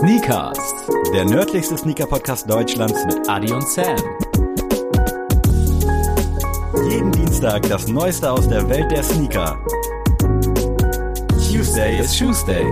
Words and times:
Sneakers, 0.00 0.58
Der 1.12 1.26
nördlichste 1.26 1.76
Sneaker-Podcast 1.76 2.48
Deutschlands 2.48 3.04
mit 3.04 3.28
Adi 3.28 3.52
und 3.52 3.68
Sam. 3.68 3.98
jeden 6.88 7.12
Dienstag 7.12 7.68
das 7.68 7.86
Neueste 7.86 8.32
aus 8.32 8.48
der 8.48 8.66
Welt 8.70 8.90
der 8.90 9.02
Sneaker. 9.02 9.62
Tuesday 11.52 12.00
ist 12.00 12.18
Tuesday. 12.18 12.64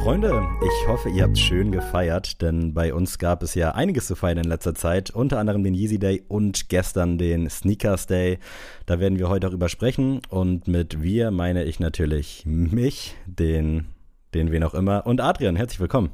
Freunde, 0.00 0.46
ich 0.62 0.88
hoffe, 0.88 1.08
ihr 1.10 1.24
habt 1.24 1.36
schön 1.36 1.72
gefeiert, 1.72 2.40
denn 2.40 2.72
bei 2.72 2.94
uns 2.94 3.18
gab 3.18 3.42
es 3.42 3.56
ja 3.56 3.72
einiges 3.72 4.06
zu 4.06 4.14
feiern 4.14 4.38
in 4.38 4.44
letzter 4.44 4.76
Zeit, 4.76 5.10
unter 5.10 5.40
anderem 5.40 5.64
den 5.64 5.74
Yeezy 5.74 5.98
Day 5.98 6.22
und 6.28 6.68
gestern 6.68 7.18
den 7.18 7.50
Sneakers 7.50 8.06
Day. 8.06 8.38
Da 8.86 9.00
werden 9.00 9.18
wir 9.18 9.28
heute 9.28 9.48
darüber 9.48 9.68
sprechen 9.68 10.20
und 10.28 10.68
mit 10.68 11.02
wir 11.02 11.32
meine 11.32 11.64
ich 11.64 11.80
natürlich 11.80 12.44
mich, 12.46 13.16
den, 13.26 13.86
den 14.34 14.50
wen 14.52 14.62
auch 14.64 14.74
immer 14.74 15.06
und 15.06 15.20
Adrian, 15.20 15.56
herzlich 15.56 15.80
willkommen. 15.80 16.10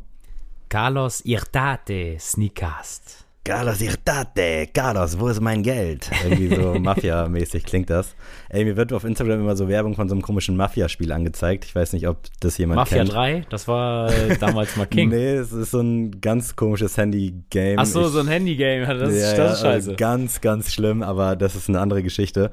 Carlos 0.69 1.21
Irtate 1.25 2.17
Sneakast. 2.19 3.23
Carlos 3.45 3.81
Irtate, 3.81 4.67
Carlos, 4.75 5.17
wo 5.21 5.29
ist 5.29 5.41
mein 5.41 5.63
Geld? 5.63 6.11
Irgendwie 6.25 6.53
so 6.53 6.75
Mafia-mäßig 6.81 7.63
klingt 7.65 7.89
das. 7.91 8.17
Ey, 8.49 8.65
mir 8.65 8.77
wird 8.77 8.93
auf 8.93 9.05
Instagram 9.05 9.39
immer 9.39 9.55
so 9.55 9.69
Werbung 9.69 9.95
von 9.95 10.09
so 10.09 10.17
einem 10.17 10.23
komischen 10.23 10.57
Mafia-Spiel 10.57 11.13
angezeigt. 11.13 11.65
Ich 11.65 11.73
weiß 11.73 11.93
nicht, 11.93 12.09
ob 12.09 12.19
das 12.41 12.59
jemand 12.59 12.79
Mafia 12.79 12.99
kennt. 12.99 13.13
3, 13.13 13.47
das 13.49 13.69
war 13.69 14.13
äh, 14.13 14.37
damals 14.39 14.75
mal 14.77 14.87
King. 14.87 15.11
Nee, 15.11 15.35
es 15.35 15.53
ist 15.53 15.71
so 15.71 15.79
ein 15.81 16.21
ganz 16.21 16.57
komisches 16.57 16.97
Handy-Game. 16.97 17.79
Ach 17.79 17.87
so, 17.87 18.01
Ich- 18.07 18.09
so 18.09 18.19
ein 18.19 18.27
Handygame, 18.27 18.85
das 18.99 19.13
ist, 19.13 19.23
ja, 19.23 19.37
das 19.37 19.53
ist 19.53 19.59
scheiße. 19.61 19.69
also 19.69 19.95
Ganz, 19.97 20.41
ganz 20.41 20.73
schlimm, 20.73 21.05
aber 21.05 21.37
das 21.37 21.55
ist 21.55 21.69
eine 21.69 21.79
andere 21.79 22.03
Geschichte. 22.03 22.51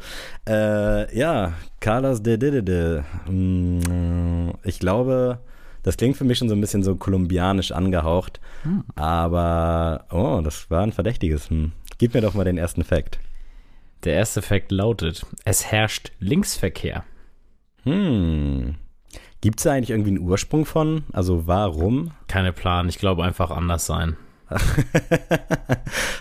Äh, 0.48 1.18
ja, 1.18 1.54
Carlos 1.80 2.22
de 2.22 2.38
de 2.38 2.52
de 2.52 2.62
de. 2.62 3.02
Mm, 3.32 4.52
Ich 4.64 4.78
glaube, 4.78 5.40
das 5.84 5.98
klingt 5.98 6.18
für 6.18 6.24
mich 6.24 6.38
schon 6.38 6.50
so 6.50 6.56
ein 6.56 6.62
bisschen 6.62 6.84
so 6.84 6.96
kolumbianisch 6.96 7.72
angehaucht. 7.72 8.40
Hm. 8.64 8.84
Aber, 8.96 10.06
oh, 10.12 10.42
das 10.44 10.70
war 10.70 10.84
ein 10.84 10.92
verdächtiges. 10.92 11.50
Hm. 11.50 11.74
Gib 11.98 12.14
mir 12.14 12.22
doch 12.22 12.34
mal 12.34 12.46
den 12.46 12.58
ersten 12.58 12.84
Fact. 12.84 13.20
Der 14.04 14.16
erste 14.16 14.42
Fakt 14.42 14.72
lautet, 14.72 15.26
es 15.46 15.66
herrscht 15.66 16.12
Linksverkehr. 16.20 17.06
Hm. 17.84 18.76
Gibt 19.42 19.60
es 19.60 19.64
da 19.64 19.74
eigentlich 19.74 19.92
irgendwie 19.92 20.12
einen 20.12 20.20
Ursprung 20.20 20.66
von? 20.66 21.04
Also 21.14 21.48
warum? 21.48 22.12
Keine 22.28 22.54
Plan, 22.54 22.90
ich 22.90 22.98
glaube 22.98 23.24
einfach 23.24 23.52
anders 23.52 23.86
sein. 23.86 24.18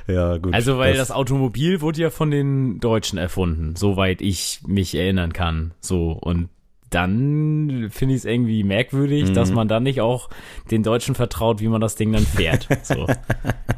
ja, 0.06 0.38
gut. 0.38 0.54
Also, 0.54 0.78
weil 0.78 0.96
das, 0.96 1.10
Automobil 1.10 1.80
wurde 1.80 2.00
ja 2.00 2.10
von 2.10 2.30
den 2.30 2.80
Deutschen 2.80 3.18
erfunden, 3.18 3.76
soweit 3.76 4.22
ich 4.22 4.60
mich 4.66 4.94
erinnern 4.94 5.32
kann. 5.32 5.74
So, 5.80 6.12
und 6.12 6.48
dann 6.94 7.88
finde 7.90 8.14
ich 8.14 8.20
es 8.20 8.24
irgendwie 8.24 8.62
merkwürdig, 8.64 9.30
Mhm. 9.30 9.34
dass 9.34 9.50
man 9.52 9.66
dann 9.68 9.82
nicht 9.82 10.00
auch 10.00 10.28
den 10.70 10.82
Deutschen 10.82 11.14
vertraut, 11.14 11.60
wie 11.60 11.68
man 11.68 11.80
das 11.80 11.94
Ding 11.96 12.12
dann 12.12 12.22
fährt. 12.26 12.68
So. 12.84 13.06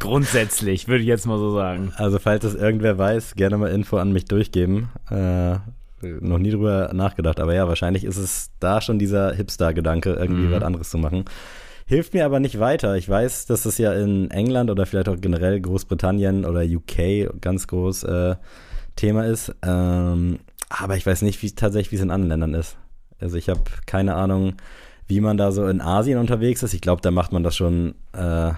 Grundsätzlich, 0.00 0.88
würde 0.88 1.02
ich 1.02 1.08
jetzt 1.08 1.26
mal 1.26 1.38
so 1.38 1.52
sagen. 1.54 1.92
Also 1.96 2.18
falls 2.18 2.44
es 2.44 2.54
irgendwer 2.54 2.98
weiß, 2.98 3.34
gerne 3.36 3.56
mal 3.58 3.70
Info 3.70 3.96
an 3.96 4.12
mich 4.12 4.24
durchgeben. 4.26 4.88
Äh, 5.10 5.56
noch 6.20 6.38
nie 6.38 6.50
drüber 6.50 6.90
nachgedacht, 6.92 7.40
aber 7.40 7.54
ja, 7.54 7.66
wahrscheinlich 7.68 8.04
ist 8.04 8.16
es 8.18 8.50
da 8.60 8.80
schon 8.82 8.98
dieser 8.98 9.32
Hipster-Gedanke, 9.34 10.12
irgendwie 10.14 10.42
Mhm. 10.46 10.52
was 10.52 10.62
anderes 10.62 10.90
zu 10.90 10.98
machen. 10.98 11.24
Hilft 11.86 12.14
mir 12.14 12.24
aber 12.26 12.40
nicht 12.40 12.58
weiter. 12.60 12.96
Ich 12.96 13.08
weiß, 13.08 13.46
dass 13.46 13.64
es 13.66 13.78
ja 13.78 13.92
in 13.92 14.30
England 14.30 14.70
oder 14.70 14.86
vielleicht 14.86 15.08
auch 15.08 15.20
generell 15.20 15.60
Großbritannien 15.60 16.44
oder 16.44 16.62
UK 16.62 17.28
ganz 17.40 17.66
groß 17.66 18.04
äh, 18.04 18.36
Thema 18.96 19.26
ist. 19.26 19.54
Ähm, 19.62 20.38
aber 20.70 20.96
ich 20.96 21.06
weiß 21.06 21.22
nicht, 21.22 21.42
wie 21.42 21.50
tatsächlich, 21.52 21.92
wie 21.92 21.96
es 21.96 22.02
in 22.02 22.10
anderen 22.10 22.28
Ländern 22.30 22.54
ist. 22.54 22.76
Also 23.20 23.36
ich 23.36 23.48
habe 23.48 23.62
keine 23.86 24.14
Ahnung, 24.14 24.54
wie 25.06 25.20
man 25.20 25.36
da 25.36 25.52
so 25.52 25.66
in 25.66 25.80
Asien 25.80 26.18
unterwegs 26.18 26.62
ist. 26.62 26.74
Ich 26.74 26.80
glaube, 26.80 27.02
da 27.02 27.10
macht 27.10 27.32
man 27.32 27.42
das 27.42 27.56
schon 27.56 27.94
äh, 28.12 28.52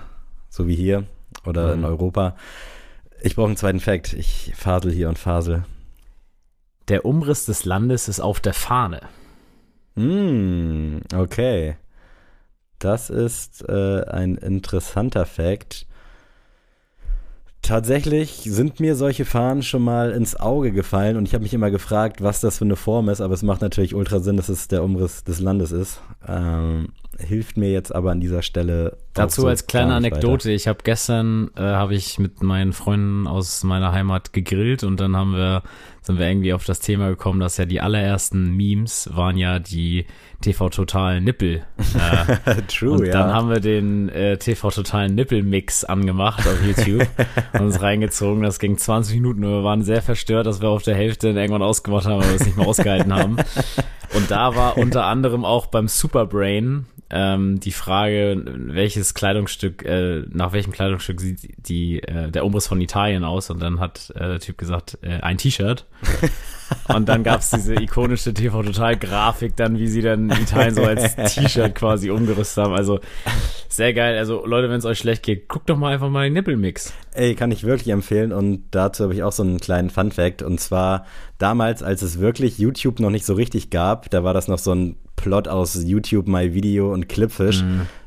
so 0.48 0.66
wie 0.68 0.76
hier 0.76 1.04
oder 1.44 1.72
in 1.74 1.80
Mhm. 1.80 1.86
Europa. 1.86 2.36
Ich 3.22 3.34
brauche 3.34 3.48
einen 3.48 3.56
zweiten 3.56 3.80
Fact. 3.80 4.12
Ich 4.12 4.52
fasel 4.56 4.92
hier 4.92 5.08
und 5.08 5.18
fasel. 5.18 5.64
Der 6.88 7.04
Umriss 7.04 7.46
des 7.46 7.64
Landes 7.64 8.08
ist 8.08 8.20
auf 8.20 8.40
der 8.40 8.54
Fahne. 8.54 9.00
Mm, 9.96 10.98
okay. 11.14 11.76
Das 12.78 13.10
ist 13.10 13.66
äh, 13.68 14.04
ein 14.04 14.36
interessanter 14.36 15.26
Fact. 15.26 15.86
Tatsächlich 17.66 18.42
sind 18.44 18.78
mir 18.78 18.94
solche 18.94 19.24
Fahnen 19.24 19.64
schon 19.64 19.82
mal 19.82 20.12
ins 20.12 20.38
Auge 20.38 20.70
gefallen 20.70 21.16
und 21.16 21.26
ich 21.26 21.34
habe 21.34 21.42
mich 21.42 21.52
immer 21.52 21.72
gefragt, 21.72 22.22
was 22.22 22.40
das 22.40 22.58
für 22.58 22.64
eine 22.64 22.76
Form 22.76 23.08
ist, 23.08 23.20
aber 23.20 23.34
es 23.34 23.42
macht 23.42 23.60
natürlich 23.60 23.92
ultra 23.92 24.20
Sinn, 24.20 24.36
dass 24.36 24.48
es 24.48 24.68
der 24.68 24.84
Umriss 24.84 25.24
des 25.24 25.40
Landes 25.40 25.72
ist. 25.72 26.00
Ähm, 26.28 26.90
hilft 27.18 27.56
mir 27.56 27.70
jetzt 27.70 27.94
aber 27.94 28.10
an 28.10 28.20
dieser 28.20 28.42
Stelle. 28.42 28.96
Dazu 29.14 29.42
so 29.42 29.48
als 29.48 29.66
kleine 29.66 29.94
Anekdote, 29.94 30.50
ich 30.50 30.68
habe 30.68 30.80
gestern 30.84 31.50
äh, 31.56 31.62
habe 31.62 31.94
ich 31.94 32.18
mit 32.18 32.42
meinen 32.42 32.72
Freunden 32.72 33.26
aus 33.26 33.64
meiner 33.64 33.92
Heimat 33.92 34.32
gegrillt 34.32 34.84
und 34.84 35.00
dann 35.00 35.16
haben 35.16 35.34
wir 35.34 35.62
sind 36.06 36.20
wir 36.20 36.28
irgendwie 36.28 36.52
auf 36.52 36.64
das 36.64 36.78
Thema 36.78 37.08
gekommen, 37.08 37.40
dass 37.40 37.56
ja 37.56 37.64
die 37.64 37.80
allerersten 37.80 38.56
Memes 38.56 39.10
waren 39.12 39.36
ja 39.36 39.58
die 39.58 40.06
TV 40.40 40.68
Total 40.68 41.20
Nippel. 41.20 41.64
Äh, 41.78 42.28
weiter. 42.28 42.66
True, 42.68 42.92
und 42.92 43.06
ja. 43.06 43.12
dann 43.12 43.32
haben 43.32 43.50
wir 43.50 43.58
den 43.58 44.08
äh, 44.10 44.38
TV 44.38 44.70
Total 44.70 45.08
Nippel 45.08 45.42
Mix 45.42 45.84
angemacht 45.84 46.46
auf 46.46 46.64
YouTube 46.64 47.08
und 47.54 47.60
uns 47.60 47.82
reingezogen. 47.82 48.44
Das 48.44 48.60
ging 48.60 48.78
20 48.78 49.16
Minuten 49.16 49.44
und 49.44 49.50
wir 49.50 49.64
waren 49.64 49.82
sehr 49.82 50.00
verstört, 50.00 50.46
dass 50.46 50.60
wir 50.60 50.68
auf 50.68 50.84
der 50.84 50.94
Hälfte 50.94 51.30
irgendwann 51.30 51.62
ausgemacht 51.62 52.06
haben, 52.06 52.20
weil 52.20 52.28
wir 52.28 52.36
es 52.36 52.46
nicht 52.46 52.56
mehr 52.56 52.68
ausgehalten 52.68 53.12
haben. 53.12 53.36
Und 54.14 54.30
da 54.30 54.54
war 54.54 54.78
unter 54.78 55.04
anderem 55.04 55.44
auch 55.44 55.66
beim 55.66 55.88
Superbrain 55.88 56.86
ähm, 57.08 57.60
die 57.60 57.72
Frage, 57.72 58.42
welches 58.44 59.14
Kleidungsstück, 59.14 59.84
äh, 59.84 60.24
nach 60.28 60.52
welchem 60.52 60.72
Kleidungsstück 60.72 61.20
sieht 61.20 61.68
die, 61.68 62.02
äh, 62.02 62.30
der 62.30 62.44
Umriss 62.44 62.66
von 62.66 62.80
Italien 62.80 63.22
aus? 63.22 63.50
Und 63.50 63.62
dann 63.62 63.78
hat 63.78 64.12
äh, 64.16 64.20
der 64.20 64.40
Typ 64.40 64.58
gesagt, 64.58 64.98
äh, 65.02 65.20
ein 65.20 65.38
T-Shirt. 65.38 65.86
Und 66.88 67.08
dann 67.08 67.22
gab's 67.22 67.50
diese 67.50 67.74
ikonische 67.74 68.34
TV-Total-Grafik 68.34 69.54
dann, 69.54 69.78
wie 69.78 69.86
sie 69.86 70.02
dann 70.02 70.30
Italien 70.30 70.74
so 70.74 70.82
als 70.82 71.14
T-Shirt 71.34 71.76
quasi 71.76 72.10
umgerüstet 72.10 72.64
haben. 72.64 72.74
Also 72.74 72.98
sehr 73.68 73.94
geil. 73.94 74.18
Also 74.18 74.44
Leute, 74.44 74.68
wenn 74.68 74.78
es 74.78 74.84
euch 74.84 74.98
schlecht 74.98 75.22
geht, 75.22 75.48
guckt 75.48 75.70
doch 75.70 75.76
mal 75.76 75.92
einfach 75.92 76.10
mal 76.10 76.24
den 76.24 76.32
Nippelmix. 76.32 76.92
Ey, 77.14 77.36
kann 77.36 77.52
ich 77.52 77.62
wirklich 77.62 77.88
empfehlen 77.90 78.32
und 78.32 78.64
dazu 78.72 79.04
habe 79.04 79.14
ich 79.14 79.22
auch 79.22 79.32
so 79.32 79.44
einen 79.44 79.60
kleinen 79.60 79.90
Fun 79.90 80.10
Fact 80.10 80.42
und 80.42 80.58
zwar 80.60 81.06
damals, 81.38 81.84
als 81.84 82.02
es 82.02 82.18
wirklich 82.18 82.58
YouTube 82.58 82.98
noch 82.98 83.10
nicht 83.10 83.24
so 83.24 83.34
richtig 83.34 83.70
gab, 83.70 84.10
da 84.10 84.24
war 84.24 84.34
das 84.34 84.48
noch 84.48 84.58
so 84.58 84.74
ein 84.74 84.96
Plot 85.16 85.48
aus 85.48 85.82
YouTube 85.82 86.28
My 86.28 86.54
Video 86.54 86.92
und 86.92 87.08
Clipfish. 87.08 87.64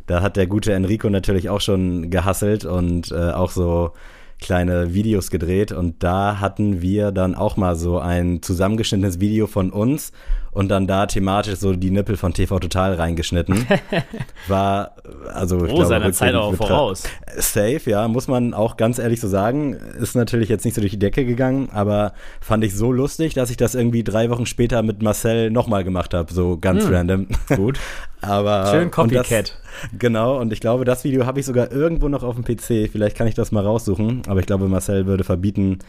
Da 0.08 0.22
hat 0.22 0.38
der 0.38 0.48
gute 0.48 0.74
Enrico 0.74 1.10
natürlich 1.10 1.50
auch 1.50 1.62
schon 1.62 2.10
gehasselt 2.10 2.66
und 2.66 3.12
äh, 3.12 3.32
auch 3.32 3.52
so 3.52 3.92
kleine 4.40 4.94
Videos 4.94 5.30
gedreht 5.32 5.72
und 5.72 6.04
da 6.04 6.40
hatten 6.40 6.82
wir 6.82 7.12
dann 7.12 7.36
auch 7.36 7.58
mal 7.58 7.76
so 7.76 8.00
ein 8.00 8.42
zusammengeschnittenes 8.42 9.20
Video 9.20 9.48
von 9.48 9.70
uns 9.72 10.12
und 10.52 10.70
dann 10.70 10.88
da 10.88 11.06
thematisch 11.06 11.56
so 11.56 11.74
die 11.74 11.92
Nippel 11.92 12.18
von 12.18 12.34
TV 12.34 12.60
Total 12.60 12.94
reingeschnitten. 12.96 13.68
War 14.48 14.96
also 15.34 15.58
ich 15.66 15.72
Oh, 15.72 15.76
glaube, 15.76 15.86
seiner 15.88 16.12
Zeit 16.12 16.36
auch 16.36 16.56
voraus. 16.56 17.04
Safe, 17.38 17.82
ja, 17.86 18.08
muss 18.08 18.28
man 18.28 18.54
auch 18.54 18.78
ganz 18.78 18.98
ehrlich 18.98 19.20
so 19.22 19.28
sagen. 19.28 19.74
Ist 19.74 20.16
natürlich 20.16 20.50
jetzt 20.50 20.66
nicht 20.66 20.74
so 20.74 20.82
durch 20.82 20.92
die 20.92 21.00
Decke 21.00 21.26
gegangen, 21.26 21.70
aber 21.72 22.14
fand 22.42 22.64
ich 22.64 22.76
so 22.76 22.92
lustig, 22.92 23.34
dass 23.34 23.52
ich 23.52 23.58
das 23.58 23.76
irgendwie 23.76 24.04
drei 24.04 24.30
Wochen 24.30 24.46
später 24.46 24.82
mit 24.82 25.04
Marcel 25.04 25.52
nochmal 25.52 25.84
gemacht 25.84 26.14
habe, 26.14 26.34
so 26.34 26.58
ganz 26.58 26.90
random. 26.90 27.28
Gut. 27.56 27.80
aber 28.22 28.72
Schön 28.72 28.92
Copycat. 28.92 29.58
Genau, 29.98 30.40
und 30.40 30.52
ich 30.54 30.60
glaube, 30.60 30.86
das 30.86 31.04
Video 31.04 31.26
habe 31.26 31.40
ich 31.40 31.46
sogar 31.46 31.72
irgendwo 31.72 32.08
noch 32.10 32.24
auf 32.24 32.36
dem 32.36 32.44
PC. 32.44 32.90
Vielleicht 32.92 33.16
kann 33.18 33.28
ich 33.28 33.36
das 33.36 33.52
mal 33.52 33.64
raussuchen, 33.66 34.22
aber 34.28 34.40
ich 34.40 34.46
glaube, 34.46 34.68
Marcel 34.68 35.06
würde 35.06 35.24
verbieten, 35.24 35.80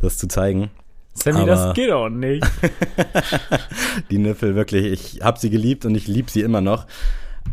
das 0.00 0.18
zu 0.18 0.28
zeigen. 0.28 0.70
Sammy, 1.14 1.38
Aber- 1.40 1.46
das 1.46 1.74
geht 1.74 1.90
auch 1.90 2.08
nicht. 2.08 2.44
Die 4.10 4.18
Nippel, 4.18 4.54
wirklich, 4.54 5.16
ich 5.16 5.22
habe 5.22 5.38
sie 5.38 5.50
geliebt 5.50 5.84
und 5.84 5.94
ich 5.94 6.06
liebe 6.06 6.30
sie 6.30 6.40
immer 6.42 6.60
noch. 6.60 6.86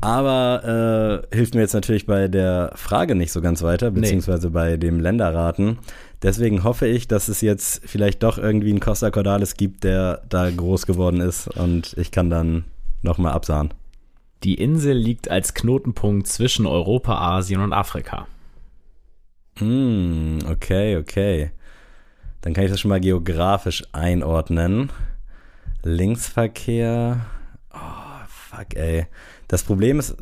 Aber 0.01 1.23
äh, 1.31 1.35
hilft 1.35 1.55
mir 1.55 1.61
jetzt 1.61 1.73
natürlich 1.73 2.05
bei 2.05 2.27
der 2.27 2.71
Frage 2.75 3.15
nicht 3.15 3.31
so 3.31 3.41
ganz 3.41 3.63
weiter, 3.63 3.89
Nee. 3.89 4.01
beziehungsweise 4.01 4.49
bei 4.51 4.77
dem 4.77 4.99
Länderraten. 4.99 5.79
Deswegen 6.21 6.63
hoffe 6.63 6.87
ich, 6.87 7.07
dass 7.07 7.29
es 7.29 7.41
jetzt 7.41 7.81
vielleicht 7.85 8.21
doch 8.21 8.37
irgendwie 8.37 8.69
einen 8.69 8.79
Costa 8.79 9.09
Cordalis 9.11 9.55
gibt, 9.55 9.83
der 9.83 10.21
da 10.29 10.49
groß 10.51 10.85
geworden 10.85 11.21
ist 11.21 11.47
und 11.47 11.95
ich 11.97 12.11
kann 12.11 12.29
dann 12.29 12.65
nochmal 13.01 13.33
absahen. 13.33 13.69
Die 14.43 14.55
Insel 14.55 14.95
liegt 14.95 15.29
als 15.29 15.53
Knotenpunkt 15.53 16.27
zwischen 16.27 16.65
Europa, 16.65 17.17
Asien 17.17 17.61
und 17.61 17.73
Afrika. 17.73 18.27
Hm, 19.57 20.39
okay, 20.49 20.97
okay. 20.97 21.51
Dann 22.41 22.53
kann 22.53 22.63
ich 22.63 22.71
das 22.71 22.79
schon 22.79 22.89
mal 22.89 22.99
geografisch 22.99 23.83
einordnen. 23.91 24.91
Linksverkehr. 25.83 27.25
Oh, 27.73 28.25
fuck, 28.27 28.75
ey. 28.75 29.07
Das 29.47 29.63
Problem 29.63 29.99
ist, 29.99 30.15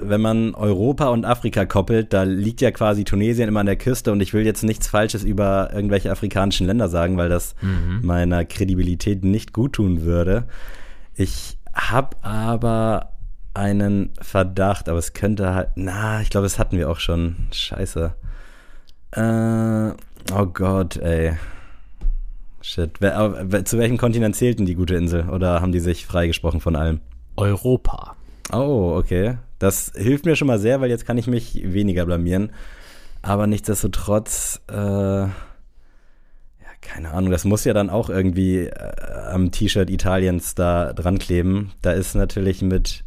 wenn 0.00 0.20
man 0.20 0.54
Europa 0.54 1.08
und 1.08 1.24
Afrika 1.24 1.64
koppelt, 1.64 2.12
da 2.12 2.22
liegt 2.22 2.60
ja 2.60 2.70
quasi 2.70 3.04
Tunesien 3.04 3.48
immer 3.48 3.60
an 3.60 3.66
der 3.66 3.76
Küste 3.76 4.12
und 4.12 4.20
ich 4.20 4.32
will 4.34 4.44
jetzt 4.44 4.62
nichts 4.62 4.86
Falsches 4.86 5.24
über 5.24 5.70
irgendwelche 5.72 6.12
afrikanischen 6.12 6.66
Länder 6.66 6.88
sagen, 6.88 7.16
weil 7.16 7.28
das 7.28 7.56
meiner 8.02 8.44
Kredibilität 8.44 9.24
nicht 9.24 9.52
gut 9.52 9.72
tun 9.72 10.02
würde. 10.02 10.46
Ich 11.14 11.58
habe 11.74 12.16
aber 12.22 13.17
einen 13.58 14.12
Verdacht, 14.20 14.88
aber 14.88 14.98
es 14.98 15.12
könnte 15.12 15.54
halt. 15.54 15.70
Na, 15.74 16.22
ich 16.22 16.30
glaube, 16.30 16.46
das 16.46 16.58
hatten 16.58 16.78
wir 16.78 16.88
auch 16.88 17.00
schon. 17.00 17.36
Scheiße. 17.52 18.14
Äh, 19.12 19.90
oh 20.32 20.46
Gott, 20.46 20.96
ey. 20.96 21.36
Shit. 22.60 22.98
Zu 22.98 23.78
welchem 23.78 23.98
Kontinent 23.98 24.36
zählt 24.36 24.58
denn 24.58 24.66
die 24.66 24.74
gute 24.74 24.94
Insel? 24.94 25.28
Oder 25.28 25.60
haben 25.60 25.72
die 25.72 25.80
sich 25.80 26.06
freigesprochen 26.06 26.60
von 26.60 26.76
allem? 26.76 27.00
Europa. 27.36 28.16
Oh, 28.52 28.94
okay. 28.96 29.38
Das 29.58 29.92
hilft 29.96 30.24
mir 30.24 30.36
schon 30.36 30.48
mal 30.48 30.58
sehr, 30.58 30.80
weil 30.80 30.90
jetzt 30.90 31.06
kann 31.06 31.18
ich 31.18 31.26
mich 31.26 31.60
weniger 31.64 32.06
blamieren. 32.06 32.50
Aber 33.22 33.46
nichtsdestotrotz, 33.46 34.60
äh, 34.70 34.74
ja, 34.74 35.30
keine 36.80 37.12
Ahnung, 37.12 37.30
das 37.30 37.44
muss 37.44 37.64
ja 37.64 37.72
dann 37.72 37.90
auch 37.90 38.10
irgendwie 38.10 38.66
äh, 38.66 38.92
am 39.32 39.50
T-Shirt 39.50 39.90
Italiens 39.90 40.54
da 40.54 40.92
dran 40.92 41.18
kleben. 41.18 41.72
Da 41.82 41.92
ist 41.92 42.14
natürlich 42.14 42.62
mit 42.62 43.04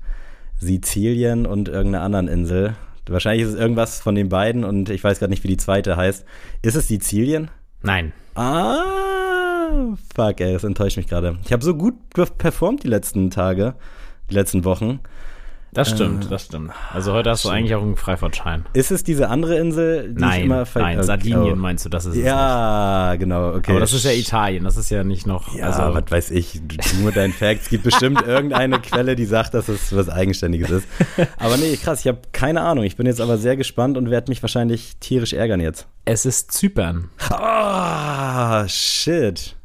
Sizilien 0.62 1.46
und 1.46 1.68
irgendeiner 1.68 2.06
anderen 2.06 2.28
Insel. 2.28 2.76
Wahrscheinlich 3.10 3.44
ist 3.44 3.54
es 3.54 3.60
irgendwas 3.60 4.00
von 4.00 4.16
den 4.16 4.30
beiden 4.30 4.64
und 4.64 4.90
ich 4.90 5.04
weiß 5.04 5.20
gerade 5.20 5.32
nicht, 5.32 5.44
wie 5.44 5.50
die 5.50 5.58
zweite 5.58 5.98
heißt. 5.98 6.24
Ist 6.62 6.76
es 6.76 6.88
Sizilien? 6.88 7.50
Nein. 7.82 8.14
Ah, 8.36 8.78
fuck, 10.16 10.40
ey, 10.40 10.54
das 10.54 10.64
enttäuscht 10.64 10.98
mich 10.98 11.08
gerade. 11.08 11.38
Ich 11.44 11.52
habe 11.52 11.64
so 11.64 11.76
gut 11.76 11.96
performt 12.38 12.84
die 12.84 12.88
letzten 12.88 13.32
Tage, 13.32 13.74
die 14.30 14.36
letzten 14.36 14.64
Wochen. 14.64 15.00
Das 15.74 15.90
stimmt, 15.90 16.26
äh, 16.26 16.28
das 16.28 16.46
stimmt. 16.46 16.72
Also 16.94 17.14
heute 17.14 17.30
hast 17.30 17.46
du 17.46 17.50
eigentlich 17.50 17.76
auch 17.76 17.82
einen 17.82 17.96
Freifahrtschein. 17.96 18.66
Ist 18.74 18.92
es 18.92 19.06
diese 19.06 19.30
andere 19.30 19.58
Insel, 19.58 20.14
die 20.14 20.22
nein, 20.22 20.40
ich 20.40 20.46
immer 20.46 20.66
Nein, 20.76 20.98
okay. 20.98 21.06
Sardinien 21.06 21.54
oh. 21.54 21.56
meinst 21.56 21.86
du, 21.86 21.90
das 21.90 22.06
ist 22.06 22.18
es 22.18 22.24
Ja, 22.26 23.16
genau, 23.16 23.54
okay. 23.54 23.72
Aber 23.72 23.80
das 23.80 23.94
ist 23.94 24.04
ja 24.04 24.12
Italien, 24.12 24.66
das 24.66 24.76
ist 24.76 24.90
ja 24.90 25.06
nicht 25.06 25.26
noch. 25.26 25.56
Ja, 25.56 25.68
also, 25.68 25.94
was 25.94 26.12
weiß 26.12 26.32
ich, 26.32 26.62
nur 27.02 27.14
dein 27.14 27.32
Fact. 27.32 27.62
Es 27.62 27.70
gibt 27.70 27.84
bestimmt 27.86 28.22
irgendeine 28.28 28.80
Quelle, 28.80 29.16
die 29.16 29.26
sagt, 29.26 29.54
dass 29.54 29.70
es 29.70 29.96
was 29.96 30.10
Eigenständiges 30.10 30.70
ist. 30.70 30.88
Aber 31.38 31.56
nee, 31.56 31.78
krass, 31.78 32.02
ich 32.02 32.08
habe 32.08 32.20
keine 32.34 32.62
Ahnung. 32.62 32.84
Ich 32.84 32.98
bin 32.98 33.06
jetzt 33.06 33.22
aber 33.22 33.38
sehr 33.38 33.56
gespannt 33.56 33.98
und 33.98 34.10
werde 34.10 34.30
mich 34.30 34.44
wahrscheinlich 34.44 34.98
tierisch 35.00 35.32
ärgern 35.32 35.62
jetzt. 35.62 35.88
Es 36.04 36.26
ist 36.26 36.52
Zypern. 36.52 37.10
Ah, 37.30 38.64
oh, 38.64 38.68
shit. 38.68 39.56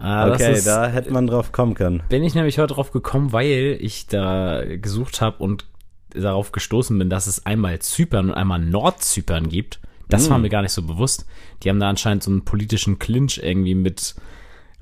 Ah, 0.00 0.30
okay, 0.30 0.52
ist, 0.52 0.66
da 0.66 0.88
hätte 0.88 1.12
man 1.12 1.26
drauf 1.26 1.52
kommen 1.52 1.74
können. 1.74 2.02
Bin 2.08 2.24
ich 2.24 2.34
nämlich 2.34 2.58
heute 2.58 2.74
drauf 2.74 2.90
gekommen, 2.90 3.32
weil 3.32 3.78
ich 3.80 4.06
da 4.06 4.62
gesucht 4.64 5.20
habe 5.20 5.42
und 5.42 5.66
darauf 6.14 6.52
gestoßen 6.52 6.98
bin, 6.98 7.10
dass 7.10 7.26
es 7.26 7.44
einmal 7.46 7.78
Zypern 7.80 8.30
und 8.30 8.34
einmal 8.34 8.60
Nordzypern 8.60 9.48
gibt. 9.48 9.80
Das 10.08 10.24
hm. 10.24 10.30
war 10.30 10.38
mir 10.38 10.48
gar 10.48 10.62
nicht 10.62 10.72
so 10.72 10.82
bewusst. 10.82 11.26
Die 11.62 11.70
haben 11.70 11.80
da 11.80 11.88
anscheinend 11.88 12.22
so 12.22 12.30
einen 12.30 12.44
politischen 12.44 12.98
Clinch 12.98 13.40
irgendwie 13.42 13.74
mit, 13.74 14.14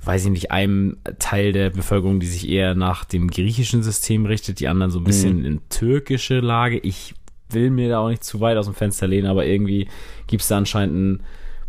weiß 0.05 0.25
ich 0.26 0.31
nicht, 0.31 0.50
einem 0.50 0.99
Teil 1.19 1.53
der 1.53 1.70
Bevölkerung, 1.70 2.20
die 2.20 2.26
sich 2.26 2.49
eher 2.49 2.75
nach 2.75 3.05
dem 3.05 3.31
griechischen 3.31 3.82
System 3.82 4.26
richtet, 4.26 4.61
die 4.61 4.69
anderen 4.69 4.91
so 4.91 4.99
ein 4.99 5.05
bisschen 5.05 5.38
hm. 5.38 5.44
in 5.44 5.69
türkische 5.69 6.41
Lage. 6.41 6.79
Ich 6.79 7.14
will 7.50 7.70
mir 7.70 7.88
da 7.88 8.00
auch 8.00 8.09
nicht 8.09 8.25
zu 8.25 8.41
weit 8.41 8.56
aus 8.56 8.67
dem 8.67 8.75
Fenster 8.75 9.06
lehnen, 9.06 9.26
aber 9.26 9.47
irgendwie 9.47 9.88
gibt 10.26 10.43
es 10.43 10.49
da 10.49 10.59
anscheinend 10.59 10.97
einen 10.97 11.23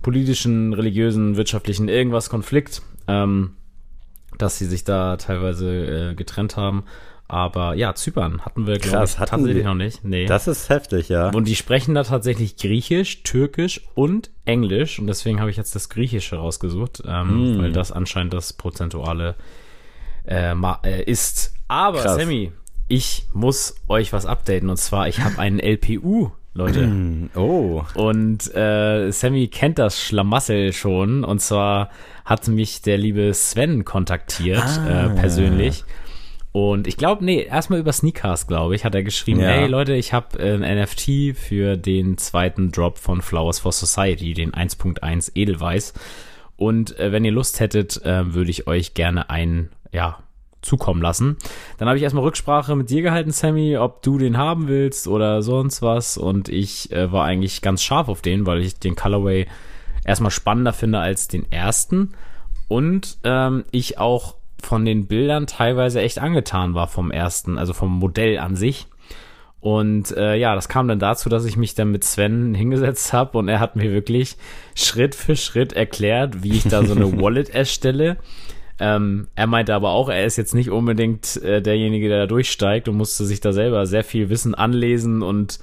politischen, 0.03 0.73
religiösen, 0.73 1.35
wirtschaftlichen 1.37 1.89
irgendwas 1.89 2.29
Konflikt 2.29 2.83
ähm, 3.07 3.55
dass 4.37 4.57
sie 4.57 4.65
sich 4.65 4.83
da 4.83 5.17
teilweise 5.17 6.11
äh, 6.11 6.15
getrennt 6.15 6.57
haben. 6.57 6.83
Aber 7.27 7.73
ja, 7.73 7.95
Zypern 7.95 8.41
hatten 8.41 8.67
wir, 8.67 8.77
glaube 8.77 9.05
ich, 9.05 9.15
tatsächlich 9.15 9.63
noch 9.63 9.73
nicht. 9.73 10.03
Nee. 10.03 10.25
Das 10.25 10.47
ist 10.47 10.69
heftig, 10.69 11.09
ja. 11.09 11.29
Und 11.29 11.47
die 11.47 11.55
sprechen 11.55 11.95
da 11.95 12.03
tatsächlich 12.03 12.57
Griechisch, 12.57 13.23
Türkisch 13.23 13.81
und 13.95 14.29
Englisch. 14.45 14.99
Und 14.99 15.07
deswegen 15.07 15.39
habe 15.39 15.49
ich 15.49 15.57
jetzt 15.57 15.73
das 15.73 15.89
Griechische 15.89 16.35
rausgesucht, 16.35 17.01
ähm, 17.07 17.57
mm. 17.57 17.59
weil 17.59 17.71
das 17.71 17.91
anscheinend 17.91 18.33
das 18.33 18.53
prozentuale 18.53 19.35
äh, 20.25 20.53
äh, 20.53 21.03
ist. 21.03 21.53
Aber, 21.67 22.01
Krass. 22.01 22.17
Sammy, 22.17 22.51
ich 22.87 23.25
muss 23.33 23.75
euch 23.87 24.13
was 24.13 24.25
updaten. 24.25 24.69
Und 24.69 24.77
zwar, 24.77 25.07
ich 25.07 25.19
habe 25.19 25.39
einen 25.39 25.59
LPU 25.59 26.31
Leute. 26.53 26.91
Oh. 27.35 27.83
Und 27.95 28.53
äh, 28.53 29.09
Sammy 29.11 29.47
kennt 29.47 29.79
das 29.79 29.99
Schlamassel 29.99 30.71
schon. 30.71 31.23
Und 31.23 31.39
zwar 31.39 31.89
hat 32.25 32.47
mich 32.47 32.81
der 32.81 32.97
liebe 32.97 33.33
Sven 33.33 33.85
kontaktiert, 33.85 34.61
ah. 34.61 35.07
äh, 35.07 35.09
persönlich. 35.15 35.83
Und 36.53 36.85
ich 36.85 36.97
glaube, 36.97 37.25
nee, 37.25 37.41
erstmal 37.41 37.79
über 37.79 37.91
Sneakcast, 37.91 38.47
glaube 38.47 38.75
ich, 38.75 38.85
hat 38.85 38.93
er 38.93 39.01
geschrieben, 39.01 39.39
ja. 39.39 39.47
hey 39.47 39.67
Leute, 39.67 39.95
ich 39.95 40.13
habe 40.13 40.37
äh, 40.37 40.53
ein 40.53 40.83
NFT 40.83 41.35
für 41.35 41.77
den 41.77 42.19
zweiten 42.19 42.71
Drop 42.71 42.99
von 42.99 43.23
Flowers 43.23 43.59
for 43.59 43.71
Society, 43.71 44.35
den 44.35 44.51
1.1 44.51 45.31
Edelweiß. 45.33 45.93
Und 46.55 46.99
äh, 46.99 47.11
wenn 47.11 47.25
ihr 47.25 47.31
Lust 47.31 47.59
hättet, 47.59 48.05
äh, 48.05 48.35
würde 48.35 48.51
ich 48.51 48.67
euch 48.67 48.93
gerne 48.93 49.31
ein, 49.31 49.69
ja, 49.91 50.19
zukommen 50.63 51.01
lassen. 51.01 51.37
Dann 51.77 51.87
habe 51.87 51.97
ich 51.97 52.03
erstmal 52.03 52.23
Rücksprache 52.23 52.75
mit 52.75 52.89
dir 52.89 53.01
gehalten, 53.01 53.31
Sammy, 53.31 53.77
ob 53.77 54.01
du 54.01 54.17
den 54.17 54.37
haben 54.37 54.67
willst 54.67 55.07
oder 55.07 55.41
sonst 55.41 55.81
was. 55.81 56.17
Und 56.17 56.49
ich 56.49 56.91
äh, 56.91 57.11
war 57.11 57.25
eigentlich 57.25 57.61
ganz 57.61 57.83
scharf 57.83 58.09
auf 58.09 58.21
den, 58.21 58.45
weil 58.47 58.61
ich 58.61 58.79
den 58.79 58.95
Colorway 58.95 59.47
erstmal 60.05 60.31
spannender 60.31 60.73
finde 60.73 60.99
als 60.99 61.27
den 61.27 61.51
ersten. 61.51 62.13
Und 62.67 63.17
ähm, 63.23 63.65
ich 63.71 63.99
auch 63.99 64.35
von 64.61 64.85
den 64.85 65.07
Bildern 65.07 65.45
teilweise 65.45 66.01
echt 66.01 66.19
angetan 66.19 66.73
war 66.73 66.87
vom 66.87 67.11
ersten, 67.11 67.57
also 67.57 67.73
vom 67.73 67.99
Modell 67.99 68.39
an 68.39 68.55
sich. 68.55 68.87
Und 69.59 70.11
äh, 70.17 70.35
ja, 70.35 70.55
das 70.55 70.67
kam 70.67 70.89
dann 70.89 70.99
dazu, 70.99 71.29
dass 71.29 71.45
ich 71.45 71.55
mich 71.55 71.75
dann 71.75 71.91
mit 71.91 72.03
Sven 72.03 72.53
hingesetzt 72.55 73.13
habe 73.13 73.37
und 73.37 73.47
er 73.47 73.59
hat 73.59 73.75
mir 73.75 73.91
wirklich 73.91 74.37
Schritt 74.75 75.15
für 75.15 75.35
Schritt 75.35 75.73
erklärt, 75.73 76.43
wie 76.43 76.53
ich 76.53 76.63
da 76.63 76.83
so 76.83 76.95
eine 76.95 77.17
Wallet 77.21 77.49
erstelle 77.49 78.17
ähm, 78.79 79.27
er 79.35 79.47
meinte 79.47 79.73
aber 79.73 79.91
auch, 79.91 80.09
er 80.09 80.25
ist 80.25 80.37
jetzt 80.37 80.55
nicht 80.55 80.69
unbedingt 80.69 81.41
äh, 81.43 81.61
derjenige, 81.61 82.09
der 82.09 82.19
da 82.19 82.27
durchsteigt 82.27 82.87
und 82.87 82.97
musste 82.97 83.25
sich 83.25 83.39
da 83.39 83.53
selber 83.53 83.85
sehr 83.85 84.03
viel 84.03 84.29
Wissen 84.29 84.55
anlesen 84.55 85.21
und 85.21 85.59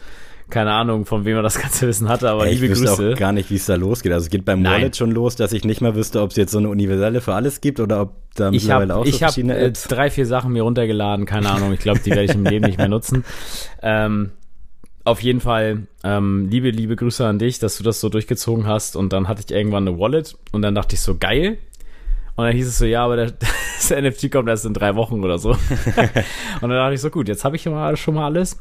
keine 0.51 0.73
Ahnung, 0.73 1.07
von 1.07 1.25
wem 1.25 1.37
er 1.37 1.43
das 1.43 1.59
ganze 1.63 1.87
Wissen 1.89 2.09
hatte, 2.09 2.29
aber 2.29 2.47
Ey, 2.47 2.55
liebe 2.55 2.67
ich 2.67 2.73
wüsste 2.73 2.87
Grüße. 2.87 3.13
auch 3.15 3.19
gar 3.19 3.33
nicht, 3.33 3.51
wie 3.51 3.55
es 3.55 3.67
da 3.67 3.77
losgeht. 3.77 4.13
Also 4.13 4.25
es 4.25 4.31
geht 4.31 4.45
beim 4.45 4.63
Nein. 4.63 4.81
Wallet 4.81 4.97
schon 4.97 5.13
los, 5.13 5.37
dass 5.37 5.53
ich 5.53 5.65
nicht 5.65 5.81
mal 5.81 5.95
wüsste, 5.95 6.21
ob 6.21 6.31
es 6.31 6.37
jetzt 6.37 6.53
so 6.53 6.59
eine 6.59 6.69
universelle 6.69 7.21
für 7.21 7.35
alles 7.35 7.61
gibt 7.61 7.81
oder 7.81 8.03
ob 8.03 8.15
da 8.35 8.51
mittlerweile 8.51 8.97
auch 8.97 9.05
so 9.05 9.11
ich 9.11 9.19
verschiedene 9.19 9.55
hab, 9.55 9.63
Apps. 9.63 9.81
Ich 9.81 9.85
habe 9.87 9.95
drei, 9.95 10.11
vier 10.11 10.27
Sachen 10.27 10.53
mir 10.53 10.63
runtergeladen, 10.63 11.25
keine 11.25 11.51
Ahnung. 11.51 11.73
Ich 11.73 11.81
glaube, 11.81 12.01
die 12.01 12.11
werde 12.11 12.25
ich 12.25 12.35
im 12.35 12.45
Leben 12.45 12.67
nicht 12.67 12.79
mehr 12.79 12.89
nutzen. 12.89 13.25
Ähm, 13.83 14.31
auf 15.05 15.23
jeden 15.23 15.41
Fall, 15.41 15.87
ähm, 16.05 16.49
liebe, 16.51 16.71
liebe 16.71 16.95
Grüße 16.95 17.27
an 17.27 17.39
dich, 17.39 17.59
dass 17.59 17.79
du 17.79 17.83
das 17.85 18.01
so 18.01 18.09
durchgezogen 18.09 18.67
hast. 18.67 18.97
Und 18.97 19.13
dann 19.13 19.29
hatte 19.29 19.43
ich 19.45 19.51
irgendwann 19.55 19.89
eine 19.89 19.99
Wallet 19.99 20.37
und 20.53 20.63
dann 20.63 20.75
dachte 20.75 20.95
ich 20.95 21.01
so, 21.01 21.17
geil, 21.17 21.59
und 22.41 22.47
dann 22.47 22.57
hieß 22.57 22.69
es 22.69 22.79
so, 22.79 22.85
ja, 22.85 23.05
aber 23.05 23.17
der, 23.17 23.31
das 23.33 23.91
NFT 23.91 24.31
kommt 24.31 24.49
erst 24.49 24.67
in 24.67 24.75
drei 24.75 24.95
Wochen 24.97 25.23
oder 25.23 25.39
so. 25.39 25.51
und 25.51 25.59
dann 26.63 26.71
dachte 26.71 26.95
ich 26.95 27.01
so, 27.01 27.11
gut, 27.11 27.29
jetzt 27.29 27.45
habe 27.45 27.57
ich 27.57 27.63
schon 27.63 27.73
mal, 27.73 27.97
schon 27.97 28.15
mal 28.15 28.27
alles. 28.27 28.61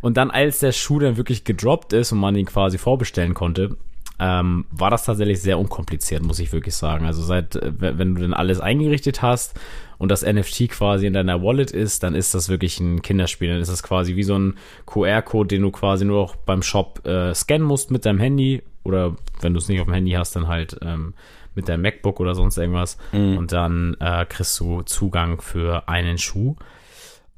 Und 0.00 0.16
dann, 0.16 0.30
als 0.30 0.60
der 0.60 0.72
Schuh 0.72 0.98
dann 0.98 1.16
wirklich 1.16 1.44
gedroppt 1.44 1.92
ist 1.92 2.12
und 2.12 2.18
man 2.18 2.36
ihn 2.36 2.46
quasi 2.46 2.78
vorbestellen 2.78 3.34
konnte, 3.34 3.76
ähm, 4.18 4.66
war 4.70 4.90
das 4.90 5.04
tatsächlich 5.04 5.40
sehr 5.40 5.58
unkompliziert, 5.58 6.22
muss 6.22 6.38
ich 6.38 6.52
wirklich 6.52 6.74
sagen. 6.74 7.06
Also 7.06 7.22
seit, 7.22 7.56
äh, 7.56 7.72
wenn 7.78 8.14
du 8.14 8.20
dann 8.20 8.34
alles 8.34 8.60
eingerichtet 8.60 9.22
hast 9.22 9.58
und 9.96 10.10
das 10.10 10.22
NFT 10.22 10.68
quasi 10.68 11.06
in 11.06 11.14
deiner 11.14 11.42
Wallet 11.42 11.70
ist, 11.70 12.02
dann 12.02 12.14
ist 12.14 12.34
das 12.34 12.50
wirklich 12.50 12.78
ein 12.80 13.00
Kinderspiel. 13.00 13.48
Dann 13.48 13.60
ist 13.60 13.70
das 13.70 13.82
quasi 13.82 14.16
wie 14.16 14.22
so 14.22 14.38
ein 14.38 14.54
QR-Code, 14.86 15.48
den 15.48 15.62
du 15.62 15.70
quasi 15.70 16.04
nur 16.04 16.20
noch 16.20 16.36
beim 16.36 16.62
Shop 16.62 17.06
äh, 17.06 17.34
scannen 17.34 17.66
musst 17.66 17.90
mit 17.90 18.04
deinem 18.04 18.18
Handy 18.18 18.62
oder 18.82 19.16
wenn 19.40 19.54
du 19.54 19.58
es 19.58 19.68
nicht 19.68 19.80
auf 19.80 19.86
dem 19.86 19.94
Handy 19.94 20.12
hast, 20.12 20.36
dann 20.36 20.48
halt 20.48 20.76
ähm, 20.82 21.14
mit 21.54 21.68
deinem 21.68 21.82
MacBook 21.82 22.20
oder 22.20 22.34
sonst 22.34 22.56
irgendwas. 22.56 22.98
Mhm. 23.12 23.38
Und 23.38 23.52
dann 23.52 23.96
äh, 24.00 24.24
kriegst 24.26 24.58
du 24.60 24.82
Zugang 24.82 25.40
für 25.40 25.88
einen 25.88 26.18
Schuh. 26.18 26.56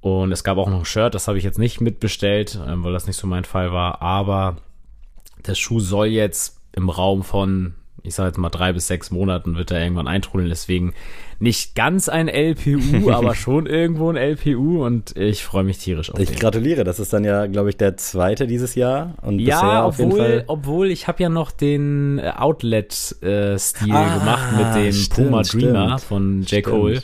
Und 0.00 0.32
es 0.32 0.42
gab 0.42 0.58
auch 0.58 0.68
noch 0.68 0.80
ein 0.80 0.84
Shirt, 0.84 1.14
das 1.14 1.28
habe 1.28 1.38
ich 1.38 1.44
jetzt 1.44 1.58
nicht 1.58 1.80
mitbestellt, 1.80 2.56
äh, 2.56 2.74
weil 2.82 2.92
das 2.92 3.06
nicht 3.06 3.16
so 3.16 3.26
mein 3.26 3.44
Fall 3.44 3.72
war. 3.72 4.02
Aber 4.02 4.56
der 5.46 5.54
Schuh 5.54 5.80
soll 5.80 6.06
jetzt 6.06 6.60
im 6.72 6.88
Raum 6.88 7.22
von 7.22 7.74
ich 8.04 8.14
sage 8.14 8.28
jetzt 8.28 8.38
mal 8.38 8.50
drei 8.50 8.72
bis 8.72 8.88
sechs 8.88 9.10
Monaten 9.10 9.56
wird 9.56 9.70
er 9.70 9.80
irgendwann 9.80 10.08
eintrudeln. 10.08 10.48
Deswegen 10.48 10.92
nicht 11.38 11.74
ganz 11.74 12.08
ein 12.08 12.28
LPU, 12.28 13.10
aber 13.12 13.34
schon 13.34 13.66
irgendwo 13.66 14.10
ein 14.10 14.16
LPU 14.16 14.84
und 14.84 15.16
ich 15.16 15.44
freue 15.44 15.64
mich 15.64 15.78
tierisch 15.78 16.10
auf 16.12 16.18
Ich 16.18 16.30
den. 16.30 16.38
gratuliere, 16.38 16.84
das 16.84 16.98
ist 17.00 17.12
dann 17.12 17.24
ja, 17.24 17.46
glaube 17.46 17.70
ich, 17.70 17.76
der 17.76 17.96
zweite 17.96 18.46
dieses 18.46 18.74
Jahr. 18.74 19.14
Und 19.22 19.38
ja, 19.38 19.86
obwohl, 19.86 20.44
obwohl 20.46 20.90
ich 20.90 21.06
habe 21.06 21.22
ja 21.22 21.28
noch 21.28 21.50
den 21.50 22.18
äh, 22.18 22.32
Outlet-Stil 22.36 23.92
ah, 23.92 24.18
gemacht 24.18 24.56
mit 24.56 24.84
dem 24.84 24.92
stimmt, 24.92 25.28
Puma 25.28 25.42
Dreamer 25.42 25.98
stimmt, 25.98 26.00
von 26.00 26.42
J. 26.42 26.64
Cole. 26.64 27.02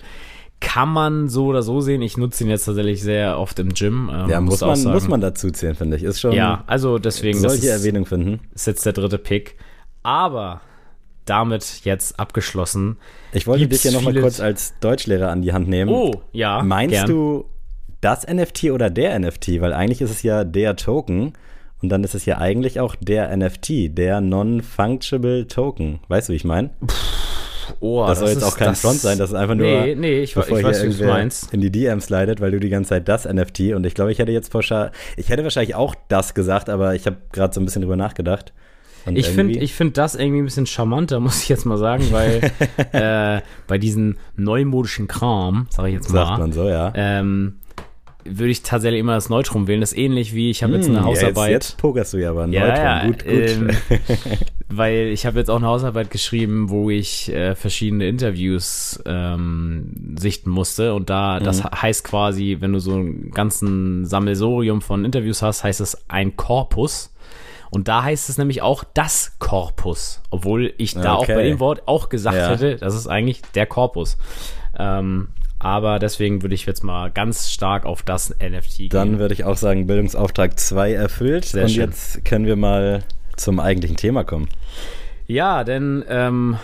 Kann 0.60 0.88
man 0.88 1.28
so 1.28 1.46
oder 1.46 1.62
so 1.62 1.80
sehen. 1.80 2.02
Ich 2.02 2.16
nutze 2.16 2.42
ihn 2.42 2.50
jetzt 2.50 2.64
tatsächlich 2.64 3.00
sehr 3.00 3.38
oft 3.38 3.60
im 3.60 3.74
Gym. 3.74 4.10
Ähm, 4.12 4.28
ja, 4.28 4.40
muss, 4.40 4.60
man, 4.60 4.82
muss 4.82 5.06
man 5.06 5.20
dazu 5.20 5.52
zählen, 5.52 5.76
finde 5.76 5.96
ich. 5.96 6.02
Ist 6.02 6.20
schon. 6.20 6.32
Ja, 6.32 6.64
also 6.66 6.98
deswegen. 6.98 7.38
Solche 7.38 7.68
Erwähnung 7.68 8.06
finden. 8.06 8.40
Ist 8.56 8.66
jetzt 8.66 8.84
der 8.84 8.92
dritte 8.92 9.18
Pick. 9.18 9.54
Aber 10.02 10.60
damit 11.28 11.80
jetzt 11.84 12.18
abgeschlossen. 12.18 12.96
Ich 13.32 13.46
wollte 13.46 13.66
Gibt's 13.66 13.82
dich 13.82 13.92
ja 13.92 13.98
nochmal 13.98 14.20
kurz 14.20 14.40
als 14.40 14.74
Deutschlehrer 14.80 15.30
an 15.30 15.42
die 15.42 15.52
Hand 15.52 15.68
nehmen. 15.68 15.90
Oh, 15.90 16.22
ja. 16.32 16.62
Meinst 16.62 16.94
gern. 16.94 17.06
du 17.06 17.44
das 18.00 18.26
NFT 18.26 18.64
oder 18.70 18.90
der 18.90 19.18
NFT? 19.18 19.60
Weil 19.60 19.72
eigentlich 19.72 20.00
ist 20.00 20.10
es 20.10 20.22
ja 20.22 20.44
der 20.44 20.76
Token 20.76 21.34
und 21.82 21.90
dann 21.90 22.02
ist 22.04 22.14
es 22.14 22.24
ja 22.24 22.38
eigentlich 22.38 22.80
auch 22.80 22.96
der 22.96 23.36
NFT, 23.36 23.96
der 23.96 24.20
Non-Fungible 24.20 25.46
Token. 25.46 26.00
Weißt 26.08 26.28
du, 26.28 26.32
wie 26.32 26.36
ich 26.36 26.44
meine? 26.44 26.70
Oh, 27.80 28.00
das, 28.06 28.18
das 28.18 28.18
soll 28.18 28.28
jetzt 28.30 28.44
auch 28.44 28.56
kein 28.56 28.68
das, 28.68 28.80
Front 28.80 29.00
sein, 29.00 29.18
das 29.18 29.30
ist 29.30 29.36
einfach 29.36 29.54
nur. 29.54 29.66
Nee, 29.66 29.94
nee, 29.94 30.20
ich, 30.20 30.34
bevor 30.34 30.58
ich 30.58 30.64
weiß, 30.64 30.86
was 30.86 30.98
du 30.98 31.04
meinst. 31.04 31.52
In 31.52 31.60
die 31.60 31.70
DM 31.70 32.00
slidet, 32.00 32.40
weil 32.40 32.50
du 32.50 32.60
die 32.60 32.70
ganze 32.70 32.90
Zeit 32.90 33.08
das 33.08 33.26
NFT 33.26 33.72
und 33.74 33.84
ich 33.84 33.94
glaube, 33.94 34.10
ich 34.10 34.18
hätte 34.18 34.32
jetzt 34.32 34.50
pauschal. 34.50 34.90
Ich 35.16 35.28
hätte 35.28 35.44
wahrscheinlich 35.44 35.74
auch 35.74 35.94
das 36.08 36.34
gesagt, 36.34 36.70
aber 36.70 36.94
ich 36.94 37.06
habe 37.06 37.18
gerade 37.30 37.54
so 37.54 37.60
ein 37.60 37.64
bisschen 37.64 37.82
drüber 37.82 37.96
nachgedacht. 37.96 38.52
Und 39.06 39.16
ich 39.16 39.28
finde 39.28 39.66
find 39.66 39.96
das 39.96 40.14
irgendwie 40.14 40.40
ein 40.40 40.44
bisschen 40.44 40.66
charmanter, 40.66 41.20
muss 41.20 41.42
ich 41.42 41.48
jetzt 41.48 41.64
mal 41.64 41.78
sagen, 41.78 42.04
weil 42.10 42.52
äh, 42.92 43.42
bei 43.66 43.78
diesen 43.78 44.18
neumodischen 44.36 45.08
Kram, 45.08 45.66
sage 45.70 45.88
ich 45.88 45.94
jetzt 45.94 46.12
mal. 46.12 46.26
Sagt 46.26 46.38
man 46.38 46.52
so, 46.52 46.68
ja. 46.68 46.92
Ähm, 46.94 47.54
würde 48.30 48.50
ich 48.50 48.62
tatsächlich 48.62 49.00
immer 49.00 49.14
das 49.14 49.28
Neutrum 49.28 49.66
wählen. 49.66 49.80
Das 49.80 49.92
ist 49.92 49.98
ähnlich 49.98 50.34
wie, 50.34 50.50
ich 50.50 50.62
habe 50.62 50.74
jetzt 50.74 50.88
eine 50.88 50.98
hm, 50.98 51.04
Hausarbeit. 51.04 51.36
Ja, 51.36 51.54
jetzt, 51.54 51.68
jetzt 51.70 51.78
pokerst 51.78 52.12
du 52.12 52.18
ja 52.18 52.30
aber 52.30 52.46
Neutrum. 52.46 52.68
Ja, 52.68 53.06
gut, 53.06 53.24
gut. 53.24 53.32
Ähm, 53.32 53.70
weil 54.68 55.08
ich 55.08 55.24
habe 55.24 55.38
jetzt 55.38 55.50
auch 55.50 55.56
eine 55.56 55.66
Hausarbeit 55.66 56.10
geschrieben, 56.10 56.68
wo 56.68 56.90
ich 56.90 57.32
äh, 57.32 57.54
verschiedene 57.54 58.06
Interviews 58.08 59.00
ähm, 59.06 60.14
sichten 60.18 60.50
musste. 60.50 60.94
Und 60.94 61.10
da, 61.10 61.38
mhm. 61.40 61.44
das 61.44 61.64
heißt 61.64 62.04
quasi, 62.04 62.58
wenn 62.60 62.72
du 62.72 62.78
so 62.80 62.94
einen 62.94 63.30
ganzen 63.30 64.04
Sammelsorium 64.04 64.82
von 64.82 65.04
Interviews 65.04 65.42
hast, 65.42 65.64
heißt 65.64 65.80
es 65.80 66.08
ein 66.08 66.36
Korpus. 66.36 67.12
Und 67.70 67.88
da 67.88 68.02
heißt 68.02 68.28
es 68.28 68.38
nämlich 68.38 68.62
auch 68.62 68.84
das 68.94 69.32
Korpus. 69.38 70.22
Obwohl 70.30 70.72
ich 70.78 70.94
da 70.94 71.16
okay. 71.16 71.32
auch 71.32 71.36
bei 71.36 71.42
dem 71.42 71.60
Wort 71.60 71.82
auch 71.86 72.08
gesagt 72.08 72.36
ja. 72.36 72.50
hätte, 72.50 72.76
das 72.76 72.94
ist 72.94 73.06
eigentlich 73.06 73.42
der 73.54 73.66
Korpus. 73.66 74.16
Ähm, 74.78 75.28
aber 75.58 75.98
deswegen 75.98 76.42
würde 76.42 76.54
ich 76.54 76.66
jetzt 76.66 76.84
mal 76.84 77.10
ganz 77.10 77.50
stark 77.50 77.84
auf 77.84 78.02
das 78.02 78.30
NFT 78.30 78.76
gehen. 78.76 78.88
Dann 78.90 79.18
würde 79.18 79.34
ich 79.34 79.44
auch 79.44 79.56
sagen, 79.56 79.86
Bildungsauftrag 79.86 80.58
2 80.58 80.94
erfüllt. 80.94 81.46
Sehr 81.46 81.64
Und 81.64 81.70
schön. 81.70 81.84
jetzt 81.84 82.24
können 82.24 82.46
wir 82.46 82.56
mal 82.56 83.02
zum 83.36 83.58
eigentlichen 83.58 83.96
Thema 83.96 84.24
kommen. 84.24 84.48
Ja, 85.26 85.64
denn 85.64 86.04
ähm, 86.08 86.56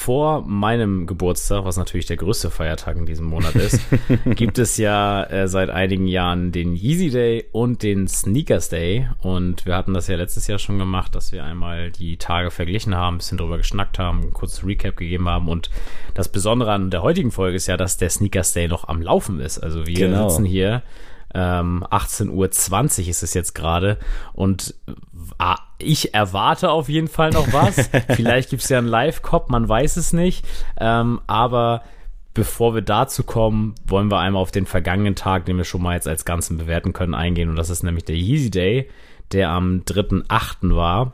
vor 0.00 0.40
meinem 0.46 1.06
Geburtstag, 1.06 1.66
was 1.66 1.76
natürlich 1.76 2.06
der 2.06 2.16
größte 2.16 2.50
Feiertag 2.50 2.96
in 2.96 3.04
diesem 3.04 3.26
Monat 3.26 3.54
ist, 3.54 3.78
gibt 4.34 4.58
es 4.58 4.78
ja 4.78 5.24
äh, 5.24 5.46
seit 5.46 5.68
einigen 5.68 6.06
Jahren 6.06 6.52
den 6.52 6.74
Yeezy 6.74 7.10
Day 7.10 7.44
und 7.52 7.82
den 7.82 8.08
Sneakers 8.08 8.70
Day. 8.70 9.10
Und 9.18 9.66
wir 9.66 9.76
hatten 9.76 9.92
das 9.92 10.08
ja 10.08 10.16
letztes 10.16 10.46
Jahr 10.46 10.58
schon 10.58 10.78
gemacht, 10.78 11.14
dass 11.14 11.32
wir 11.32 11.44
einmal 11.44 11.90
die 11.90 12.16
Tage 12.16 12.50
verglichen 12.50 12.94
haben, 12.94 13.16
ein 13.16 13.18
bisschen 13.18 13.36
drüber 13.36 13.58
geschnackt 13.58 13.98
haben, 13.98 14.22
ein 14.22 14.32
kurzes 14.32 14.64
Recap 14.64 14.96
gegeben 14.96 15.28
haben. 15.28 15.48
Und 15.48 15.68
das 16.14 16.32
Besondere 16.32 16.72
an 16.72 16.88
der 16.88 17.02
heutigen 17.02 17.30
Folge 17.30 17.56
ist 17.56 17.66
ja, 17.66 17.76
dass 17.76 17.98
der 17.98 18.08
Sneakers 18.08 18.54
Day 18.54 18.68
noch 18.68 18.88
am 18.88 19.02
Laufen 19.02 19.38
ist. 19.38 19.58
Also 19.58 19.86
wir 19.86 20.06
genau. 20.06 20.30
sitzen 20.30 20.46
hier 20.46 20.82
ähm, 21.34 21.84
18.20 21.90 22.30
Uhr 23.02 23.08
ist 23.10 23.22
es 23.22 23.34
jetzt 23.34 23.54
gerade. 23.54 23.98
Und 24.32 24.74
ah, 25.36 25.58
ich 25.82 26.14
erwarte 26.14 26.70
auf 26.70 26.88
jeden 26.88 27.08
Fall 27.08 27.30
noch 27.30 27.52
was. 27.52 27.90
Vielleicht 28.08 28.50
gibt 28.50 28.62
es 28.62 28.68
ja 28.68 28.78
einen 28.78 28.86
Live-Cop, 28.86 29.50
man 29.50 29.68
weiß 29.68 29.96
es 29.96 30.12
nicht. 30.12 30.46
Ähm, 30.78 31.20
aber 31.26 31.82
bevor 32.34 32.74
wir 32.74 32.82
dazu 32.82 33.24
kommen, 33.24 33.74
wollen 33.86 34.10
wir 34.10 34.18
einmal 34.18 34.42
auf 34.42 34.52
den 34.52 34.66
vergangenen 34.66 35.14
Tag, 35.14 35.46
den 35.46 35.56
wir 35.56 35.64
schon 35.64 35.82
mal 35.82 35.94
jetzt 35.94 36.08
als 36.08 36.24
Ganzen 36.24 36.58
bewerten 36.58 36.92
können, 36.92 37.14
eingehen. 37.14 37.48
Und 37.48 37.56
das 37.56 37.70
ist 37.70 37.82
nämlich 37.82 38.04
der 38.04 38.16
Yeezy 38.16 38.50
Day, 38.50 38.88
der 39.32 39.50
am 39.50 39.82
3.8. 39.86 40.74
war. 40.74 41.12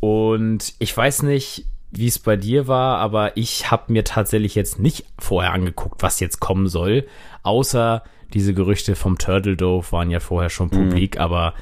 Und 0.00 0.74
ich 0.78 0.96
weiß 0.96 1.22
nicht, 1.22 1.66
wie 1.90 2.06
es 2.06 2.18
bei 2.18 2.36
dir 2.36 2.68
war, 2.68 2.98
aber 2.98 3.36
ich 3.36 3.70
habe 3.70 3.92
mir 3.92 4.04
tatsächlich 4.04 4.54
jetzt 4.54 4.78
nicht 4.78 5.06
vorher 5.18 5.52
angeguckt, 5.52 6.02
was 6.02 6.20
jetzt 6.20 6.40
kommen 6.40 6.68
soll, 6.68 7.06
außer 7.42 8.02
diese 8.34 8.54
Gerüchte 8.54 8.96
vom 8.96 9.18
Turtle 9.18 9.56
Dove 9.56 9.92
waren 9.92 10.10
ja 10.10 10.20
vorher 10.20 10.50
schon 10.50 10.66
mhm. 10.66 10.90
publik, 10.90 11.14
mhm. 11.14 11.20
aber 11.20 11.54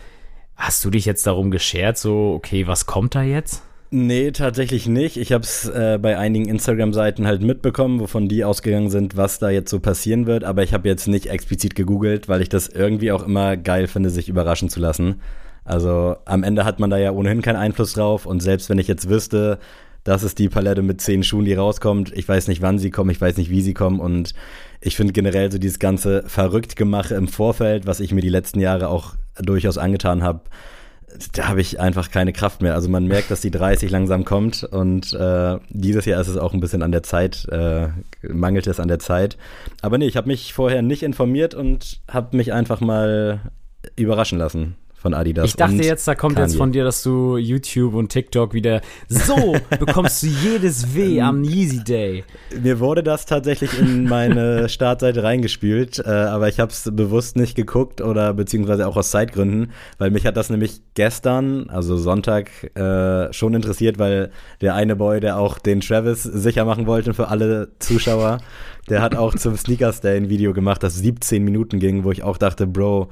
hast 0.57 0.85
du 0.85 0.91
dich 0.91 1.05
jetzt 1.05 1.27
darum 1.27 1.51
geschert, 1.51 1.99
so, 1.99 2.33
okay, 2.35 2.67
was 2.67 2.87
kommt 2.87 3.15
da 3.15 3.23
jetzt? 3.23 3.63
Nee, 3.97 4.33
tatsächlich 4.33 4.89
nicht. 4.89 5.17
Ich 5.17 5.31
habe 5.31 5.45
es 5.45 5.69
äh, 5.69 6.01
bei 6.03 6.19
einigen 6.19 6.49
Instagram-Seiten 6.49 7.29
halt 7.29 7.43
mitbekommen, 7.43 8.01
wovon 8.01 8.29
die 8.29 8.45
ausgegangen 8.45 8.91
sind, 8.91 9.17
was 9.17 9.39
da 9.39 9.51
jetzt 9.51 9.71
so 9.71 9.79
passieren 9.79 10.27
wird. 10.27 10.43
Aber 10.43 10.65
ich 10.65 10.75
habe 10.75 10.89
jetzt 10.89 11.07
nicht 11.07 11.27
explizit 11.27 11.77
gegoogelt, 11.77 12.29
weil 12.29 12.43
ich 12.43 12.49
das 12.49 12.67
irgendwie 12.67 13.13
auch 13.13 13.25
immer 13.25 13.57
geil 13.57 13.87
finde, 13.87 14.11
sich 14.11 14.29
überraschen 14.29 14.69
zu 14.69 14.81
lassen. 14.81 15.21
Also 15.65 16.17
am 16.25 16.43
Ende 16.43 16.65
hat 16.65 16.81
man 16.81 16.91
da 16.91 16.99
ja 16.99 17.13
ohnehin 17.13 17.41
keinen 17.41 17.55
Einfluss 17.55 17.93
drauf. 17.93 18.27
Und 18.27 18.41
selbst 18.41 18.69
wenn 18.69 18.79
ich 18.79 18.89
jetzt 18.89 19.09
wüsste, 19.09 19.61
das 20.03 20.25
ist 20.25 20.41
die 20.41 20.49
Palette 20.49 20.83
mit 20.83 21.01
zehn 21.01 21.23
Schuhen, 21.23 21.45
die 21.45 21.55
rauskommt. 21.55 22.13
Ich 22.17 22.29
weiß 22.29 22.49
nicht, 22.49 22.63
wann 22.63 22.81
sie 22.81 22.91
kommen, 22.91 23.11
ich 23.11 23.21
weiß 23.21 23.37
nicht, 23.37 23.51
wie 23.51 23.63
sie 23.63 23.75
kommen. 23.75 24.01
Und 24.01 24.35
ich 24.81 24.97
finde 24.97 25.13
generell 25.13 25.53
so 25.53 25.59
dieses 25.59 25.79
ganze 25.79 26.25
Verrücktgemache 26.27 27.15
im 27.15 27.29
Vorfeld, 27.29 27.87
was 27.87 28.01
ich 28.01 28.13
mir 28.13 28.23
die 28.23 28.29
letzten 28.29 28.59
Jahre 28.59 28.89
auch 28.89 29.15
durchaus 29.41 29.79
angetan 29.79 30.23
habe, 30.23 30.41
da 31.33 31.49
habe 31.49 31.61
ich 31.61 31.79
einfach 31.81 32.11
keine 32.11 32.33
Kraft 32.33 32.61
mehr. 32.61 32.75
Also 32.75 32.89
man 32.89 33.07
merkt, 33.07 33.31
dass 33.31 33.41
die 33.41 33.51
30 33.51 33.91
langsam 33.91 34.25
kommt 34.25 34.65
und 34.65 35.13
äh, 35.13 35.59
dieses 35.69 36.05
Jahr 36.07 36.21
ist 36.21 36.29
es 36.29 36.37
auch 36.37 36.53
ein 36.53 36.61
bisschen 36.61 36.83
an 36.83 36.93
der 36.93 37.03
Zeit, 37.03 37.47
äh, 37.51 37.89
mangelt 38.23 38.67
es 38.67 38.81
an 38.81 38.89
der 38.89 38.99
Zeit. 38.99 39.37
Aber 39.81 39.99
nee, 39.99 40.07
ich 40.07 40.17
habe 40.17 40.29
mich 40.29 40.53
vorher 40.53 40.83
nicht 40.83 41.03
informiert 41.03 41.55
und 41.55 42.01
habe 42.09 42.37
mich 42.37 42.53
einfach 42.53 42.81
mal 42.81 43.41
überraschen 43.97 44.39
lassen 44.39 44.77
von 45.05 45.13
Adidas. 45.13 45.45
Ich 45.45 45.57
dachte 45.57 45.83
jetzt, 45.83 46.09
da 46.09 46.15
kommt 46.15 46.37
Kanye. 46.37 46.49
jetzt 46.49 46.57
von 46.57 46.73
dir, 46.73 46.83
dass 46.83 47.03
du 47.03 47.37
YouTube 47.37 47.93
und 47.93 48.09
TikTok 48.09 48.55
wieder 48.55 48.81
so 49.07 49.55
bekommst 49.79 50.23
du 50.23 50.29
jedes 50.29 50.95
W 50.95 51.21
am 51.21 51.45
Yeezy 51.45 51.85
Day. 51.85 52.25
Mir 52.63 52.81
wurde 52.81 53.03
das 53.03 53.27
tatsächlich 53.27 53.79
in 53.79 54.05
meine 54.05 54.67
Startseite 54.71 55.23
reingespielt, 55.23 55.99
äh, 55.99 56.09
aber 56.09 56.49
ich 56.49 56.59
habe 56.59 56.73
es 56.73 56.91
bewusst 56.91 57.37
nicht 57.37 57.55
geguckt 57.55 58.01
oder 58.01 58.33
beziehungsweise 58.33 58.89
auch 58.89 58.97
aus 58.97 59.11
Zeitgründen, 59.11 59.73
weil 59.99 60.11
mich 60.11 60.25
hat 60.25 60.39
das 60.39 60.49
nämlich 60.49 60.81
gestern, 60.95 61.69
also 61.69 61.99
Sonntag, 61.99 62.49
äh, 62.75 63.31
schon 63.31 63.53
interessiert, 63.53 63.99
weil 63.99 64.31
der 64.63 64.75
eine 64.75 64.97
Boy, 64.97 65.21
der 65.21 65.37
auch 65.37 65.59
den 65.59 65.83
Travis 65.83 66.23
sicher 66.23 66.65
machen 66.65 66.87
wollte 66.87 67.13
für 67.13 67.29
alle 67.29 67.69
Zuschauer, 67.79 68.39
der 68.89 69.01
hat 69.01 69.17
auch 69.17 69.35
zum 69.35 69.57
Sneakers 69.57 70.01
Day 70.01 70.17
ein 70.17 70.29
Video 70.29 70.53
gemacht, 70.53 70.83
das 70.83 70.97
17 70.97 71.43
Minuten 71.43 71.79
ging, 71.79 72.05
wo 72.05 72.11
ich 72.11 72.23
auch 72.23 72.37
dachte, 72.37 72.67
Bro, 72.67 73.09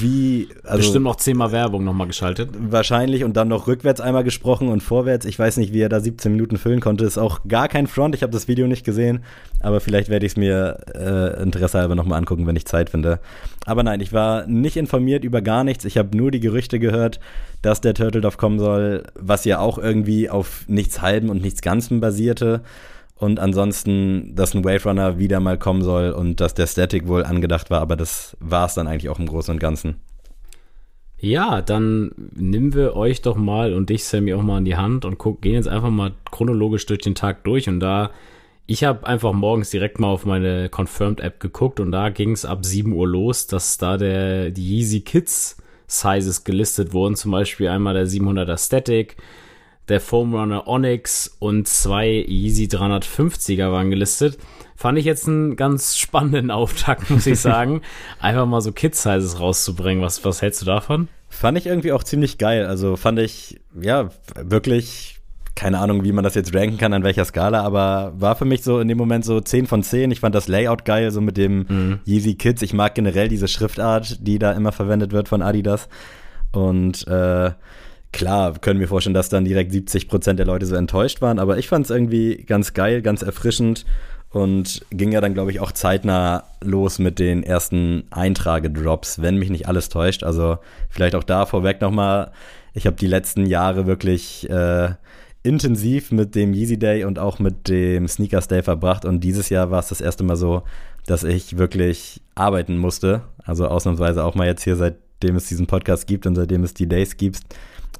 wie. 0.00 0.48
Also, 0.62 0.78
Bestimmt 0.78 1.04
noch 1.04 1.16
zehnmal 1.16 1.50
Werbung 1.50 1.84
nochmal 1.84 2.06
geschaltet. 2.06 2.50
Wahrscheinlich 2.58 3.24
und 3.24 3.36
dann 3.36 3.48
noch 3.48 3.66
rückwärts 3.66 4.00
einmal 4.00 4.22
gesprochen 4.22 4.68
und 4.68 4.82
vorwärts. 4.82 5.26
Ich 5.26 5.38
weiß 5.38 5.56
nicht, 5.56 5.72
wie 5.72 5.80
er 5.80 5.88
da 5.88 6.00
17 6.00 6.30
Minuten 6.30 6.58
füllen 6.58 6.80
konnte. 6.80 7.04
Ist 7.04 7.18
auch 7.18 7.40
gar 7.48 7.68
kein 7.68 7.86
Front. 7.88 8.14
Ich 8.14 8.22
habe 8.22 8.32
das 8.32 8.46
Video 8.46 8.68
nicht 8.68 8.84
gesehen, 8.84 9.24
aber 9.60 9.80
vielleicht 9.80 10.10
werde 10.10 10.26
ich 10.26 10.32
es 10.32 10.36
mir 10.36 10.78
äh, 10.94 11.42
Interesse 11.42 11.78
halber 11.78 11.96
nochmal 11.96 12.18
angucken, 12.18 12.46
wenn 12.46 12.56
ich 12.56 12.66
Zeit 12.66 12.90
finde. 12.90 13.18
Aber 13.66 13.82
nein, 13.82 14.00
ich 14.00 14.12
war 14.12 14.46
nicht 14.46 14.76
informiert 14.76 15.24
über 15.24 15.42
gar 15.42 15.64
nichts. 15.64 15.84
Ich 15.84 15.98
habe 15.98 16.16
nur 16.16 16.30
die 16.30 16.40
Gerüchte 16.40 16.78
gehört, 16.78 17.18
dass 17.62 17.80
der 17.80 17.94
Turtle 17.94 18.20
Dove 18.20 18.36
kommen 18.36 18.58
soll, 18.60 19.04
was 19.14 19.44
ja 19.44 19.58
auch 19.58 19.78
irgendwie 19.78 20.30
auf 20.30 20.64
nichts 20.68 21.02
Halbem 21.02 21.30
und 21.30 21.42
nichts 21.42 21.62
Ganzem 21.62 22.00
basierte. 22.00 22.60
Und 23.16 23.38
ansonsten, 23.38 24.34
dass 24.34 24.54
ein 24.54 24.64
Wave 24.64 24.88
Runner 24.88 25.18
wieder 25.18 25.40
mal 25.40 25.58
kommen 25.58 25.82
soll 25.82 26.10
und 26.10 26.40
dass 26.40 26.54
der 26.54 26.66
Static 26.66 27.06
wohl 27.06 27.24
angedacht 27.24 27.70
war, 27.70 27.80
aber 27.80 27.96
das 27.96 28.36
war 28.40 28.66
es 28.66 28.74
dann 28.74 28.88
eigentlich 28.88 29.08
auch 29.08 29.18
im 29.18 29.26
Großen 29.26 29.54
und 29.54 29.60
Ganzen. 29.60 30.00
Ja, 31.18 31.62
dann 31.62 32.10
nehmen 32.34 32.74
wir 32.74 32.96
euch 32.96 33.22
doch 33.22 33.36
mal 33.36 33.72
und 33.72 33.88
dich, 33.88 34.04
Sammy, 34.04 34.34
auch 34.34 34.42
mal 34.42 34.58
an 34.58 34.64
die 34.64 34.76
Hand 34.76 35.04
und 35.04 35.16
guck, 35.16 35.40
gehen 35.40 35.54
jetzt 35.54 35.68
einfach 35.68 35.90
mal 35.90 36.12
chronologisch 36.30 36.84
durch 36.86 37.00
den 37.00 37.14
Tag 37.14 37.44
durch. 37.44 37.68
Und 37.68 37.80
da, 37.80 38.10
ich 38.66 38.84
habe 38.84 39.06
einfach 39.06 39.32
morgens 39.32 39.70
direkt 39.70 40.00
mal 40.00 40.08
auf 40.08 40.26
meine 40.26 40.68
Confirmed-App 40.68 41.40
geguckt 41.40 41.80
und 41.80 41.92
da 41.92 42.10
ging 42.10 42.32
es 42.32 42.44
ab 42.44 42.66
7 42.66 42.92
Uhr 42.92 43.08
los, 43.08 43.46
dass 43.46 43.78
da 43.78 43.96
der, 43.96 44.50
die 44.50 44.76
Yeezy 44.76 45.00
Kids 45.00 45.56
Sizes 45.86 46.44
gelistet 46.44 46.92
wurden. 46.92 47.16
Zum 47.16 47.30
Beispiel 47.30 47.68
einmal 47.68 47.94
der 47.94 48.06
700er 48.06 48.58
Static, 48.58 49.16
der 49.88 50.00
Foam 50.00 50.34
Runner 50.34 50.66
Onyx 50.66 51.36
und 51.38 51.68
zwei 51.68 52.08
Yeezy 52.26 52.64
350er 52.64 53.70
waren 53.70 53.90
gelistet. 53.90 54.38
Fand 54.76 54.98
ich 54.98 55.04
jetzt 55.04 55.28
einen 55.28 55.56
ganz 55.56 55.96
spannenden 55.96 56.50
Auftakt, 56.50 57.10
muss 57.10 57.26
ich 57.26 57.38
sagen. 57.38 57.82
Einfach 58.20 58.46
mal 58.46 58.60
so 58.60 58.72
Kid-Sizes 58.72 59.40
rauszubringen. 59.40 60.02
Was, 60.02 60.24
was 60.24 60.42
hältst 60.42 60.62
du 60.62 60.66
davon? 60.66 61.08
Fand 61.28 61.58
ich 61.58 61.66
irgendwie 61.66 61.92
auch 61.92 62.04
ziemlich 62.04 62.38
geil. 62.38 62.66
Also 62.66 62.96
fand 62.96 63.18
ich, 63.18 63.60
ja, 63.80 64.10
wirklich, 64.40 65.20
keine 65.54 65.78
Ahnung, 65.78 66.04
wie 66.04 66.12
man 66.12 66.24
das 66.24 66.34
jetzt 66.34 66.54
ranken 66.54 66.78
kann, 66.78 66.92
an 66.92 67.04
welcher 67.04 67.24
Skala, 67.24 67.62
aber 67.62 68.12
war 68.16 68.36
für 68.36 68.44
mich 68.44 68.62
so 68.62 68.80
in 68.80 68.88
dem 68.88 68.98
Moment 68.98 69.24
so 69.24 69.40
10 69.40 69.66
von 69.66 69.82
10. 69.82 70.10
Ich 70.10 70.20
fand 70.20 70.34
das 70.34 70.48
Layout 70.48 70.84
geil, 70.84 71.10
so 71.10 71.20
mit 71.20 71.36
dem 71.36 71.66
mhm. 71.68 72.00
Yeezy 72.04 72.34
Kids. 72.34 72.62
Ich 72.62 72.72
mag 72.72 72.94
generell 72.94 73.28
diese 73.28 73.48
Schriftart, 73.48 74.26
die 74.26 74.38
da 74.38 74.52
immer 74.52 74.72
verwendet 74.72 75.12
wird 75.12 75.28
von 75.28 75.42
Adidas. 75.42 75.88
Und 76.52 77.06
äh, 77.08 77.50
klar, 78.14 78.54
können 78.60 78.80
wir 78.80 78.88
vorstellen, 78.88 79.14
dass 79.14 79.28
dann 79.28 79.44
direkt 79.44 79.72
70 79.72 80.08
Prozent 80.08 80.38
der 80.38 80.46
Leute 80.46 80.66
so 80.66 80.76
enttäuscht 80.76 81.20
waren, 81.20 81.38
aber 81.38 81.58
ich 81.58 81.68
fand 81.68 81.84
es 81.84 81.90
irgendwie 81.90 82.36
ganz 82.46 82.72
geil, 82.72 83.02
ganz 83.02 83.22
erfrischend 83.22 83.84
und 84.30 84.84
ging 84.90 85.12
ja 85.12 85.20
dann, 85.20 85.34
glaube 85.34 85.50
ich, 85.50 85.60
auch 85.60 85.72
zeitnah 85.72 86.44
los 86.62 86.98
mit 86.98 87.18
den 87.18 87.42
ersten 87.42 88.04
Eintragedrops, 88.10 89.20
wenn 89.20 89.36
mich 89.36 89.50
nicht 89.50 89.68
alles 89.68 89.88
täuscht. 89.88 90.22
Also 90.24 90.58
vielleicht 90.88 91.14
auch 91.14 91.24
da 91.24 91.44
vorweg 91.44 91.80
nochmal, 91.80 92.32
ich 92.72 92.86
habe 92.86 92.96
die 92.96 93.06
letzten 93.06 93.46
Jahre 93.46 93.86
wirklich 93.86 94.48
äh, 94.48 94.90
intensiv 95.42 96.10
mit 96.10 96.34
dem 96.34 96.54
Yeezy 96.54 96.78
Day 96.78 97.04
und 97.04 97.18
auch 97.18 97.38
mit 97.38 97.68
dem 97.68 98.08
Sneakers 98.08 98.48
Day 98.48 98.62
verbracht 98.62 99.04
und 99.04 99.20
dieses 99.20 99.50
Jahr 99.50 99.70
war 99.70 99.80
es 99.80 99.88
das 99.88 100.00
erste 100.00 100.24
Mal 100.24 100.36
so, 100.36 100.62
dass 101.06 101.22
ich 101.22 101.58
wirklich 101.58 102.22
arbeiten 102.34 102.78
musste. 102.78 103.22
Also 103.44 103.66
ausnahmsweise 103.66 104.24
auch 104.24 104.34
mal 104.34 104.46
jetzt 104.46 104.64
hier, 104.64 104.76
seitdem 104.76 105.36
es 105.36 105.48
diesen 105.48 105.66
Podcast 105.66 106.06
gibt 106.06 106.26
und 106.26 106.34
seitdem 106.34 106.64
es 106.64 106.74
die 106.74 106.88
Days 106.88 107.16
gibt, 107.16 107.40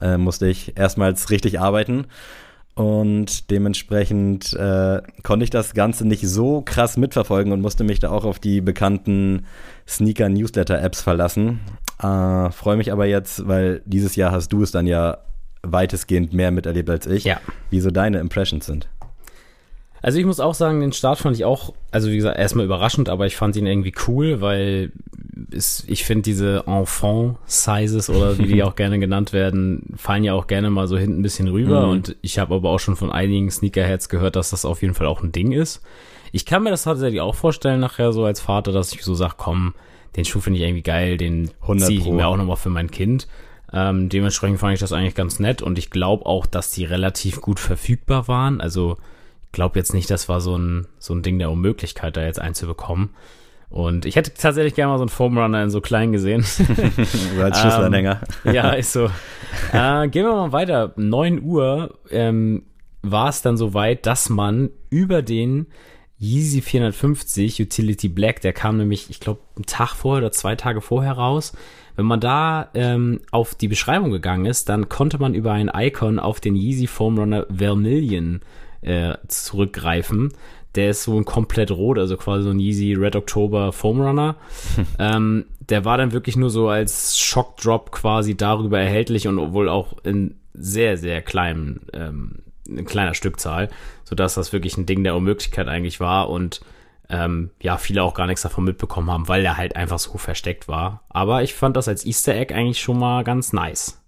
äh, 0.05 0.19
musste 0.19 0.47
ich 0.47 0.77
erstmals 0.77 1.31
richtig 1.31 1.59
arbeiten. 1.61 2.07
Und 2.75 3.51
dementsprechend 3.51 4.53
äh, 4.55 5.01
konnte 5.23 5.45
ich 5.45 5.51
das 5.51 5.75
Ganze 5.75 6.07
nicht 6.07 6.27
so 6.29 6.61
krass 6.61 6.97
mitverfolgen 6.97 7.53
und 7.53 7.61
musste 7.61 7.85
mich 7.85 8.01
da 8.01 8.11
auch 8.11 8.25
auf 8.25 8.41
die 8.41 8.61
bekannten 8.61 9.47
Sneaker-Newsletter-Apps 9.87 11.01
verlassen. 11.01 11.61
Äh, 12.03 12.51
Freue 12.51 12.77
mich 12.77 12.93
aber 12.93 13.07
jetzt, 13.07 13.47
weil 13.47 13.81
dieses 13.85 14.17
Jahr 14.17 14.33
hast 14.33 14.53
du 14.53 14.63
es 14.63 14.73
dann 14.73 14.89
ja 14.89 15.19
weitestgehend 15.63 16.33
mehr 16.33 16.51
miterlebt 16.51 16.91
als 16.91 17.07
ich. 17.07 17.25
Ja. 17.25 17.41
Wie 17.71 17.81
so 17.81 17.91
deine 17.91 18.19
Impressions 18.19 18.67
sind. 18.67 18.89
Also 20.05 20.19
ich 20.19 20.27
muss 20.27 20.39
auch 20.39 20.53
sagen, 20.53 20.83
den 20.83 20.93
Start 20.93 21.19
fand 21.19 21.35
ich 21.35 21.47
auch, 21.47 21.73
also 21.91 22.11
wie 22.11 22.17
gesagt, 22.17 22.39
erstmal 22.39 22.67
überraschend, 22.67 23.09
aber 23.09 23.25
ich 23.25 23.37
fand 23.37 23.57
ihn 23.57 23.65
irgendwie 23.65 23.95
cool, 24.07 24.43
weil 24.43 24.93
es, 25.51 25.83
ich 25.87 26.05
finde 26.05 26.25
diese 26.25 26.65
Enfant-Sizes 26.67 28.11
oder 28.11 28.37
wie 28.37 28.45
die 28.45 28.63
auch 28.65 28.77
gerne 28.77 28.99
genannt 28.99 29.33
werden, 29.33 29.95
fallen 29.97 30.23
ja 30.23 30.35
auch 30.35 30.47
gerne 30.47 30.69
mal 30.69 30.89
so 30.89 30.99
hinten 30.99 31.21
ein 31.21 31.23
bisschen 31.23 31.49
rüber. 31.49 31.87
Mhm. 31.87 31.93
Und 31.93 32.17
ich 32.21 32.39
habe 32.39 32.55
aber 32.55 32.69
auch 32.69 32.81
schon 32.81 32.97
von 32.97 33.11
einigen 33.11 33.51
Sneakerheads 33.51 34.11
gehört, 34.11 34.37
dass 34.37 34.51
das 34.51 34.67
auf 34.67 34.83
jeden 34.83 34.93
Fall 34.93 35.07
auch 35.07 35.23
ein 35.23 35.33
Ding 35.33 35.53
ist. 35.53 35.81
Ich 36.33 36.45
kann 36.45 36.65
mir 36.65 36.71
das 36.71 36.83
tatsächlich 36.83 37.23
auch 37.23 37.35
vorstellen 37.35 37.81
nachher 37.81 38.13
so 38.13 38.27
als 38.27 38.43
Vater, 38.43 38.73
dass 38.73 38.93
ich 38.93 39.05
so 39.05 39.15
sage, 39.15 39.37
komm, 39.39 39.73
den 40.17 40.27
Schuh 40.27 40.41
finde 40.41 40.59
ich 40.59 40.67
irgendwie 40.67 40.83
geil, 40.83 41.17
den 41.17 41.51
ziehe 41.79 41.99
ich 41.99 42.05
mir 42.05 42.29
auch 42.29 42.37
nochmal 42.37 42.57
für 42.57 42.69
mein 42.69 42.91
Kind. 42.91 43.27
Ähm, 43.73 44.11
dementsprechend 44.11 44.61
fand 44.61 44.75
ich 44.75 44.81
das 44.81 44.93
eigentlich 44.93 45.15
ganz 45.15 45.41
nett 45.41 45.63
und 45.63 45.79
ich 45.79 45.89
glaube 45.89 46.27
auch, 46.27 46.45
dass 46.45 46.73
die 46.73 46.85
relativ 46.85 47.41
gut 47.41 47.59
verfügbar 47.59 48.29
waren. 48.29 48.61
Also 48.61 48.99
glaube 49.55 49.79
jetzt 49.79 49.95
nicht, 49.95 50.11
das 50.11 50.29
war 50.29 50.41
so 50.41 50.57
ein, 50.57 50.87
so 50.99 51.15
ein 51.15 51.23
Ding 51.23 51.39
der 51.39 51.51
Unmöglichkeit, 51.51 52.17
da 52.17 52.25
jetzt 52.25 52.41
einzubekommen. 52.41 53.11
Und 53.71 54.05
ich 54.05 54.15
hätte 54.15 54.33
tatsächlich 54.35 54.75
gerne 54.75 54.93
mal 54.93 54.99
so 54.99 55.03
einen 55.03 55.09
Foam 55.09 55.39
Runner 55.39 55.63
in 55.63 55.71
so 55.71 55.81
klein 55.81 56.13
gesehen. 56.13 56.45
Oder 57.37 57.47
als 57.47 57.61
Schlüsselanhänger. 57.61 58.21
Ähm, 58.45 58.55
ja, 58.55 58.71
ist 58.73 58.93
so. 58.93 59.07
Äh, 59.73 60.09
gehen 60.09 60.25
wir 60.25 60.33
mal 60.33 60.53
weiter. 60.53 60.93
9 60.97 61.43
Uhr 61.43 61.99
ähm, 62.11 62.65
war 63.03 63.29
es 63.29 63.43
dann 63.43 63.57
so 63.57 63.75
weit, 63.75 64.07
dass 64.07 64.29
man 64.29 64.71
über 64.91 65.23
den 65.23 65.67
Yeezy 66.21 66.61
450 66.61 67.61
Utility 67.61 68.09
Black, 68.09 68.41
der 68.41 68.53
kam 68.53 68.77
nämlich, 68.77 69.11
ich 69.11 69.21
glaube, 69.21 69.41
einen 69.57 69.67
Tag 69.67 69.95
vorher 69.95 70.23
oder 70.23 70.33
zwei 70.33 70.55
Tage 70.55 70.81
vorher 70.81 71.13
raus. 71.13 71.53
Wenn 71.97 72.07
man 72.07 72.21
da 72.21 72.71
ähm, 72.75 73.21
auf 73.31 73.55
die 73.55 73.69
Beschreibung 73.69 74.11
gegangen 74.11 74.47
ist, 74.47 74.69
dann 74.69 74.89
konnte 74.89 75.19
man 75.19 75.35
über 75.35 75.53
ein 75.53 75.71
Icon 75.75 76.19
auf 76.19 76.41
den 76.41 76.57
Yeezy 76.57 76.87
Foam 76.87 77.19
Runner 77.19 77.47
Vermilion 77.55 78.41
äh, 78.85 79.17
zurückgreifen. 79.29 80.33
Der 80.75 80.91
ist 80.91 81.05
so 81.05 81.17
ein 81.17 81.25
komplett 81.25 81.71
rot, 81.71 81.99
also 81.99 82.17
quasi 82.17 82.45
so 82.45 82.51
ein 82.51 82.59
Yeezy 82.59 82.95
Red 82.95 83.17
October 83.17 83.73
Foam 83.73 84.01
Runner. 84.01 84.37
ähm, 84.99 85.47
der 85.61 85.85
war 85.85 85.99
dann 85.99 86.13
wirklich 86.13 86.37
nur 86.37 86.51
so 86.51 86.69
als 86.69 87.19
Shock 87.19 87.57
Drop 87.59 87.93
quasi 87.93 88.37
darüber 88.37 88.79
erhältlich 88.79 89.29
und 89.29 89.53
wohl 89.53 89.69
auch 89.69 89.97
in 90.03 90.37
sehr, 90.53 90.97
sehr 90.97 91.23
kleinem, 91.23 91.81
ähm, 91.93 92.43
in 92.67 92.85
kleiner 92.85 93.15
Stückzahl, 93.15 93.71
sodass 94.05 94.35
das 94.35 94.53
wirklich 94.53 94.77
ein 94.77 94.87
Ding 94.87 95.05
der 95.05 95.17
Unmöglichkeit 95.17 95.69
eigentlich 95.69 96.01
war 96.01 96.29
und 96.29 96.61
ähm, 97.11 97.51
ja, 97.61 97.77
viele 97.77 98.03
auch 98.03 98.15
gar 98.15 98.27
nichts 98.27 98.43
davon 98.43 98.65
mitbekommen 98.65 99.11
haben, 99.11 99.29
weil 99.29 99.45
er 99.45 99.57
halt 99.57 99.77
einfach 99.77 99.99
so 99.99 100.17
versteckt 100.17 100.69
war. 100.69 101.03
Aber 101.09 101.43
ich 101.43 101.55
fand 101.55 101.77
das 101.77 101.89
als 101.89 102.07
Easter 102.07 102.35
Egg 102.35 102.55
eigentlich 102.55 102.81
schon 102.81 102.99
mal 102.99 103.25
ganz 103.25 103.53
nice. 103.53 104.01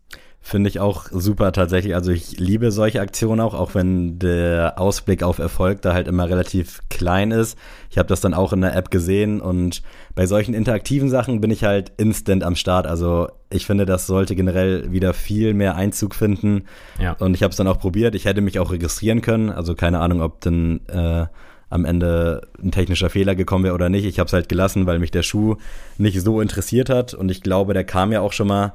Finde 0.49 0.71
ich 0.71 0.79
auch 0.79 1.07
super 1.11 1.50
tatsächlich. 1.50 1.97
Also 1.97 2.12
ich 2.12 2.38
liebe 2.38 2.71
solche 2.71 3.00
Aktionen 3.00 3.41
auch, 3.41 3.53
auch 3.53 3.75
wenn 3.75 4.21
der 4.21 4.75
Ausblick 4.76 5.25
auf 5.25 5.41
Erfolg 5.41 5.83
da 5.83 5.93
halt 5.93 6.07
immer 6.07 6.29
relativ 6.29 6.83
klein 6.88 7.33
ist. 7.33 7.59
Ich 7.91 7.99
habe 7.99 8.07
das 8.07 8.21
dann 8.21 8.33
auch 8.33 8.53
in 8.53 8.61
der 8.61 8.76
App 8.76 8.93
gesehen 8.93 9.41
und 9.41 9.83
bei 10.15 10.25
solchen 10.26 10.55
interaktiven 10.55 11.09
Sachen 11.09 11.41
bin 11.41 11.50
ich 11.50 11.65
halt 11.65 11.91
instant 11.97 12.45
am 12.45 12.55
Start. 12.55 12.87
Also 12.87 13.26
ich 13.50 13.67
finde, 13.67 13.87
das 13.87 14.07
sollte 14.07 14.37
generell 14.37 14.93
wieder 14.93 15.15
viel 15.15 15.53
mehr 15.53 15.75
Einzug 15.75 16.15
finden. 16.15 16.67
Ja. 17.00 17.17
Und 17.19 17.35
ich 17.35 17.43
habe 17.43 17.50
es 17.50 17.57
dann 17.57 17.67
auch 17.67 17.81
probiert. 17.81 18.15
Ich 18.15 18.25
hätte 18.25 18.41
mich 18.41 18.61
auch 18.61 18.71
registrieren 18.71 19.23
können. 19.23 19.50
Also 19.50 19.75
keine 19.75 19.99
Ahnung, 19.99 20.23
ob 20.23 20.43
denn 20.43 20.81
äh, 20.87 21.26
am 21.71 21.85
Ende 21.85 22.47
ein 22.62 22.71
technischer 22.71 23.11
Fehler 23.11 23.35
gekommen 23.35 23.65
wäre 23.65 23.75
oder 23.75 23.88
nicht. 23.88 24.05
Ich 24.05 24.21
habe 24.21 24.29
es 24.29 24.33
halt 24.33 24.49
gelassen, 24.49 24.87
weil 24.87 25.00
mich 25.00 25.11
der 25.11 25.25
Schuh 25.25 25.57
nicht 25.99 26.21
so 26.21 26.41
interessiert 26.41 26.88
hat. 26.88 27.14
Und 27.14 27.33
ich 27.33 27.42
glaube, 27.42 27.75
der 27.75 27.83
kam 27.83 28.12
ja 28.12 28.20
auch 28.20 28.33
schon 28.33 28.47
mal 28.47 28.75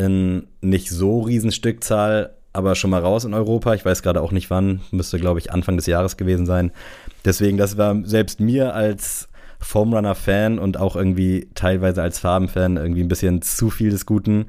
in 0.00 0.46
nicht 0.62 0.88
so 0.88 1.20
riesen 1.20 1.52
Stückzahl, 1.52 2.34
aber 2.54 2.74
schon 2.74 2.90
mal 2.90 3.02
raus 3.02 3.24
in 3.24 3.34
Europa. 3.34 3.74
Ich 3.74 3.84
weiß 3.84 4.02
gerade 4.02 4.22
auch 4.22 4.32
nicht 4.32 4.50
wann, 4.50 4.80
müsste 4.90 5.18
glaube 5.18 5.38
ich 5.38 5.52
Anfang 5.52 5.76
des 5.76 5.86
Jahres 5.86 6.16
gewesen 6.16 6.46
sein. 6.46 6.72
Deswegen, 7.24 7.58
das 7.58 7.76
war 7.76 7.96
selbst 8.04 8.40
mir 8.40 8.74
als 8.74 9.28
Foamrunner-Fan 9.60 10.58
und 10.58 10.78
auch 10.78 10.96
irgendwie 10.96 11.50
teilweise 11.54 12.00
als 12.02 12.18
Farben-Fan 12.18 12.78
irgendwie 12.78 13.02
ein 13.02 13.08
bisschen 13.08 13.42
zu 13.42 13.68
viel 13.68 13.90
des 13.90 14.06
Guten. 14.06 14.46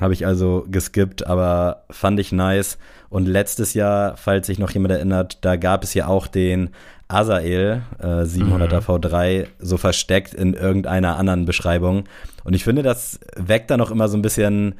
Habe 0.00 0.14
ich 0.14 0.26
also 0.26 0.64
geskippt, 0.68 1.26
aber 1.26 1.84
fand 1.90 2.18
ich 2.18 2.32
nice. 2.32 2.78
Und 3.10 3.26
letztes 3.26 3.74
Jahr, 3.74 4.16
falls 4.16 4.46
sich 4.46 4.58
noch 4.58 4.70
jemand 4.70 4.92
erinnert, 4.92 5.44
da 5.44 5.56
gab 5.56 5.84
es 5.84 5.92
ja 5.92 6.06
auch 6.06 6.26
den 6.26 6.70
Azael 7.14 7.82
äh, 7.98 8.24
700er 8.24 8.80
mhm. 8.80 8.86
V3 8.86 9.46
so 9.58 9.76
versteckt 9.76 10.34
in 10.34 10.54
irgendeiner 10.54 11.16
anderen 11.16 11.44
Beschreibung. 11.44 12.04
Und 12.44 12.54
ich 12.54 12.64
finde, 12.64 12.82
das 12.82 13.20
weckt 13.36 13.70
da 13.70 13.76
noch 13.76 13.90
immer 13.90 14.08
so 14.08 14.16
ein 14.16 14.22
bisschen 14.22 14.74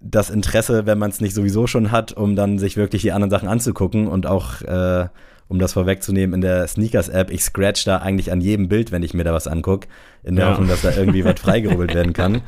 das 0.00 0.30
Interesse, 0.30 0.86
wenn 0.86 0.98
man 0.98 1.10
es 1.10 1.20
nicht 1.20 1.34
sowieso 1.34 1.66
schon 1.66 1.90
hat, 1.90 2.12
um 2.12 2.36
dann 2.36 2.58
sich 2.58 2.76
wirklich 2.76 3.02
die 3.02 3.12
anderen 3.12 3.30
Sachen 3.30 3.48
anzugucken 3.48 4.08
und 4.08 4.26
auch 4.26 4.60
äh, 4.62 5.06
um 5.48 5.58
das 5.58 5.74
vorwegzunehmen, 5.74 6.34
in 6.34 6.40
der 6.40 6.66
Sneakers-App, 6.66 7.30
ich 7.30 7.42
scratch 7.42 7.84
da 7.84 7.98
eigentlich 7.98 8.32
an 8.32 8.40
jedem 8.40 8.68
Bild, 8.68 8.90
wenn 8.90 9.04
ich 9.04 9.14
mir 9.14 9.22
da 9.22 9.32
was 9.32 9.46
angucke, 9.46 9.86
in 10.24 10.34
der 10.34 10.46
ja. 10.46 10.50
Hoffnung, 10.50 10.68
dass 10.68 10.82
da 10.82 10.90
irgendwie 10.90 11.24
was 11.24 11.38
freigerubbelt 11.40 11.94
werden 11.94 12.12
kann. 12.12 12.42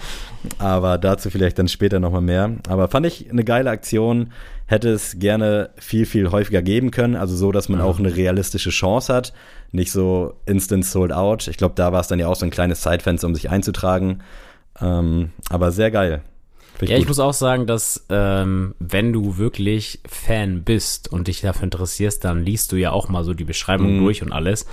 Aber 0.59 0.99
dazu 0.99 1.31
vielleicht 1.31 1.59
dann 1.59 1.69
später 1.69 2.01
nochmal 2.01 2.23
mehr. 2.23 2.51
Aber 2.69 2.89
fand 2.89 3.07
ich 3.07 3.31
eine 3.31 3.45
geile 3.45 3.71
Aktion, 3.71 4.33
hätte 4.69 4.91
es 4.91 5.19
gerne 5.19 5.71
viel, 5.79 6.05
viel 6.05 6.31
häufiger 6.31 6.61
geben 6.61 6.91
können, 6.91 7.17
also 7.17 7.35
so, 7.35 7.53
dass 7.53 7.71
man 7.71 7.81
auch 7.81 7.99
eine 7.99 8.15
realistische 8.15 8.69
Chance 8.69 9.13
hat, 9.13 9.33
nicht 9.73 9.91
so 9.91 10.35
instant 10.45 10.85
sold 10.85 11.11
out. 11.11 11.49
Ich 11.49 11.57
glaube, 11.57 11.75
da 11.75 11.91
war 11.91 12.01
es 12.01 12.09
dann 12.09 12.19
ja 12.19 12.29
auch 12.29 12.37
so 12.37 12.45
ein 12.45 12.51
kleines 12.51 12.83
Zeitfenster, 12.83 13.27
um 13.27 13.35
sich 13.35 13.49
einzutragen. 13.49 14.23
Ähm, 14.81 15.31
aber 15.49 15.73
sehr 15.73 15.91
geil. 15.91 16.23
Ich 16.81 16.91
ja, 16.91 16.97
gut. 16.97 17.03
ich 17.03 17.09
muss 17.09 17.19
auch 17.19 17.33
sagen, 17.33 17.67
dass 17.67 18.05
ähm, 18.11 18.75
wenn 18.79 19.13
du 19.15 19.39
wirklich 19.39 20.01
Fan 20.07 20.63
bist 20.65 21.11
und 21.11 21.29
dich 21.29 21.41
dafür 21.41 21.65
interessierst, 21.65 22.23
dann 22.23 22.45
liest 22.45 22.71
du 22.71 22.77
ja 22.77 22.93
auch 22.93 23.09
mal 23.09 23.25
so 23.25 23.33
die 23.33 23.45
Beschreibung 23.45 23.97
mhm. 23.97 24.05
durch 24.05 24.23
und 24.23 24.33
alles. 24.33 24.67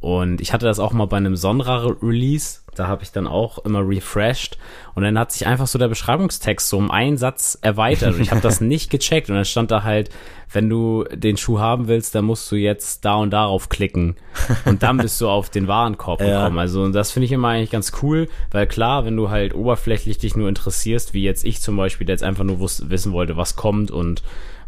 Und 0.00 0.40
ich 0.40 0.54
hatte 0.54 0.64
das 0.64 0.80
auch 0.80 0.92
mal 0.92 1.06
bei 1.06 1.18
einem 1.18 1.36
Sonra-Release. 1.36 2.61
Da 2.74 2.86
habe 2.86 3.02
ich 3.02 3.12
dann 3.12 3.26
auch 3.26 3.58
immer 3.64 3.86
refreshed. 3.86 4.56
Und 4.94 5.02
dann 5.02 5.18
hat 5.18 5.32
sich 5.32 5.46
einfach 5.46 5.66
so 5.66 5.78
der 5.78 5.88
Beschreibungstext 5.88 6.68
so 6.68 6.78
um 6.78 6.90
einen 6.90 7.18
Satz 7.18 7.58
erweitert. 7.60 8.14
Und 8.14 8.22
ich 8.22 8.30
habe 8.30 8.40
das 8.40 8.60
nicht 8.62 8.90
gecheckt. 8.90 9.28
Und 9.28 9.36
dann 9.36 9.44
stand 9.44 9.70
da 9.70 9.82
halt, 9.82 10.10
wenn 10.50 10.68
du 10.68 11.04
den 11.12 11.36
Schuh 11.36 11.58
haben 11.58 11.88
willst, 11.88 12.14
dann 12.14 12.24
musst 12.24 12.50
du 12.50 12.56
jetzt 12.56 13.04
da 13.04 13.16
und 13.16 13.30
darauf 13.30 13.68
klicken. 13.68 14.16
Und 14.64 14.82
dann 14.82 14.96
bist 14.98 15.20
du 15.20 15.28
auf 15.28 15.50
den 15.50 15.68
Warenkorb 15.68 16.20
ja. 16.22 16.40
gekommen. 16.40 16.58
Also 16.58 16.82
und 16.82 16.92
das 16.92 17.10
finde 17.10 17.26
ich 17.26 17.32
immer 17.32 17.48
eigentlich 17.48 17.70
ganz 17.70 17.92
cool. 18.02 18.28
Weil 18.50 18.66
klar, 18.66 19.04
wenn 19.04 19.16
du 19.16 19.30
halt 19.30 19.54
oberflächlich 19.54 20.18
dich 20.18 20.36
nur 20.36 20.48
interessierst, 20.48 21.14
wie 21.14 21.22
jetzt 21.22 21.44
ich 21.44 21.60
zum 21.60 21.76
Beispiel, 21.76 22.06
der 22.06 22.14
jetzt 22.14 22.24
einfach 22.24 22.44
nur 22.44 22.60
wissen 22.60 23.12
wollte, 23.12 23.36
was 23.36 23.56
kommt 23.56 23.90
und 23.90 24.22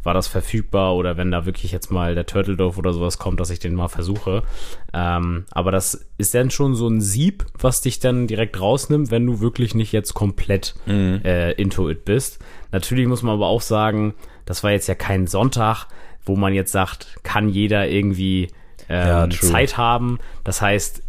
war 0.05 0.14
das 0.14 0.29
verfügbar 0.29 0.95
oder 0.95 1.17
wenn 1.17 1.31
da 1.31 1.47
wirklich 1.47 1.73
jetzt 1.73 1.90
mal 1.90 2.14
der 2.14 2.27
Turtle 2.27 2.57
Dove 2.57 2.79
oder 2.79 2.93
sowas 2.93 3.19
kommt, 3.19 3.40
dass 3.40 3.51
ich 3.51 3.59
den 3.59 3.75
mal 3.75 3.88
versuche. 3.88 4.43
Ähm, 4.93 5.45
aber 5.51 5.71
das 5.71 6.07
ist 6.19 6.35
dann 6.35 6.51
schon 6.51 6.75
so 6.75 6.88
ein 6.88 7.01
Sieb, 7.01 7.47
was 7.59 7.81
dich 7.81 8.01
dann 8.01 8.27
direkt 8.27 8.61
rausnimmt, 8.61 9.11
wenn 9.11 9.27
du 9.27 9.40
wirklich 9.40 9.75
nicht 9.75 9.93
jetzt 9.93 10.14
komplett 10.14 10.75
mhm. 10.87 11.21
äh, 11.25 11.53
into 11.53 11.88
it 11.88 12.05
bist. 12.05 12.38
Natürlich 12.71 13.07
muss 13.07 13.23
man 13.23 13.35
aber 13.35 13.47
auch 13.47 13.62
sagen, 13.62 14.14
das 14.45 14.62
war 14.62 14.71
jetzt 14.71 14.88
ja 14.88 14.95
kein 14.95 15.27
Sonntag, 15.27 15.87
wo 16.25 16.37
man 16.37 16.55
jetzt 16.55 16.73
sagt, 16.73 17.19
kann 17.23 17.49
jeder 17.49 17.88
irgendwie 17.88 18.49
ähm, 18.88 19.31
ja, 19.31 19.31
Zeit 19.31 19.77
haben. 19.77 20.19
Das 20.43 20.61
heißt, 20.61 21.03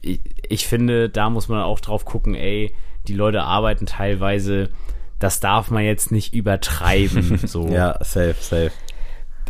ich, 0.00 0.20
ich 0.48 0.66
finde, 0.66 1.08
da 1.08 1.30
muss 1.30 1.48
man 1.48 1.62
auch 1.62 1.80
drauf 1.80 2.04
gucken, 2.04 2.34
ey, 2.34 2.74
die 3.06 3.14
Leute 3.14 3.42
arbeiten 3.42 3.86
teilweise 3.86 4.70
das 5.18 5.40
darf 5.40 5.70
man 5.70 5.84
jetzt 5.84 6.12
nicht 6.12 6.34
übertreiben. 6.34 7.40
So. 7.48 7.68
ja, 7.68 7.96
safe, 8.02 8.36
safe. 8.40 8.70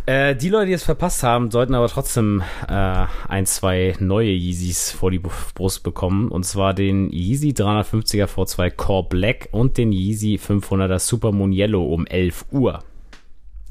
Äh, 0.05 0.35
die 0.35 0.49
Leute, 0.49 0.67
die 0.67 0.73
es 0.73 0.83
verpasst 0.83 1.21
haben, 1.21 1.51
sollten 1.51 1.75
aber 1.75 1.87
trotzdem 1.87 2.41
äh, 2.67 3.05
ein, 3.27 3.45
zwei 3.45 3.95
neue 3.99 4.31
Yeezys 4.31 4.91
vor 4.91 5.11
die 5.11 5.19
Brust 5.19 5.83
bekommen. 5.83 6.29
Und 6.29 6.45
zwar 6.45 6.73
den 6.73 7.11
Yeezy 7.11 7.49
350er 7.49 8.25
V2 8.25 8.71
Core 8.71 9.07
Black 9.07 9.49
und 9.51 9.77
den 9.77 9.91
Yeezy 9.91 10.39
500er 10.43 10.99
Super 10.99 11.31
Moon 11.31 11.51
Yellow 11.51 11.93
um 11.93 12.07
11 12.07 12.45
Uhr. 12.51 12.79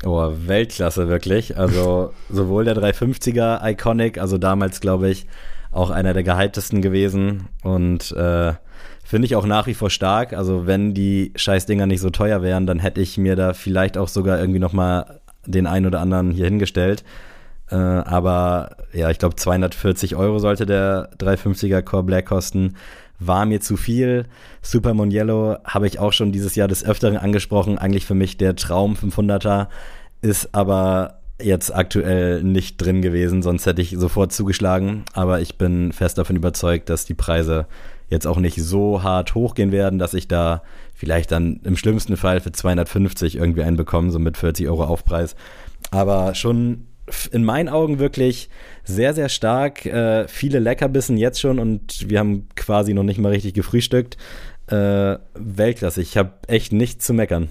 Oh, 0.05 0.31
Weltklasse 0.47 1.09
wirklich. 1.09 1.57
Also 1.57 2.13
sowohl 2.29 2.65
der 2.65 2.77
350er 2.77 3.69
Iconic, 3.69 4.19
also 4.19 4.39
damals 4.39 4.81
glaube 4.81 5.11
ich 5.11 5.27
auch 5.73 5.91
einer 5.91 6.15
der 6.15 6.23
gehyptesten 6.23 6.83
gewesen 6.83 7.49
und 7.63 8.13
äh, 8.13 8.53
Finde 9.09 9.25
ich 9.25 9.37
auch 9.37 9.47
nach 9.47 9.66
wie 9.66 9.73
vor 9.73 9.88
stark. 9.88 10.35
Also 10.35 10.66
wenn 10.66 10.92
die 10.92 11.33
Scheißdinger 11.35 11.87
nicht 11.87 12.03
so 12.03 12.11
teuer 12.11 12.42
wären, 12.42 12.66
dann 12.66 12.79
hätte 12.79 13.01
ich 13.01 13.16
mir 13.16 13.37
da 13.37 13.55
vielleicht 13.55 13.97
auch 13.97 14.09
sogar 14.09 14.38
irgendwie 14.38 14.59
noch 14.59 14.75
mal 14.75 15.21
den 15.47 15.66
einen 15.66 15.87
oder 15.87 16.01
anderen 16.01 16.31
hier 16.31 16.44
hingestellt. 16.44 17.05
Äh, 17.71 17.77
aber 17.77 18.77
ja, 18.92 19.09
ich 19.09 19.18
glaube 19.18 19.37
240 19.37 20.14
Euro 20.14 20.40
sollte 20.40 20.66
der 20.66 21.09
350er 21.16 21.81
Core 21.81 22.03
Black 22.03 22.27
kosten. 22.27 22.75
War 23.18 23.47
mir 23.47 23.62
zu 23.62 23.79
viel. 23.79 24.27
Super 24.61 24.92
Yellow 25.11 25.57
habe 25.64 25.87
ich 25.87 25.99
auch 25.99 26.12
schon 26.12 26.31
dieses 26.31 26.55
Jahr 26.55 26.68
des 26.68 26.85
Öfteren 26.85 27.16
angesprochen. 27.16 27.79
Eigentlich 27.79 28.05
für 28.05 28.14
mich 28.14 28.37
der 28.37 28.57
Traum 28.57 28.92
500er 28.92 29.68
ist 30.21 30.55
aber 30.55 31.21
jetzt 31.40 31.75
aktuell 31.75 32.42
nicht 32.42 32.77
drin 32.77 33.01
gewesen, 33.01 33.40
sonst 33.40 33.64
hätte 33.64 33.81
ich 33.81 33.97
sofort 33.97 34.35
zugeschlagen. 34.35 35.07
Aber 35.14 35.40
ich 35.40 35.57
bin 35.57 35.92
fest 35.92 36.18
davon 36.18 36.37
überzeugt, 36.37 36.90
dass 36.90 37.07
die 37.07 37.14
Preise 37.14 37.64
jetzt 38.09 38.27
auch 38.27 38.38
nicht 38.38 38.57
so 38.62 39.03
hart 39.03 39.35
hochgehen 39.35 39.73
werden, 39.73 39.99
dass 39.99 40.14
ich 40.14 40.29
da 40.29 40.62
vielleicht 40.94 41.31
dann 41.31 41.61
im 41.64 41.77
schlimmsten 41.77 42.16
Fall 42.16 42.40
für 42.40 42.53
250 42.53 43.37
irgendwie 43.37 43.62
einen 43.62 43.77
bekomme, 43.77 44.11
so 44.11 44.18
mit 44.18 44.37
40 44.37 44.68
Euro 44.68 44.85
Aufpreis. 44.85 45.37
Aber 45.90 46.35
schon 46.35 46.87
in 47.31 47.44
meinen 47.44 47.68
Augen 47.68 47.99
wirklich 47.99 48.49
sehr, 48.85 49.14
sehr 49.14 49.29
stark. 49.29 49.87
Äh, 49.87 50.29
viele 50.29 50.59
Leckerbissen 50.59 51.16
jetzt 51.16 51.40
schon 51.40 51.59
und 51.59 52.09
wir 52.09 52.18
haben 52.18 52.49
quasi 52.55 52.94
noch 52.94 53.03
nicht 53.03 53.18
mal 53.18 53.33
richtig 53.33 53.55
gefrühstückt. 53.55 54.16
Äh, 54.66 55.18
Weltklasse. 55.35 56.03
Ich 56.03 56.16
habe 56.16 56.33
echt 56.47 56.73
nichts 56.73 57.07
zu 57.07 57.14
meckern 57.14 57.49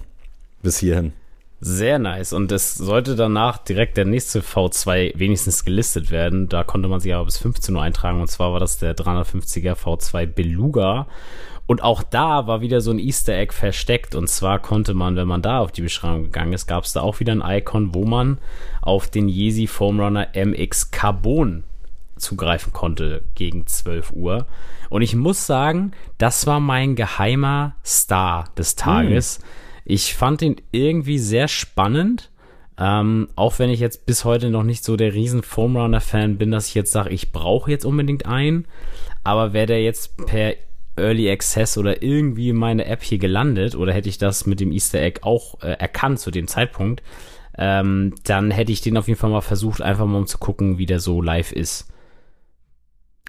bis 0.62 0.78
hierhin. 0.78 1.12
Sehr 1.60 1.98
nice. 1.98 2.32
Und 2.32 2.52
es 2.52 2.74
sollte 2.74 3.16
danach 3.16 3.58
direkt 3.58 3.96
der 3.96 4.04
nächste 4.04 4.40
V2 4.40 5.18
wenigstens 5.18 5.64
gelistet 5.64 6.10
werden. 6.10 6.48
Da 6.48 6.62
konnte 6.62 6.88
man 6.88 7.00
sich 7.00 7.12
aber 7.14 7.24
bis 7.24 7.38
15 7.38 7.74
Uhr 7.74 7.82
eintragen. 7.82 8.20
Und 8.20 8.28
zwar 8.28 8.52
war 8.52 8.60
das 8.60 8.78
der 8.78 8.96
350er 8.96 9.74
V2 9.74 10.26
Beluga. 10.26 11.08
Und 11.66 11.82
auch 11.82 12.02
da 12.02 12.46
war 12.46 12.60
wieder 12.60 12.80
so 12.80 12.92
ein 12.92 13.00
Easter 13.00 13.34
Egg 13.34 13.52
versteckt. 13.52 14.14
Und 14.14 14.28
zwar 14.28 14.60
konnte 14.60 14.94
man, 14.94 15.16
wenn 15.16 15.26
man 15.26 15.42
da 15.42 15.58
auf 15.58 15.72
die 15.72 15.82
Beschreibung 15.82 16.24
gegangen 16.24 16.52
ist, 16.52 16.66
gab 16.66 16.84
es 16.84 16.92
da 16.92 17.00
auch 17.00 17.18
wieder 17.18 17.32
ein 17.32 17.42
Icon, 17.44 17.92
wo 17.92 18.04
man 18.04 18.38
auf 18.80 19.08
den 19.08 19.28
Yeezy 19.28 19.66
Foam 19.66 20.00
Runner 20.00 20.28
MX 20.34 20.92
Carbon 20.92 21.64
zugreifen 22.16 22.72
konnte 22.72 23.22
gegen 23.34 23.66
12 23.66 24.12
Uhr. 24.12 24.46
Und 24.90 25.02
ich 25.02 25.14
muss 25.16 25.46
sagen, 25.46 25.92
das 26.18 26.46
war 26.46 26.60
mein 26.60 26.94
geheimer 26.94 27.74
Star 27.84 28.46
des 28.56 28.76
Tages. 28.76 29.40
Mm. 29.40 29.67
Ich 29.88 30.14
fand 30.14 30.42
ihn 30.42 30.56
irgendwie 30.70 31.18
sehr 31.18 31.48
spannend. 31.48 32.30
Ähm, 32.78 33.28
auch 33.34 33.58
wenn 33.58 33.70
ich 33.70 33.80
jetzt 33.80 34.04
bis 34.04 34.24
heute 34.24 34.50
noch 34.50 34.62
nicht 34.62 34.84
so 34.84 34.96
der 34.96 35.14
riesen 35.14 35.42
Foam 35.42 35.76
Runner 35.76 36.00
Fan 36.00 36.36
bin, 36.36 36.50
dass 36.50 36.68
ich 36.68 36.74
jetzt 36.74 36.92
sage, 36.92 37.08
ich 37.10 37.32
brauche 37.32 37.70
jetzt 37.70 37.86
unbedingt 37.86 38.26
einen. 38.26 38.66
Aber 39.24 39.54
wäre 39.54 39.66
der 39.66 39.82
jetzt 39.82 40.16
per 40.26 40.54
Early 40.96 41.30
Access 41.30 41.78
oder 41.78 42.02
irgendwie 42.02 42.52
meine 42.52 42.84
App 42.84 43.02
hier 43.02 43.18
gelandet 43.18 43.74
oder 43.74 43.94
hätte 43.94 44.10
ich 44.10 44.18
das 44.18 44.44
mit 44.44 44.60
dem 44.60 44.72
Easter 44.72 45.00
Egg 45.00 45.20
auch 45.22 45.62
äh, 45.62 45.72
erkannt 45.72 46.20
zu 46.20 46.30
dem 46.30 46.48
Zeitpunkt, 46.48 47.02
ähm, 47.56 48.14
dann 48.24 48.50
hätte 48.50 48.72
ich 48.72 48.82
den 48.82 48.98
auf 48.98 49.08
jeden 49.08 49.18
Fall 49.18 49.30
mal 49.30 49.40
versucht, 49.40 49.80
einfach 49.80 50.04
mal 50.04 50.18
um 50.18 50.26
zu 50.26 50.38
gucken, 50.38 50.76
wie 50.76 50.86
der 50.86 51.00
so 51.00 51.22
live 51.22 51.52
ist. 51.52 51.88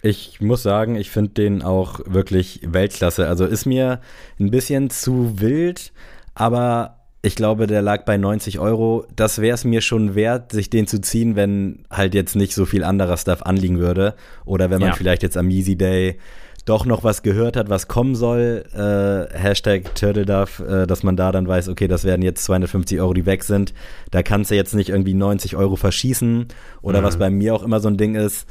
Ich 0.02 0.42
muss 0.42 0.62
sagen, 0.62 0.96
ich 0.96 1.10
finde 1.10 1.32
den 1.32 1.62
auch 1.62 2.02
wirklich 2.06 2.62
Weltklasse. 2.64 3.28
Also 3.28 3.46
ist 3.46 3.66
mir 3.66 4.02
ein 4.40 4.52
bisschen 4.52 4.90
zu 4.90 5.40
wild, 5.40 5.92
aber 6.40 6.96
ich 7.22 7.36
glaube, 7.36 7.68
der 7.68 7.82
lag 7.82 8.06
bei 8.06 8.16
90 8.16 8.60
Euro. 8.60 9.06
Das 9.14 9.42
wäre 9.42 9.54
es 9.54 9.66
mir 9.66 9.82
schon 9.82 10.16
wert, 10.16 10.54
sich 10.54 10.70
den 10.70 10.88
zu 10.88 11.02
ziehen, 11.02 11.36
wenn 11.36 11.84
halt 11.92 12.16
jetzt 12.16 12.38
nicht 12.38 12.56
so 12.56 12.66
viel 12.66 12.86
anderer 12.86 13.18
Stuff 13.18 13.42
anliegen 13.44 13.78
würde. 13.78 14.16
Oder 14.46 14.70
wenn 14.70 14.80
man 14.80 14.92
ja. 14.92 14.96
vielleicht 14.96 15.22
jetzt 15.22 15.36
am 15.36 15.50
Easy 15.50 15.76
Day 15.76 16.18
doch 16.64 16.86
noch 16.86 17.04
was 17.04 17.24
gehört 17.24 17.58
hat, 17.58 17.70
was 17.70 17.90
kommen 17.90 18.16
soll, 18.16 18.64
äh, 18.74 19.38
Hashtag 19.38 19.94
TurtleDuff, 19.96 20.62
äh, 20.62 20.88
dass 20.88 21.04
man 21.04 21.18
da 21.18 21.34
dann 21.34 21.46
weiß, 21.46 21.68
okay, 21.68 21.90
das 21.90 22.06
werden 22.06 22.22
jetzt 22.22 22.46
250 22.46 23.02
Euro, 23.02 23.14
die 23.14 23.26
weg 23.26 23.44
sind. 23.44 23.74
Da 24.12 24.24
kannst 24.24 24.50
du 24.50 24.56
jetzt 24.56 24.74
nicht 24.74 24.88
irgendwie 24.90 25.14
90 25.14 25.58
Euro 25.58 25.76
verschießen. 25.76 26.48
Oder 26.82 27.02
mhm. 27.02 27.06
was 27.06 27.18
bei 27.18 27.30
mir 27.30 27.54
auch 27.54 27.64
immer 27.64 27.82
so 27.82 27.90
ein 27.90 27.98
Ding 27.98 28.16
ist, 28.16 28.48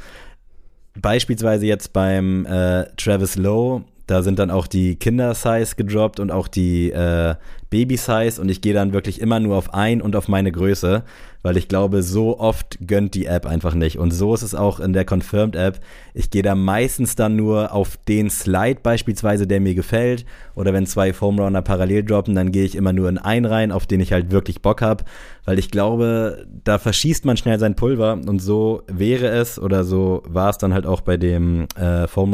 beispielsweise 0.93 1.65
jetzt 1.65 1.91
beim 1.91 2.45
äh, 2.45 2.85
Travis 2.97 3.35
Lowe, 3.35 3.83
da 4.09 4.23
sind 4.23 4.39
dann 4.39 4.49
auch 4.49 4.65
die 4.65 4.95
Kinder-Size 4.95 5.75
gedroppt 5.75 6.19
und 6.19 6.31
auch 6.31 6.47
die 6.47 6.91
äh, 6.91 7.35
Baby-Size. 7.69 8.41
Und 8.41 8.49
ich 8.49 8.61
gehe 8.61 8.73
dann 8.73 8.91
wirklich 8.91 9.21
immer 9.21 9.39
nur 9.39 9.55
auf 9.55 9.73
ein 9.73 10.01
und 10.01 10.15
auf 10.15 10.27
meine 10.27 10.51
Größe, 10.51 11.03
weil 11.41 11.57
ich 11.57 11.67
glaube, 11.67 12.03
so 12.03 12.39
oft 12.39 12.77
gönnt 12.85 13.13
die 13.13 13.25
App 13.25 13.45
einfach 13.45 13.73
nicht. 13.73 13.97
Und 13.97 14.11
so 14.11 14.33
ist 14.33 14.41
es 14.41 14.55
auch 14.55 14.79
in 14.79 14.93
der 14.93 15.05
Confirmed-App. 15.05 15.79
Ich 16.13 16.29
gehe 16.31 16.43
da 16.43 16.55
meistens 16.55 17.15
dann 17.15 17.35
nur 17.35 17.73
auf 17.73 17.97
den 18.07 18.29
Slide 18.29 18.81
beispielsweise, 18.83 19.47
der 19.47 19.61
mir 19.61 19.73
gefällt. 19.73 20.25
Oder 20.55 20.73
wenn 20.73 20.85
zwei 20.85 21.13
Foam 21.13 21.39
Runner 21.39 21.61
parallel 21.61 22.03
droppen, 22.03 22.35
dann 22.35 22.51
gehe 22.51 22.65
ich 22.65 22.75
immer 22.75 22.91
nur 22.91 23.07
in 23.07 23.17
einen 23.17 23.45
rein, 23.45 23.71
auf 23.71 23.87
den 23.87 24.01
ich 24.01 24.11
halt 24.11 24.31
wirklich 24.31 24.61
Bock 24.61 24.81
habe. 24.81 25.05
Weil 25.45 25.59
ich 25.59 25.71
glaube, 25.71 26.45
da 26.63 26.77
verschießt 26.77 27.25
man 27.25 27.37
schnell 27.37 27.57
sein 27.57 27.75
Pulver. 27.75 28.13
Und 28.13 28.39
so 28.39 28.83
wäre 28.87 29.29
es, 29.29 29.57
oder 29.57 29.85
so 29.85 30.23
war 30.27 30.49
es 30.49 30.57
dann 30.57 30.73
halt 30.73 30.85
auch 30.85 31.01
bei 31.01 31.15
dem 31.15 31.67
äh, 31.75 32.07
Foam. 32.07 32.29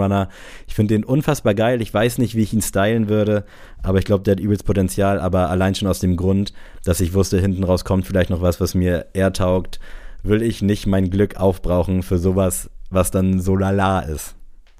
Ich 0.67 0.73
finde 0.73 0.95
den 0.95 1.05
unfassbar 1.05 1.53
geil. 1.53 1.81
Ich 1.81 1.93
weiß 1.93 2.17
nicht, 2.17 2.35
wie 2.35 2.41
ich 2.41 2.53
ihn 2.53 2.61
stylen 2.61 3.07
würde. 3.07 3.45
Aber 3.83 3.99
ich 3.99 4.05
glaube, 4.05 4.23
der 4.23 4.33
hat 4.33 4.39
übelst 4.39 4.65
Potenzial. 4.65 5.19
Aber 5.19 5.49
allein 5.49 5.75
schon 5.75 5.87
aus 5.87 5.99
dem 5.99 6.17
Grund, 6.17 6.53
dass 6.83 6.99
ich 6.99 7.13
wusste, 7.13 7.39
hinten 7.39 7.63
raus 7.63 7.85
kommt 7.85 8.05
vielleicht 8.05 8.31
noch 8.31 8.41
was, 8.41 8.59
was 8.59 8.73
mir 8.73 8.94
eher 9.13 9.33
taugt, 9.33 9.79
will 10.23 10.41
ich 10.41 10.61
nicht 10.61 10.87
mein 10.87 11.09
Glück 11.09 11.37
aufbrauchen 11.37 12.03
für 12.03 12.17
sowas, 12.17 12.69
was 12.89 13.11
dann 13.11 13.39
so 13.39 13.55
lala 13.55 13.99
ist. 14.01 14.35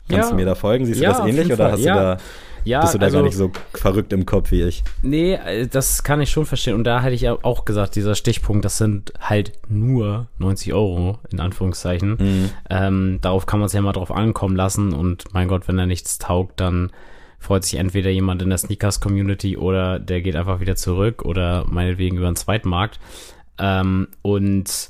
Kannst 0.09 0.25
ja. 0.25 0.29
du 0.29 0.35
mir 0.35 0.45
da 0.45 0.55
folgen? 0.55 0.85
Siehst 0.85 1.01
ja, 1.01 1.13
du 1.13 1.17
das 1.19 1.27
ähnlich 1.27 1.51
oder 1.51 1.71
hast 1.71 1.81
ja. 1.81 1.93
du 1.93 1.99
da 1.99 2.17
ja, 2.65 2.81
bist 2.81 2.95
du 2.95 2.97
da 2.97 3.05
also, 3.05 3.19
gar 3.19 3.23
nicht 3.23 3.37
so 3.37 3.51
verrückt 3.73 4.11
im 4.11 4.25
Kopf 4.25 4.51
wie 4.51 4.63
ich? 4.63 4.83
Nee, 5.03 5.35
äh, 5.35 5.67
das 5.67 6.03
kann 6.03 6.19
ich 6.19 6.31
schon 6.31 6.47
verstehen. 6.47 6.73
Und 6.73 6.83
da 6.83 7.01
hätte 7.01 7.13
ich 7.13 7.29
auch 7.29 7.63
gesagt, 7.63 7.95
dieser 7.95 8.15
Stichpunkt, 8.15 8.65
das 8.65 8.79
sind 8.79 9.13
halt 9.19 9.53
nur 9.69 10.27
90 10.39 10.73
Euro, 10.73 11.19
in 11.31 11.39
Anführungszeichen. 11.39 12.17
Mhm. 12.19 12.49
Ähm, 12.69 13.19
darauf 13.21 13.45
kann 13.45 13.59
man 13.59 13.67
es 13.67 13.73
ja 13.73 13.81
mal 13.81 13.93
drauf 13.93 14.11
ankommen 14.11 14.55
lassen. 14.55 14.93
Und 14.93 15.25
mein 15.31 15.47
Gott, 15.47 15.67
wenn 15.67 15.77
er 15.77 15.85
nichts 15.85 16.17
taugt, 16.17 16.59
dann 16.59 16.91
freut 17.37 17.63
sich 17.63 17.75
entweder 17.75 18.09
jemand 18.09 18.41
in 18.41 18.49
der 18.49 18.57
Sneakers-Community 18.57 19.57
oder 19.57 19.99
der 19.99 20.21
geht 20.21 20.35
einfach 20.35 20.59
wieder 20.59 20.75
zurück 20.75 21.23
oder 21.23 21.65
meinetwegen 21.69 22.17
über 22.17 22.31
den 22.31 22.35
Zweitmarkt. 22.35 22.99
Ähm, 23.57 24.07
und 24.21 24.89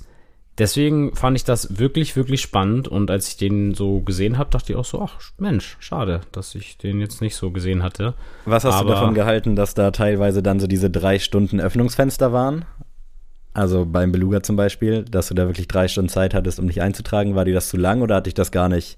deswegen 0.57 1.15
fand 1.15 1.37
ich 1.37 1.43
das 1.43 1.79
wirklich, 1.79 2.15
wirklich 2.15 2.41
spannend. 2.41 2.87
Und 2.87 3.11
als 3.11 3.29
ich 3.29 3.37
den 3.37 3.73
so 3.73 4.01
gesehen 4.01 4.37
habe, 4.37 4.49
dachte 4.49 4.73
ich 4.73 4.77
auch 4.77 4.85
so, 4.85 5.01
ach 5.01 5.19
Mensch, 5.37 5.77
schade, 5.79 6.21
dass 6.31 6.55
ich 6.55 6.77
den 6.77 6.99
jetzt 6.99 7.21
nicht 7.21 7.35
so 7.35 7.51
gesehen 7.51 7.83
hatte. 7.83 8.13
Was 8.45 8.63
hast 8.63 8.75
Aber, 8.75 8.89
du 8.89 8.95
davon 8.95 9.13
gehalten, 9.13 9.55
dass 9.55 9.73
da 9.73 9.91
teilweise 9.91 10.41
dann 10.41 10.59
so 10.59 10.67
diese 10.67 10.89
drei 10.89 11.19
Stunden 11.19 11.59
Öffnungsfenster 11.59 12.31
waren? 12.31 12.65
Also 13.53 13.85
beim 13.85 14.11
Beluga 14.11 14.43
zum 14.43 14.57
Beispiel, 14.57 15.03
dass 15.03 15.29
du 15.29 15.33
da 15.33 15.47
wirklich 15.47 15.69
drei 15.69 15.87
Stunden 15.87 16.09
Zeit 16.09 16.33
hattest, 16.33 16.59
um 16.59 16.67
dich 16.67 16.81
einzutragen. 16.81 17.35
War 17.35 17.45
dir 17.45 17.53
das 17.53 17.69
zu 17.69 17.77
lang 17.77 18.01
oder 18.01 18.15
hatte 18.15 18.27
ich 18.27 18.33
das 18.33 18.51
gar 18.51 18.67
nicht 18.67 18.97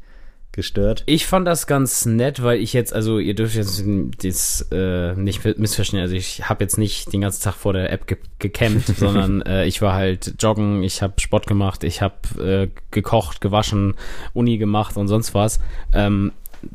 gestört? 0.57 1.03
Ich 1.05 1.25
fand 1.25 1.47
das 1.47 1.67
ganz 1.67 2.05
nett, 2.05 2.43
weil 2.43 2.59
ich 2.59 2.73
jetzt, 2.73 2.93
also 2.93 3.19
ihr 3.19 3.35
dürft 3.35 3.55
jetzt 3.55 3.81
das 4.21 4.67
äh, 4.71 5.13
nicht 5.13 5.45
missverstehen, 5.57 6.01
also 6.01 6.15
ich 6.15 6.49
habe 6.49 6.63
jetzt 6.63 6.77
nicht 6.77 7.13
den 7.13 7.21
ganzen 7.21 7.43
Tag 7.43 7.53
vor 7.53 7.71
der 7.71 7.93
App 7.93 8.07
ge 8.07 8.17
gecampt, 8.39 8.87
sondern 8.97 9.41
äh, 9.43 9.65
ich 9.65 9.81
war 9.81 9.93
halt 9.93 10.33
joggen, 10.39 10.83
ich 10.83 11.01
habe 11.01 11.13
Sport 11.21 11.47
gemacht, 11.47 11.85
ich 11.85 12.01
habe 12.01 12.43
äh, 12.43 12.67
gekocht, 12.91 13.39
gewaschen, 13.39 13.95
Uni 14.33 14.57
gemacht 14.57 14.97
und 14.97 15.07
sonst 15.07 15.33
was. 15.33 15.59
Ähm, 15.93 16.33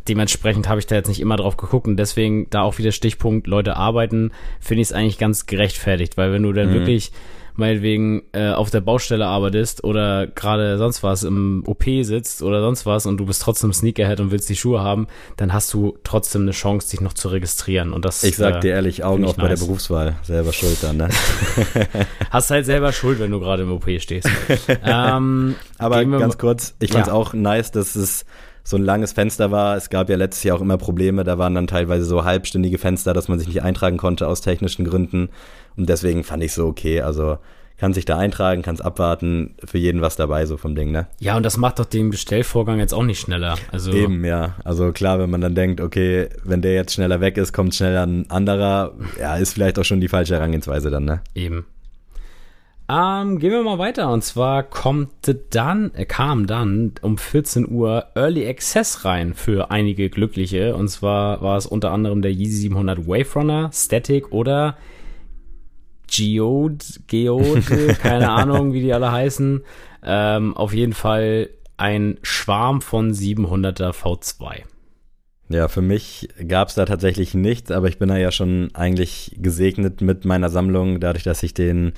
dementsprechend 0.09 0.69
habe 0.69 0.81
ich 0.81 0.87
da 0.87 0.95
jetzt 0.95 1.09
nicht 1.09 1.21
immer 1.21 1.37
drauf 1.37 1.57
geguckt 1.57 1.87
und 1.87 1.97
deswegen 1.97 2.49
da 2.51 2.63
auch 2.63 2.79
wieder 2.79 2.93
Stichpunkt 2.93 3.47
Leute 3.47 3.77
arbeiten, 3.77 4.31
finde 4.61 4.83
ich 4.83 4.89
es 4.89 4.93
eigentlich 4.93 5.19
ganz 5.19 5.47
gerechtfertigt, 5.47 6.17
weil 6.17 6.33
wenn 6.33 6.43
du 6.43 6.53
dann 6.53 6.71
mhm. 6.71 6.75
wirklich 6.75 7.13
meinetwegen 7.55 8.23
äh, 8.33 8.51
auf 8.51 8.71
der 8.71 8.81
Baustelle 8.81 9.27
arbeitest 9.27 9.85
oder 9.85 10.27
gerade 10.27 10.79
sonst 10.79 11.03
was 11.03 11.23
im 11.23 11.63
OP 11.67 11.85
sitzt 12.03 12.43
oder 12.43 12.61
sonst 12.61 12.87
was 12.87 13.07
und 13.07 13.19
du 13.19 13.27
bist 13.27 13.43
trotzdem 13.43 13.73
Sneakerhead 13.73 14.21
und 14.21 14.31
willst 14.31 14.49
die 14.49 14.57
Schuhe 14.57 14.81
haben, 14.81 15.07
dann 15.37 15.53
hast 15.53 15.73
du 15.75 15.99
trotzdem 16.05 16.43
eine 16.43 16.53
Chance, 16.53 16.91
dich 16.91 17.01
noch 17.01 17.13
zu 17.13 17.29
registrieren. 17.29 17.93
Und 17.93 18.05
das 18.05 18.23
Ich 18.25 18.37
sag 18.37 18.57
äh, 18.57 18.61
dir 18.61 18.73
ehrlich, 18.73 19.05
Augen 19.05 19.25
auf 19.25 19.37
nice. 19.37 19.43
bei 19.43 19.55
der 19.55 19.57
Berufswahl. 19.57 20.17
Selber 20.23 20.53
schuld 20.53 20.79
dann, 20.83 20.97
ne? 20.97 21.09
hast 22.31 22.51
halt 22.51 22.67
selber 22.67 22.93
Schuld, 22.93 23.19
wenn 23.21 23.31
du 23.31 23.41
gerade 23.41 23.63
im 23.63 23.73
OP 23.73 23.89
stehst. 23.99 24.29
ähm, 24.85 25.55
Aber 25.79 26.05
ganz 26.05 26.39
kurz, 26.39 26.75
ich 26.81 26.93
fand's 26.93 27.09
ja. 27.09 27.15
auch 27.15 27.33
nice, 27.33 27.71
dass 27.71 27.97
es 27.97 28.25
so 28.65 28.77
ein 28.77 28.83
langes 28.83 29.13
Fenster 29.13 29.51
war. 29.51 29.77
Es 29.77 29.91
gab 29.91 30.09
ja 30.09 30.17
letztes 30.17 30.45
Jahr 30.45 30.57
auch 30.57 30.61
immer 30.61 30.79
Probleme. 30.79 31.25
Da 31.25 31.39
waren 31.39 31.55
dann 31.55 31.67
teilweise 31.67 32.05
so 32.05 32.25
halbstündige 32.25 32.79
Fenster, 32.79 33.13
dass 33.13 33.29
man 33.29 33.39
sich 33.39 33.49
nicht 33.49 33.63
eintragen 33.63 33.97
konnte 33.97 34.27
aus 34.29 34.41
technischen 34.41 34.85
Gründen. 34.85 35.29
Und 35.77 35.89
deswegen 35.89 36.25
fand 36.25 36.43
ich 36.43 36.53
so 36.53 36.67
okay. 36.67 37.01
Also 37.01 37.39
kann 37.83 37.95
sich 37.95 38.05
da 38.05 38.17
eintragen, 38.17 38.63
kann 38.63 38.77
es 38.77 38.81
abwarten, 38.81 39.57
für 39.65 39.79
jeden 39.79 40.03
was 40.03 40.15
dabei, 40.15 40.47
so 40.47 40.57
vom 40.57 40.77
Ding, 40.77 40.93
ne? 40.93 41.09
Ja, 41.19 41.37
und 41.37 41.43
das 41.43 41.57
macht 41.57 41.81
doch 41.81 41.85
den 41.85 42.11
Bestellvorgang 42.11 42.79
jetzt 42.79 42.95
auch 42.95 43.03
nicht 43.03 43.19
schneller. 43.19 43.57
Also 43.73 43.91
Eben, 43.91 44.25
ja. 44.25 44.55
Also 44.63 44.93
klar, 44.93 45.19
wenn 45.19 45.31
man 45.31 45.41
dann 45.41 45.57
denkt, 45.57 45.81
okay, 45.81 46.29
wenn 46.45 46.63
der 46.63 46.75
jetzt 46.75 46.93
schneller 46.95 47.21
weg 47.21 47.37
ist, 47.37 47.53
kommt 47.53 47.75
schneller 47.75 48.07
ein 48.07 48.31
anderer, 48.31 48.93
ja, 49.19 49.37
ist 49.37 49.55
vielleicht 49.55 49.81
auch 49.81 49.85
schon 49.85 50.01
die 50.01 50.07
falsche 50.07 50.35
Herangehensweise 50.35 50.91
dann, 50.91 51.07
ne? 51.07 51.23
Eben. 51.35 51.67
Ähm, 52.89 53.39
gehen 53.39 53.53
wir 53.53 53.63
mal 53.63 53.79
weiter. 53.79 54.11
Und 54.13 54.23
zwar 54.23 54.63
kommt 54.63 55.11
dann, 55.51 55.93
äh, 55.95 56.05
kam 56.05 56.47
dann 56.47 56.93
um 57.03 57.17
14 57.17 57.71
Uhr 57.71 58.07
Early 58.15 58.47
Access 58.49 59.05
rein 59.05 59.35
für 59.35 59.71
einige 59.71 60.11
Glückliche. 60.11 60.75
Und 60.77 60.89
zwar 60.89 61.41
war 61.43 61.57
es 61.57 61.67
unter 61.67 61.91
anderem 61.91 62.23
der 62.23 62.33
Yeezy 62.33 62.63
700 62.63 63.07
Wave 63.07 63.35
Runner, 63.35 63.71
Static 63.73 64.33
oder 64.33 64.77
Geode, 66.09 66.85
Geode, 67.07 67.95
keine 68.03 68.31
Ahnung, 68.31 68.73
wie 68.73 68.81
die 68.81 68.93
alle 68.93 69.13
heißen. 69.13 69.63
Ähm, 70.05 70.57
auf 70.57 70.75
jeden 70.75 70.93
Fall 70.93 71.51
ein 71.77 72.19
Schwarm 72.23 72.81
von 72.83 73.13
700er 73.13 73.93
V2. 73.93 74.63
Ja, 75.53 75.69
für 75.69 75.83
mich 75.83 76.29
gab 76.49 76.69
es 76.69 76.75
da 76.75 76.87
tatsächlich 76.87 77.35
nichts, 77.35 77.71
aber 77.71 77.89
ich 77.89 77.99
bin 77.99 78.09
da 78.09 78.17
ja 78.17 78.31
schon 78.31 78.71
eigentlich 78.73 79.37
gesegnet 79.39 80.01
mit 80.01 80.25
meiner 80.25 80.49
Sammlung, 80.49 80.99
dadurch, 80.99 81.25
dass 81.25 81.43
ich 81.43 81.53
den 81.53 81.93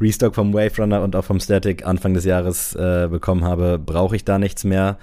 Restock 0.00 0.34
vom 0.34 0.54
Wave 0.54 0.76
Runner 0.78 1.02
und 1.02 1.16
auch 1.16 1.24
vom 1.24 1.40
Static 1.40 1.84
Anfang 1.84 2.14
des 2.14 2.24
Jahres 2.24 2.74
äh, 2.76 3.08
bekommen 3.10 3.44
habe, 3.44 3.78
brauche 3.78 4.14
ich 4.14 4.24
da 4.24 4.38
nichts 4.38 4.62
mehr. 4.62 4.96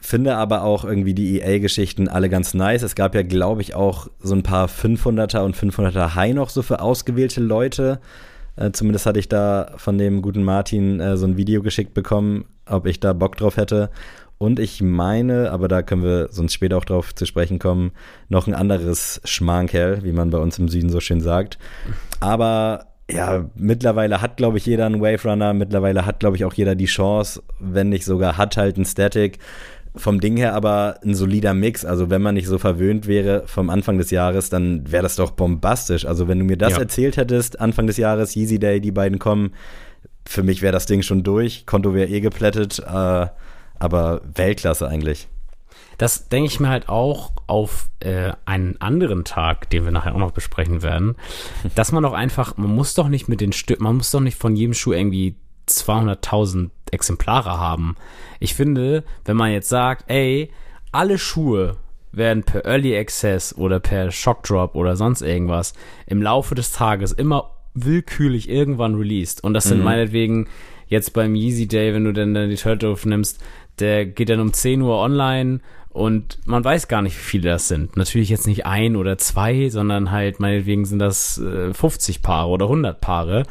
Finde 0.00 0.36
aber 0.36 0.62
auch 0.62 0.84
irgendwie 0.84 1.14
die 1.14 1.40
EA-Geschichten 1.40 2.08
alle 2.08 2.28
ganz 2.28 2.54
nice. 2.54 2.82
Es 2.82 2.94
gab 2.94 3.14
ja, 3.14 3.22
glaube 3.22 3.62
ich, 3.62 3.74
auch 3.74 4.08
so 4.20 4.34
ein 4.34 4.42
paar 4.42 4.68
500er 4.68 5.40
und 5.40 5.56
500er 5.56 6.14
High 6.14 6.34
noch 6.34 6.50
so 6.50 6.62
für 6.62 6.80
ausgewählte 6.80 7.40
Leute. 7.40 7.98
Äh, 8.56 8.72
zumindest 8.72 9.06
hatte 9.06 9.18
ich 9.18 9.28
da 9.28 9.72
von 9.76 9.96
dem 9.96 10.22
guten 10.22 10.44
Martin 10.44 11.00
äh, 11.00 11.16
so 11.16 11.26
ein 11.26 11.36
Video 11.36 11.62
geschickt 11.62 11.94
bekommen, 11.94 12.44
ob 12.66 12.86
ich 12.86 13.00
da 13.00 13.12
Bock 13.12 13.36
drauf 13.36 13.56
hätte. 13.56 13.90
Und 14.38 14.60
ich 14.60 14.80
meine, 14.80 15.50
aber 15.50 15.66
da 15.66 15.82
können 15.82 16.04
wir 16.04 16.28
sonst 16.30 16.52
später 16.52 16.76
auch 16.76 16.84
drauf 16.84 17.12
zu 17.14 17.26
sprechen 17.26 17.58
kommen, 17.58 17.90
noch 18.28 18.46
ein 18.46 18.54
anderes 18.54 19.20
Schmankerl, 19.24 20.04
wie 20.04 20.12
man 20.12 20.30
bei 20.30 20.38
uns 20.38 20.58
im 20.58 20.68
Süden 20.68 20.90
so 20.90 21.00
schön 21.00 21.20
sagt. 21.20 21.58
Aber 22.20 22.86
ja, 23.10 23.46
mittlerweile 23.56 24.20
hat, 24.20 24.36
glaube 24.36 24.58
ich, 24.58 24.66
jeder 24.66 24.86
einen 24.86 25.00
Wave 25.00 25.28
Runner. 25.28 25.54
Mittlerweile 25.54 26.06
hat, 26.06 26.20
glaube 26.20 26.36
ich, 26.36 26.44
auch 26.44 26.52
jeder 26.52 26.74
die 26.74 26.86
Chance, 26.86 27.42
wenn 27.58 27.88
nicht 27.88 28.04
sogar 28.04 28.36
hat 28.36 28.56
halt 28.56 28.76
einen 28.76 28.84
Static. 28.84 29.38
Vom 29.96 30.20
Ding 30.20 30.36
her 30.36 30.54
aber 30.54 31.00
ein 31.02 31.14
solider 31.14 31.54
Mix. 31.54 31.84
Also 31.84 32.10
wenn 32.10 32.22
man 32.22 32.34
nicht 32.34 32.46
so 32.46 32.58
verwöhnt 32.58 33.08
wäre 33.08 33.44
vom 33.46 33.70
Anfang 33.70 33.98
des 33.98 34.10
Jahres, 34.10 34.50
dann 34.50 34.92
wäre 34.92 35.02
das 35.02 35.16
doch 35.16 35.32
bombastisch. 35.32 36.04
Also 36.04 36.28
wenn 36.28 36.38
du 36.38 36.44
mir 36.44 36.58
das 36.58 36.74
ja. 36.74 36.80
erzählt 36.80 37.16
hättest, 37.16 37.58
Anfang 37.60 37.86
des 37.86 37.96
Jahres, 37.96 38.36
Yeezy 38.36 38.58
Day, 38.58 38.80
die 38.80 38.92
beiden 38.92 39.18
kommen, 39.18 39.52
für 40.26 40.42
mich 40.42 40.60
wäre 40.60 40.72
das 40.72 40.86
Ding 40.86 41.02
schon 41.02 41.22
durch. 41.22 41.64
Konto 41.64 41.94
wäre 41.94 42.08
eh 42.08 42.20
geplättet. 42.20 42.78
Äh, 42.80 43.26
aber 43.78 44.20
Weltklasse 44.34 44.88
eigentlich. 44.88 45.28
Das 45.98 46.28
denke 46.28 46.48
ich 46.48 46.60
mir 46.60 46.68
halt 46.68 46.88
auch 46.88 47.32
auf 47.48 47.90
äh, 48.00 48.32
einen 48.44 48.80
anderen 48.80 49.24
Tag, 49.24 49.68
den 49.70 49.84
wir 49.84 49.90
nachher 49.90 50.14
auch 50.14 50.20
noch 50.20 50.30
besprechen 50.30 50.82
werden, 50.82 51.16
dass 51.74 51.90
man 51.90 52.04
doch 52.04 52.12
einfach, 52.12 52.56
man 52.56 52.74
muss 52.74 52.94
doch 52.94 53.08
nicht 53.08 53.28
mit 53.28 53.40
den 53.40 53.52
Stücken, 53.52 53.82
man 53.82 53.96
muss 53.96 54.12
doch 54.12 54.20
nicht 54.20 54.38
von 54.38 54.54
jedem 54.54 54.74
Schuh 54.74 54.92
irgendwie 54.92 55.34
200.000 55.68 56.70
Exemplare 56.92 57.58
haben. 57.58 57.96
Ich 58.38 58.54
finde, 58.54 59.04
wenn 59.24 59.36
man 59.36 59.50
jetzt 59.50 59.68
sagt, 59.68 60.04
ey, 60.08 60.50
alle 60.92 61.18
Schuhe 61.18 61.76
werden 62.12 62.42
per 62.44 62.64
Early 62.64 62.96
Access 62.96 63.56
oder 63.56 63.80
per 63.80 64.10
Shock 64.10 64.44
Drop 64.44 64.74
oder 64.74 64.96
sonst 64.96 65.22
irgendwas 65.22 65.74
im 66.06 66.22
Laufe 66.22 66.54
des 66.54 66.72
Tages 66.72 67.12
immer 67.12 67.50
willkürlich 67.74 68.48
irgendwann 68.48 68.94
released. 68.94 69.42
Und 69.44 69.54
das 69.54 69.64
sind 69.64 69.78
mhm. 69.78 69.84
meinetwegen 69.84 70.48
jetzt 70.86 71.12
beim 71.12 71.34
Yeezy 71.34 71.68
Day, 71.68 71.92
wenn 71.92 72.04
du 72.04 72.12
dann 72.12 72.34
die 72.48 72.56
Turtle 72.56 72.96
nimmst, 73.04 73.42
der 73.80 74.06
geht 74.06 74.28
dann 74.28 74.40
um 74.40 74.52
10 74.52 74.82
Uhr 74.82 74.96
online 74.98 75.60
und 75.90 76.38
man 76.46 76.64
weiß 76.64 76.88
gar 76.88 77.02
nicht, 77.02 77.16
wie 77.16 77.22
viele 77.22 77.50
das 77.50 77.68
sind. 77.68 77.96
Natürlich 77.96 78.28
jetzt 78.28 78.46
nicht 78.46 78.66
ein 78.66 78.94
oder 78.94 79.18
zwei, 79.18 79.68
sondern 79.68 80.10
halt 80.10 80.38
meinetwegen 80.38 80.84
sind 80.84 81.00
das 81.00 81.38
äh, 81.38 81.74
50 81.74 82.22
Paare 82.22 82.50
oder 82.50 82.66
100 82.66 83.00
Paare. 83.00 83.42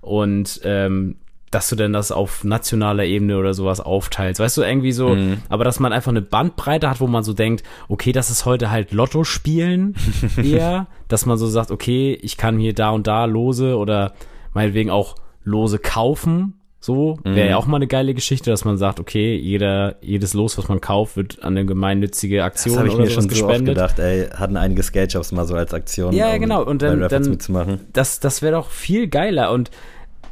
Und 0.00 0.60
ähm, 0.64 1.16
dass 1.54 1.68
du 1.68 1.76
denn 1.76 1.92
das 1.92 2.10
auf 2.10 2.42
nationaler 2.42 3.04
Ebene 3.04 3.38
oder 3.38 3.54
sowas 3.54 3.80
aufteilst. 3.80 4.40
Weißt 4.40 4.56
du, 4.56 4.62
irgendwie 4.62 4.90
so, 4.90 5.10
mhm. 5.10 5.38
aber 5.48 5.62
dass 5.62 5.78
man 5.78 5.92
einfach 5.92 6.10
eine 6.10 6.20
Bandbreite 6.20 6.90
hat, 6.90 7.00
wo 7.00 7.06
man 7.06 7.22
so 7.22 7.32
denkt, 7.32 7.62
okay, 7.88 8.10
das 8.10 8.28
ist 8.28 8.44
heute 8.44 8.70
halt 8.70 8.90
Lotto 8.90 9.22
spielen 9.22 9.94
eher, 10.36 10.88
dass 11.06 11.26
man 11.26 11.38
so 11.38 11.46
sagt, 11.46 11.70
okay, 11.70 12.18
ich 12.20 12.36
kann 12.36 12.58
hier 12.58 12.74
da 12.74 12.90
und 12.90 13.06
da 13.06 13.24
Lose 13.26 13.76
oder 13.76 14.14
meinetwegen 14.52 14.90
auch 14.90 15.14
Lose 15.44 15.78
kaufen 15.78 16.54
so 16.84 17.18
wäre 17.24 17.48
ja 17.48 17.52
mhm. 17.52 17.62
auch 17.62 17.66
mal 17.66 17.76
eine 17.76 17.86
geile 17.86 18.12
Geschichte, 18.12 18.50
dass 18.50 18.66
man 18.66 18.76
sagt, 18.76 19.00
okay, 19.00 19.34
jeder, 19.36 19.96
jedes 20.02 20.34
Los, 20.34 20.58
was 20.58 20.68
man 20.68 20.82
kauft, 20.82 21.16
wird 21.16 21.42
an 21.42 21.56
eine 21.56 21.64
gemeinnützige 21.64 22.44
Aktion 22.44 22.76
das 22.76 22.84
ich 22.84 22.92
oder 22.92 23.04
mir 23.04 23.10
schon 23.10 23.26
gespendet. 23.26 23.78
So 23.78 23.84
oft 23.84 23.96
gedacht, 23.96 23.98
ey, 24.00 24.26
hatten 24.28 24.58
einige 24.58 24.82
Skate-Shops 24.82 25.32
mal 25.32 25.46
so 25.46 25.54
als 25.54 25.72
Aktion. 25.72 26.12
Ja, 26.12 26.34
um 26.34 26.40
genau. 26.40 26.62
Und 26.62 26.82
dann, 26.82 27.00
dann 27.00 27.22
mitzumachen. 27.22 27.80
das, 27.94 28.20
das 28.20 28.42
wäre 28.42 28.52
doch 28.52 28.68
viel 28.68 29.08
geiler. 29.08 29.50
Und 29.50 29.70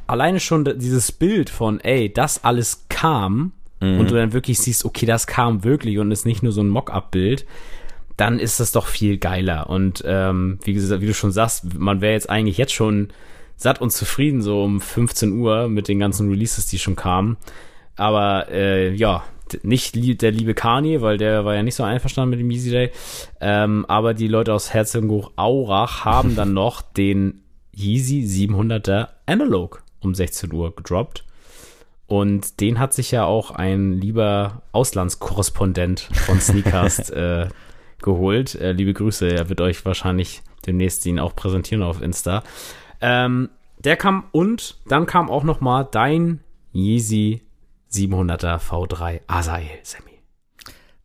alleine 0.06 0.40
schon 0.40 0.66
dieses 0.78 1.10
Bild 1.10 1.48
von, 1.48 1.80
ey, 1.80 2.12
das 2.12 2.44
alles 2.44 2.84
kam 2.90 3.52
mhm. 3.80 4.00
und 4.00 4.10
du 4.10 4.14
dann 4.14 4.34
wirklich 4.34 4.58
siehst, 4.58 4.84
okay, 4.84 5.06
das 5.06 5.26
kam 5.26 5.64
wirklich 5.64 5.96
und 5.96 6.10
ist 6.10 6.26
nicht 6.26 6.42
nur 6.42 6.52
so 6.52 6.60
ein 6.60 6.68
Mock-up-Bild, 6.68 7.46
dann 8.18 8.38
ist 8.38 8.60
das 8.60 8.72
doch 8.72 8.88
viel 8.88 9.16
geiler. 9.16 9.70
Und 9.70 10.04
ähm, 10.06 10.58
wie 10.64 10.74
gesagt, 10.74 11.00
wie 11.00 11.06
du 11.06 11.14
schon 11.14 11.32
sagst, 11.32 11.78
man 11.78 12.02
wäre 12.02 12.12
jetzt 12.12 12.28
eigentlich 12.28 12.58
jetzt 12.58 12.74
schon 12.74 13.08
satt 13.56 13.80
und 13.80 13.90
zufrieden, 13.90 14.42
so 14.42 14.62
um 14.62 14.80
15 14.80 15.32
Uhr 15.32 15.68
mit 15.68 15.88
den 15.88 15.98
ganzen 15.98 16.28
Releases, 16.30 16.66
die 16.66 16.78
schon 16.78 16.96
kamen. 16.96 17.36
Aber 17.96 18.48
äh, 18.50 18.92
ja, 18.94 19.24
nicht 19.62 20.22
der 20.22 20.30
liebe 20.30 20.54
Kani, 20.54 21.02
weil 21.02 21.18
der 21.18 21.44
war 21.44 21.54
ja 21.54 21.62
nicht 21.62 21.74
so 21.74 21.82
einverstanden 21.82 22.30
mit 22.30 22.40
dem 22.40 22.50
Easy 22.50 22.70
Day. 22.70 22.90
Ähm, 23.40 23.84
aber 23.86 24.14
die 24.14 24.28
Leute 24.28 24.54
aus 24.54 24.72
Herzogenbuch-Aurach 24.72 26.04
haben 26.04 26.36
dann 26.36 26.54
noch 26.54 26.82
den 26.82 27.42
Yeezy 27.74 28.24
700er 28.48 29.08
Analog 29.26 29.82
um 30.00 30.14
16 30.14 30.52
Uhr 30.52 30.74
gedroppt. 30.74 31.24
Und 32.06 32.60
den 32.60 32.78
hat 32.78 32.92
sich 32.92 33.10
ja 33.10 33.24
auch 33.24 33.52
ein 33.52 33.94
lieber 33.94 34.62
Auslandskorrespondent 34.72 36.00
von 36.00 36.40
Sneakast 36.40 37.10
äh, 37.12 37.48
geholt. 38.02 38.54
Äh, 38.54 38.72
liebe 38.72 38.92
Grüße, 38.92 39.28
er 39.28 39.48
wird 39.48 39.60
euch 39.60 39.84
wahrscheinlich 39.86 40.42
demnächst 40.66 41.06
ihn 41.06 41.18
auch 41.18 41.34
präsentieren 41.34 41.82
auf 41.82 42.02
Insta. 42.02 42.42
Ähm, 43.02 43.50
der 43.78 43.96
kam 43.96 44.24
und 44.32 44.78
dann 44.88 45.06
kam 45.06 45.28
auch 45.28 45.42
noch 45.42 45.60
mal 45.60 45.84
dein 45.84 46.40
Yeezy 46.72 47.42
700er 47.92 48.58
V3 48.58 49.20
Asael, 49.26 49.80
Sammy. 49.82 50.12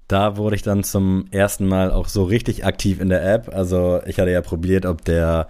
Da 0.07 0.38
wurde 0.38 0.55
ich 0.55 0.62
dann 0.62 0.83
zum 0.83 1.25
ersten 1.31 1.67
Mal 1.67 1.91
auch 1.91 2.07
so 2.07 2.23
richtig 2.23 2.65
aktiv 2.65 3.01
in 3.01 3.10
der 3.10 3.29
App. 3.29 3.49
Also 3.53 3.99
ich 4.05 4.19
hatte 4.19 4.31
ja 4.31 4.41
probiert, 4.41 4.86
ob 4.86 5.03
der 5.03 5.47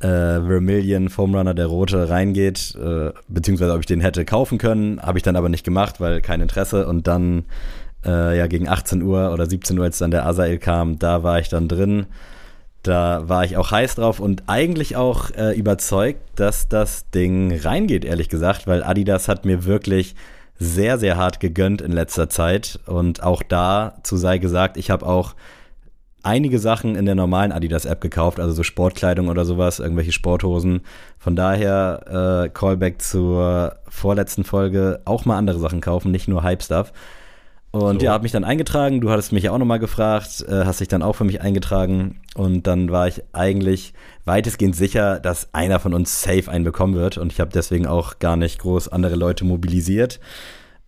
äh, 0.00 0.06
Vermilion 0.06 1.08
Foam 1.08 1.34
Runner, 1.34 1.54
der 1.54 1.66
rote, 1.66 2.08
reingeht, 2.08 2.76
äh, 2.76 3.10
beziehungsweise 3.26 3.72
ob 3.72 3.80
ich 3.80 3.86
den 3.86 4.00
hätte 4.00 4.24
kaufen 4.24 4.58
können. 4.58 5.02
Habe 5.02 5.18
ich 5.18 5.24
dann 5.24 5.34
aber 5.34 5.48
nicht 5.48 5.64
gemacht, 5.64 6.00
weil 6.00 6.20
kein 6.20 6.40
Interesse. 6.40 6.86
Und 6.86 7.08
dann 7.08 7.46
äh, 8.04 8.38
ja 8.38 8.46
gegen 8.46 8.68
18 8.68 9.02
Uhr 9.02 9.32
oder 9.32 9.46
17 9.46 9.76
Uhr, 9.78 9.84
als 9.84 9.98
dann 9.98 10.12
der 10.12 10.26
Asael 10.26 10.58
kam, 10.58 10.98
da 10.98 11.24
war 11.24 11.40
ich 11.40 11.48
dann 11.48 11.66
drin. 11.66 12.06
Da 12.82 13.28
war 13.28 13.44
ich 13.44 13.56
auch 13.56 13.70
heiß 13.70 13.96
drauf 13.96 14.20
und 14.20 14.44
eigentlich 14.46 14.96
auch 14.96 15.30
äh, 15.32 15.56
überzeugt, 15.56 16.20
dass 16.36 16.68
das 16.68 17.10
Ding 17.10 17.58
reingeht, 17.60 18.04
ehrlich 18.04 18.28
gesagt, 18.28 18.66
weil 18.66 18.84
Adidas 18.84 19.28
hat 19.28 19.44
mir 19.44 19.64
wirklich 19.64 20.14
sehr, 20.58 20.98
sehr 20.98 21.16
hart 21.16 21.40
gegönnt 21.40 21.82
in 21.82 21.92
letzter 21.92 22.28
Zeit. 22.28 22.78
Und 22.86 23.22
auch 23.22 23.42
dazu 23.42 24.16
sei 24.16 24.38
gesagt, 24.38 24.76
ich 24.76 24.90
habe 24.90 25.06
auch 25.06 25.34
einige 26.22 26.58
Sachen 26.58 26.96
in 26.96 27.06
der 27.06 27.14
normalen 27.14 27.52
Adidas-App 27.52 28.00
gekauft, 28.00 28.40
also 28.40 28.52
so 28.52 28.62
Sportkleidung 28.62 29.28
oder 29.28 29.44
sowas, 29.44 29.78
irgendwelche 29.78 30.12
Sporthosen. 30.12 30.82
Von 31.18 31.36
daher, 31.36 32.44
äh, 32.46 32.48
Callback 32.50 33.00
zur 33.02 33.76
vorletzten 33.88 34.44
Folge, 34.44 35.00
auch 35.04 35.24
mal 35.24 35.38
andere 35.38 35.58
Sachen 35.58 35.80
kaufen, 35.80 36.10
nicht 36.10 36.28
nur 36.28 36.42
Hype-Stuff. 36.42 36.92
Und 37.70 38.00
so. 38.00 38.06
ja, 38.06 38.12
habe 38.12 38.22
mich 38.22 38.32
dann 38.32 38.44
eingetragen. 38.44 39.00
Du 39.00 39.10
hattest 39.10 39.32
mich 39.32 39.44
ja 39.44 39.52
auch 39.52 39.58
nochmal 39.58 39.78
gefragt, 39.78 40.44
äh, 40.48 40.64
hast 40.64 40.80
dich 40.80 40.88
dann 40.88 41.02
auch 41.02 41.14
für 41.14 41.24
mich 41.24 41.42
eingetragen. 41.42 42.20
Und 42.34 42.66
dann 42.66 42.90
war 42.90 43.08
ich 43.08 43.22
eigentlich 43.32 43.92
weitestgehend 44.24 44.74
sicher, 44.74 45.20
dass 45.20 45.52
einer 45.52 45.78
von 45.78 45.92
uns 45.92 46.22
safe 46.22 46.50
einen 46.50 46.64
bekommen 46.64 46.94
wird. 46.94 47.18
Und 47.18 47.32
ich 47.32 47.40
habe 47.40 47.50
deswegen 47.52 47.86
auch 47.86 48.18
gar 48.18 48.36
nicht 48.36 48.58
groß 48.60 48.88
andere 48.88 49.16
Leute 49.16 49.44
mobilisiert. 49.44 50.18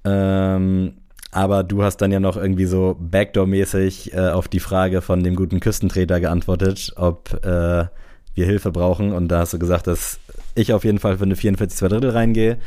Ähm, 0.04 0.94
aber 1.32 1.62
du 1.62 1.82
hast 1.82 1.98
dann 1.98 2.12
ja 2.12 2.20
noch 2.20 2.36
irgendwie 2.36 2.64
so 2.64 2.96
Backdoor-mäßig 2.98 4.14
äh, 4.14 4.30
auf 4.30 4.48
die 4.48 4.60
Frage 4.60 5.02
von 5.02 5.22
dem 5.22 5.36
guten 5.36 5.60
Küstentreter 5.60 6.18
geantwortet, 6.18 6.94
ob 6.96 7.44
äh, 7.44 7.84
wir 8.34 8.46
Hilfe 8.46 8.72
brauchen. 8.72 9.12
Und 9.12 9.28
da 9.28 9.40
hast 9.40 9.52
du 9.52 9.58
gesagt, 9.58 9.86
dass 9.86 10.18
ich 10.54 10.72
auf 10.72 10.84
jeden 10.84 10.98
Fall 10.98 11.18
für 11.18 11.24
eine 11.24 11.36
44 11.36 11.78
2 11.78 11.88
Drittel 11.88 12.10
reingehe. 12.10 12.58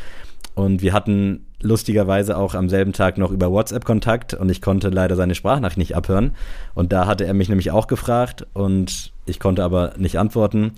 Und 0.56 0.82
wir 0.82 0.94
hatten 0.94 1.46
lustigerweise 1.62 2.38
auch 2.38 2.54
am 2.54 2.70
selben 2.70 2.94
Tag 2.94 3.18
noch 3.18 3.32
über 3.32 3.52
WhatsApp 3.52 3.86
Kontakt 3.86 4.34
und 4.34 4.50
ich 4.50 4.62
konnte 4.62 4.90
leider 4.90 5.16
seine 5.16 5.34
Sprachnachricht 5.34 5.78
nicht 5.78 5.96
abhören. 5.96 6.36
Und 6.76 6.92
da 6.94 7.08
hatte 7.08 7.26
er 7.26 7.34
mich 7.34 7.50
nämlich 7.50 7.72
auch 7.72 7.88
gefragt 7.88 8.46
und 8.54 9.14
ich 9.26 9.40
konnte 9.40 9.64
aber 9.64 9.94
nicht 9.98 10.20
antworten. 10.20 10.74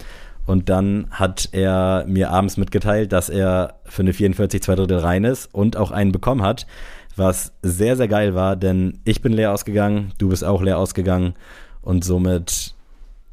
Und 0.46 0.70
dann 0.70 1.08
hat 1.10 1.50
er 1.54 2.06
mir 2.08 2.30
abends 2.30 2.58
mitgeteilt, 2.58 3.12
dass 3.12 3.30
er 3.30 3.80
für 3.86 4.04
eine 4.04 4.14
44 4.14 4.62
2 4.62 4.76
Drittel 4.76 5.00
rein 5.00 5.24
ist 5.24 5.54
und 5.54 5.76
auch 5.76 5.92
einen 5.92 6.12
bekommen 6.12 6.44
hat, 6.44 6.68
was 7.16 7.54
sehr, 7.64 7.96
sehr 7.96 8.08
geil 8.08 8.36
war, 8.36 8.56
denn 8.56 9.00
ich 9.06 9.22
bin 9.22 9.34
leer 9.34 9.54
ausgegangen, 9.54 10.12
du 10.18 10.30
bist 10.30 10.44
auch 10.44 10.62
leer 10.62 10.78
ausgegangen 10.78 11.34
und 11.82 12.04
somit 12.04 12.76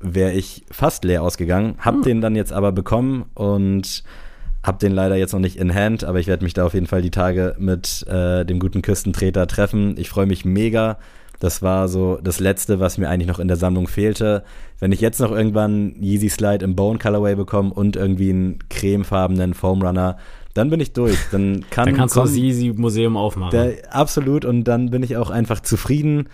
wäre 0.00 0.32
ich 0.32 0.64
fast 0.70 1.04
leer 1.04 1.22
ausgegangen. 1.22 1.76
Hab 1.78 1.96
hm. 1.96 2.02
den 2.02 2.20
dann 2.20 2.36
jetzt 2.36 2.52
aber 2.52 2.72
bekommen 2.72 3.26
und 3.34 4.02
hab 4.62 4.78
den 4.78 4.92
leider 4.92 5.16
jetzt 5.16 5.32
noch 5.32 5.40
nicht 5.40 5.56
in 5.56 5.74
Hand, 5.74 6.04
aber 6.04 6.20
ich 6.20 6.28
werde 6.28 6.44
mich 6.44 6.54
da 6.54 6.64
auf 6.64 6.74
jeden 6.74 6.86
Fall 6.86 7.02
die 7.02 7.10
Tage 7.10 7.56
mit 7.58 8.06
äh, 8.06 8.44
dem 8.44 8.60
guten 8.60 8.82
Küstentreter 8.82 9.46
treffen. 9.46 9.96
Ich 9.98 10.08
freue 10.08 10.26
mich 10.26 10.44
mega. 10.44 10.98
Das 11.40 11.60
war 11.60 11.88
so 11.88 12.20
das 12.22 12.38
Letzte, 12.38 12.78
was 12.78 12.98
mir 12.98 13.08
eigentlich 13.08 13.26
noch 13.26 13.40
in 13.40 13.48
der 13.48 13.56
Sammlung 13.56 13.88
fehlte. 13.88 14.44
Wenn 14.78 14.92
ich 14.92 15.00
jetzt 15.00 15.18
noch 15.18 15.32
irgendwann 15.32 15.96
Yeezy 16.00 16.28
Slide 16.28 16.64
im 16.64 16.76
Bone 16.76 17.00
Colorway 17.00 17.34
bekomme 17.34 17.74
und 17.74 17.96
irgendwie 17.96 18.30
einen 18.30 18.58
cremefarbenen 18.68 19.54
Foam 19.54 19.82
Runner, 19.82 20.16
dann 20.54 20.70
bin 20.70 20.78
ich 20.78 20.92
durch. 20.92 21.18
Dann, 21.32 21.64
kann, 21.70 21.86
dann 21.86 21.96
kannst 21.96 22.14
du 22.14 22.20
das 22.20 22.36
Yeezy 22.36 22.72
Museum 22.76 23.16
aufmachen. 23.16 23.50
Der, 23.50 23.92
absolut. 23.92 24.44
Und 24.44 24.64
dann 24.64 24.90
bin 24.90 25.02
ich 25.02 25.16
auch 25.16 25.30
einfach 25.30 25.58
zufrieden. 25.58 26.28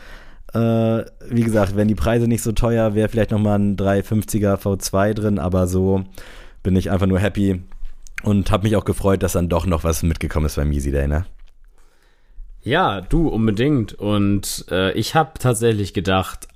Äh, 0.53 1.05
wie 1.31 1.43
gesagt, 1.43 1.77
wenn 1.77 1.89
die 1.89 1.95
Preise 1.95 2.29
nicht 2.29 2.43
so 2.43 2.53
teuer, 2.53 2.95
wäre 2.95 3.09
vielleicht 3.09 3.31
nochmal 3.31 3.59
ein 3.59 3.77
350er 3.77 4.57
V2 4.57 5.15
drin, 5.15 5.39
aber 5.39 5.67
so 5.67 6.05
bin 6.63 6.77
ich 6.77 6.91
einfach 6.91 7.07
nur 7.07 7.19
happy 7.19 7.63
und 8.23 8.51
habe 8.51 8.65
mich 8.65 8.77
auch 8.77 8.85
gefreut, 8.85 9.23
dass 9.23 9.33
dann 9.33 9.49
doch 9.49 9.67
noch 9.67 9.85
was 9.85 10.03
mitgekommen 10.03 10.47
ist 10.47 10.57
beim 10.57 10.73
Easy 10.73 10.91
Day, 10.91 11.07
ne? 11.07 11.27
Ja, 12.63 13.01
du 13.01 13.29
unbedingt. 13.29 13.95
Und 13.95 14.67
äh, 14.71 14.93
ich 14.93 15.15
habe 15.15 15.39
tatsächlich 15.39 15.95
gedacht, 15.95 16.49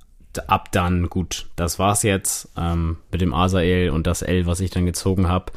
ab 0.47 0.71
dann, 0.71 1.09
gut, 1.09 1.47
das 1.55 1.79
war's 1.79 2.03
jetzt 2.03 2.49
ähm, 2.57 2.97
mit 3.11 3.21
dem 3.21 3.33
Asael 3.33 3.89
und 3.89 4.07
das 4.07 4.21
L, 4.21 4.45
was 4.45 4.59
ich 4.59 4.71
dann 4.71 4.85
gezogen 4.85 5.27
habe. 5.27 5.51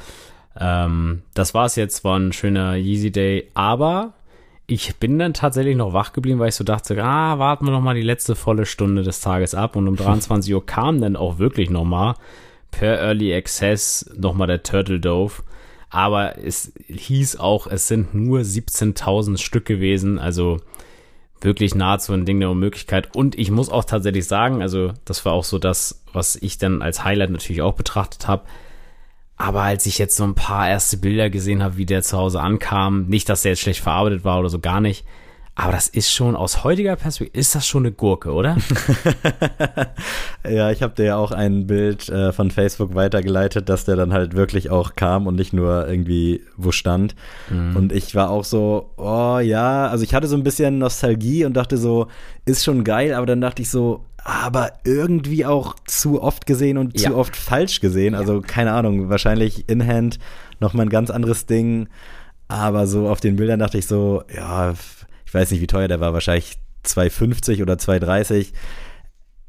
Ähm, 0.59 1.23
das 1.35 1.55
war's 1.55 1.77
jetzt, 1.77 2.05
war 2.05 2.19
ein 2.19 2.33
schöner 2.33 2.77
Yeezy 2.77 3.11
Day, 3.11 3.51
aber 3.55 4.15
ich 4.67 4.97
bin 4.97 5.19
dann 5.19 5.33
tatsächlich 5.35 5.77
noch 5.77 5.93
wach 5.93 6.13
geblieben, 6.13 6.39
weil 6.39 6.49
ich 6.49 6.55
so 6.55 6.65
dachte, 6.65 7.03
ah, 7.03 7.39
warten 7.39 7.67
wir 7.67 7.73
noch 7.73 7.81
mal 7.81 7.95
die 7.95 8.03
letzte 8.03 8.35
volle 8.35 8.67
Stunde 8.67 9.03
des 9.03 9.21
Tages 9.21 9.55
ab 9.55 9.77
und 9.77 9.87
um 9.89 9.97
23 9.97 10.53
Uhr 10.55 10.65
kam 10.65 11.01
dann 11.01 11.17
auch 11.17 11.39
wirklich 11.39 11.71
noch 11.71 11.85
mal 11.85 12.15
per 12.71 12.99
Early 12.99 13.35
Access 13.35 14.11
noch 14.17 14.35
mal 14.35 14.47
der 14.47 14.63
Turtle 14.63 15.01
Dove. 15.01 15.43
Aber 15.89 16.39
es 16.39 16.73
hieß 16.89 17.37
auch, 17.37 17.67
es 17.67 17.89
sind 17.89 18.15
nur 18.15 18.41
17.000 18.41 19.39
Stück 19.39 19.65
gewesen, 19.65 20.19
also 20.19 20.59
wirklich 21.41 21.75
nahezu 21.75 22.13
ein 22.13 22.25
Ding 22.25 22.41
der 22.41 22.51
Unmöglichkeit. 22.51 23.15
Und 23.15 23.39
ich 23.39 23.51
muss 23.51 23.69
auch 23.69 23.85
tatsächlich 23.85 24.27
sagen, 24.27 24.63
also 24.63 24.93
das 25.05 25.25
war 25.25 25.33
auch 25.33 25.45
so 25.45 25.59
das, 25.59 26.03
was 26.13 26.37
ich 26.37 26.59
dann 26.59 26.83
als 26.83 27.05
Highlight 27.05 27.31
natürlich 27.31 27.63
auch 27.63 27.75
betrachtet 27.75 28.27
habe. 28.27 28.45
Aber 29.37 29.63
als 29.63 29.87
ich 29.87 29.99
jetzt 29.99 30.17
so 30.17 30.25
ein 30.25 30.35
paar 30.35 30.69
erste 30.69 30.97
Bilder 30.97 31.29
gesehen 31.29 31.63
habe, 31.63 31.77
wie 31.77 31.87
der 31.87 32.03
zu 32.03 32.17
Hause 32.17 32.41
ankam, 32.41 33.07
nicht, 33.07 33.29
dass 33.29 33.43
der 33.43 33.53
jetzt 33.53 33.61
schlecht 33.61 33.81
verarbeitet 33.81 34.25
war 34.25 34.41
oder 34.41 34.49
so 34.49 34.59
gar 34.59 34.81
nicht, 34.81 35.05
aber 35.59 35.73
das 35.73 35.89
ist 35.89 36.13
schon 36.13 36.37
aus 36.37 36.65
heutiger 36.65 36.97
Perspektive, 36.97 37.41
ist 37.41 37.55
das 37.55 37.67
schon 37.67 37.85
eine 37.85 37.93
Gurke, 37.93 38.31
oder? 38.33 38.59
ja, 40.49 40.71
ich 40.71 40.83
habe 40.83 40.95
dir 40.95 41.05
ja 41.07 41.17
auch 41.17 41.33
ein 41.33 41.67
Bild 41.67 42.11
äh, 42.11 42.31
von 42.33 42.51
Facebook 42.51 42.95
weitergeleitet, 42.95 43.71
dass 43.71 43.87
der 43.87 43.97
dann 43.97 44.13
halt 44.13 44.37
wirklich 44.37 44.69
auch 44.69 44.97
kam 44.97 45.27
und 45.27 45.35
nicht 45.35 45.55
nur 45.55 45.89
irgendwie 45.89 46.43
wo 46.59 46.73
stand. 46.73 47.17
Mhm. 47.49 47.75
Und 47.75 47.93
ich 47.93 48.15
war 48.15 48.29
auch 48.29 48.45
so, 48.45 48.91
oh 48.99 49.39
ja, 49.39 49.87
also 49.89 50.05
ich 50.05 50.15
hatte 50.15 50.29
so 50.29 50.37
ein 50.37 50.43
bisschen 50.43 50.77
Nostalgie 50.77 51.47
und 51.47 51.55
dachte 51.55 51.79
so, 51.79 52.09
ist 52.45 52.63
schon 52.63 52.85
geil, 52.85 53.15
aber 53.15 53.25
dann 53.25 53.41
dachte 53.41 53.63
ich 53.63 53.71
so, 53.71 54.05
aber 54.23 54.73
irgendwie 54.85 55.47
auch 55.47 55.75
zu 55.87 56.23
oft 56.23 56.45
gesehen 56.45 56.77
und 56.77 57.01
ja. 57.01 57.09
zu 57.09 57.17
oft 57.17 57.35
falsch 57.35 57.81
gesehen. 57.81 58.15
Also 58.15 58.43
keine 58.43 58.73
Ahnung, 58.73 59.09
wahrscheinlich 59.09 59.71
in 59.71 59.87
Hand 59.87 60.19
nochmal 60.61 60.85
ein 60.85 60.91
ganz 60.91 61.09
anderes 61.09 61.47
Ding. 61.47 61.89
Aber 62.49 62.87
so 62.87 63.09
auf 63.09 63.21
den 63.21 63.37
Bildern 63.37 63.59
dachte 63.59 63.79
ich 63.79 63.87
so, 63.87 64.23
ja, 64.33 64.75
ich 65.27 65.35
weiß 65.35 65.51
nicht, 65.51 65.61
wie 65.61 65.67
teuer 65.67 65.89
der 65.89 66.01
war, 66.01 66.13
wahrscheinlich 66.15 66.59
2,50 66.85 67.63
oder 67.63 67.75
2,30. 67.75 68.53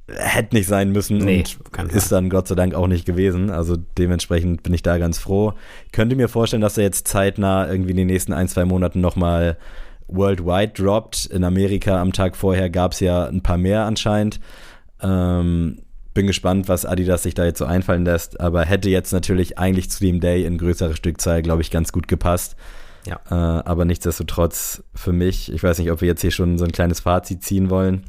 Hätte 0.10 0.56
nicht 0.56 0.68
sein 0.68 0.92
müssen 0.92 1.18
nee, 1.18 1.44
und 1.78 1.92
ist 1.92 2.12
dann 2.14 2.30
Gott 2.30 2.48
sei 2.48 2.56
Dank 2.56 2.74
auch 2.74 2.88
nicht 2.88 3.06
gewesen. 3.06 3.50
Also 3.50 3.76
dementsprechend 3.98 4.64
bin 4.64 4.74
ich 4.74 4.82
da 4.82 4.98
ganz 4.98 5.20
froh. 5.20 5.54
Könnte 5.92 6.16
mir 6.16 6.30
vorstellen, 6.30 6.62
dass 6.62 6.78
er 6.78 6.86
jetzt 6.86 7.08
zeitnah 7.08 7.70
irgendwie 7.70 7.92
in 7.92 7.98
den 7.98 8.08
nächsten 8.08 8.34
ein, 8.34 8.48
zwei 8.48 8.64
Monaten 8.64 9.02
nochmal 9.02 9.58
worldwide 10.08 10.74
droppt. 10.74 11.26
In 11.26 11.44
Amerika 11.44 12.02
am 12.02 12.14
Tag 12.14 12.38
vorher 12.38 12.70
gab 12.70 12.94
es 12.94 13.02
ja 13.02 13.26
ein 13.26 13.44
paar 13.44 13.58
mehr 13.58 13.84
anscheinend. 13.84 14.40
Ähm, 15.02 15.82
bin 16.14 16.26
gespannt, 16.26 16.68
was 16.68 16.86
Adidas 16.86 17.24
sich 17.24 17.36
da 17.36 17.46
jetzt 17.46 17.60
so 17.60 17.66
einfallen 17.66 18.04
lässt, 18.04 18.40
aber 18.40 18.66
hätte 18.66 18.90
jetzt 18.90 19.12
natürlich 19.12 19.60
eigentlich 19.60 19.92
zu 19.92 20.00
dem 20.00 20.20
Day 20.20 20.46
in 20.46 20.58
größere 20.58 20.96
Stückzahl, 20.96 21.44
glaube 21.44 21.62
ich, 21.62 21.70
ganz 21.70 21.92
gut 21.92 22.08
gepasst. 22.08 22.56
Ja. 23.08 23.20
Äh, 23.30 23.64
aber 23.64 23.86
nichtsdestotrotz 23.86 24.84
für 24.94 25.14
mich, 25.14 25.52
ich 25.52 25.64
weiß 25.64 25.80
nicht, 25.80 25.92
ob 25.92 26.02
wir 26.02 26.08
jetzt 26.08 26.22
hier 26.22 26.32
schon 26.32 26.58
so 26.58 26.66
ein 26.66 26.72
kleines 26.72 27.00
Fazit 27.00 27.44
ziehen 27.44 27.70
wollen, 27.70 28.04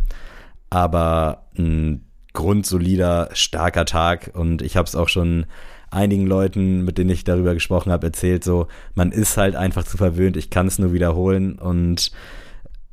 aber 0.70 1.46
ein 1.56 2.04
grundsolider, 2.32 3.30
starker 3.32 3.84
Tag 3.84 4.32
und 4.34 4.60
ich 4.60 4.76
habe 4.76 4.86
es 4.86 4.96
auch 4.96 5.08
schon 5.08 5.46
einigen 5.90 6.26
Leuten, 6.26 6.84
mit 6.84 6.98
denen 6.98 7.10
ich 7.10 7.24
darüber 7.24 7.54
gesprochen 7.54 7.92
habe, 7.92 8.08
erzählt, 8.08 8.44
so, 8.44 8.66
man 8.94 9.12
ist 9.12 9.36
halt 9.36 9.56
einfach 9.56 9.84
zu 9.84 9.96
verwöhnt, 9.96 10.36
ich 10.36 10.50
kann 10.50 10.66
es 10.66 10.78
nur 10.78 10.92
wiederholen 10.92 11.58
und 11.58 12.12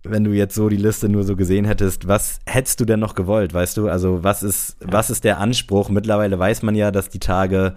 wenn 0.03 0.23
du 0.23 0.31
jetzt 0.31 0.53
so 0.53 0.69
die 0.69 0.77
Liste 0.77 1.09
nur 1.09 1.23
so 1.23 1.35
gesehen 1.35 1.65
hättest, 1.65 2.07
was 2.07 2.39
hättest 2.45 2.79
du 2.79 2.85
denn 2.85 2.99
noch 2.99 3.15
gewollt, 3.15 3.53
weißt 3.53 3.77
du? 3.77 3.89
Also 3.89 4.23
was 4.23 4.43
ist, 4.43 4.77
was 4.79 5.09
ist 5.09 5.23
der 5.23 5.39
Anspruch? 5.39 5.89
Mittlerweile 5.89 6.37
weiß 6.37 6.61
man 6.61 6.75
ja, 6.75 6.91
dass 6.91 7.09
die 7.09 7.19
Tage 7.19 7.75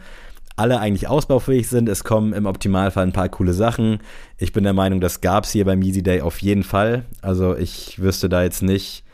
alle 0.59 0.81
eigentlich 0.81 1.09
ausbaufähig 1.09 1.68
sind. 1.68 1.88
Es 1.88 2.05
kommen 2.05 2.33
im 2.33 2.47
Optimalfall 2.47 3.07
ein 3.07 3.12
paar 3.12 3.29
coole 3.29 3.53
Sachen. 3.53 3.99
Ich 4.37 4.53
bin 4.53 4.64
der 4.64 4.73
Meinung, 4.73 5.01
das 5.01 5.21
gab 5.21 5.44
es 5.44 5.51
hier 5.51 5.64
beim 5.64 5.83
Easy 5.83 6.03
Day 6.03 6.21
auf 6.21 6.40
jeden 6.40 6.64
Fall. 6.64 7.05
Also 7.23 7.57
ich 7.57 8.01
wüsste 8.01 8.29
da 8.29 8.42
jetzt 8.42 8.62
nicht, 8.62 9.05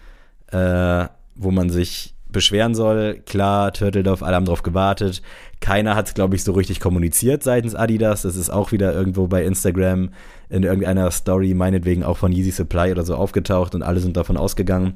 äh, 0.50 1.06
wo 1.34 1.50
man 1.50 1.70
sich 1.70 2.14
beschweren 2.34 2.74
soll. 2.74 3.20
Klar, 3.26 3.72
Turtledorf, 3.72 4.22
alle 4.22 4.36
haben 4.36 4.44
drauf 4.44 4.62
gewartet. 4.62 5.22
Keiner 5.60 5.94
hat 5.94 6.08
es, 6.08 6.14
glaube 6.14 6.36
ich, 6.36 6.44
so 6.44 6.52
richtig 6.52 6.80
kommuniziert 6.80 7.42
seitens 7.42 7.74
Adidas. 7.74 8.22
Das 8.22 8.36
ist 8.36 8.50
auch 8.50 8.72
wieder 8.72 8.92
irgendwo 8.92 9.26
bei 9.28 9.44
Instagram 9.44 10.10
in 10.50 10.62
irgendeiner 10.62 11.10
Story, 11.10 11.54
meinetwegen 11.54 12.04
auch 12.04 12.18
von 12.18 12.32
Yeezy 12.32 12.50
Supply 12.50 12.90
oder 12.90 13.04
so 13.04 13.16
aufgetaucht 13.16 13.74
und 13.74 13.82
alle 13.82 14.00
sind 14.00 14.16
davon 14.16 14.36
ausgegangen. 14.36 14.94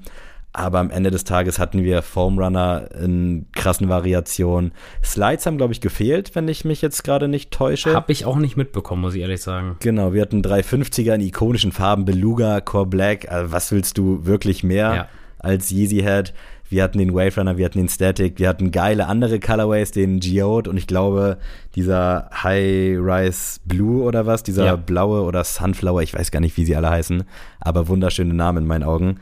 Aber 0.53 0.79
am 0.79 0.91
Ende 0.91 1.11
des 1.11 1.25
Tages 1.25 1.59
hatten 1.59 1.85
wir 1.85 2.03
Foam 2.03 2.39
Runner 2.39 2.89
in 3.01 3.47
krassen 3.53 3.89
Variationen. 3.89 4.73
Slides 5.05 5.47
haben, 5.47 5.59
glaube 5.59 5.73
ich, 5.73 5.81
gefehlt, 5.81 6.35
wenn 6.35 6.49
ich 6.49 6.65
mich 6.65 6.81
jetzt 6.81 7.05
gerade 7.05 7.29
nicht 7.29 7.51
täusche. 7.51 7.95
Habe 7.95 8.13
ich 8.13 8.25
auch 8.25 8.37
nicht 8.37 8.57
mitbekommen, 8.57 9.03
muss 9.03 9.15
ich 9.15 9.21
ehrlich 9.21 9.43
sagen. 9.43 9.77
Genau, 9.81 10.15
wir 10.15 10.23
hatten 10.23 10.43
350er 10.43 11.15
in 11.15 11.21
ikonischen 11.21 11.71
Farben, 11.71 12.05
Beluga, 12.07 12.61
Core 12.61 12.87
Black. 12.87 13.31
Also 13.31 13.53
was 13.53 13.71
willst 13.73 13.99
du 13.99 14.25
wirklich 14.25 14.65
mehr 14.65 14.95
ja. 14.95 15.09
als 15.39 15.71
Yeezy 15.71 16.01
Head? 16.01 16.33
Wir 16.71 16.83
hatten 16.83 16.99
den 16.99 17.15
Wave 17.15 17.35
Runner, 17.37 17.57
wir 17.57 17.65
hatten 17.65 17.79
den 17.79 17.89
Static, 17.89 18.39
wir 18.39 18.49
hatten 18.49 18.71
geile 18.71 19.07
andere 19.07 19.41
Colorways, 19.41 19.91
den 19.91 20.21
Geode 20.21 20.69
und 20.69 20.77
ich 20.77 20.87
glaube, 20.87 21.39
dieser 21.75 22.29
High 22.43 22.99
Rise 22.99 23.61
Blue 23.65 24.03
oder 24.03 24.27
was, 24.27 24.43
dieser 24.43 24.67
ja. 24.67 24.77
blaue 24.77 25.23
oder 25.23 25.45
Sunflower, 25.45 26.03
ich 26.03 26.13
weiß 26.13 26.31
gar 26.31 26.41
nicht, 26.41 26.57
wie 26.59 26.67
sie 26.67 26.77
alle 26.77 26.91
heißen, 26.91 27.25
aber 27.61 27.89
wunderschöne 27.89 28.35
Namen 28.35 28.65
in 28.65 28.67
meinen 28.67 28.83
Augen 28.83 29.19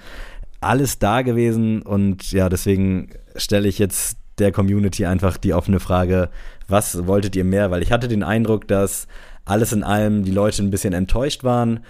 alles 0.67 0.99
da 0.99 1.23
gewesen 1.23 1.83
und 1.83 2.33
ja, 2.33 2.49
deswegen 2.49 3.11
stelle 3.37 3.69
ich 3.69 3.79
jetzt 3.79 4.19
der 4.39 4.53
Community 4.53 5.07
einfach 5.07 5.37
die 5.37 5.55
offene 5.55 5.81
Frage, 5.81 6.31
was 6.69 7.07
wolltet 7.07 7.37
ihr 7.37 7.45
mehr? 7.45 7.71
Weil 7.71 7.83
ich 7.83 7.93
hatte 7.93 8.09
den 8.09 8.23
Eindruck, 8.23 8.69
dass 8.69 9.07
alles 9.45 9.73
in 9.73 9.83
allem 9.83 10.25
die 10.25 10.33
Leute 10.33 10.63
ein 10.63 10.71
bisschen 10.71 10.93
enttäuscht 10.93 11.45
waren. 11.45 11.81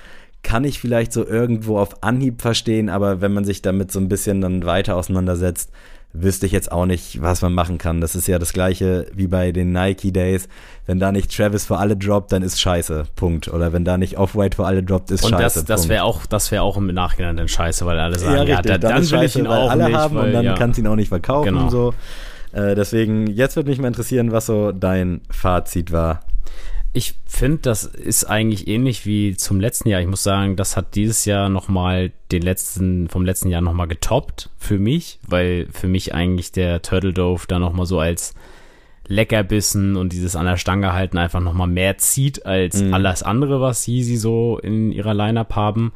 Kann 0.42 0.64
ich 0.64 0.78
vielleicht 0.78 1.12
so 1.12 1.26
irgendwo 1.26 1.78
auf 1.78 2.04
Anhieb 2.04 2.42
verstehen, 2.42 2.88
aber 2.88 3.20
wenn 3.20 3.32
man 3.32 3.44
sich 3.44 3.62
damit 3.62 3.90
so 3.90 3.98
ein 3.98 4.08
bisschen 4.08 4.40
dann 4.40 4.64
weiter 4.64 4.94
auseinandersetzt, 4.96 5.72
wüsste 6.22 6.46
ich 6.46 6.52
jetzt 6.52 6.72
auch 6.72 6.86
nicht, 6.86 7.20
was 7.22 7.42
man 7.42 7.52
machen 7.52 7.78
kann. 7.78 8.00
Das 8.00 8.14
ist 8.14 8.26
ja 8.28 8.38
das 8.38 8.52
gleiche 8.52 9.06
wie 9.12 9.26
bei 9.26 9.52
den 9.52 9.72
Nike 9.72 10.12
Days. 10.12 10.48
Wenn 10.86 10.98
da 10.98 11.12
nicht 11.12 11.34
Travis 11.34 11.66
für 11.66 11.78
alle 11.78 11.96
droppt, 11.96 12.32
dann 12.32 12.42
ist 12.42 12.60
scheiße. 12.60 13.04
Punkt. 13.16 13.48
Oder 13.48 13.72
wenn 13.72 13.84
da 13.84 13.98
nicht 13.98 14.18
Off-White 14.18 14.56
für 14.56 14.66
alle 14.66 14.82
droppt, 14.82 15.10
ist 15.10 15.24
und 15.24 15.30
scheiße. 15.30 15.60
Und 15.60 15.68
das, 15.68 15.82
das 15.82 15.88
wäre 15.88 16.04
auch, 16.04 16.26
das 16.26 16.50
wäre 16.50 16.62
auch 16.62 16.76
im 16.76 16.86
Nachhinein 16.86 17.36
dann 17.36 17.48
scheiße, 17.48 17.86
weil 17.86 17.98
alle 17.98 18.18
sagen, 18.18 18.34
ja, 18.34 18.40
richtig, 18.42 18.56
ja 18.56 18.62
dann, 18.62 18.80
dann, 18.80 18.90
dann 18.90 19.00
will 19.02 19.08
scheiße, 19.08 19.38
ich 19.38 19.44
ihn 19.44 19.46
auch 19.46 19.70
alle 19.70 19.86
nicht, 19.86 19.96
haben 19.96 20.16
weil, 20.16 20.26
und 20.26 20.32
dann 20.32 20.44
ja. 20.44 20.54
kannst 20.54 20.78
du 20.78 20.82
ihn 20.82 20.88
auch 20.88 20.96
nicht 20.96 21.08
verkaufen. 21.08 21.54
Genau. 21.54 21.68
So. 21.68 21.94
Äh, 22.52 22.74
deswegen, 22.74 23.26
jetzt 23.26 23.56
würde 23.56 23.68
mich 23.70 23.78
mal 23.78 23.88
interessieren, 23.88 24.32
was 24.32 24.46
so 24.46 24.72
dein 24.72 25.20
Fazit 25.30 25.92
war 25.92 26.20
ich 26.96 27.14
finde, 27.26 27.58
das 27.58 27.84
ist 27.84 28.24
eigentlich 28.24 28.68
ähnlich 28.68 29.04
wie 29.04 29.36
zum 29.36 29.60
letzten 29.60 29.90
Jahr. 29.90 30.00
Ich 30.00 30.06
muss 30.06 30.22
sagen, 30.22 30.56
das 30.56 30.78
hat 30.78 30.94
dieses 30.94 31.26
Jahr 31.26 31.50
nochmal 31.50 32.10
den 32.32 32.40
letzten, 32.40 33.10
vom 33.10 33.26
letzten 33.26 33.50
Jahr 33.50 33.60
nochmal 33.60 33.86
getoppt 33.86 34.48
für 34.56 34.78
mich, 34.78 35.18
weil 35.28 35.68
für 35.72 35.88
mich 35.88 36.14
eigentlich 36.14 36.52
der 36.52 36.80
Turtle 36.80 37.12
Dove 37.12 37.44
da 37.46 37.58
nochmal 37.58 37.84
so 37.84 38.00
als 38.00 38.34
Leckerbissen 39.08 39.96
und 39.96 40.14
dieses 40.14 40.36
an 40.36 40.46
der 40.46 40.56
Stange 40.56 40.94
halten 40.94 41.18
einfach 41.18 41.40
nochmal 41.40 41.68
mehr 41.68 41.98
zieht 41.98 42.46
als 42.46 42.80
mhm. 42.80 42.94
alles 42.94 43.22
andere, 43.22 43.60
was 43.60 43.86
Yeezy 43.86 44.16
so 44.16 44.58
in 44.58 44.90
ihrer 44.90 45.12
Lineup 45.12 45.54
haben. 45.54 45.92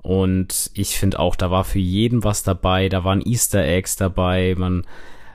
Und 0.00 0.70
ich 0.74 0.96
finde 0.96 1.18
auch, 1.18 1.34
da 1.34 1.50
war 1.50 1.64
für 1.64 1.80
jeden 1.80 2.22
was 2.22 2.44
dabei, 2.44 2.88
da 2.88 3.02
waren 3.02 3.20
Easter 3.20 3.64
Eggs 3.64 3.96
dabei, 3.96 4.54
man 4.56 4.84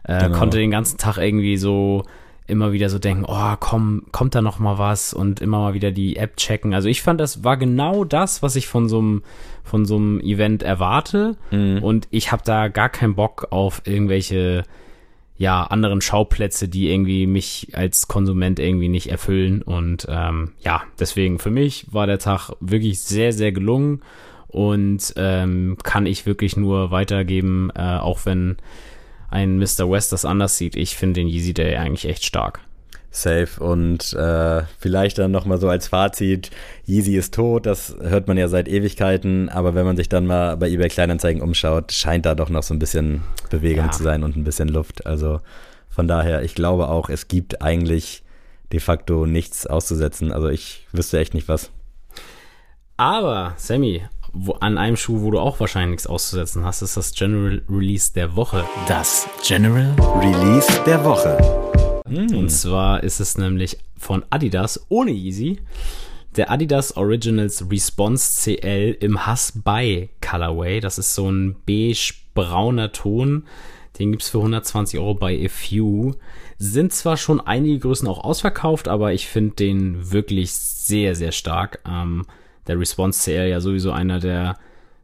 äh, 0.06 0.24
genau. 0.24 0.38
konnte 0.38 0.58
den 0.58 0.71
ganzen 0.71 0.97
Tag 0.97 1.17
irgendwie 1.17 1.58
so 1.58 2.06
immer 2.52 2.74
wieder 2.74 2.90
so 2.90 3.00
denken, 3.00 3.26
oh, 3.28 3.56
komm, 3.60 4.04
kommt 4.12 4.36
da 4.36 4.42
noch 4.42 4.60
mal 4.60 4.78
was 4.78 5.14
und 5.14 5.40
immer 5.40 5.60
mal 5.60 5.74
wieder 5.74 5.92
die 5.92 6.18
App 6.18 6.38
checken. 6.38 6.74
Also 6.74 6.89
ich 6.89 7.02
fand, 7.02 7.20
das 7.20 7.43
war 7.43 7.58
genau 7.58 8.04
das, 8.04 8.43
was 8.43 8.56
ich 8.56 8.68
von 8.68 8.89
so 8.89 8.99
einem 8.99 9.24
von 9.64 9.86
so 9.86 9.95
einem 9.95 10.20
Event 10.20 10.64
erwarte 10.64 11.38
mhm. 11.52 11.82
und 11.82 12.08
ich 12.12 12.32
habe 12.32 12.43
da 12.43 12.68
gar 12.68 12.89
keinen 12.89 13.16
Bock 13.16 13.47
auf 13.52 13.84
irgendwelche 13.86 14.64
ja 15.38 15.64
anderen 15.64 16.02
Schauplätze, 16.02 16.68
die 16.68 16.91
irgendwie 16.91 17.26
mich 17.26 17.70
als 17.74 18.08
Konsument 18.08 18.60
irgendwie 18.60 18.89
nicht 18.89 19.10
erfüllen 19.10 19.62
und 19.62 20.08
ähm, 20.10 20.52
ja, 20.64 20.84
deswegen 20.99 21.39
für 21.39 21.52
mich 21.52 21.88
war 21.91 22.06
der 22.06 22.20
Tag 22.20 22.52
wirklich 22.60 22.99
sehr 22.99 23.34
sehr 23.34 23.52
gelungen 23.52 24.02
und 24.47 25.14
ähm, 25.16 25.78
kann 25.84 26.06
ich 26.06 26.26
wirklich 26.26 26.58
nur 26.58 26.91
weitergeben, 26.91 27.72
äh, 27.74 27.97
auch 27.97 28.26
wenn 28.26 28.58
ein 29.32 29.57
Mr. 29.57 29.89
West 29.89 30.11
das 30.11 30.25
anders 30.25 30.57
sieht. 30.57 30.75
Ich 30.75 30.95
finde 30.95 31.21
den 31.21 31.27
Yeezy 31.27 31.53
Day 31.53 31.77
eigentlich 31.77 32.05
echt 32.05 32.25
stark. 32.25 32.59
Safe. 33.09 33.61
Und 33.61 34.13
äh, 34.13 34.63
vielleicht 34.79 35.17
dann 35.17 35.32
nochmal 35.32 35.57
so 35.57 35.67
als 35.67 35.88
Fazit, 35.88 36.49
Yeezy 36.86 37.17
ist 37.17 37.34
tot, 37.34 37.65
das 37.65 37.95
hört 38.01 38.27
man 38.27 38.38
ja 38.38 38.47
seit 38.47 38.69
Ewigkeiten, 38.69 39.49
aber 39.49 39.75
wenn 39.75 39.86
man 39.86 39.97
sich 39.97 40.07
dann 40.07 40.25
mal 40.25 40.55
bei 40.55 40.69
eBay 40.69 40.88
Kleinanzeigen 40.88 41.41
umschaut, 41.41 41.91
scheint 41.91 42.25
da 42.25 42.36
doch 42.36 42.49
noch 42.49 42.63
so 42.63 42.73
ein 42.73 42.79
bisschen 42.79 43.21
Bewegung 43.49 43.88
ja. 43.88 43.91
zu 43.91 44.03
sein 44.03 44.23
und 44.23 44.38
ein 44.38 44.45
bisschen 44.45 44.69
Luft. 44.69 45.05
Also 45.05 45.41
von 45.89 46.07
daher, 46.07 46.43
ich 46.43 46.55
glaube 46.55 46.88
auch, 46.88 47.09
es 47.09 47.27
gibt 47.27 47.61
eigentlich 47.61 48.23
de 48.71 48.79
facto 48.79 49.25
nichts 49.25 49.67
auszusetzen. 49.67 50.32
Also 50.32 50.47
ich 50.47 50.88
wüsste 50.93 51.19
echt 51.19 51.34
nicht 51.34 51.49
was. 51.49 51.69
Aber, 52.95 53.53
Sammy, 53.57 54.03
wo, 54.34 54.53
an 54.53 54.77
einem 54.77 54.97
Schuh, 54.97 55.21
wo 55.21 55.32
du 55.32 55.39
auch 55.39 55.59
wahrscheinlich 55.59 55.91
nichts 55.91 56.07
auszusetzen 56.07 56.63
hast, 56.63 56.82
ist 56.82 56.97
das 56.97 57.13
General 57.13 57.61
Release 57.69 58.13
der 58.13 58.36
Woche. 58.36 58.65
Das 58.88 59.27
General 59.45 59.93
Release 60.19 60.67
der 60.86 61.03
Woche. 61.03 61.38
Mm. 62.07 62.36
Und 62.36 62.49
zwar 62.49 63.03
ist 63.03 63.19
es 63.19 63.38
nämlich 63.38 63.77
von 63.97 64.23
Adidas 64.29 64.86
ohne 64.89 65.11
Yeezy. 65.11 65.59
Der 66.36 66.49
Adidas 66.49 66.95
Originals 66.95 67.69
Response 67.69 68.41
CL 68.41 68.97
im 69.01 69.25
Hass 69.25 69.51
by 69.53 70.09
Colorway. 70.21 70.79
Das 70.79 70.97
ist 70.97 71.13
so 71.13 71.29
ein 71.29 71.57
beige-brauner 71.65 72.93
Ton. 72.93 73.45
Den 73.99 74.11
gibt 74.11 74.23
es 74.23 74.29
für 74.29 74.38
120 74.38 74.97
Euro 74.99 75.13
bei 75.13 75.45
A 75.45 75.49
Few. 75.49 76.13
Sind 76.57 76.93
zwar 76.93 77.17
schon 77.17 77.41
einige 77.41 77.79
Größen 77.79 78.07
auch 78.07 78.23
ausverkauft, 78.23 78.88
aber 78.88 79.13
ich 79.13 79.27
finde 79.27 79.55
den 79.55 80.11
wirklich 80.11 80.53
sehr, 80.53 81.15
sehr 81.15 81.34
stark. 81.34 81.82
Ähm, 81.86 82.23
der 82.68 82.80
Response 82.80 83.22
CL 83.22 83.49
ja 83.49 83.59
sowieso 83.59 83.91
einer 83.91 84.20
der 84.20 84.57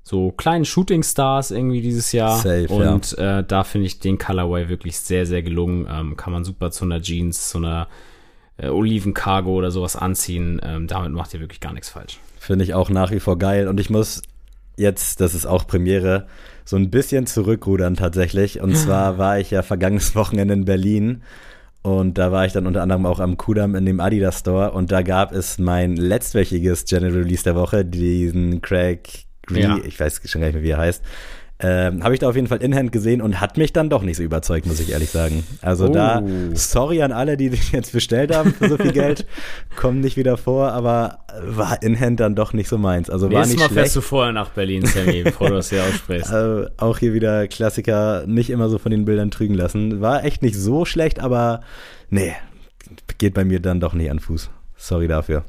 so 0.08 0.32
kleinen 0.32 0.64
Shooting 0.64 1.04
Stars 1.04 1.52
irgendwie 1.52 1.82
dieses 1.82 2.14
Jahr. 2.14 2.38
Safe, 2.38 2.68
und 2.70 3.12
ja. 3.18 3.40
äh, 3.40 3.44
da 3.46 3.66
finde 3.66 3.88
ich 3.88 4.00
den 4.00 4.18
Colorway 4.18 4.70
wirklich 4.70 4.98
sehr, 4.98 5.26
sehr 5.26 5.44
gelungen. 5.44 5.86
Ähm, 5.92 6.16
kann 6.16 6.32
man 6.32 6.46
super 6.46 6.72
zu 6.72 6.86
einer 6.86 7.02
Jeans, 7.02 7.50
zu 7.50 7.58
einer 7.58 7.90
äh, 8.56 8.70
Oliven-Cargo 8.70 9.52
oder 9.52 9.70
sowas 9.70 9.98
anziehen. 9.98 10.62
Ähm, 10.64 10.88
damit 10.88 11.12
macht 11.12 11.34
ihr 11.34 11.42
wirklich 11.42 11.60
gar 11.60 11.74
nichts 11.74 11.90
falsch. 11.90 12.20
Finde 12.40 12.64
ich 12.64 12.74
auch 12.74 12.90
nach 12.90 13.12
wie 13.12 13.20
vor 13.20 13.38
geil. 13.38 13.68
Und 13.68 13.82
ich 13.82 13.90
muss 13.90 14.22
jetzt, 14.78 15.20
das 15.20 15.34
ist 15.34 15.46
auch 15.46 15.68
Premiere, 15.68 16.28
so 16.64 16.78
ein 16.78 16.90
bisschen 16.90 17.28
zurückrudern 17.28 17.96
tatsächlich. 17.96 18.62
Und 18.62 18.76
zwar 18.78 19.18
war 19.18 19.40
ich 19.40 19.52
ja 19.52 19.62
vergangenes 19.62 20.16
Wochenende 20.16 20.54
in 20.54 20.64
Berlin. 20.64 21.22
Und 21.88 22.18
da 22.18 22.34
war 22.34 22.46
ich 22.46 22.52
dann 22.52 22.68
unter 22.68 22.82
anderem 22.82 23.06
auch 23.06 23.22
am 23.22 23.38
Kudam 23.38 23.74
in 23.74 23.86
dem 23.86 24.02
Adidas 24.02 24.40
Store 24.40 24.74
und 24.74 24.92
da 24.92 25.04
gab 25.04 25.32
es 25.32 25.58
mein 25.58 25.96
letztwöchiges 25.96 26.84
General 26.84 27.14
Release 27.14 27.46
der 27.46 27.56
Woche, 27.56 27.86
diesen 27.86 28.62
Craig 28.62 29.26
Gree, 29.46 29.62
ja. 29.62 29.78
ich 29.86 29.98
weiß 29.98 30.20
schon 30.26 30.42
gar 30.42 30.48
nicht 30.48 30.56
mehr, 30.56 30.64
wie 30.64 30.72
er 30.72 30.80
heißt. 30.80 31.02
Ähm, 31.60 32.04
habe 32.04 32.14
ich 32.14 32.20
da 32.20 32.30
auf 32.30 32.36
jeden 32.36 32.48
Fall 32.48 32.62
in 32.62 32.76
Hand 32.76 32.92
gesehen 32.92 33.20
und 33.20 33.42
hat 33.42 33.58
mich 33.58 33.74
dann 33.74 33.90
doch 33.90 34.04
nicht 34.04 34.18
so 34.18 34.24
überzeugt, 34.24 34.68
muss 34.68 34.80
ich 34.80 34.92
ehrlich 34.92 35.10
sagen. 35.10 35.44
Also 35.62 35.88
oh. 35.88 35.92
da, 35.92 36.22
sorry 36.54 37.02
an 37.02 37.12
alle, 37.12 37.36
die 37.36 37.50
den 37.50 37.60
jetzt 37.72 37.94
bestellt 37.94 38.36
haben 38.36 38.54
für 38.54 38.70
so 38.70 38.78
viel 38.78 38.92
Geld, 38.92 39.26
kommen 39.76 40.00
nicht 40.00 40.18
wieder 40.18 40.38
vor, 40.38 40.72
aber 40.72 41.20
war 41.44 41.82
in 41.82 42.00
Hand 42.00 42.20
dann 42.20 42.36
doch 42.36 42.54
nicht 42.54 42.70
so 42.70 42.78
meins. 42.78 43.10
Also 43.10 43.32
war 43.32 43.46
nicht 43.48 43.58
Mal 43.58 43.66
schlecht. 43.66 43.74
fährst 43.74 43.96
du 43.96 44.02
vorher 44.02 44.34
nach 44.34 44.50
Berlin, 44.50 44.86
Sammy, 44.86 45.24
bevor 45.24 45.50
du 45.50 45.56
das 45.56 45.70
hier 45.72 45.84
aussprichst. 45.84 46.32
Also 46.32 46.70
auch 46.78 47.00
hier 47.00 47.14
wieder 47.14 47.48
Klassiker, 47.48 48.26
nicht 48.28 48.52
immer 48.52 48.70
so 48.70 48.78
von 48.78 48.92
den 48.92 49.06
Bildern 49.06 49.32
trügen 49.32 49.56
lassen. 49.56 50.00
War 50.00 50.24
echt 50.26 50.44
nicht 50.44 50.56
so 50.56 50.86
schlecht, 50.86 51.20
aber 51.20 51.62
nee, 52.12 52.34
geht 53.18 53.34
bei 53.34 53.46
mir 53.46 53.60
dann 53.60 53.80
doch 53.80 53.94
nicht 53.94 54.12
an 54.12 54.20
Fuß. 54.20 54.52
Sorry 54.76 55.08
dafür. 55.08 55.44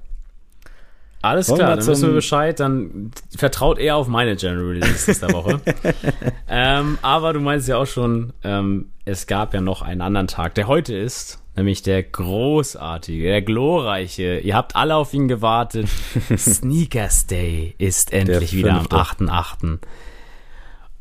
Alles 1.29 1.47
klar, 1.47 1.77
dann 1.77 1.87
wissen 1.87 2.09
wir 2.09 2.15
Bescheid. 2.15 2.59
Dann 2.59 3.11
vertraut 3.37 3.79
eher 3.79 3.97
auf 3.97 4.09
meine 4.09 4.37
General 4.37 4.65
Releases 4.65 5.21
der 5.21 5.33
Woche. 5.33 5.61
ähm, 6.49 6.99
aber 7.03 7.33
du 7.33 7.41
meinst 7.41 7.69
ja 7.69 7.77
auch 7.77 7.87
schon, 7.87 8.33
ähm, 8.45 8.87
es 9.05 9.27
gab 9.27 9.55
ja 9.55 9.61
noch 9.61 9.83
einen 9.83 10.01
anderen 10.01 10.27
Tag, 10.27 10.55
der 10.55 10.67
heute 10.67 10.97
ist, 10.97 11.43
nämlich 11.57 11.83
der 11.83 12.03
großartige, 12.03 13.25
der 13.25 13.43
glorreiche. 13.43 14.39
Ihr 14.39 14.55
habt 14.55 14.77
alle 14.77 14.97
auf 14.97 15.13
ihn 15.13 15.29
gewartet. 15.29 15.89
Sneakers 16.37 17.27
Day 17.27 17.75
ist 17.79 18.13
endlich 18.13 18.55
wieder 18.55 18.75
am 18.75 18.87
8.8. 18.87 19.79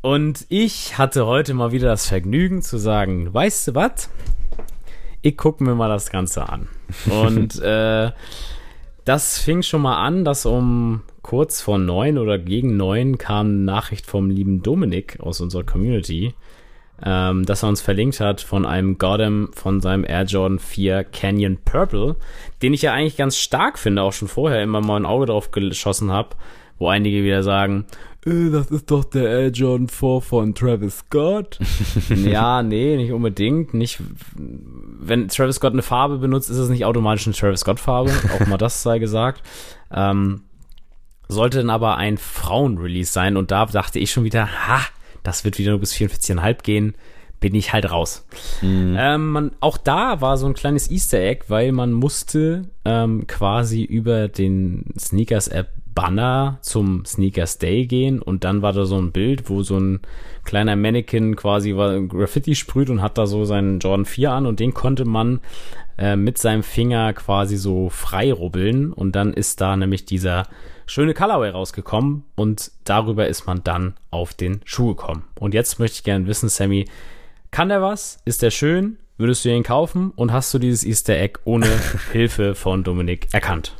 Und 0.00 0.46
ich 0.48 0.96
hatte 0.96 1.26
heute 1.26 1.54
mal 1.54 1.72
wieder 1.72 1.88
das 1.88 2.06
Vergnügen 2.06 2.62
zu 2.62 2.78
sagen, 2.78 3.32
weißt 3.32 3.68
du 3.68 3.74
was? 3.74 4.10
Ich 5.22 5.36
gucke 5.36 5.64
mir 5.64 5.74
mal 5.74 5.88
das 5.88 6.10
Ganze 6.10 6.48
an. 6.48 6.68
Und 7.10 7.60
äh, 7.60 8.12
das 9.08 9.38
fing 9.38 9.62
schon 9.62 9.80
mal 9.80 10.04
an, 10.04 10.24
dass 10.24 10.44
um 10.44 11.00
kurz 11.22 11.62
vor 11.62 11.78
neun 11.78 12.18
oder 12.18 12.38
gegen 12.38 12.76
neun 12.76 13.16
kam 13.16 13.64
Nachricht 13.64 14.04
vom 14.04 14.28
lieben 14.28 14.62
Dominik 14.62 15.18
aus 15.20 15.40
unserer 15.40 15.64
Community, 15.64 16.34
ähm, 17.02 17.46
dass 17.46 17.62
er 17.62 17.70
uns 17.70 17.80
verlinkt 17.80 18.20
hat 18.20 18.42
von 18.42 18.66
einem 18.66 18.98
Goddam 18.98 19.48
von 19.54 19.80
seinem 19.80 20.04
Air 20.04 20.24
Jordan 20.24 20.58
4 20.58 21.04
Canyon 21.04 21.56
Purple, 21.64 22.16
den 22.60 22.74
ich 22.74 22.82
ja 22.82 22.92
eigentlich 22.92 23.16
ganz 23.16 23.38
stark 23.38 23.78
finde, 23.78 24.02
auch 24.02 24.12
schon 24.12 24.28
vorher 24.28 24.62
immer 24.62 24.82
mal 24.82 24.96
ein 24.96 25.06
Auge 25.06 25.24
drauf 25.24 25.52
geschossen 25.52 26.12
habe, 26.12 26.36
wo 26.78 26.88
einige 26.88 27.24
wieder 27.24 27.42
sagen, 27.42 27.86
das 28.52 28.70
ist 28.70 28.90
doch 28.90 29.04
der 29.04 29.28
Air 29.28 29.48
Jordan 29.48 29.88
4 29.88 30.20
von 30.20 30.54
Travis 30.54 30.98
Scott. 30.98 31.58
ja, 32.08 32.62
nee, 32.62 32.96
nicht 32.96 33.12
unbedingt. 33.12 33.74
Nicht, 33.74 34.00
wenn 34.36 35.28
Travis 35.28 35.56
Scott 35.56 35.72
eine 35.72 35.82
Farbe 35.82 36.18
benutzt, 36.18 36.50
ist 36.50 36.58
es 36.58 36.68
nicht 36.68 36.84
automatisch 36.84 37.26
eine 37.26 37.36
Travis 37.36 37.60
Scott 37.60 37.80
Farbe. 37.80 38.12
Auch 38.34 38.46
mal 38.46 38.58
das 38.58 38.82
sei 38.82 38.98
gesagt. 38.98 39.42
Ähm, 39.92 40.42
sollte 41.28 41.58
dann 41.58 41.70
aber 41.70 41.96
ein 41.96 42.18
Frauen-Release 42.18 43.12
sein 43.12 43.36
und 43.36 43.50
da 43.50 43.66
dachte 43.66 43.98
ich 43.98 44.10
schon 44.10 44.24
wieder, 44.24 44.48
ha, 44.68 44.80
das 45.22 45.44
wird 45.44 45.58
wieder 45.58 45.70
nur 45.70 45.80
bis 45.80 45.94
44,5 45.94 46.62
gehen 46.62 46.94
bin 47.40 47.54
ich 47.54 47.72
halt 47.72 47.90
raus. 47.90 48.26
Mhm. 48.62 48.96
Ähm, 48.98 49.30
man, 49.30 49.50
auch 49.60 49.78
da 49.78 50.20
war 50.20 50.36
so 50.36 50.46
ein 50.46 50.54
kleines 50.54 50.90
Easter 50.90 51.20
Egg, 51.20 51.44
weil 51.48 51.72
man 51.72 51.92
musste 51.92 52.68
ähm, 52.84 53.26
quasi 53.26 53.84
über 53.84 54.28
den 54.28 54.86
Sneakers 54.98 55.48
App 55.48 55.68
Banner 55.98 56.58
zum 56.60 57.04
Sneakers 57.04 57.58
Day 57.58 57.84
gehen 57.86 58.22
und 58.22 58.44
dann 58.44 58.62
war 58.62 58.72
da 58.72 58.84
so 58.84 58.96
ein 58.96 59.10
Bild, 59.10 59.50
wo 59.50 59.64
so 59.64 59.80
ein 59.80 59.98
kleiner 60.44 60.76
Mannequin 60.76 61.34
quasi 61.34 61.72
Graffiti 61.72 62.54
sprüht 62.54 62.88
und 62.88 63.02
hat 63.02 63.18
da 63.18 63.26
so 63.26 63.44
seinen 63.44 63.80
Jordan 63.80 64.04
4 64.04 64.30
an 64.30 64.46
und 64.46 64.60
den 64.60 64.74
konnte 64.74 65.04
man 65.04 65.40
äh, 65.98 66.14
mit 66.14 66.38
seinem 66.38 66.62
Finger 66.62 67.12
quasi 67.14 67.56
so 67.56 67.88
frei 67.88 68.32
rubbeln 68.32 68.92
und 68.92 69.16
dann 69.16 69.34
ist 69.34 69.60
da 69.60 69.76
nämlich 69.76 70.04
dieser 70.04 70.46
schöne 70.86 71.14
Colorway 71.14 71.50
rausgekommen 71.50 72.22
und 72.36 72.70
darüber 72.84 73.26
ist 73.26 73.48
man 73.48 73.64
dann 73.64 73.94
auf 74.12 74.34
den 74.34 74.60
Schuh 74.64 74.94
gekommen. 74.94 75.24
Und 75.40 75.52
jetzt 75.52 75.80
möchte 75.80 75.96
ich 75.96 76.04
gerne 76.04 76.28
wissen, 76.28 76.48
Sammy, 76.48 76.84
kann 77.50 77.70
der 77.70 77.82
was? 77.82 78.20
Ist 78.24 78.42
der 78.42 78.52
schön? 78.52 78.98
Würdest 79.16 79.44
du 79.44 79.48
ihn 79.48 79.64
kaufen? 79.64 80.12
Und 80.14 80.32
hast 80.32 80.54
du 80.54 80.60
dieses 80.60 80.84
Easter 80.84 81.16
Egg 81.16 81.40
ohne 81.42 81.66
Hilfe 82.12 82.54
von 82.54 82.84
Dominik 82.84 83.26
erkannt? 83.32 83.74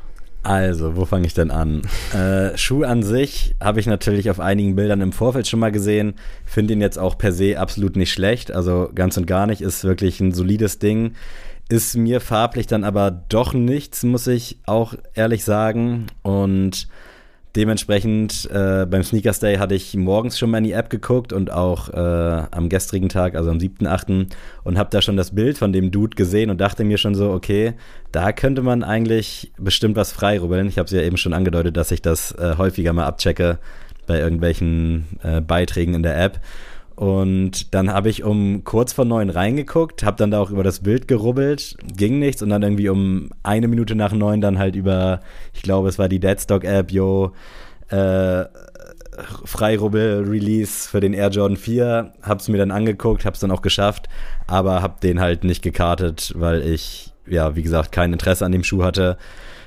Also, 0.49 0.97
wo 0.97 1.05
fange 1.05 1.27
ich 1.27 1.35
denn 1.35 1.51
an? 1.51 1.83
Äh, 2.15 2.57
Schuh 2.57 2.83
an 2.83 3.03
sich 3.03 3.55
habe 3.61 3.81
ich 3.81 3.87
natürlich 3.87 4.31
auf 4.31 4.41
einigen 4.41 4.77
Bildern 4.77 5.03
im 5.03 5.13
Vorfeld 5.13 5.47
schon 5.47 5.61
mal 5.61 5.71
gesehen. 5.71 6.15
Finde 6.47 6.73
ihn 6.73 6.81
jetzt 6.81 6.99
auch 6.99 7.19
per 7.19 7.33
se 7.33 7.59
absolut 7.61 7.97
nicht 7.97 8.11
schlecht. 8.11 8.51
Also 8.51 8.89
ganz 8.95 9.19
und 9.19 9.27
gar 9.27 9.47
nicht. 9.47 9.61
Ist 9.61 9.85
wirklich 9.85 10.21
ein 10.21 10.33
solides 10.33 10.79
Ding. 10.79 11.17
Ist 11.69 11.99
mir 11.99 12.23
farblich 12.23 12.67
dann 12.67 12.85
aber 12.85 13.11
doch 13.11 13.53
nichts, 13.53 14.05
muss 14.05 14.27
ich 14.27 14.59
auch 14.65 14.95
ehrlich 15.13 15.45
sagen. 15.45 16.07
Und 16.23 16.89
Dementsprechend 17.57 18.49
äh, 18.53 18.87
beim 18.87 19.03
Sneakers 19.03 19.41
Day 19.41 19.57
hatte 19.57 19.75
ich 19.75 19.97
morgens 19.97 20.39
schon 20.39 20.51
mal 20.51 20.59
in 20.59 20.65
die 20.65 20.73
App 20.73 20.91
geguckt 20.91 21.33
und 21.33 21.51
auch 21.51 21.89
äh, 21.89 21.97
am 22.51 22.69
gestrigen 22.69 23.09
Tag, 23.09 23.35
also 23.35 23.51
am 23.51 23.59
7.8. 23.59 24.27
und 24.65 24.79
habe 24.79 24.91
da 24.91 25.01
schon 25.01 25.17
das 25.17 25.35
Bild 25.35 25.57
von 25.57 25.73
dem 25.73 25.91
Dude 25.91 26.15
gesehen 26.15 26.51
und 26.51 26.61
dachte 26.61 26.85
mir 26.85 26.99
schon 26.99 27.15
so, 27.15 27.31
okay, 27.31 27.75
da 28.13 28.33
könnte 28.33 28.63
man 28.63 28.83
eigentlich 28.83 29.51
bestimmt 29.59 29.97
was 29.97 30.13
freirubbeln. 30.13 30.69
Ich 30.69 30.79
habe 30.79 30.87
es 30.87 30.93
ja 30.93 31.01
eben 31.01 31.17
schon 31.17 31.33
angedeutet, 31.33 31.77
dass 31.77 31.91
ich 31.91 32.03
das 32.03 32.33
äh, 32.33 32.57
häufiger 32.59 32.93
mal 32.93 33.07
abchecke 33.07 33.59
bei 34.07 34.19
irgendwelchen 34.19 35.07
äh, 35.23 35.41
Beiträgen 35.41 35.95
in 35.95 36.03
der 36.03 36.21
App. 36.21 36.41
Und 36.99 37.77
dann 37.77 37.93
habe 37.93 38.09
ich 38.09 38.25
um 38.25 38.65
kurz 38.65 38.93
vor 38.93 39.05
neun 39.05 39.31
reingeguckt, 39.31 40.03
habe 40.03 40.17
dann 40.17 40.33
da 40.33 40.41
auch 40.41 40.51
über 40.51 40.65
das 40.65 40.81
Bild 40.81 41.07
gerubbelt, 41.07 41.77
ging 41.97 42.19
nichts 42.19 42.43
und 42.43 42.49
dann 42.49 42.65
irgendwie 42.65 42.89
um 42.89 43.31
eine 43.45 43.69
Minute 43.69 43.95
nach 43.95 44.11
neun 44.11 44.41
dann 44.41 44.59
halt 44.59 44.75
über, 44.75 45.21
ich 45.55 45.63
glaube, 45.63 45.89
es 45.89 46.01
war 46.01 46.09
die 46.09 46.19
Deadstock-App, 46.19 46.91
yo, 46.91 47.31
äh, 47.91 48.47
Freirubbel-Release 49.45 50.89
für 50.89 50.99
den 50.99 51.13
Air 51.13 51.29
Jordan 51.29 51.57
4, 51.57 52.15
hab's 52.21 52.49
mir 52.49 52.59
dann 52.59 52.73
angeguckt, 52.73 53.25
hab's 53.25 53.39
dann 53.39 53.53
auch 53.53 53.63
geschafft, 53.63 54.09
aber 54.49 54.83
hab 54.83 55.01
den 55.01 55.21
halt 55.21 55.45
nicht 55.45 55.63
gekartet, 55.63 56.33
weil 56.35 56.63
ich, 56.63 57.13
ja, 57.29 57.55
wie 57.55 57.63
gesagt, 57.63 57.93
kein 57.93 58.13
Interesse 58.13 58.45
an 58.45 58.51
dem 58.51 58.65
Schuh 58.65 58.83
hatte. 58.83 59.19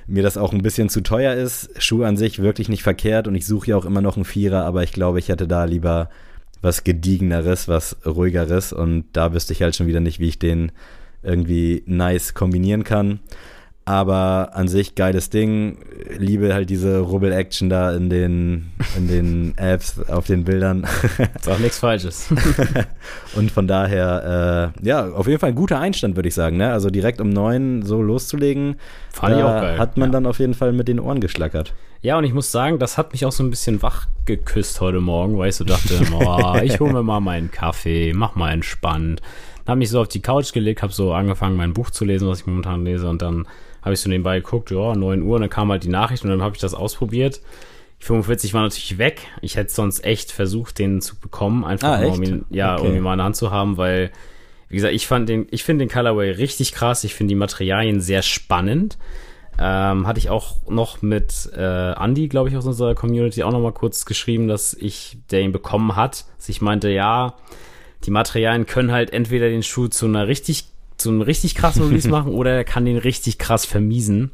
Mir 0.05 0.23
das 0.23 0.35
auch 0.35 0.51
ein 0.51 0.63
bisschen 0.63 0.89
zu 0.89 0.99
teuer 0.99 1.35
ist. 1.35 1.81
Schuh 1.81 2.03
an 2.03 2.17
sich 2.17 2.41
wirklich 2.41 2.67
nicht 2.67 2.83
verkehrt 2.83 3.29
und 3.29 3.35
ich 3.35 3.47
suche 3.47 3.67
ja 3.69 3.77
auch 3.77 3.85
immer 3.85 4.01
noch 4.01 4.17
einen 4.17 4.25
Vierer, 4.25 4.65
aber 4.65 4.83
ich 4.83 4.91
glaube, 4.91 5.19
ich 5.19 5.29
hätte 5.29 5.47
da 5.47 5.63
lieber 5.63 6.09
was 6.61 6.83
gediegeneres, 6.83 7.67
was 7.67 7.97
ruhigeres 8.05 8.73
und 8.73 9.05
da 9.13 9.33
wüsste 9.33 9.53
ich 9.53 9.61
halt 9.61 9.75
schon 9.75 9.87
wieder 9.87 9.99
nicht, 9.99 10.19
wie 10.19 10.29
ich 10.29 10.39
den 10.39 10.71
irgendwie 11.23 11.83
nice 11.85 12.33
kombinieren 12.33 12.83
kann. 12.83 13.19
Aber 13.83 14.51
an 14.53 14.67
sich 14.67 14.93
geiles 14.93 15.29
Ding. 15.29 15.77
Liebe 16.17 16.53
halt 16.53 16.69
diese 16.69 16.99
Rubbel-Action 16.99 17.69
da 17.69 17.93
in 17.93 18.09
den, 18.09 18.71
in 18.95 19.07
den 19.07 19.53
Apps, 19.57 19.99
auf 20.07 20.27
den 20.27 20.43
Bildern. 20.43 20.85
Ist 21.35 21.49
auch 21.49 21.57
nichts 21.57 21.79
Falsches. 21.79 22.27
Und 23.35 23.51
von 23.51 23.67
daher, 23.67 24.73
äh, 24.81 24.87
ja, 24.87 25.09
auf 25.09 25.27
jeden 25.27 25.39
Fall 25.39 25.49
ein 25.49 25.55
guter 25.55 25.79
Einstand, 25.79 26.15
würde 26.15 26.29
ich 26.29 26.35
sagen. 26.35 26.57
Ne? 26.57 26.71
Also 26.71 26.89
direkt 26.89 27.19
um 27.21 27.29
neun 27.29 27.81
so 27.83 28.01
loszulegen, 28.01 28.75
Fand 29.11 29.35
ich 29.35 29.43
auch 29.43 29.61
geil. 29.61 29.79
hat 29.79 29.97
man 29.97 30.09
ja. 30.09 30.13
dann 30.13 30.25
auf 30.27 30.39
jeden 30.39 30.53
Fall 30.53 30.73
mit 30.73 30.87
den 30.87 30.99
Ohren 30.99 31.19
geschlackert. 31.19 31.73
Ja, 32.03 32.17
und 32.17 32.23
ich 32.23 32.33
muss 32.33 32.51
sagen, 32.51 32.79
das 32.79 32.97
hat 32.97 33.11
mich 33.11 33.25
auch 33.25 33.31
so 33.31 33.43
ein 33.43 33.51
bisschen 33.51 33.81
wach 33.83 34.07
geküsst 34.25 34.81
heute 34.81 35.01
Morgen, 35.01 35.37
weil 35.37 35.49
ich 35.49 35.55
so 35.55 35.63
dachte, 35.63 35.99
oh, 36.13 36.55
ich 36.63 36.79
hole 36.79 36.93
mir 36.93 37.03
mal 37.03 37.19
meinen 37.19 37.51
Kaffee, 37.51 38.13
mach 38.13 38.35
mal 38.35 38.51
entspannt. 38.51 39.21
Dann 39.65 39.73
habe 39.73 39.79
mich 39.79 39.89
so 39.91 40.01
auf 40.01 40.07
die 40.07 40.21
Couch 40.21 40.51
gelegt, 40.53 40.81
habe 40.81 40.93
so 40.93 41.13
angefangen, 41.13 41.57
mein 41.57 41.73
Buch 41.73 41.91
zu 41.91 42.03
lesen, 42.05 42.27
was 42.27 42.41
ich 42.41 42.47
momentan 42.47 42.83
lese, 42.85 43.07
und 43.07 43.21
dann 43.21 43.45
habe 43.81 43.93
ich 43.93 43.99
so 43.99 44.09
nebenbei 44.09 44.39
geguckt, 44.39 44.71
ja, 44.71 44.95
9 44.95 45.21
Uhr, 45.23 45.35
und 45.35 45.41
dann 45.41 45.49
kam 45.49 45.71
halt 45.71 45.83
die 45.83 45.89
Nachricht 45.89 46.23
und 46.23 46.29
dann 46.29 46.41
habe 46.41 46.55
ich 46.55 46.61
das 46.61 46.73
ausprobiert. 46.73 47.41
Die 48.01 48.05
45 48.05 48.53
war 48.53 48.61
natürlich 48.63 48.97
weg. 48.97 49.21
Ich 49.41 49.55
hätte 49.57 49.71
sonst 49.71 50.03
echt 50.03 50.31
versucht, 50.31 50.79
den 50.79 51.01
zu 51.01 51.15
bekommen, 51.19 51.63
einfach 51.65 51.89
Ah, 51.89 52.01
nur, 52.01 52.13
um 52.13 52.23
ihn, 52.23 52.45
ja, 52.49 52.75
Okay. 52.77 52.87
um 52.89 52.95
ihn 52.95 53.01
mal 53.03 53.13
in 53.13 53.17
der 53.19 53.25
Hand 53.25 53.35
zu 53.35 53.51
haben, 53.51 53.77
weil, 53.77 54.11
wie 54.69 54.75
gesagt, 54.75 54.93
ich 54.93 55.05
fand 55.07 55.29
den, 55.29 55.47
ich 55.51 55.63
finde 55.63 55.85
den 55.85 55.91
Colorway 55.91 56.31
richtig 56.31 56.71
krass. 56.73 57.03
Ich 57.03 57.13
finde 57.13 57.29
die 57.31 57.35
Materialien 57.35 58.01
sehr 58.01 58.21
spannend. 58.21 58.97
Ähm, 59.59 60.07
hatte 60.07 60.17
ich 60.17 60.29
auch 60.31 60.55
noch 60.67 61.01
mit 61.03 61.51
äh, 61.55 61.91
Andy, 61.93 62.27
glaube 62.29 62.49
ich, 62.49 62.57
aus 62.57 62.65
unserer 62.65 62.95
Community 62.95 63.43
auch 63.43 63.51
noch 63.51 63.59
mal 63.59 63.73
kurz 63.73 64.05
geschrieben, 64.05 64.47
dass 64.47 64.73
ich, 64.73 65.17
der 65.29 65.41
ihn 65.41 65.51
bekommen 65.51 65.95
hat, 65.95 66.25
dass 66.37 66.49
ich 66.49 66.61
meinte, 66.61 66.89
ja, 66.89 67.35
die 68.05 68.11
Materialien 68.11 68.65
können 68.65 68.91
halt 68.91 69.13
entweder 69.13 69.49
den 69.49 69.61
Schuh 69.61 69.87
zu 69.89 70.07
einer 70.07 70.27
richtig, 70.27 70.65
zu 71.01 71.09
einem 71.09 71.21
richtig 71.21 71.55
krassen 71.55 71.83
Release 71.83 72.09
machen 72.09 72.33
oder 72.33 72.51
er 72.51 72.63
kann 72.63 72.85
den 72.85 72.97
richtig 72.97 73.37
krass 73.37 73.65
vermiesen. 73.65 74.31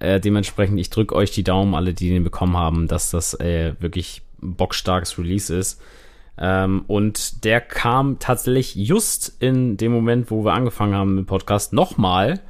Äh, 0.00 0.20
dementsprechend, 0.20 0.80
ich 0.80 0.90
drücke 0.90 1.14
euch 1.14 1.30
die 1.30 1.44
Daumen, 1.44 1.74
alle, 1.74 1.92
die 1.94 2.08
den 2.08 2.24
bekommen 2.24 2.56
haben, 2.56 2.88
dass 2.88 3.10
das 3.10 3.34
äh, 3.34 3.74
wirklich 3.80 4.22
ein 4.42 4.54
bockstarkes 4.54 5.18
Release 5.18 5.54
ist. 5.54 5.80
Ähm, 6.38 6.84
und 6.86 7.44
der 7.44 7.60
kam 7.60 8.18
tatsächlich 8.18 8.74
just 8.74 9.36
in 9.40 9.76
dem 9.76 9.92
Moment, 9.92 10.30
wo 10.30 10.44
wir 10.44 10.54
angefangen 10.54 10.94
haben 10.94 11.14
mit 11.14 11.24
dem 11.24 11.26
Podcast, 11.26 11.74
nochmal. 11.74 12.40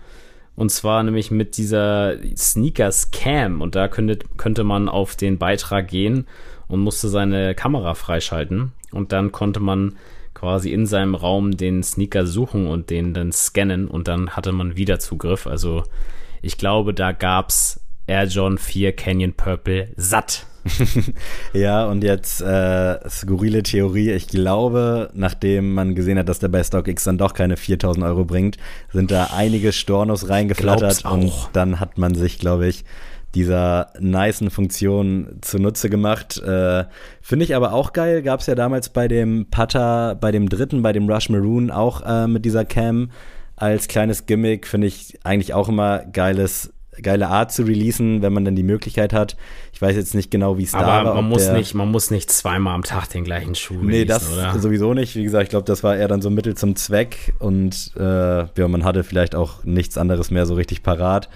Und 0.55 0.71
zwar 0.71 1.03
nämlich 1.03 1.31
mit 1.31 1.57
dieser 1.57 2.17
Sneakers 2.37 3.11
Cam. 3.11 3.61
Und 3.61 3.75
da 3.75 3.89
könnte, 3.89 4.19
könnte 4.37 4.63
man 4.63 4.89
auf 4.89 5.17
den 5.17 5.39
Beitrag 5.39 5.89
gehen 5.89 6.27
und 6.69 6.81
musste 6.81 7.09
seine 7.09 7.55
Kamera 7.57 7.95
freischalten. 7.95 8.73
Und 8.93 9.13
dann 9.13 9.33
konnte 9.33 9.59
man 9.59 9.97
quasi 10.35 10.73
in 10.73 10.87
seinem 10.87 11.15
Raum 11.15 11.57
den 11.57 11.83
Sneaker 11.83 12.27
suchen 12.27 12.67
und 12.67 12.91
den 12.91 13.15
dann 13.15 13.33
scannen. 13.33 13.89
Und 13.89 14.09
dann 14.09 14.31
hatte 14.31 14.53
man 14.53 14.77
wieder 14.77 14.99
Zugriff. 14.99 15.47
Also 15.47 15.85
ich 16.43 16.59
glaube, 16.59 16.95
da 16.95 17.13
gab's 17.13 17.81
Air 18.07 18.25
John 18.25 18.59
4 18.59 18.93
Canyon 18.93 19.35
Purple 19.35 19.89
satt. 19.97 20.47
Ja, 21.53 21.87
und 21.87 22.05
jetzt 22.05 22.41
äh, 22.43 23.09
skurrile 23.09 23.63
Theorie. 23.63 24.11
Ich 24.11 24.29
glaube, 24.29 25.11
nachdem 25.15 25.75
man 25.75 25.95
gesehen 25.95 26.19
hat, 26.19 26.29
dass 26.29 26.39
der 26.39 26.49
bei 26.49 26.63
StockX 26.63 27.05
dann 27.05 27.19
doch 27.19 27.35
keine 27.35 27.57
4000 27.57 28.05
Euro 28.05 28.25
bringt, 28.25 28.57
sind 28.93 29.11
da 29.11 29.31
einige 29.35 29.73
Stornos 29.73 30.29
reingeflattert 30.29 31.05
und 31.05 31.33
dann 31.53 31.81
hat 31.81 31.99
man 31.99 32.15
sich, 32.15 32.39
glaube 32.39 32.69
ich, 32.69 32.85
dieser 33.35 33.93
nicen 34.01 34.51
Funktion 34.51 35.39
zunutze 35.41 35.89
gemacht. 35.89 36.39
Äh, 36.39 36.85
Finde 37.21 37.45
ich 37.45 37.55
aber 37.55 37.73
auch 37.73 37.93
geil. 37.93 38.23
Gab 38.23 38.41
es 38.41 38.47
ja 38.47 38.55
damals 38.55 38.89
bei 38.89 39.09
dem 39.09 39.47
Putter, 39.51 40.17
bei 40.21 40.33
dem 40.33 40.49
dritten, 40.49 40.83
bei 40.83 40.93
dem 40.93 41.09
Rush 41.09 41.29
Maroon 41.29 41.71
auch 41.71 42.03
äh, 42.05 42.27
mit 42.27 42.45
dieser 42.45 42.65
Cam 42.65 43.11
als 43.57 43.89
kleines 43.89 44.27
Gimmick. 44.27 44.67
Finde 44.67 44.87
ich 44.89 45.19
eigentlich 45.25 45.55
auch 45.55 45.69
immer 45.69 46.01
geiles 46.07 46.73
geile 47.03 47.29
Art 47.29 47.53
zu 47.53 47.63
releasen, 47.63 48.21
wenn 48.21 48.33
man 48.33 48.45
dann 48.45 48.57
die 48.57 48.63
Möglichkeit 48.63 49.13
hat. 49.13 49.37
Ich 49.73 49.81
weiß 49.81 49.97
jetzt 49.97 50.15
nicht 50.15 50.31
genau, 50.31 50.59
wie 50.59 50.65
es 50.65 50.73
da 50.73 50.81
war. 50.81 51.01
Aber 51.01 51.15
man 51.15 51.29
muss 51.29 51.51
nicht, 51.51 51.73
man 51.75 51.91
muss 51.91 52.11
nicht 52.11 52.31
zweimal 52.31 52.75
am 52.75 52.83
Tag 52.83 53.09
den 53.09 53.25
gleichen 53.25 53.55
Schuh 53.55 53.75
Nee, 53.75 54.03
releasen, 54.03 54.09
das 54.09 54.33
oder? 54.33 54.59
sowieso 54.59 54.93
nicht. 54.93 55.17
Wie 55.17 55.23
gesagt, 55.23 55.45
ich 55.45 55.51
glaube, 55.51 55.65
das 55.65 55.83
war 55.83 55.97
eher 55.97 56.09
dann 56.09 56.21
so 56.21 56.29
Mittel 56.31 56.57
zum 56.57 56.77
Zweck 56.77 57.33
und 57.39 57.93
äh, 57.97 58.01
ja, 58.45 58.69
man 58.69 58.85
hatte 58.85 59.05
vielleicht 59.05 59.35
auch 59.35 59.65
nichts 59.65 59.97
anderes 59.97 60.31
mehr 60.31 60.45
so 60.45 60.55
richtig 60.55 60.83
parat. 60.83 61.31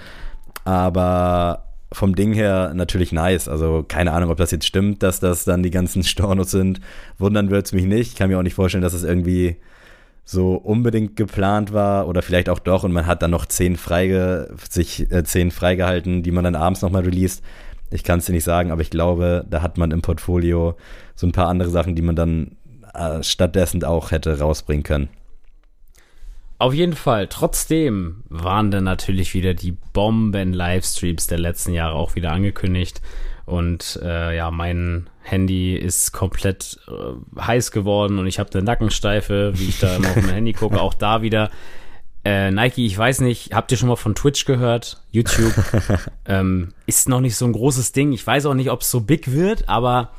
Aber 0.65 1.65
vom 1.95 2.15
Ding 2.15 2.33
her 2.33 2.73
natürlich 2.75 3.13
nice. 3.13 3.49
Also 3.49 3.85
keine 3.87 4.13
Ahnung, 4.13 4.31
ob 4.31 4.37
das 4.37 4.51
jetzt 4.51 4.67
stimmt, 4.67 5.03
dass 5.03 5.21
das 5.21 5.45
dann 5.45 5.63
die 5.63 5.71
ganzen 5.71 6.03
Stornos 6.05 6.51
sind. 6.51 6.81
Wundern 7.19 7.51
wird 7.51 7.67
es 7.67 7.73
mich 7.73 7.85
nicht. 7.85 8.13
Ich 8.13 8.17
kann 8.17 8.29
mir 8.29 8.39
auch 8.39 8.43
nicht 8.43 8.55
vorstellen, 8.55 8.83
dass 8.83 8.95
es 8.95 9.05
irgendwie 9.05 9.57
so 10.25 10.55
unbedingt 10.55 11.17
geplant 11.17 11.73
war 11.73 12.09
oder 12.09 12.23
vielleicht 12.23 12.49
auch 12.49 12.59
doch 12.59 12.83
und 12.83 12.93
man 12.93 13.07
hat 13.07 13.23
dann 13.23 13.31
noch 13.31 13.47
zehn 13.47 13.77
freige, 13.77 14.55
sich 14.71 15.11
äh, 15.13 15.23
zehn 15.23 15.51
freigehalten, 15.51 16.23
die 16.23 16.31
man 16.31 16.45
dann 16.45 16.57
abends 16.57 16.83
nochmal 16.83 17.05
released. 17.05 17.43
Ich 17.91 18.05
kann 18.05 18.19
es 18.19 18.27
dir 18.27 18.33
nicht 18.33 18.45
sagen, 18.45 18.71
aber 18.71 18.81
ich 18.81 18.91
glaube, 18.91 19.45
da 19.49 19.61
hat 19.61 19.77
man 19.77 19.91
im 19.91 20.03
Portfolio 20.03 20.77
so 21.15 21.27
ein 21.27 21.33
paar 21.33 21.49
andere 21.49 21.69
Sachen, 21.69 21.95
die 21.95 22.03
man 22.03 22.17
dann 22.17 22.57
äh, 22.95 23.23
stattdessen 23.23 23.85
auch 23.85 24.11
hätte 24.11 24.39
rausbringen 24.39 24.83
können. 24.83 25.09
Auf 26.59 26.73
jeden 26.73 26.95
Fall. 26.95 27.27
Trotzdem 27.29 28.23
waren 28.29 28.71
dann 28.71 28.85
natürlich 28.85 29.35
wieder 29.35 29.55
die 29.55 29.73
Bomben-Livestreams 29.73 31.27
der 31.27 31.39
letzten 31.39 31.73
Jahre 31.73 31.95
auch 31.97 32.15
wieder 32.15 32.33
angekündigt. 32.33 33.01
Und 33.45 33.99
äh, 34.03 34.37
ja, 34.37 34.51
mein 34.51 35.11
Handy 35.23 35.75
ist 35.75 36.13
komplett 36.13 36.79
äh, 36.89 37.41
heiß 37.41 37.73
geworden 37.73 38.19
und 38.19 38.27
ich 38.27 38.39
habe 38.39 38.51
eine 38.55 38.63
Nackensteife, 38.63 39.53
wie 39.57 39.69
ich 39.69 39.81
da 39.81 39.97
immer 39.97 40.11
auf 40.11 40.17
mein 40.17 40.35
Handy 40.35 40.53
gucke. 40.53 40.81
Auch 40.81 40.95
da 40.95 41.23
wieder. 41.23 41.51
Äh, 42.25 42.51
Nike, 42.51 42.87
ich 42.87 42.97
weiß 42.97 43.21
nicht, 43.21 43.53
habt 43.53 43.71
ihr 43.71 43.77
schon 43.77 43.91
mal 43.91 43.97
von 43.97 44.15
Twitch 44.15 44.47
gehört? 44.47 45.03
YouTube 45.11 45.53
ähm, 46.25 46.73
ist 46.87 47.09
noch 47.09 47.21
nicht 47.21 47.37
so 47.37 47.45
ein 47.45 47.53
großes 47.53 47.93
Ding. 47.93 48.13
Ich 48.13 48.27
weiß 48.27 48.47
auch 48.47 48.55
nicht, 48.55 48.71
ob 48.71 48.81
es 48.81 48.91
so 48.91 49.03
big 49.03 49.31
wird, 49.31 49.69
aber 49.69 50.13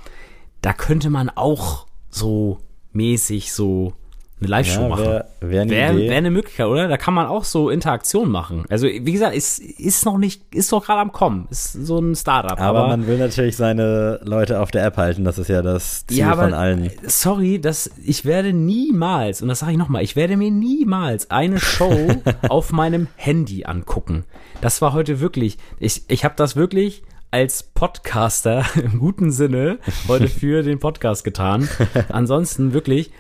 da 0.61 0.73
könnte 0.73 1.09
man 1.09 1.29
auch 1.29 1.87
so 2.11 2.59
mäßig 2.93 3.53
so 3.53 3.93
eine 4.39 4.49
Live-Show 4.49 4.89
machen. 4.89 5.05
wäre 5.05 5.69
wär 5.69 5.91
Idee. 5.93 6.09
wär 6.09 6.17
eine 6.17 6.29
Möglichkeit, 6.29 6.67
oder? 6.67 6.89
Da 6.89 6.97
kann 6.97 7.13
man 7.13 7.27
auch 7.27 7.45
so 7.45 7.69
Interaktion 7.69 8.29
machen. 8.29 8.65
Also, 8.69 8.87
wie 8.87 9.11
gesagt, 9.11 9.33
ist, 9.33 9.59
ist 9.59 10.05
noch 10.05 10.17
nicht, 10.17 10.53
ist 10.53 10.71
doch 10.73 10.85
gerade 10.85 10.99
am 10.99 11.13
Kommen. 11.13 11.47
Ist 11.49 11.71
so 11.71 11.99
ein 11.99 12.15
Startup. 12.15 12.59
aber, 12.59 12.79
Aber, 12.79 12.87
man 12.89 13.07
will 13.07 13.17
natürlich 13.17 13.55
seine 13.55 14.19
Leute 14.23 14.59
auf 14.59 14.71
der 14.71 14.85
App 14.85 14.97
halten. 14.97 15.23
Das 15.23 15.37
ist 15.37 15.47
ja 15.47 15.61
das 15.61 16.05
Ziel 16.05 16.17
ja, 16.19 16.31
aber, 16.31 16.43
von 16.43 16.53
allen. 16.53 16.91
sorry, 17.07 17.59
das, 17.61 17.89
ich 18.03 18.25
werde 18.25 18.51
niemals, 18.51 19.41
und 19.41 19.47
das 19.47 19.59
sage 19.59 19.71
ich 19.71 19.77
nochmal, 19.77 20.03
ich 20.03 20.17
werde 20.17 20.35
mir 20.35 20.51
niemals 20.51 21.31
eine 21.31 21.59
Show 21.59 21.93
auf 22.49 22.73
meinem 22.73 23.07
Handy 23.15 23.63
angucken. 23.63 24.25
Das 24.59 24.81
war 24.81 24.91
heute 24.91 25.21
wirklich, 25.21 25.57
ich, 25.79 26.03
ich 26.09 26.25
habe 26.25 26.35
das 26.35 26.57
wirklich 26.57 27.03
als 27.31 27.63
Podcaster 27.63 28.65
im 28.75 28.99
guten 28.99 29.31
Sinne 29.31 29.79
heute 30.07 30.27
für 30.27 30.63
den 30.63 30.79
Podcast 30.79 31.23
getan. 31.23 31.67
Ansonsten 32.09 32.73
wirklich, 32.73 33.11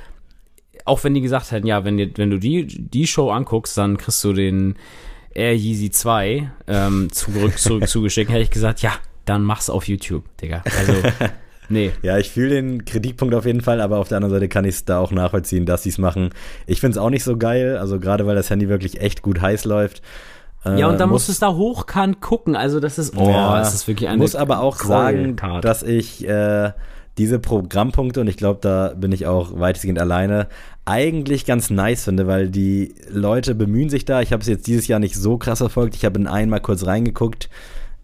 auch 0.85 1.03
wenn 1.03 1.13
die 1.13 1.21
gesagt 1.21 1.51
hätten, 1.51 1.67
ja, 1.67 1.83
wenn, 1.83 1.97
wenn 2.17 2.29
du 2.29 2.37
die, 2.37 2.65
die 2.65 3.07
Show 3.07 3.31
anguckst, 3.31 3.77
dann 3.77 3.97
kriegst 3.97 4.23
du 4.23 4.33
den 4.33 4.75
Air 5.33 5.55
Yeezy 5.55 5.89
2 5.91 6.49
ähm, 6.67 7.11
zurück, 7.11 7.57
zurück 7.59 7.87
zugeschickt, 7.89 8.31
hätte 8.31 8.41
ich 8.41 8.51
gesagt, 8.51 8.81
ja, 8.81 8.91
dann 9.25 9.43
mach's 9.43 9.69
auf 9.69 9.87
YouTube, 9.87 10.23
Digga. 10.37 10.63
Also, 10.77 10.93
nee. 11.69 11.91
Ja, 12.03 12.17
ich 12.19 12.29
fühle 12.29 12.49
den 12.55 12.85
Kritikpunkt 12.85 13.33
auf 13.33 13.45
jeden 13.45 13.61
Fall, 13.61 13.81
aber 13.81 13.97
auf 13.97 14.07
der 14.07 14.17
anderen 14.17 14.33
Seite 14.33 14.47
kann 14.47 14.65
ich 14.65 14.75
es 14.75 14.85
da 14.85 14.99
auch 14.99 15.11
nachvollziehen, 15.11 15.65
dass 15.65 15.83
sie 15.83 15.89
es 15.89 15.97
machen. 15.97 16.29
Ich 16.67 16.79
finde 16.79 16.91
es 16.91 16.97
auch 16.99 17.09
nicht 17.09 17.23
so 17.23 17.35
geil, 17.37 17.77
also 17.77 17.99
gerade 17.99 18.27
weil 18.27 18.35
das 18.35 18.49
Handy 18.49 18.69
wirklich 18.69 19.01
echt 19.01 19.23
gut 19.23 19.41
heiß 19.41 19.65
läuft. 19.65 20.01
Ja, 20.63 20.87
und 20.87 20.99
dann 20.99 21.09
Äh, 21.09 21.11
musst 21.11 21.27
du 21.27 21.31
es 21.31 21.37
da 21.39 21.53
hochkant 21.53 22.21
gucken. 22.21 22.55
Also, 22.55 22.79
das 22.79 22.97
ist, 22.97 23.15
oh, 23.15 23.29
Ja, 23.29 23.61
es 23.61 23.75
ist 23.75 23.87
wirklich 23.87 24.09
eine 24.09 24.17
muss 24.17 24.35
aber 24.35 24.61
auch 24.61 24.77
sagen, 24.77 25.35
dass 25.61 25.83
ich 25.83 26.27
äh, 26.27 26.71
diese 27.17 27.39
Programmpunkte, 27.39 28.21
und 28.21 28.27
ich 28.27 28.37
glaube, 28.37 28.59
da 28.61 28.93
bin 28.95 29.11
ich 29.11 29.25
auch 29.25 29.57
weitestgehend 29.57 29.99
alleine, 29.99 30.47
eigentlich 30.85 31.45
ganz 31.45 31.69
nice 31.69 32.03
finde, 32.03 32.27
weil 32.27 32.49
die 32.49 32.93
Leute 33.09 33.55
bemühen 33.55 33.89
sich 33.89 34.05
da. 34.05 34.21
Ich 34.21 34.31
habe 34.31 34.41
es 34.41 34.47
jetzt 34.47 34.67
dieses 34.67 34.87
Jahr 34.87 34.99
nicht 34.99 35.15
so 35.15 35.37
krass 35.37 35.59
verfolgt. 35.59 35.95
Ich 35.95 36.05
habe 36.05 36.19
in 36.19 36.27
einen 36.27 36.49
mal 36.49 36.59
kurz 36.59 36.85
reingeguckt. 36.85 37.49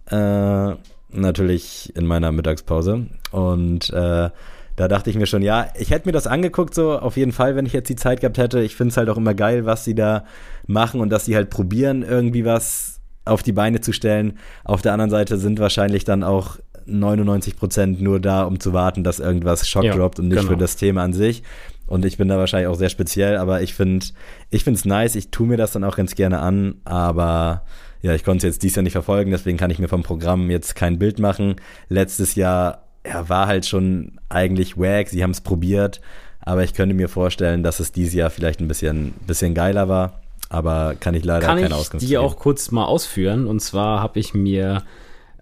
Äh, 0.07 0.75
natürlich 1.13 1.93
in 1.95 2.05
meiner 2.05 2.31
Mittagspause. 2.31 3.07
Und 3.31 3.89
äh, 3.91 4.29
da 4.75 4.87
dachte 4.87 5.09
ich 5.09 5.17
mir 5.17 5.27
schon, 5.27 5.41
ja, 5.41 5.67
ich 5.77 5.91
hätte 5.91 6.07
mir 6.07 6.13
das 6.13 6.27
angeguckt, 6.27 6.73
so 6.73 6.97
auf 6.97 7.17
jeden 7.17 7.33
Fall, 7.33 7.55
wenn 7.55 7.65
ich 7.65 7.73
jetzt 7.73 7.89
die 7.89 7.95
Zeit 7.95 8.21
gehabt 8.21 8.37
hätte. 8.37 8.61
Ich 8.61 8.75
finde 8.75 8.91
es 8.91 8.97
halt 8.97 9.09
auch 9.09 9.17
immer 9.17 9.33
geil, 9.33 9.65
was 9.65 9.83
sie 9.83 9.95
da 9.95 10.25
machen 10.65 11.01
und 11.01 11.09
dass 11.09 11.25
sie 11.25 11.35
halt 11.35 11.49
probieren, 11.49 12.03
irgendwie 12.03 12.45
was 12.45 12.99
auf 13.25 13.43
die 13.43 13.51
Beine 13.51 13.81
zu 13.81 13.93
stellen. 13.93 14.39
Auf 14.63 14.81
der 14.81 14.93
anderen 14.93 15.11
Seite 15.11 15.37
sind 15.37 15.59
wahrscheinlich 15.59 16.05
dann 16.05 16.23
auch 16.23 16.57
99 16.91 17.55
Prozent 17.55 18.01
nur 18.01 18.19
da, 18.19 18.43
um 18.43 18.59
zu 18.59 18.73
warten, 18.73 19.03
dass 19.03 19.19
irgendwas 19.19 19.67
Schock 19.67 19.83
Ja, 19.83 19.95
droppt 19.95 20.19
und 20.19 20.27
nicht 20.27 20.39
genau. 20.39 20.51
für 20.51 20.57
das 20.57 20.75
Thema 20.75 21.03
an 21.03 21.13
sich. 21.13 21.43
Und 21.87 22.05
ich 22.05 22.17
bin 22.17 22.27
da 22.29 22.37
wahrscheinlich 22.37 22.67
auch 22.69 22.75
sehr 22.77 22.89
speziell, 22.89 23.37
aber 23.37 23.61
ich 23.61 23.73
finde 23.73 24.05
ich 24.49 24.63
finde 24.63 24.77
es 24.77 24.85
nice. 24.85 25.15
Ich 25.15 25.29
tue 25.29 25.47
mir 25.47 25.57
das 25.57 25.71
dann 25.73 25.83
auch 25.83 25.97
ganz 25.97 26.15
gerne 26.15 26.39
an, 26.39 26.75
aber 26.85 27.63
ja, 28.01 28.15
ich 28.15 28.23
konnte 28.23 28.47
es 28.47 28.53
jetzt 28.55 28.63
dies 28.63 28.75
Jahr 28.75 28.83
nicht 28.83 28.93
verfolgen, 28.93 29.31
deswegen 29.31 29.57
kann 29.57 29.71
ich 29.71 29.79
mir 29.79 29.87
vom 29.89 30.01
Programm 30.03 30.49
jetzt 30.49 30.75
kein 30.75 30.97
Bild 30.99 31.19
machen. 31.19 31.55
Letztes 31.89 32.35
Jahr 32.35 32.83
ja, 33.05 33.27
war 33.29 33.47
halt 33.47 33.65
schon 33.65 34.13
eigentlich 34.29 34.77
wack, 34.77 35.09
sie 35.09 35.21
haben 35.21 35.31
es 35.31 35.41
probiert, 35.41 36.01
aber 36.39 36.63
ich 36.63 36.73
könnte 36.73 36.95
mir 36.95 37.09
vorstellen, 37.09 37.61
dass 37.61 37.79
es 37.79 37.91
dieses 37.91 38.13
Jahr 38.13 38.29
vielleicht 38.29 38.59
ein 38.61 38.67
bisschen, 38.67 39.13
bisschen 39.27 39.53
geiler 39.53 39.89
war. 39.89 40.21
aber 40.49 40.95
kann 40.99 41.13
ich 41.13 41.23
leider 41.25 41.45
kann 41.45 41.57
keine 41.57 41.67
ich 41.67 41.73
Auskunft 41.73 42.03
die 42.05 42.11
geben. 42.11 42.23
auch 42.23 42.37
kurz 42.37 42.71
mal 42.71 42.85
ausführen. 42.85 43.47
Und 43.47 43.59
zwar 43.61 44.01
habe 44.01 44.19
ich 44.19 44.33
mir 44.33 44.83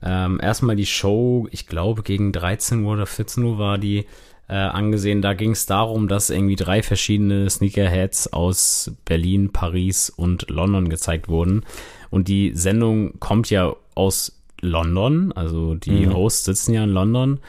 ähm, 0.04 0.39
erstmal 0.41 0.76
die 0.76 0.86
Show, 0.86 1.47
ich 1.52 1.68
glaube 1.68 2.04
gegen 2.04 2.32
13 2.32 2.84
Uhr 2.84 2.93
oder 2.93 3.06
14 3.06 3.43
Uhr 3.43 3.58
war 3.58 3.78
die, 3.78 4.06
äh, 4.50 4.56
angesehen. 4.56 5.22
Da 5.22 5.34
ging 5.34 5.52
es 5.52 5.66
darum, 5.66 6.08
dass 6.08 6.30
irgendwie 6.30 6.56
drei 6.56 6.82
verschiedene 6.82 7.50
Sneakerheads 7.50 8.34
aus 8.34 8.91
Berlin, 9.06 9.52
Paris 9.54 10.10
und 10.10 10.50
London 10.50 10.89
gezeigt 10.89 11.30
wurden. 11.30 11.64
Und 12.10 12.28
die 12.28 12.52
Sendung 12.56 13.20
kommt 13.20 13.50
ja 13.52 13.76
aus 13.95 14.41
London, 14.62 15.32
also 15.34 15.76
die 15.76 16.08
Mhm. 16.08 16.14
Hosts 16.14 16.45
sitzen 16.45 16.74
ja 16.74 16.84
in 16.84 16.89
London. 16.89 17.39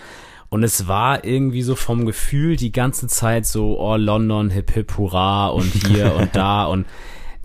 Und 0.51 0.63
es 0.65 0.89
war 0.89 1.25
irgendwie 1.25 1.63
so 1.63 1.77
vom 1.77 2.07
Gefühl 2.07 2.57
die 2.57 2.73
ganze 2.73 3.07
Zeit 3.07 3.47
so, 3.47 3.81
oh, 3.81 3.97
London, 3.97 4.51
hip 4.51 4.73
hip, 4.73 4.99
hurra 4.99 5.49
und 5.49 5.73
hier 5.87 6.15
und 6.17 6.37
da 6.37 6.65
und 6.65 6.87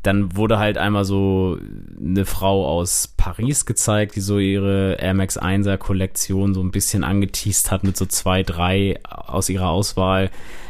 dann 0.05 0.35
wurde 0.35 0.59
halt 0.59 0.77
einmal 0.77 1.03
so 1.03 1.57
eine 1.99 2.25
Frau 2.25 2.67
aus 2.67 3.13
Paris 3.17 3.65
gezeigt, 3.65 4.15
die 4.15 4.21
so 4.21 4.37
ihre 4.37 4.93
Air 4.99 5.15
Max 5.15 5.39
1er 5.39 5.77
Kollektion 5.77 6.53
so 6.53 6.61
ein 6.61 6.71
bisschen 6.71 7.03
angeteased 7.03 7.71
hat 7.71 7.83
mit 7.83 7.97
so 7.97 8.05
zwei, 8.05 8.43
drei 8.43 8.99
aus 9.03 9.49
ihrer 9.49 9.69
Auswahl. 9.69 10.29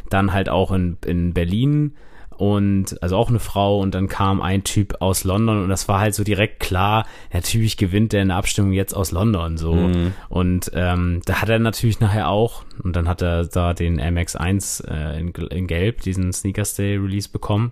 Dann 0.09 0.31
halt 0.31 0.47
auch 0.47 0.71
in, 0.71 0.97
in 1.05 1.33
Berlin 1.33 1.95
und 2.37 3.01
also 3.01 3.17
auch 3.17 3.29
eine 3.29 3.39
Frau 3.39 3.79
und 3.79 3.93
dann 3.95 4.07
kam 4.07 4.41
ein 4.41 4.63
Typ 4.63 5.01
aus 5.01 5.23
London 5.23 5.63
und 5.63 5.69
das 5.69 5.87
war 5.87 5.99
halt 5.99 6.15
so 6.15 6.23
direkt 6.23 6.59
klar, 6.59 7.05
natürlich 7.33 7.77
gewinnt 7.77 8.13
der 8.13 8.21
in 8.21 8.27
der 8.27 8.37
Abstimmung 8.37 8.73
jetzt 8.73 8.93
aus 8.93 9.11
London 9.11 9.57
so 9.57 9.71
und 10.29 10.71
ähm, 10.73 11.21
da 11.25 11.41
hat 11.41 11.47
er 11.47 11.59
natürlich 11.59 12.01
nachher 12.01 12.29
auch 12.29 12.63
und 12.83 12.95
dann 12.95 13.07
hat 13.07 13.21
er 13.21 13.45
da 13.45 13.73
den 13.73 14.01
MX1 14.01 14.85
äh, 14.85 15.19
in, 15.19 15.29
in 15.29 15.67
Gelb, 15.67 16.01
diesen 16.01 16.33
Sneakers 16.33 16.75
Day 16.75 16.97
Release 16.97 17.29
bekommen. 17.29 17.71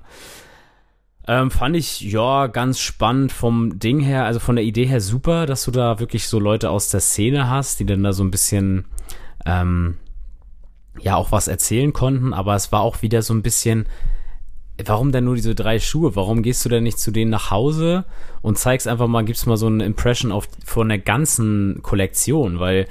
Ähm, 1.27 1.51
fand 1.51 1.75
ich, 1.75 2.01
ja, 2.01 2.47
ganz 2.47 2.79
spannend 2.79 3.31
vom 3.31 3.79
Ding 3.79 4.01
her, 4.01 4.25
also 4.25 4.39
von 4.39 4.57
der 4.57 4.65
Idee 4.65 4.85
her 4.85 4.99
super, 4.99 5.45
dass 5.45 5.63
du 5.63 5.71
da 5.71 5.99
wirklich 5.99 6.27
so 6.27 6.37
Leute 6.37 6.69
aus 6.69 6.89
der 6.89 6.99
Szene 6.99 7.49
hast, 7.49 7.79
die 7.79 7.85
dann 7.85 8.03
da 8.03 8.11
so 8.11 8.23
ein 8.23 8.31
bisschen, 8.31 8.85
ähm, 9.45 9.97
ja, 10.99 11.15
auch 11.15 11.31
was 11.31 11.47
erzählen 11.47 11.93
konnten, 11.93 12.33
aber 12.33 12.55
es 12.55 12.71
war 12.73 12.81
auch 12.81 13.01
wieder 13.01 13.21
so 13.21 13.33
ein 13.33 13.41
bisschen, 13.41 13.85
warum 14.87 15.11
denn 15.11 15.25
nur 15.25 15.35
diese 15.35 15.55
drei 15.55 15.79
Schuhe? 15.79 16.15
Warum 16.15 16.43
gehst 16.43 16.63
du 16.65 16.69
denn 16.69 16.83
nicht 16.83 16.99
zu 16.99 17.11
denen 17.11 17.31
nach 17.31 17.51
Hause 17.51 18.05
und 18.41 18.57
zeigst 18.57 18.87
einfach 18.87 19.07
mal, 19.07 19.23
gibst 19.23 19.47
mal 19.47 19.57
so 19.57 19.67
eine 19.67 19.85
Impression 19.85 20.31
auf, 20.31 20.47
von 20.65 20.89
der 20.89 20.99
ganzen 20.99 21.79
Kollektion? 21.81 22.59
Weil 22.59 22.87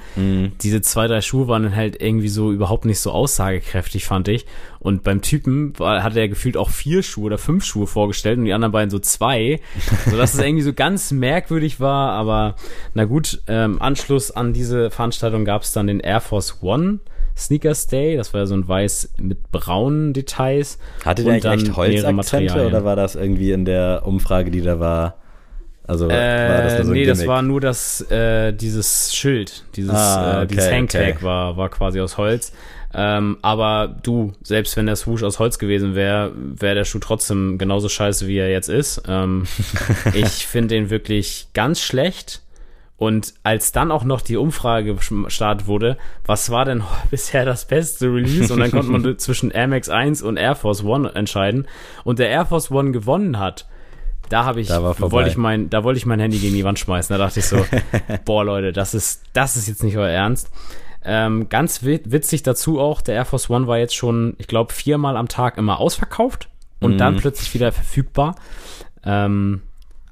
diese 0.61 0.81
zwei, 0.81 1.07
drei 1.07 1.21
Schuhe 1.21 1.47
waren 1.47 1.63
dann 1.63 1.75
halt 1.75 2.01
irgendwie 2.01 2.29
so 2.29 2.51
überhaupt 2.51 2.85
nicht 2.85 2.99
so 2.99 3.11
aussagekräftig, 3.11 4.05
fand 4.05 4.27
ich. 4.27 4.45
Und 4.79 5.03
beim 5.03 5.21
Typen 5.21 5.77
war, 5.79 6.03
hatte 6.03 6.19
er 6.19 6.27
gefühlt 6.27 6.57
auch 6.57 6.69
vier 6.69 7.03
Schuhe 7.03 7.25
oder 7.25 7.37
fünf 7.37 7.63
Schuhe 7.63 7.87
vorgestellt 7.87 8.37
und 8.37 8.45
die 8.45 8.53
anderen 8.53 8.73
beiden 8.73 8.89
so 8.89 8.99
zwei. 8.99 9.61
Sodass 10.09 10.33
es 10.33 10.41
irgendwie 10.41 10.63
so 10.63 10.73
ganz 10.73 11.11
merkwürdig 11.11 11.79
war. 11.79 12.11
Aber 12.11 12.55
na 12.93 13.05
gut, 13.05 13.41
ähm, 13.47 13.81
Anschluss 13.81 14.31
an 14.31 14.53
diese 14.53 14.91
Veranstaltung 14.91 15.45
gab 15.45 15.61
es 15.61 15.71
dann 15.71 15.87
den 15.87 15.99
Air 15.99 16.21
Force 16.21 16.61
One. 16.61 16.99
Sneakers 17.35 17.87
Day, 17.87 18.15
das 18.15 18.33
war 18.33 18.41
ja 18.41 18.45
so 18.45 18.55
ein 18.55 18.67
weiß 18.67 19.13
mit 19.19 19.51
braunen 19.51 20.13
Details. 20.13 20.77
Hatte 21.03 21.23
der 21.23 21.33
eigentlich 21.33 21.67
echt 21.67 21.75
Holzakzente 21.75 22.67
oder 22.67 22.83
war 22.85 22.95
das 22.95 23.15
irgendwie 23.15 23.51
in 23.51 23.65
der 23.65 24.03
Umfrage, 24.05 24.51
die 24.51 24.61
da 24.61 24.79
war? 24.79 25.15
Also 25.85 26.07
war 26.07 26.15
das 26.61 26.73
Äh, 26.73 26.77
nur 26.77 26.85
so 26.85 26.91
ein 26.91 26.97
nee, 26.97 27.05
das 27.05 27.27
war 27.27 27.41
nur 27.41 27.59
das, 27.59 28.01
äh, 28.09 28.53
dieses 28.53 29.13
Schild, 29.13 29.65
dieses, 29.75 29.93
Ah, 29.93 30.43
äh, 30.43 30.47
dieses 30.47 30.67
okay, 30.67 30.75
Hangtag 30.77 31.15
okay. 31.17 31.23
war, 31.23 31.57
war 31.57 31.69
quasi 31.69 31.99
aus 31.99 32.17
Holz. 32.17 32.53
Ähm, 32.93 33.37
aber 33.41 33.93
du, 34.03 34.33
selbst 34.43 34.77
wenn 34.77 34.85
der 34.85 34.95
Swoosh 34.95 35.23
aus 35.23 35.39
Holz 35.39 35.57
gewesen 35.57 35.95
wäre, 35.95 36.31
wäre 36.35 36.75
der 36.75 36.85
Schuh 36.85 36.99
trotzdem 36.99 37.57
genauso 37.57 37.89
scheiße, 37.89 38.27
wie 38.27 38.37
er 38.37 38.51
jetzt 38.51 38.69
ist. 38.69 39.01
Ähm, 39.07 39.45
ich 40.13 40.45
finde 40.45 40.75
den 40.75 40.89
wirklich 40.89 41.47
ganz 41.53 41.81
schlecht. 41.81 42.42
Und 43.03 43.33
als 43.43 43.71
dann 43.71 43.91
auch 43.91 44.03
noch 44.03 44.21
die 44.21 44.37
Umfrage 44.37 44.95
gestartet 44.95 45.67
wurde, 45.67 45.97
was 46.25 46.49
war 46.49 46.65
denn 46.65 46.83
bisher 47.11 47.45
das 47.45 47.65
beste 47.65 48.07
Release? 48.07 48.53
Und 48.53 48.59
dann 48.59 48.71
konnte 48.71 48.91
man 48.91 49.17
zwischen 49.19 49.51
Air 49.51 49.67
Max 49.67 49.89
1 49.89 50.21
und 50.21 50.37
Air 50.37 50.55
Force 50.55 50.83
One 50.83 51.13
entscheiden. 51.13 51.67
Und 52.03 52.19
der 52.19 52.29
Air 52.29 52.45
Force 52.45 52.71
One 52.71 52.91
gewonnen 52.91 53.39
hat. 53.39 53.67
Da 54.29 54.45
habe 54.45 54.61
ich, 54.61 54.67
Da 54.69 54.81
wollte 55.11 55.29
ich 55.29 55.37
mein, 55.37 55.69
da 55.69 55.83
wollte 55.83 55.97
ich 55.97 56.05
mein 56.05 56.19
Handy 56.19 56.37
gegen 56.39 56.55
die 56.55 56.63
Wand 56.63 56.79
schmeißen. 56.79 57.13
Da 57.13 57.23
dachte 57.23 57.39
ich 57.39 57.45
so, 57.45 57.65
boah 58.25 58.45
Leute, 58.45 58.71
das 58.71 58.93
ist, 58.93 59.23
das 59.33 59.57
ist 59.57 59.67
jetzt 59.67 59.83
nicht 59.83 59.97
euer 59.97 60.07
Ernst. 60.09 60.49
Ähm, 61.05 61.49
ganz 61.49 61.83
wit- 61.83 62.11
witzig 62.11 62.43
dazu 62.43 62.79
auch, 62.79 63.01
der 63.01 63.15
Air 63.15 63.25
Force 63.25 63.49
One 63.49 63.67
war 63.67 63.77
jetzt 63.77 63.93
schon, 63.95 64.35
ich 64.37 64.47
glaube, 64.47 64.71
viermal 64.71 65.17
am 65.17 65.27
Tag 65.27 65.57
immer 65.57 65.79
ausverkauft 65.79 66.47
und 66.79 66.93
Mhm. 66.93 66.97
dann 66.97 67.15
plötzlich 67.17 67.53
wieder 67.53 67.73
verfügbar. 67.73 68.35
Ähm, 69.05 69.61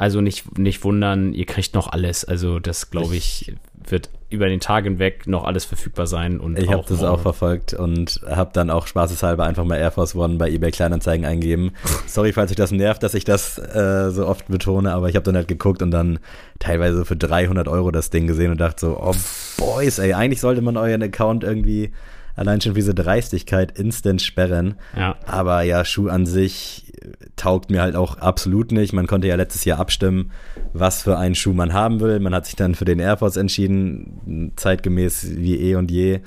also 0.01 0.19
nicht, 0.19 0.57
nicht 0.57 0.83
wundern, 0.83 1.31
ihr 1.31 1.45
kriegt 1.45 1.75
noch 1.75 1.91
alles. 1.91 2.25
Also 2.25 2.57
das, 2.57 2.89
glaube 2.89 3.15
ich, 3.15 3.53
wird 3.87 4.09
über 4.31 4.47
den 4.47 4.59
Tag 4.59 4.85
hinweg 4.85 5.27
noch 5.27 5.43
alles 5.43 5.63
verfügbar 5.63 6.07
sein. 6.07 6.39
Und 6.39 6.57
Ich 6.57 6.71
habe 6.71 6.83
das 6.89 7.03
auch 7.03 7.19
verfolgt 7.19 7.75
und 7.75 8.19
habe 8.27 8.49
dann 8.51 8.71
auch 8.71 8.87
spaßeshalber 8.87 9.43
einfach 9.43 9.63
mal 9.63 9.77
Air 9.77 9.91
Force 9.91 10.15
One 10.15 10.37
bei 10.37 10.49
eBay 10.49 10.71
Kleinanzeigen 10.71 11.23
eingegeben. 11.23 11.73
Sorry, 12.07 12.33
falls 12.33 12.49
euch 12.49 12.57
das 12.57 12.71
nervt, 12.71 13.03
dass 13.03 13.13
ich 13.13 13.25
das 13.25 13.59
äh, 13.59 14.09
so 14.09 14.25
oft 14.25 14.47
betone, 14.47 14.91
aber 14.91 15.07
ich 15.07 15.15
habe 15.15 15.23
dann 15.23 15.35
halt 15.35 15.47
geguckt 15.47 15.83
und 15.83 15.91
dann 15.91 16.17
teilweise 16.57 16.97
so 16.97 17.05
für 17.05 17.15
300 17.15 17.67
Euro 17.67 17.91
das 17.91 18.09
Ding 18.09 18.25
gesehen 18.25 18.49
und 18.49 18.59
dachte 18.59 18.87
so, 18.87 18.99
oh 18.99 19.13
Boys, 19.57 19.99
ey, 19.99 20.13
eigentlich 20.13 20.41
sollte 20.41 20.63
man 20.63 20.77
euren 20.77 21.03
Account 21.03 21.43
irgendwie 21.43 21.91
allein 22.35 22.61
schon 22.61 22.73
für 22.73 22.79
diese 22.79 22.93
Dreistigkeit 22.93 23.77
instant 23.77 24.21
sperren. 24.21 24.75
Ja. 24.95 25.15
Aber 25.25 25.61
ja, 25.63 25.85
Schuh 25.85 26.07
an 26.07 26.25
sich 26.25 26.93
äh, 27.01 27.11
taugt 27.35 27.69
mir 27.69 27.81
halt 27.81 27.95
auch 27.95 28.17
absolut 28.17 28.71
nicht. 28.71 28.93
Man 28.93 29.07
konnte 29.07 29.27
ja 29.27 29.35
letztes 29.35 29.65
Jahr 29.65 29.79
abstimmen, 29.79 30.31
was 30.73 31.03
für 31.03 31.17
einen 31.17 31.35
Schuh 31.35 31.53
man 31.53 31.73
haben 31.73 31.99
will. 31.99 32.19
Man 32.19 32.33
hat 32.33 32.45
sich 32.45 32.55
dann 32.55 32.75
für 32.75 32.85
den 32.85 32.99
Air 32.99 33.17
Force 33.17 33.37
entschieden, 33.37 34.53
zeitgemäß 34.55 35.35
wie 35.37 35.59
eh 35.59 35.75
und 35.75 35.91
je. 35.91 36.21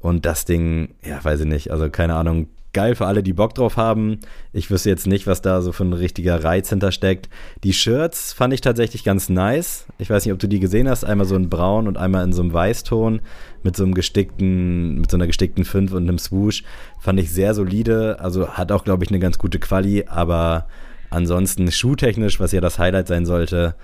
Und 0.00 0.26
das 0.26 0.44
Ding, 0.44 0.94
ja, 1.02 1.24
weiß 1.24 1.40
ich 1.40 1.46
nicht, 1.46 1.70
also 1.70 1.88
keine 1.88 2.14
Ahnung, 2.14 2.48
geil 2.74 2.94
für 2.94 3.06
alle, 3.06 3.22
die 3.22 3.32
Bock 3.32 3.54
drauf 3.54 3.78
haben. 3.78 4.18
Ich 4.52 4.70
wüsste 4.70 4.90
jetzt 4.90 5.06
nicht, 5.06 5.26
was 5.26 5.40
da 5.40 5.62
so 5.62 5.72
für 5.72 5.84
ein 5.84 5.94
richtiger 5.94 6.44
Reiz 6.44 6.68
hintersteckt. 6.68 7.30
Die 7.62 7.72
Shirts 7.72 8.34
fand 8.34 8.52
ich 8.52 8.60
tatsächlich 8.60 9.04
ganz 9.04 9.30
nice. 9.30 9.86
Ich 9.98 10.10
weiß 10.10 10.26
nicht, 10.26 10.32
ob 10.34 10.38
du 10.38 10.48
die 10.48 10.60
gesehen 10.60 10.88
hast. 10.88 11.04
Einmal 11.04 11.26
so 11.26 11.36
in 11.36 11.48
braun 11.48 11.88
und 11.88 11.96
einmal 11.96 12.24
in 12.24 12.32
so 12.32 12.42
einem 12.42 12.52
Weißton 12.52 13.22
mit 13.62 13.76
so 13.76 13.84
einem 13.84 13.94
gestickten, 13.94 15.00
mit 15.00 15.10
so 15.10 15.16
einer 15.16 15.26
gestickten 15.26 15.64
5 15.64 15.92
und 15.92 16.02
einem 16.02 16.18
Swoosh. 16.18 16.64
Fand 17.00 17.18
ich 17.18 17.32
sehr 17.32 17.54
solide. 17.54 18.18
Also 18.20 18.48
hat 18.48 18.72
auch, 18.72 18.84
glaube 18.84 19.04
ich, 19.04 19.10
eine 19.10 19.20
ganz 19.20 19.38
gute 19.38 19.58
Quali, 19.58 20.04
aber 20.06 20.66
ansonsten 21.08 21.70
schuhtechnisch, 21.70 22.40
was 22.40 22.52
ja 22.52 22.60
das 22.60 22.78
Highlight 22.78 23.08
sein 23.08 23.24
sollte, 23.24 23.74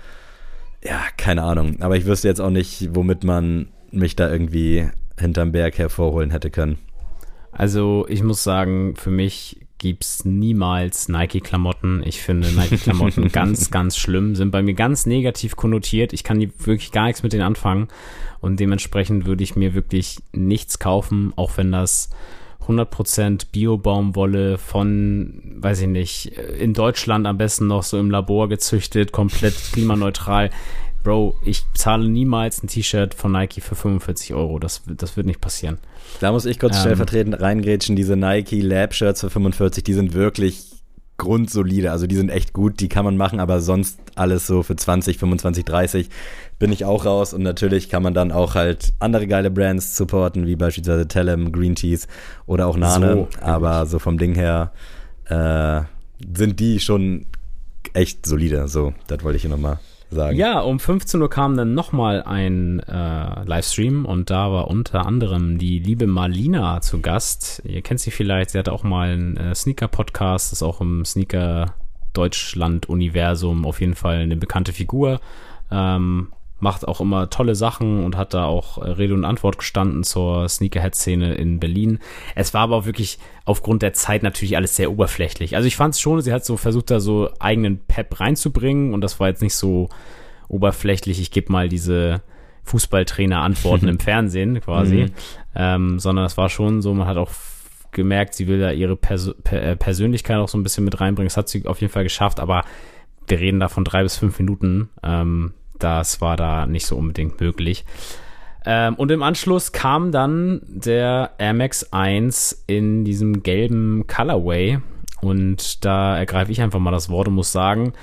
ja, 0.83 0.99
keine 1.17 1.43
Ahnung. 1.43 1.77
Aber 1.81 1.95
ich 1.95 2.05
wüsste 2.05 2.27
jetzt 2.27 2.41
auch 2.41 2.49
nicht, 2.49 2.89
womit 2.93 3.23
man 3.23 3.67
mich 3.91 4.15
da 4.15 4.31
irgendwie 4.31 4.89
hinterm 5.19 5.51
Berg 5.51 5.77
hervorholen 5.77 6.31
hätte 6.31 6.49
können. 6.49 6.77
Also 7.51 8.05
ich 8.07 8.23
muss 8.23 8.43
sagen, 8.43 8.95
für 8.95 9.11
mich 9.11 9.57
gibt's 9.77 10.25
niemals 10.25 11.09
Nike-Klamotten. 11.09 12.03
Ich 12.05 12.21
finde 12.21 12.51
Nike-Klamotten 12.51 13.27
ganz, 13.31 13.71
ganz 13.71 13.97
schlimm, 13.97 14.35
sind 14.35 14.51
bei 14.51 14.61
mir 14.61 14.75
ganz 14.75 15.07
negativ 15.07 15.55
konnotiert. 15.55 16.13
Ich 16.13 16.23
kann 16.23 16.39
die 16.39 16.51
wirklich 16.65 16.91
gar 16.91 17.05
nichts 17.05 17.23
mit 17.23 17.33
denen 17.33 17.41
anfangen 17.41 17.87
und 18.41 18.59
dementsprechend 18.59 19.25
würde 19.25 19.43
ich 19.43 19.55
mir 19.55 19.73
wirklich 19.73 20.19
nichts 20.33 20.77
kaufen, 20.77 21.33
auch 21.35 21.57
wenn 21.57 21.71
das 21.71 22.09
100% 22.67 23.47
Bio-Baumwolle 23.51 24.59
von, 24.59 25.57
weiß 25.57 25.81
ich 25.81 25.87
nicht, 25.87 26.25
in 26.59 26.73
Deutschland 26.75 27.25
am 27.25 27.39
besten 27.39 27.67
noch 27.67 27.83
so 27.83 27.97
im 27.99 28.11
Labor 28.11 28.49
gezüchtet, 28.49 29.11
komplett 29.11 29.55
klimaneutral. 29.73 30.51
Bro, 31.03 31.35
ich 31.43 31.63
zahle 31.73 32.07
niemals 32.07 32.61
ein 32.63 32.67
T-Shirt 32.67 33.13
von 33.13 33.31
Nike 33.31 33.61
für 33.61 33.75
45 33.75 34.33
Euro. 34.33 34.59
Das, 34.59 34.81
das 34.87 35.17
wird 35.17 35.25
nicht 35.27 35.41
passieren. 35.41 35.77
Da 36.19 36.31
muss 36.31 36.45
ich 36.45 36.59
kurz 36.59 36.75
Ähm. 36.75 36.81
stellvertretend 36.81 37.39
reingrätschen. 37.41 37.95
Diese 37.95 38.15
Nike 38.15 38.61
Lab 38.61 38.93
Shirts 38.93 39.21
für 39.21 39.29
45, 39.29 39.83
die 39.83 39.93
sind 39.93 40.13
wirklich 40.13 40.67
grundsolide. 41.17 41.91
Also 41.91 42.07
die 42.07 42.15
sind 42.15 42.29
echt 42.29 42.51
gut, 42.53 42.79
die 42.79 42.89
kann 42.89 43.05
man 43.05 43.15
machen, 43.15 43.39
aber 43.39 43.61
sonst 43.61 43.99
alles 44.15 44.47
so 44.47 44.63
für 44.63 44.75
20, 44.75 45.17
25, 45.19 45.65
30 45.65 46.09
bin 46.57 46.71
ich 46.71 46.85
auch 46.85 47.05
raus. 47.05 47.33
Und 47.33 47.43
natürlich 47.43 47.89
kann 47.89 48.01
man 48.03 48.13
dann 48.13 48.31
auch 48.31 48.55
halt 48.55 48.93
andere 48.99 49.27
geile 49.27 49.51
Brands 49.51 49.95
supporten, 49.95 50.47
wie 50.47 50.55
beispielsweise 50.55 51.07
Tellem, 51.07 51.51
Green 51.51 51.75
Teas 51.75 52.07
oder 52.47 52.67
auch 52.67 52.77
Nane. 52.77 53.13
So, 53.13 53.27
aber 53.41 53.85
so 53.85 53.99
vom 53.99 54.17
Ding 54.17 54.33
her 54.35 54.71
äh, 55.25 55.81
sind 56.35 56.59
die 56.59 56.79
schon 56.79 57.25
echt 57.93 58.25
solide. 58.25 58.67
So, 58.67 58.93
das 59.07 59.23
wollte 59.23 59.35
ich 59.37 59.41
hier 59.43 59.51
nochmal 59.51 59.79
sagen. 60.11 60.37
Ja, 60.37 60.59
um 60.59 60.79
15 60.79 61.19
Uhr 61.21 61.29
kam 61.29 61.55
dann 61.57 61.73
nochmal 61.73 62.23
ein 62.23 62.79
äh, 62.81 63.43
Livestream 63.45 64.05
und 64.05 64.29
da 64.29 64.51
war 64.51 64.67
unter 64.67 65.05
anderem 65.05 65.57
die 65.57 65.79
liebe 65.79 66.07
Marlina 66.07 66.81
zu 66.81 66.99
Gast. 67.01 67.61
Ihr 67.65 67.81
kennt 67.81 67.99
sie 67.99 68.11
vielleicht, 68.11 68.51
sie 68.51 68.59
hat 68.59 68.69
auch 68.69 68.83
mal 68.83 69.09
einen 69.09 69.35
äh, 69.37 69.55
Sneaker-Podcast, 69.55 70.53
ist 70.53 70.61
auch 70.63 70.81
im 70.81 71.05
Sneaker-Deutschland-Universum 71.05 73.65
auf 73.65 73.81
jeden 73.81 73.95
Fall 73.95 74.17
eine 74.17 74.35
bekannte 74.35 74.73
Figur. 74.73 75.19
Ähm, 75.71 76.27
macht 76.61 76.87
auch 76.87 77.01
immer 77.01 77.29
tolle 77.29 77.55
Sachen 77.55 78.03
und 78.03 78.15
hat 78.15 78.33
da 78.33 78.45
auch 78.45 78.77
äh, 78.77 78.89
Rede 78.89 79.13
und 79.13 79.25
Antwort 79.25 79.57
gestanden 79.57 80.03
zur 80.03 80.47
Sneakerhead-Szene 80.47 81.33
in 81.33 81.59
Berlin. 81.59 81.99
Es 82.35 82.53
war 82.53 82.61
aber 82.61 82.77
auch 82.77 82.85
wirklich 82.85 83.19
aufgrund 83.45 83.81
der 83.81 83.93
Zeit 83.93 84.23
natürlich 84.23 84.55
alles 84.55 84.75
sehr 84.75 84.91
oberflächlich. 84.91 85.55
Also 85.55 85.67
ich 85.67 85.75
fand 85.75 85.95
es 85.95 86.01
schon, 86.01 86.21
sie 86.21 86.33
hat 86.33 86.45
so 86.45 86.57
versucht, 86.57 86.91
da 86.91 86.99
so 86.99 87.29
eigenen 87.39 87.79
Pep 87.79 88.19
reinzubringen 88.19 88.93
und 88.93 89.01
das 89.01 89.19
war 89.19 89.27
jetzt 89.27 89.41
nicht 89.41 89.55
so 89.55 89.89
oberflächlich, 90.47 91.19
ich 91.19 91.31
gebe 91.31 91.51
mal 91.51 91.69
diese 91.69 92.21
Fußballtrainer-Antworten 92.63 93.87
im 93.89 93.99
Fernsehen 93.99 94.61
quasi, 94.61 95.05
mhm. 95.05 95.11
ähm, 95.55 95.99
sondern 95.99 96.25
das 96.25 96.37
war 96.37 96.49
schon 96.49 96.81
so, 96.81 96.93
man 96.93 97.07
hat 97.07 97.17
auch 97.17 97.31
gemerkt, 97.91 98.35
sie 98.35 98.47
will 98.47 98.59
da 98.59 98.71
ihre 98.71 98.95
Pers 98.95 99.33
per 99.43 99.61
äh, 99.61 99.75
Persönlichkeit 99.75 100.37
auch 100.37 100.47
so 100.47 100.57
ein 100.57 100.63
bisschen 100.63 100.85
mit 100.85 100.99
reinbringen. 100.99 101.27
Das 101.27 101.37
hat 101.37 101.49
sie 101.49 101.65
auf 101.65 101.81
jeden 101.81 101.91
Fall 101.91 102.03
geschafft, 102.03 102.39
aber 102.39 102.63
wir 103.27 103.39
reden 103.39 103.59
da 103.59 103.67
von 103.67 103.83
drei 103.83 104.03
bis 104.03 104.17
fünf 104.17 104.39
Minuten. 104.39 104.89
Ähm, 105.03 105.53
das 105.83 106.21
war 106.21 106.37
da 106.37 106.65
nicht 106.65 106.85
so 106.85 106.95
unbedingt 106.95 107.39
möglich. 107.39 107.85
Ähm, 108.65 108.95
und 108.95 109.11
im 109.11 109.23
Anschluss 109.23 109.71
kam 109.71 110.11
dann 110.11 110.61
der 110.67 111.31
Air 111.37 111.53
Max 111.53 111.91
1 111.91 112.63
in 112.67 113.05
diesem 113.05 113.43
gelben 113.43 114.05
Colorway. 114.07 114.79
Und 115.21 115.85
da 115.85 116.17
ergreife 116.17 116.51
ich 116.51 116.61
einfach 116.61 116.79
mal 116.79 116.91
das 116.91 117.09
Wort 117.09 117.27
und 117.27 117.35
muss 117.35 117.51
sagen, 117.51 117.93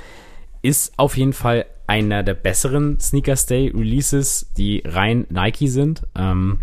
ist 0.62 0.92
auf 0.98 1.16
jeden 1.16 1.32
Fall 1.32 1.66
einer 1.86 2.22
der 2.22 2.34
besseren 2.34 3.00
Sneakers 3.00 3.46
Day 3.46 3.68
Releases, 3.68 4.50
die 4.56 4.82
rein 4.84 5.26
Nike 5.30 5.68
sind. 5.68 6.02
Ähm, 6.16 6.60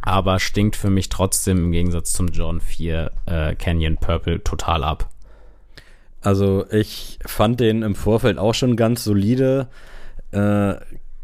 aber 0.00 0.40
stinkt 0.40 0.74
für 0.74 0.90
mich 0.90 1.08
trotzdem 1.08 1.58
im 1.58 1.72
Gegensatz 1.72 2.12
zum 2.12 2.28
John 2.28 2.60
4 2.60 3.12
äh, 3.26 3.54
Canyon 3.54 3.96
Purple 3.96 4.42
total 4.42 4.82
ab. 4.82 5.08
Also 6.20 6.66
ich 6.70 7.18
fand 7.24 7.60
den 7.60 7.82
im 7.82 7.94
Vorfeld 7.94 8.38
auch 8.38 8.54
schon 8.54 8.76
ganz 8.76 9.04
solide. 9.04 9.68
Äh, 10.32 10.74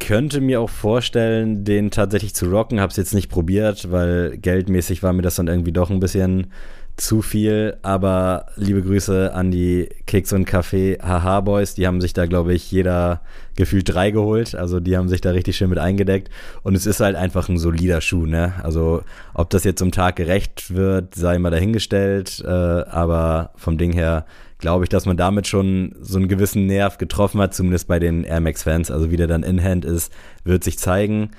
könnte 0.00 0.40
mir 0.40 0.61
auch 0.61 0.70
vorstellen, 0.70 1.64
den 1.64 1.90
tatsächlich 1.90 2.34
zu 2.34 2.46
rocken. 2.46 2.80
Hab's 2.80 2.96
jetzt 2.96 3.14
nicht 3.14 3.28
probiert, 3.28 3.90
weil 3.90 4.38
geldmäßig 4.38 5.02
war 5.02 5.12
mir 5.12 5.22
das 5.22 5.36
dann 5.36 5.48
irgendwie 5.48 5.72
doch 5.72 5.90
ein 5.90 6.00
bisschen 6.00 6.52
zu 6.96 7.22
viel. 7.22 7.76
Aber 7.82 8.46
liebe 8.56 8.82
Grüße 8.82 9.32
an 9.32 9.50
die 9.50 9.88
Keks 10.06 10.32
und 10.32 10.44
Kaffee 10.44 10.98
Haha 11.02 11.40
Boys. 11.40 11.74
Die 11.74 11.86
haben 11.86 12.00
sich 12.00 12.12
da, 12.12 12.26
glaube 12.26 12.54
ich, 12.54 12.70
jeder 12.70 13.22
gefühlt 13.56 13.88
drei 13.92 14.11
geholt. 14.11 14.54
Also 14.54 14.78
die 14.78 14.96
haben 14.96 15.09
sich 15.09 15.20
da 15.20 15.30
richtig 15.30 15.56
schön 15.56 15.70
mit 15.70 15.78
eingedeckt. 15.78 16.30
Und 16.62 16.74
es 16.76 16.86
ist 16.86 17.00
halt 17.00 17.16
einfach 17.16 17.48
ein 17.48 17.59
solider 17.59 18.00
Schuh, 18.00 18.26
ne? 18.26 18.54
Also 18.62 19.02
ob 19.34 19.50
das 19.50 19.64
jetzt 19.64 19.78
zum 19.78 19.92
Tag 19.92 20.16
gerecht 20.16 20.74
wird, 20.74 21.14
sei 21.14 21.38
mal 21.38 21.50
dahingestellt. 21.50 22.42
Äh, 22.44 22.48
aber 22.48 23.50
vom 23.56 23.78
Ding 23.78 23.92
her 23.92 24.26
glaube 24.59 24.84
ich, 24.84 24.88
dass 24.88 25.06
man 25.06 25.16
damit 25.16 25.46
schon 25.46 25.94
so 26.00 26.18
einen 26.18 26.28
gewissen 26.28 26.66
Nerv 26.66 26.98
getroffen 26.98 27.40
hat, 27.40 27.54
zumindest 27.54 27.88
bei 27.88 27.98
den 27.98 28.24
Air 28.24 28.40
Max-Fans. 28.40 28.90
Also 28.90 29.11
wie 29.11 29.16
der 29.16 29.26
dann 29.26 29.42
in 29.42 29.62
Hand 29.62 29.84
ist, 29.84 30.12
wird 30.44 30.64
sich 30.64 30.78
zeigen. 30.78 31.30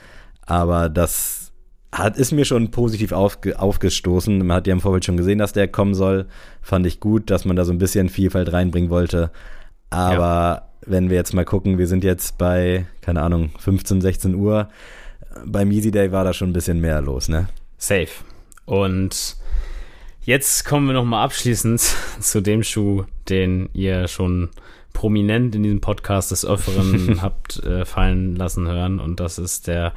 Aber 0.45 0.89
das 0.89 1.51
hat, 1.91 2.17
ist 2.17 2.31
mir 2.31 2.45
schon 2.45 2.71
positiv 2.71 3.11
aufge, 3.11 3.59
aufgestoßen. 3.59 4.37
Man 4.39 4.57
hat 4.57 4.67
ja 4.67 4.73
im 4.73 4.79
Vorfeld 4.79 5.05
schon 5.05 5.17
gesehen, 5.17 5.39
dass 5.39 5.53
der 5.53 5.67
kommen 5.67 5.93
soll. 5.93 6.27
Fand 6.61 6.85
ich 6.85 6.99
gut, 6.99 7.29
dass 7.29 7.45
man 7.45 7.55
da 7.55 7.65
so 7.65 7.73
ein 7.73 7.77
bisschen 7.77 8.09
Vielfalt 8.09 8.53
reinbringen 8.53 8.89
wollte. 8.89 9.31
Aber 9.89 10.23
ja. 10.23 10.67
wenn 10.85 11.09
wir 11.09 11.17
jetzt 11.17 11.33
mal 11.33 11.45
gucken, 11.45 11.77
wir 11.77 11.87
sind 11.87 12.03
jetzt 12.03 12.37
bei, 12.37 12.85
keine 13.01 13.21
Ahnung, 13.21 13.51
15, 13.57 14.01
16 14.01 14.35
Uhr. 14.35 14.69
Beim 15.45 15.71
Easy 15.71 15.91
Day 15.91 16.11
war 16.11 16.23
da 16.23 16.33
schon 16.33 16.49
ein 16.49 16.53
bisschen 16.53 16.79
mehr 16.79 17.01
los, 17.01 17.27
ne? 17.27 17.47
Safe. 17.77 18.09
Und 18.65 19.35
Jetzt 20.29 20.63
kommen 20.63 20.85
wir 20.85 20.93
nochmal 20.93 21.25
abschließend 21.25 21.79
zu 22.19 22.39
dem 22.39 22.61
Schuh, 22.61 23.05
den 23.29 23.67
ihr 23.73 24.07
schon 24.07 24.49
prominent 24.93 25.55
in 25.55 25.63
diesem 25.63 25.81
Podcast 25.81 26.29
des 26.29 26.45
Öfferen 26.45 27.19
habt 27.23 27.63
äh, 27.63 27.83
fallen 27.83 28.35
lassen 28.35 28.67
hören. 28.67 28.99
Und 28.99 29.19
das 29.19 29.39
ist 29.39 29.65
der 29.65 29.91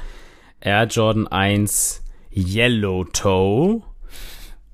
Air 0.63 0.85
Jordan 0.85 1.27
1 1.27 2.03
Yellow 2.35 3.05
Toe. 3.05 3.83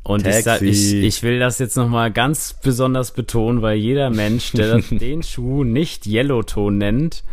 Und 0.05 0.29
ich, 0.29 0.45
sag, 0.45 0.63
ich, 0.63 0.95
ich, 0.95 1.25
will 1.25 1.41
das 1.41 1.59
jetzt 1.59 1.77
nochmal 1.77 2.13
ganz 2.13 2.55
besonders 2.63 3.11
betonen, 3.11 3.61
weil 3.61 3.79
jeder 3.79 4.11
Mensch, 4.11 4.53
der 4.53 4.79
den 4.93 5.25
Schuh 5.25 5.65
nicht 5.65 6.07
Yellow 6.07 6.45
Toe 6.45 6.71
nennt, 6.71 7.25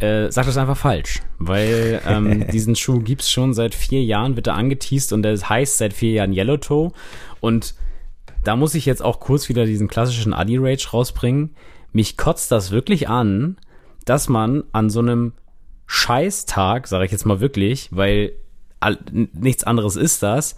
äh, 0.00 0.32
sagt 0.32 0.48
das 0.48 0.56
einfach 0.56 0.78
falsch, 0.78 1.20
weil 1.38 2.00
ähm, 2.06 2.48
diesen 2.48 2.74
Schuh 2.74 3.00
gibt's 3.00 3.30
schon 3.30 3.52
seit 3.54 3.74
vier 3.74 4.02
Jahren, 4.02 4.34
wird 4.34 4.46
er 4.46 4.54
angeteased 4.54 5.12
und 5.12 5.22
der 5.22 5.36
heißt 5.36 5.78
seit 5.78 5.92
vier 5.92 6.12
Jahren 6.12 6.32
Yellow 6.32 6.56
Toe 6.56 6.92
und 7.40 7.74
da 8.44 8.56
muss 8.56 8.74
ich 8.74 8.86
jetzt 8.86 9.02
auch 9.02 9.20
kurz 9.20 9.48
wieder 9.48 9.66
diesen 9.66 9.88
klassischen 9.88 10.32
Adi-Rage 10.32 10.90
rausbringen. 10.92 11.50
Mich 11.92 12.16
kotzt 12.16 12.50
das 12.50 12.70
wirklich 12.70 13.08
an, 13.08 13.56
dass 14.04 14.28
man 14.28 14.64
an 14.72 14.88
so 14.90 15.00
einem 15.00 15.32
Scheißtag, 15.86 16.86
sage 16.86 17.04
ich 17.04 17.12
jetzt 17.12 17.26
mal 17.26 17.40
wirklich, 17.40 17.88
weil 17.90 18.32
nichts 19.32 19.64
anderes 19.64 19.96
ist 19.96 20.22
das, 20.22 20.56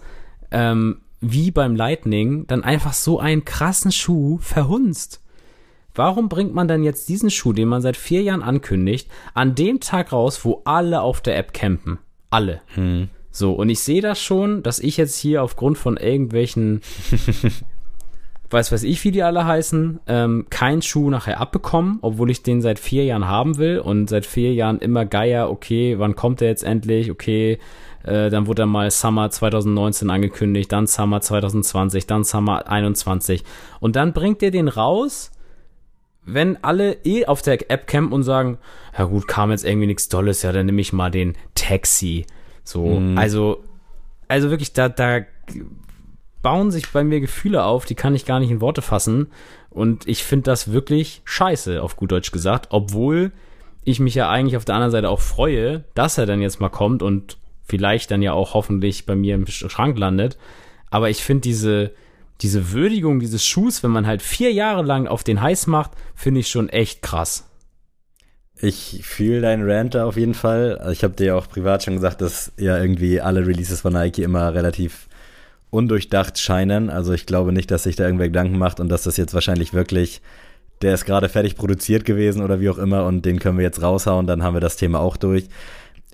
ähm, 0.51 1.01
wie 1.19 1.51
beim 1.51 1.75
Lightning, 1.75 2.45
dann 2.47 2.63
einfach 2.63 2.93
so 2.93 3.19
einen 3.19 3.43
krassen 3.43 3.91
Schuh 3.91 4.37
verhunzt. 4.37 5.21
Warum 5.95 6.29
bringt 6.29 6.53
man 6.53 6.67
dann 6.67 6.83
jetzt 6.83 7.07
diesen 7.09 7.29
Schuh, 7.29 7.53
den 7.53 7.67
man 7.67 7.81
seit 7.81 7.97
vier 7.97 8.21
Jahren 8.23 8.41
ankündigt, 8.41 9.09
an 9.33 9.55
dem 9.55 9.79
Tag 9.79 10.11
raus, 10.11 10.43
wo 10.43 10.61
alle 10.65 11.01
auf 11.01 11.21
der 11.21 11.37
App 11.37 11.53
campen? 11.53 11.99
Alle. 12.29 12.61
Hm. 12.73 13.09
So, 13.35 13.53
und 13.53 13.69
ich 13.69 13.79
sehe 13.79 13.99
das 13.99 14.21
schon, 14.21 14.61
dass 14.61 14.77
ich 14.77 14.95
jetzt 14.97 15.17
hier 15.17 15.41
aufgrund 15.41 15.79
von 15.79 15.97
irgendwelchen, 15.97 16.81
weiß 18.51 18.71
weiß 18.71 18.83
ich, 18.83 19.03
wie 19.03 19.09
die 19.09 19.23
alle 19.23 19.43
heißen, 19.43 20.01
ähm, 20.05 20.45
keinen 20.51 20.83
Schuh 20.83 21.09
nachher 21.09 21.41
abbekomme, 21.41 21.97
obwohl 22.01 22.29
ich 22.29 22.43
den 22.43 22.61
seit 22.61 22.77
vier 22.77 23.05
Jahren 23.05 23.27
haben 23.27 23.57
will 23.57 23.79
und 23.79 24.07
seit 24.07 24.27
vier 24.27 24.53
Jahren 24.53 24.77
immer 24.77 25.05
geier, 25.05 25.49
okay, 25.49 25.97
wann 25.97 26.15
kommt 26.15 26.41
der 26.41 26.49
jetzt 26.49 26.63
endlich? 26.63 27.09
Okay, 27.09 27.57
äh, 28.03 28.29
dann 28.29 28.45
wurde 28.45 28.61
er 28.61 28.67
mal 28.67 28.91
Summer 28.91 29.31
2019 29.31 30.11
angekündigt, 30.11 30.71
dann 30.71 30.85
Summer 30.85 31.19
2020, 31.19 32.05
dann 32.05 32.23
Summer 32.23 32.69
21 32.69 33.43
und 33.79 33.95
dann 33.95 34.13
bringt 34.13 34.43
er 34.43 34.51
den 34.51 34.67
raus 34.67 35.31
wenn 36.25 36.63
alle 36.63 36.93
eh 37.03 37.25
auf 37.25 37.41
der 37.41 37.69
App 37.69 37.85
campen 37.85 38.13
und 38.13 38.23
sagen, 38.23 38.57
ja 38.97 39.03
gut, 39.03 39.27
kam 39.27 39.51
jetzt 39.51 39.65
irgendwie 39.65 39.87
nichts 39.87 40.07
Tolles, 40.07 40.41
ja, 40.43 40.53
dann 40.53 40.67
nehme 40.67 40.79
ich 40.79 40.93
mal 40.93 41.11
den 41.11 41.35
Taxi. 41.53 42.25
So, 42.63 42.99
mhm. 42.99 43.17
also, 43.17 43.63
also 44.27 44.49
wirklich, 44.49 44.73
da, 44.73 44.89
da 44.89 45.21
bauen 46.41 46.71
sich 46.71 46.89
bei 46.89 47.03
mir 47.03 47.19
Gefühle 47.19 47.63
auf, 47.63 47.85
die 47.85 47.95
kann 47.95 48.15
ich 48.15 48.25
gar 48.25 48.39
nicht 48.39 48.51
in 48.51 48.61
Worte 48.61 48.81
fassen. 48.81 49.27
Und 49.69 50.07
ich 50.07 50.23
finde 50.23 50.43
das 50.43 50.71
wirklich 50.71 51.21
scheiße, 51.25 51.81
auf 51.81 51.95
gut 51.95 52.11
Deutsch 52.11 52.31
gesagt, 52.31 52.67
obwohl 52.69 53.31
ich 53.83 53.99
mich 53.99 54.15
ja 54.15 54.29
eigentlich 54.29 54.57
auf 54.57 54.65
der 54.65 54.75
anderen 54.75 54.91
Seite 54.91 55.09
auch 55.09 55.21
freue, 55.21 55.83
dass 55.95 56.17
er 56.17 56.25
dann 56.25 56.41
jetzt 56.41 56.59
mal 56.59 56.69
kommt 56.69 57.01
und 57.01 57.37
vielleicht 57.63 58.11
dann 58.11 58.21
ja 58.21 58.33
auch 58.33 58.53
hoffentlich 58.53 59.05
bei 59.05 59.15
mir 59.15 59.35
im 59.35 59.47
Schrank 59.47 59.97
landet. 59.97 60.37
Aber 60.89 61.09
ich 61.09 61.23
finde 61.23 61.41
diese, 61.41 61.91
diese 62.41 62.71
Würdigung 62.71 63.19
dieses 63.19 63.45
Schuhs, 63.45 63.83
wenn 63.83 63.91
man 63.91 64.05
halt 64.05 64.21
vier 64.21 64.51
Jahre 64.51 64.83
lang 64.83 65.07
auf 65.07 65.23
den 65.23 65.41
heiß 65.41 65.67
macht, 65.67 65.91
finde 66.13 66.41
ich 66.41 66.49
schon 66.49 66.69
echt 66.69 67.01
krass. 67.01 67.49
Ich 68.63 69.01
fühle 69.03 69.41
deinen 69.41 69.69
Rant 69.69 69.93
da 69.93 70.05
auf 70.05 70.15
jeden 70.15 70.33
Fall. 70.33 70.77
Also 70.77 70.91
ich 70.91 71.03
habe 71.03 71.15
dir 71.15 71.25
ja 71.25 71.35
auch 71.35 71.49
privat 71.49 71.83
schon 71.83 71.95
gesagt, 71.95 72.21
dass 72.21 72.53
ja 72.57 72.77
irgendwie 72.79 73.19
alle 73.19 73.45
Releases 73.45 73.81
von 73.81 73.91
Nike 73.91 74.23
immer 74.23 74.53
relativ 74.53 75.09
undurchdacht 75.69 76.39
scheinen. 76.39 76.89
Also 76.89 77.11
ich 77.11 77.25
glaube 77.25 77.51
nicht, 77.51 77.71
dass 77.71 77.83
sich 77.83 77.97
da 77.97 78.05
irgendwer 78.05 78.27
Gedanken 78.27 78.57
macht 78.57 78.79
und 78.79 78.87
dass 78.87 79.03
das 79.03 79.17
jetzt 79.17 79.33
wahrscheinlich 79.33 79.73
wirklich, 79.73 80.21
der 80.81 80.93
ist 80.93 81.03
gerade 81.03 81.27
fertig 81.27 81.57
produziert 81.57 82.05
gewesen 82.05 82.41
oder 82.41 82.61
wie 82.61 82.69
auch 82.69 82.77
immer 82.77 83.05
und 83.05 83.25
den 83.25 83.39
können 83.39 83.57
wir 83.57 83.65
jetzt 83.65 83.81
raushauen, 83.81 84.27
dann 84.27 84.43
haben 84.43 84.53
wir 84.53 84.61
das 84.61 84.77
Thema 84.77 85.01
auch 85.01 85.17
durch 85.17 85.49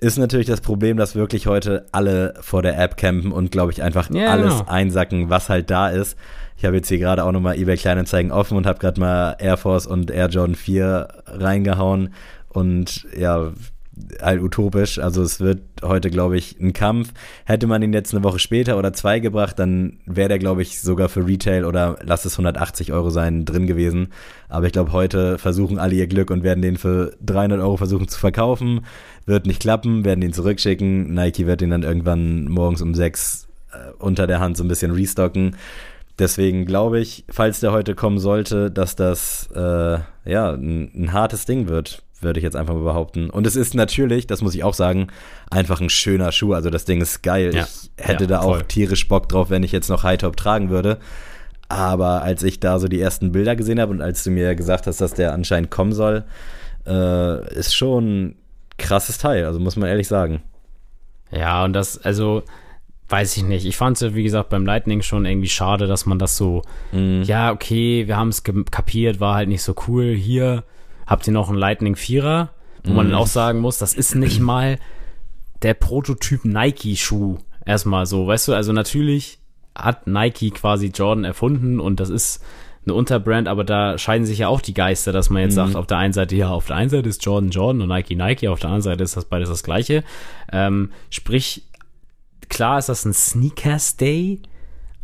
ist 0.00 0.18
natürlich 0.18 0.46
das 0.46 0.62
Problem, 0.62 0.96
dass 0.96 1.14
wirklich 1.14 1.46
heute 1.46 1.84
alle 1.92 2.32
vor 2.40 2.62
der 2.62 2.78
App 2.78 2.96
campen 2.96 3.32
und, 3.32 3.52
glaube 3.52 3.70
ich, 3.72 3.82
einfach 3.82 4.08
ja, 4.10 4.30
alles 4.30 4.58
genau. 4.60 4.70
einsacken, 4.70 5.28
was 5.28 5.50
halt 5.50 5.70
da 5.70 5.90
ist. 5.90 6.16
Ich 6.56 6.64
habe 6.64 6.76
jetzt 6.76 6.88
hier 6.88 6.98
gerade 6.98 7.22
auch 7.24 7.32
nochmal 7.32 7.56
eBay 7.56 7.76
Kleinanzeigen 7.76 8.32
offen 8.32 8.56
und 8.56 8.66
habe 8.66 8.78
gerade 8.78 8.98
mal 8.98 9.36
Air 9.38 9.58
Force 9.58 9.86
und 9.86 10.10
Air 10.10 10.28
Jordan 10.28 10.54
4 10.54 11.08
reingehauen 11.26 12.14
und 12.50 13.06
ja, 13.16 13.52
halt 14.20 14.42
utopisch. 14.42 14.98
Also 14.98 15.22
es 15.22 15.40
wird 15.40 15.60
heute, 15.82 16.10
glaube 16.10 16.36
ich, 16.36 16.58
ein 16.60 16.72
Kampf. 16.72 17.12
Hätte 17.44 17.66
man 17.66 17.82
ihn 17.82 17.92
jetzt 17.92 18.14
eine 18.14 18.24
Woche 18.24 18.38
später 18.38 18.78
oder 18.78 18.92
zwei 18.92 19.20
gebracht, 19.20 19.58
dann 19.58 19.98
wäre 20.06 20.28
der, 20.28 20.38
glaube 20.38 20.62
ich, 20.62 20.80
sogar 20.80 21.08
für 21.08 21.26
Retail 21.26 21.64
oder 21.64 21.98
lass 22.02 22.24
es 22.24 22.34
180 22.34 22.92
Euro 22.92 23.10
sein, 23.10 23.44
drin 23.44 23.66
gewesen. 23.66 24.08
Aber 24.48 24.66
ich 24.66 24.72
glaube, 24.72 24.92
heute 24.92 25.38
versuchen 25.38 25.78
alle 25.78 25.94
ihr 25.94 26.06
Glück 26.06 26.30
und 26.30 26.42
werden 26.42 26.62
den 26.62 26.76
für 26.76 27.16
300 27.24 27.60
Euro 27.60 27.76
versuchen 27.76 28.08
zu 28.08 28.18
verkaufen. 28.18 28.84
Wird 29.26 29.46
nicht 29.46 29.60
klappen, 29.60 30.04
werden 30.04 30.22
ihn 30.22 30.32
zurückschicken. 30.32 31.14
Nike 31.14 31.46
wird 31.46 31.62
ihn 31.62 31.70
dann 31.70 31.82
irgendwann 31.82 32.46
morgens 32.46 32.82
um 32.82 32.94
sechs 32.94 33.48
äh, 33.72 33.92
unter 33.98 34.26
der 34.26 34.40
Hand 34.40 34.56
so 34.56 34.64
ein 34.64 34.68
bisschen 34.68 34.92
restocken. 34.92 35.56
Deswegen 36.18 36.66
glaube 36.66 37.00
ich, 37.00 37.24
falls 37.30 37.60
der 37.60 37.72
heute 37.72 37.94
kommen 37.94 38.18
sollte, 38.18 38.70
dass 38.70 38.94
das 38.94 39.48
äh, 39.54 39.98
ja 40.26 40.52
ein, 40.52 40.90
ein 40.94 41.12
hartes 41.12 41.46
Ding 41.46 41.68
wird 41.68 42.02
würde 42.22 42.40
ich 42.40 42.44
jetzt 42.44 42.56
einfach 42.56 42.74
mal 42.74 42.84
behaupten. 42.84 43.30
Und 43.30 43.46
es 43.46 43.56
ist 43.56 43.74
natürlich, 43.74 44.26
das 44.26 44.42
muss 44.42 44.54
ich 44.54 44.64
auch 44.64 44.74
sagen, 44.74 45.08
einfach 45.50 45.80
ein 45.80 45.90
schöner 45.90 46.32
Schuh. 46.32 46.54
Also 46.54 46.70
das 46.70 46.84
Ding 46.84 47.00
ist 47.00 47.22
geil. 47.22 47.54
Ja, 47.54 47.64
ich 47.64 47.90
hätte 48.06 48.24
ja, 48.24 48.28
da 48.28 48.40
auch 48.40 48.62
tierisch 48.62 49.08
Bock 49.08 49.28
drauf, 49.28 49.50
wenn 49.50 49.62
ich 49.62 49.72
jetzt 49.72 49.88
noch 49.88 50.02
High 50.02 50.18
Top 50.18 50.36
tragen 50.36 50.70
würde. 50.70 50.98
Aber 51.68 52.22
als 52.22 52.42
ich 52.42 52.58
da 52.58 52.78
so 52.78 52.88
die 52.88 53.00
ersten 53.00 53.32
Bilder 53.32 53.54
gesehen 53.54 53.80
habe 53.80 53.92
und 53.92 54.02
als 54.02 54.24
du 54.24 54.30
mir 54.30 54.54
gesagt 54.54 54.86
hast, 54.86 55.00
dass 55.00 55.14
der 55.14 55.32
anscheinend 55.32 55.70
kommen 55.70 55.92
soll, 55.92 56.24
äh, 56.86 57.54
ist 57.54 57.74
schon 57.74 58.34
krasses 58.76 59.18
Teil, 59.18 59.44
also 59.44 59.60
muss 59.60 59.76
man 59.76 59.88
ehrlich 59.88 60.08
sagen. 60.08 60.42
Ja, 61.30 61.64
und 61.64 61.74
das, 61.74 61.96
also, 61.98 62.42
weiß 63.08 63.36
ich 63.36 63.44
nicht. 63.44 63.66
Ich 63.66 63.76
fand 63.76 63.96
es 63.96 64.00
ja, 64.00 64.14
wie 64.14 64.22
gesagt, 64.22 64.48
beim 64.48 64.66
Lightning 64.66 65.02
schon 65.02 65.26
irgendwie 65.26 65.48
schade, 65.48 65.86
dass 65.86 66.06
man 66.06 66.18
das 66.18 66.36
so, 66.36 66.62
mm. 66.92 67.22
ja, 67.22 67.52
okay, 67.52 68.06
wir 68.06 68.16
haben 68.16 68.28
es 68.30 68.42
kapiert, 68.42 69.20
war 69.20 69.34
halt 69.34 69.48
nicht 69.48 69.62
so 69.62 69.74
cool. 69.86 70.14
Hier 70.14 70.64
habt 71.10 71.26
ihr 71.26 71.32
noch 71.32 71.48
einen 71.48 71.58
Lightning 71.58 71.96
Vierer, 71.96 72.50
wo 72.84 72.92
mm. 72.92 72.96
man 72.96 73.14
auch 73.14 73.26
sagen 73.26 73.58
muss, 73.58 73.76
das 73.78 73.92
ist 73.92 74.14
nicht 74.14 74.40
mal 74.40 74.78
der 75.62 75.74
Prototyp 75.74 76.44
Nike-Schuh. 76.44 77.38
Erstmal 77.66 78.06
so, 78.06 78.26
weißt 78.26 78.48
du, 78.48 78.54
also 78.54 78.72
natürlich 78.72 79.38
hat 79.74 80.06
Nike 80.06 80.50
quasi 80.50 80.86
Jordan 80.86 81.24
erfunden 81.24 81.80
und 81.80 82.00
das 82.00 82.08
ist 82.08 82.42
eine 82.86 82.94
Unterbrand, 82.94 83.48
aber 83.48 83.64
da 83.64 83.98
scheiden 83.98 84.24
sich 84.24 84.38
ja 84.38 84.48
auch 84.48 84.60
die 84.60 84.72
Geister, 84.72 85.12
dass 85.12 85.28
man 85.28 85.42
jetzt 85.42 85.52
mhm. 85.52 85.56
sagt, 85.56 85.76
auf 85.76 85.86
der 85.86 85.98
einen 85.98 86.12
Seite, 86.12 86.36
ja, 86.36 86.48
auf 86.48 86.66
der 86.66 86.76
einen 86.76 86.90
Seite 86.90 87.08
ist 87.08 87.24
Jordan 87.24 87.50
Jordan 87.50 87.82
und 87.82 87.88
Nike 87.88 88.16
Nike, 88.16 88.48
auf 88.48 88.60
der 88.60 88.70
anderen 88.70 88.82
Seite 88.82 89.04
ist 89.04 89.16
das 89.16 89.26
beides 89.26 89.50
das 89.50 89.62
gleiche. 89.62 90.02
Ähm, 90.50 90.90
sprich, 91.10 91.64
klar 92.48 92.78
ist 92.78 92.88
das 92.88 93.04
ein 93.04 93.12
Sneakers 93.12 93.96
Day, 93.96 94.40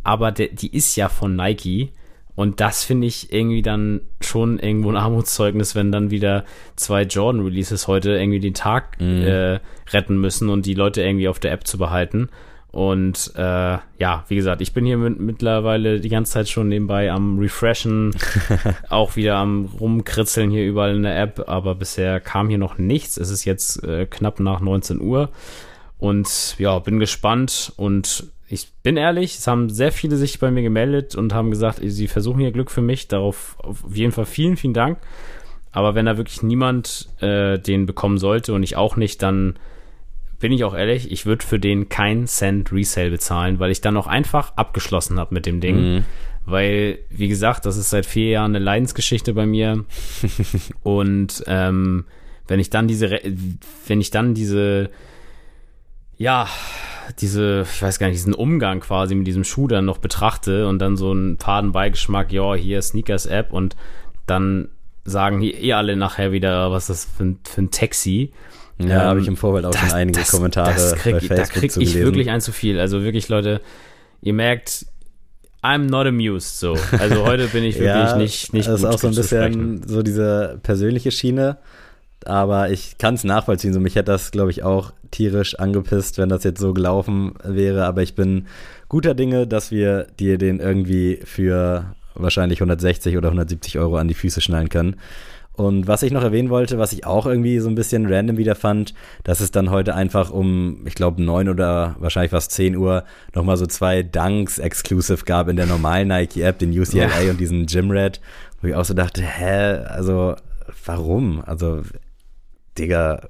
aber 0.03 0.31
de, 0.31 0.53
die 0.53 0.75
ist 0.75 0.95
ja 0.95 1.09
von 1.09 1.35
Nike. 1.35 1.91
Und 2.37 2.61
das 2.61 2.83
finde 2.83 3.07
ich 3.07 3.33
irgendwie 3.33 3.63
dann 3.63 4.01
schon 4.21 4.59
irgendwo 4.59 4.91
ein 4.91 4.95
Armutszeugnis, 4.95 5.73
wenn 5.73 5.91
dann 5.91 6.11
wieder 6.11 6.45
zwei 6.75 7.01
Jordan-Releases 7.01 7.87
heute 7.87 8.11
irgendwie 8.11 8.39
den 8.39 8.53
Tag 8.53 9.01
mhm. 9.01 9.23
äh, 9.23 9.59
retten 9.91 10.21
müssen 10.21 10.49
und 10.49 10.67
die 10.67 10.75
Leute 10.75 11.01
irgendwie 11.01 11.29
auf 11.29 11.39
der 11.39 11.51
App 11.51 11.65
zu 11.65 11.79
behalten. 11.79 12.29
Und 12.71 13.31
äh, 13.35 13.79
ja, 13.97 14.23
wie 14.27 14.35
gesagt, 14.35 14.61
ich 14.61 14.71
bin 14.71 14.85
hier 14.85 14.97
mit, 14.97 15.19
mittlerweile 15.19 15.99
die 15.99 16.09
ganze 16.09 16.33
Zeit 16.33 16.47
schon 16.47 16.67
nebenbei 16.67 17.11
am 17.11 17.39
Refreshen, 17.39 18.15
auch 18.89 19.15
wieder 19.15 19.37
am 19.37 19.65
Rumkritzeln 19.79 20.51
hier 20.51 20.63
überall 20.63 20.95
in 20.95 21.01
der 21.01 21.19
App, 21.19 21.45
aber 21.47 21.73
bisher 21.73 22.19
kam 22.19 22.49
hier 22.49 22.59
noch 22.59 22.77
nichts. 22.77 23.17
Es 23.17 23.31
ist 23.31 23.45
jetzt 23.45 23.83
äh, 23.83 24.05
knapp 24.05 24.39
nach 24.39 24.59
19 24.59 25.01
Uhr 25.01 25.31
und 25.97 26.55
ja, 26.59 26.77
bin 26.77 26.99
gespannt 26.99 27.73
und 27.77 28.31
ich 28.49 28.71
bin 28.81 28.95
ehrlich, 28.95 29.37
es 29.37 29.47
haben 29.47 29.69
sehr 29.69 29.91
viele 29.91 30.15
sich 30.15 30.39
bei 30.39 30.51
mir 30.51 30.63
gemeldet 30.63 31.15
und 31.15 31.33
haben 31.33 31.51
gesagt, 31.51 31.79
sie 31.83 32.07
versuchen 32.07 32.39
hier 32.39 32.51
Glück 32.51 32.71
für 32.71 32.81
mich. 32.81 33.07
Darauf 33.07 33.57
auf 33.59 33.83
jeden 33.93 34.13
Fall 34.13 34.25
vielen, 34.25 34.55
vielen 34.55 34.73
Dank. 34.73 34.99
Aber 35.71 35.95
wenn 35.95 36.05
da 36.05 36.17
wirklich 36.17 36.43
niemand 36.43 37.09
äh, 37.19 37.59
den 37.59 37.85
bekommen 37.85 38.17
sollte 38.17 38.53
und 38.53 38.63
ich 38.63 38.77
auch 38.77 38.95
nicht, 38.95 39.21
dann 39.21 39.59
bin 40.39 40.51
ich 40.51 40.63
auch 40.63 40.75
ehrlich, 40.75 41.11
ich 41.11 41.25
würde 41.25 41.45
für 41.45 41.59
den 41.59 41.89
keinen 41.89 42.27
Cent 42.27 42.71
Resale 42.71 43.09
bezahlen, 43.09 43.59
weil 43.59 43.71
ich 43.71 43.81
dann 43.81 43.97
auch 43.97 44.07
einfach 44.07 44.55
abgeschlossen 44.55 45.19
habe 45.19 45.33
mit 45.33 45.45
dem 45.45 45.59
Ding. 45.59 45.95
Mhm. 45.95 46.05
Weil, 46.45 46.99
wie 47.09 47.27
gesagt, 47.27 47.65
das 47.65 47.75
ist 47.75 47.89
seit 47.89 48.05
vier 48.05 48.29
Jahren 48.29 48.55
eine 48.55 48.63
Leidensgeschichte 48.63 49.33
bei 49.33 49.45
mir. 49.45 49.83
und 50.83 51.43
ähm, 51.47 52.05
wenn 52.47 52.61
ich 52.61 52.69
dann 52.69 52.87
diese, 52.87 53.19
wenn 53.87 53.99
ich 53.99 54.11
dann 54.11 54.33
diese, 54.33 54.89
ja, 56.17 56.47
diese, 57.19 57.65
ich 57.71 57.81
weiß 57.81 57.99
gar 57.99 58.07
nicht, 58.07 58.17
diesen 58.17 58.33
Umgang 58.33 58.79
quasi 58.79 59.15
mit 59.15 59.27
diesem 59.27 59.43
Schuh 59.43 59.67
dann 59.67 59.85
noch 59.85 59.99
betrachte 59.99 60.67
und 60.67 60.79
dann 60.79 60.97
so 60.97 61.11
einen 61.11 61.37
Fadenbeigeschmack, 61.37 62.31
ja, 62.31 62.55
hier 62.55 62.81
Sneakers-App 62.81 63.53
und 63.53 63.75
dann 64.25 64.69
sagen 65.05 65.39
hier 65.39 65.57
eh 65.57 65.73
alle 65.73 65.95
nachher 65.95 66.31
wieder, 66.31 66.71
was 66.71 66.89
ist 66.89 67.05
das 67.05 67.15
für 67.17 67.23
ein, 67.23 67.39
für 67.43 67.61
ein 67.61 67.71
Taxi. 67.71 68.33
Ja, 68.77 68.85
ähm, 68.85 69.01
habe 69.01 69.21
ich 69.21 69.27
im 69.27 69.37
Vorfeld 69.37 69.65
auch 69.65 69.71
das, 69.71 69.79
schon 69.79 69.91
einige 69.91 70.19
das, 70.19 70.31
Kommentare 70.31 70.73
das 70.73 70.95
krieg, 70.95 71.13
bei 71.13 71.19
Facebook 71.19 71.37
Da 71.37 71.59
krieg 71.59 71.77
ich 71.77 71.95
wirklich 71.95 72.29
ein 72.29 72.41
zu 72.41 72.51
viel. 72.51 72.79
Also 72.79 73.03
wirklich, 73.03 73.29
Leute, 73.29 73.61
ihr 74.21 74.33
merkt, 74.33 74.85
I'm 75.63 75.89
not 75.89 76.05
amused. 76.05 76.59
So, 76.59 76.77
also 76.99 77.25
heute 77.25 77.47
bin 77.47 77.63
ich 77.63 77.75
wirklich 77.79 77.85
ja, 77.85 78.17
nicht 78.17 78.53
nicht. 78.53 78.67
Das 78.67 78.81
ist 78.81 78.85
auch 78.85 78.99
so 78.99 79.07
ein 79.07 79.15
bisschen 79.15 79.87
so 79.87 80.03
diese 80.03 80.59
persönliche 80.61 81.11
Schiene. 81.11 81.57
Aber 82.27 82.69
ich 82.69 82.97
kann 82.97 83.15
es 83.15 83.23
nachvollziehen. 83.23 83.73
So 83.73 83.79
mich 83.79 83.95
hätte 83.95 84.11
das, 84.11 84.31
glaube 84.31 84.51
ich, 84.51 84.63
auch 84.63 84.91
tierisch 85.11 85.57
angepisst, 85.57 86.17
wenn 86.17 86.29
das 86.29 86.43
jetzt 86.43 86.59
so 86.59 86.73
gelaufen 86.73 87.33
wäre. 87.43 87.85
Aber 87.85 88.03
ich 88.03 88.15
bin 88.15 88.47
guter 88.89 89.13
Dinge, 89.13 89.47
dass 89.47 89.71
wir 89.71 90.07
dir 90.19 90.37
den 90.37 90.59
irgendwie 90.59 91.19
für 91.23 91.95
wahrscheinlich 92.15 92.59
160 92.59 93.15
oder 93.17 93.29
170 93.29 93.79
Euro 93.79 93.97
an 93.97 94.07
die 94.07 94.13
Füße 94.13 94.41
schnallen 94.41 94.69
können. 94.69 94.97
Und 95.53 95.87
was 95.87 96.03
ich 96.03 96.11
noch 96.11 96.21
erwähnen 96.21 96.51
wollte, 96.51 96.77
was 96.77 96.93
ich 96.93 97.05
auch 97.07 97.25
irgendwie 97.25 97.59
so 97.59 97.67
ein 97.67 97.75
bisschen 97.75 98.05
random 98.05 98.37
wieder 98.37 98.53
fand, 98.53 98.93
dass 99.23 99.39
es 99.39 99.49
dann 99.49 99.71
heute 99.71 99.95
einfach 99.95 100.29
um, 100.29 100.85
ich 100.85 100.93
glaube, 100.93 101.23
neun 101.23 101.49
oder 101.49 101.95
wahrscheinlich 101.97 102.29
fast 102.29 102.51
zehn 102.51 102.75
Uhr 102.75 103.05
nochmal 103.33 103.57
so 103.57 103.65
zwei 103.65 104.03
Dunks 104.03 104.59
exclusive 104.59 105.25
gab 105.25 105.47
in 105.47 105.55
der 105.55 105.65
normalen 105.65 106.09
Nike-App, 106.09 106.59
den 106.59 106.79
UCLA 106.79 107.21
ja. 107.21 107.31
und 107.31 107.39
diesen 107.39 107.65
Gym 107.65 107.89
Red, 107.89 108.21
wo 108.61 108.67
ich 108.67 108.75
auch 108.75 108.85
so 108.85 108.93
dachte, 108.93 109.23
hä, 109.23 109.77
also 109.87 110.35
warum? 110.85 111.41
Also 111.43 111.81
Digga, 112.77 113.21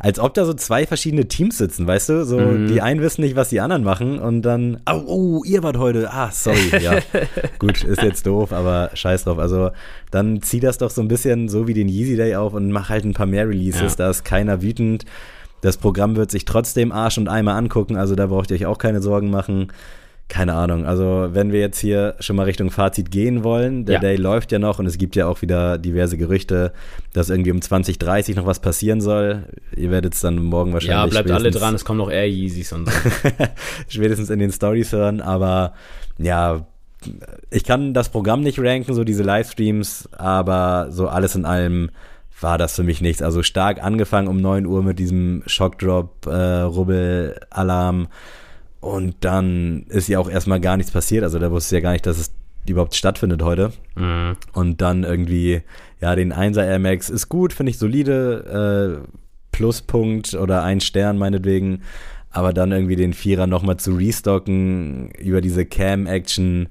als 0.00 0.18
ob 0.18 0.34
da 0.34 0.44
so 0.44 0.54
zwei 0.54 0.86
verschiedene 0.86 1.28
Teams 1.28 1.58
sitzen, 1.58 1.86
weißt 1.86 2.08
du? 2.08 2.24
So, 2.24 2.38
mhm. 2.38 2.68
die 2.68 2.82
einen 2.82 3.00
wissen 3.00 3.22
nicht, 3.22 3.36
was 3.36 3.48
die 3.48 3.60
anderen 3.60 3.84
machen 3.84 4.18
und 4.18 4.42
dann, 4.42 4.80
oh, 4.90 5.02
oh 5.06 5.44
ihr 5.44 5.62
wart 5.62 5.78
heute, 5.78 6.10
ah, 6.10 6.30
sorry, 6.32 6.70
ja. 6.82 6.98
Gut, 7.58 7.84
ist 7.84 8.02
jetzt 8.02 8.26
doof, 8.26 8.52
aber 8.52 8.90
scheiß 8.94 9.24
drauf. 9.24 9.38
Also, 9.38 9.70
dann 10.10 10.42
zieh 10.42 10.60
das 10.60 10.78
doch 10.78 10.90
so 10.90 11.00
ein 11.00 11.08
bisschen 11.08 11.48
so 11.48 11.68
wie 11.68 11.74
den 11.74 11.88
Yeezy 11.88 12.16
Day 12.16 12.34
auf 12.36 12.54
und 12.54 12.70
mach 12.70 12.88
halt 12.88 13.04
ein 13.04 13.14
paar 13.14 13.26
mehr 13.26 13.48
Releases, 13.48 13.92
ja. 13.92 14.04
da 14.04 14.10
ist 14.10 14.24
keiner 14.24 14.62
wütend. 14.62 15.04
Das 15.60 15.78
Programm 15.78 16.16
wird 16.16 16.30
sich 16.30 16.44
trotzdem 16.44 16.92
Arsch 16.92 17.18
und 17.18 17.28
Eimer 17.28 17.54
angucken, 17.54 17.96
also 17.96 18.14
da 18.14 18.26
braucht 18.26 18.50
ihr 18.50 18.56
euch 18.56 18.66
auch 18.66 18.78
keine 18.78 19.00
Sorgen 19.00 19.30
machen 19.30 19.68
keine 20.28 20.54
Ahnung. 20.54 20.86
Also, 20.86 21.28
wenn 21.32 21.52
wir 21.52 21.60
jetzt 21.60 21.78
hier 21.78 22.16
schon 22.18 22.34
mal 22.36 22.42
Richtung 22.42 22.70
Fazit 22.70 23.10
gehen 23.10 23.44
wollen, 23.44 23.84
der 23.84 23.94
ja. 23.94 24.00
Day 24.00 24.16
läuft 24.16 24.50
ja 24.50 24.58
noch 24.58 24.80
und 24.80 24.86
es 24.86 24.98
gibt 24.98 25.14
ja 25.14 25.26
auch 25.26 25.40
wieder 25.40 25.78
diverse 25.78 26.16
Gerüchte, 26.16 26.72
dass 27.12 27.30
irgendwie 27.30 27.52
um 27.52 27.62
2030 27.62 28.34
noch 28.34 28.46
was 28.46 28.58
passieren 28.58 29.00
soll. 29.00 29.44
Ihr 29.76 29.90
werdet 29.90 30.14
es 30.14 30.20
dann 30.20 30.42
morgen 30.42 30.72
wahrscheinlich. 30.72 31.14
Ja, 31.14 31.22
bleibt 31.22 31.30
alle 31.30 31.52
dran, 31.52 31.74
es 31.74 31.84
kommen 31.84 31.98
noch 31.98 32.10
Air 32.10 32.28
Yeezys 32.28 32.72
und 32.72 32.88
so. 32.88 32.92
spätestens 33.88 34.30
in 34.30 34.40
den 34.40 34.50
Stories 34.50 34.92
hören, 34.92 35.20
aber 35.20 35.74
ja, 36.18 36.66
ich 37.50 37.62
kann 37.62 37.94
das 37.94 38.08
Programm 38.08 38.40
nicht 38.40 38.58
ranken, 38.58 38.94
so 38.94 39.04
diese 39.04 39.22
Livestreams, 39.22 40.08
aber 40.12 40.88
so 40.90 41.06
alles 41.06 41.36
in 41.36 41.44
allem 41.44 41.90
war 42.40 42.58
das 42.58 42.74
für 42.74 42.82
mich 42.82 43.00
nichts. 43.00 43.22
Also 43.22 43.44
stark 43.44 43.82
angefangen 43.82 44.26
um 44.26 44.40
9 44.40 44.66
Uhr 44.66 44.82
mit 44.82 44.98
diesem 44.98 45.42
Shockdrop, 45.46 46.26
äh, 46.26 46.64
und 48.86 49.16
dann 49.20 49.84
ist 49.88 50.08
ja 50.08 50.18
auch 50.18 50.30
erstmal 50.30 50.60
gar 50.60 50.76
nichts 50.76 50.92
passiert. 50.92 51.24
Also 51.24 51.38
da 51.38 51.50
wusste 51.50 51.76
ja 51.76 51.80
gar 51.80 51.92
nicht, 51.92 52.06
dass 52.06 52.18
es 52.18 52.32
überhaupt 52.68 52.94
stattfindet 52.94 53.42
heute. 53.42 53.72
Mhm. 53.96 54.36
Und 54.52 54.80
dann 54.80 55.04
irgendwie, 55.04 55.62
ja, 56.00 56.14
den 56.14 56.32
1er 56.32 56.64
Air 56.64 56.78
Max 56.78 57.10
ist 57.10 57.28
gut, 57.28 57.52
finde 57.52 57.70
ich 57.70 57.78
solide. 57.78 59.02
Äh, 59.04 59.16
Pluspunkt 59.52 60.34
oder 60.34 60.62
ein 60.62 60.80
Stern 60.80 61.16
meinetwegen. 61.16 61.82
Aber 62.30 62.52
dann 62.52 62.72
irgendwie 62.72 62.96
den 62.96 63.14
Vierer 63.14 63.46
nochmal 63.46 63.78
zu 63.78 63.94
restocken 63.94 65.10
über 65.12 65.40
diese 65.40 65.64
Cam-Action. 65.64 66.68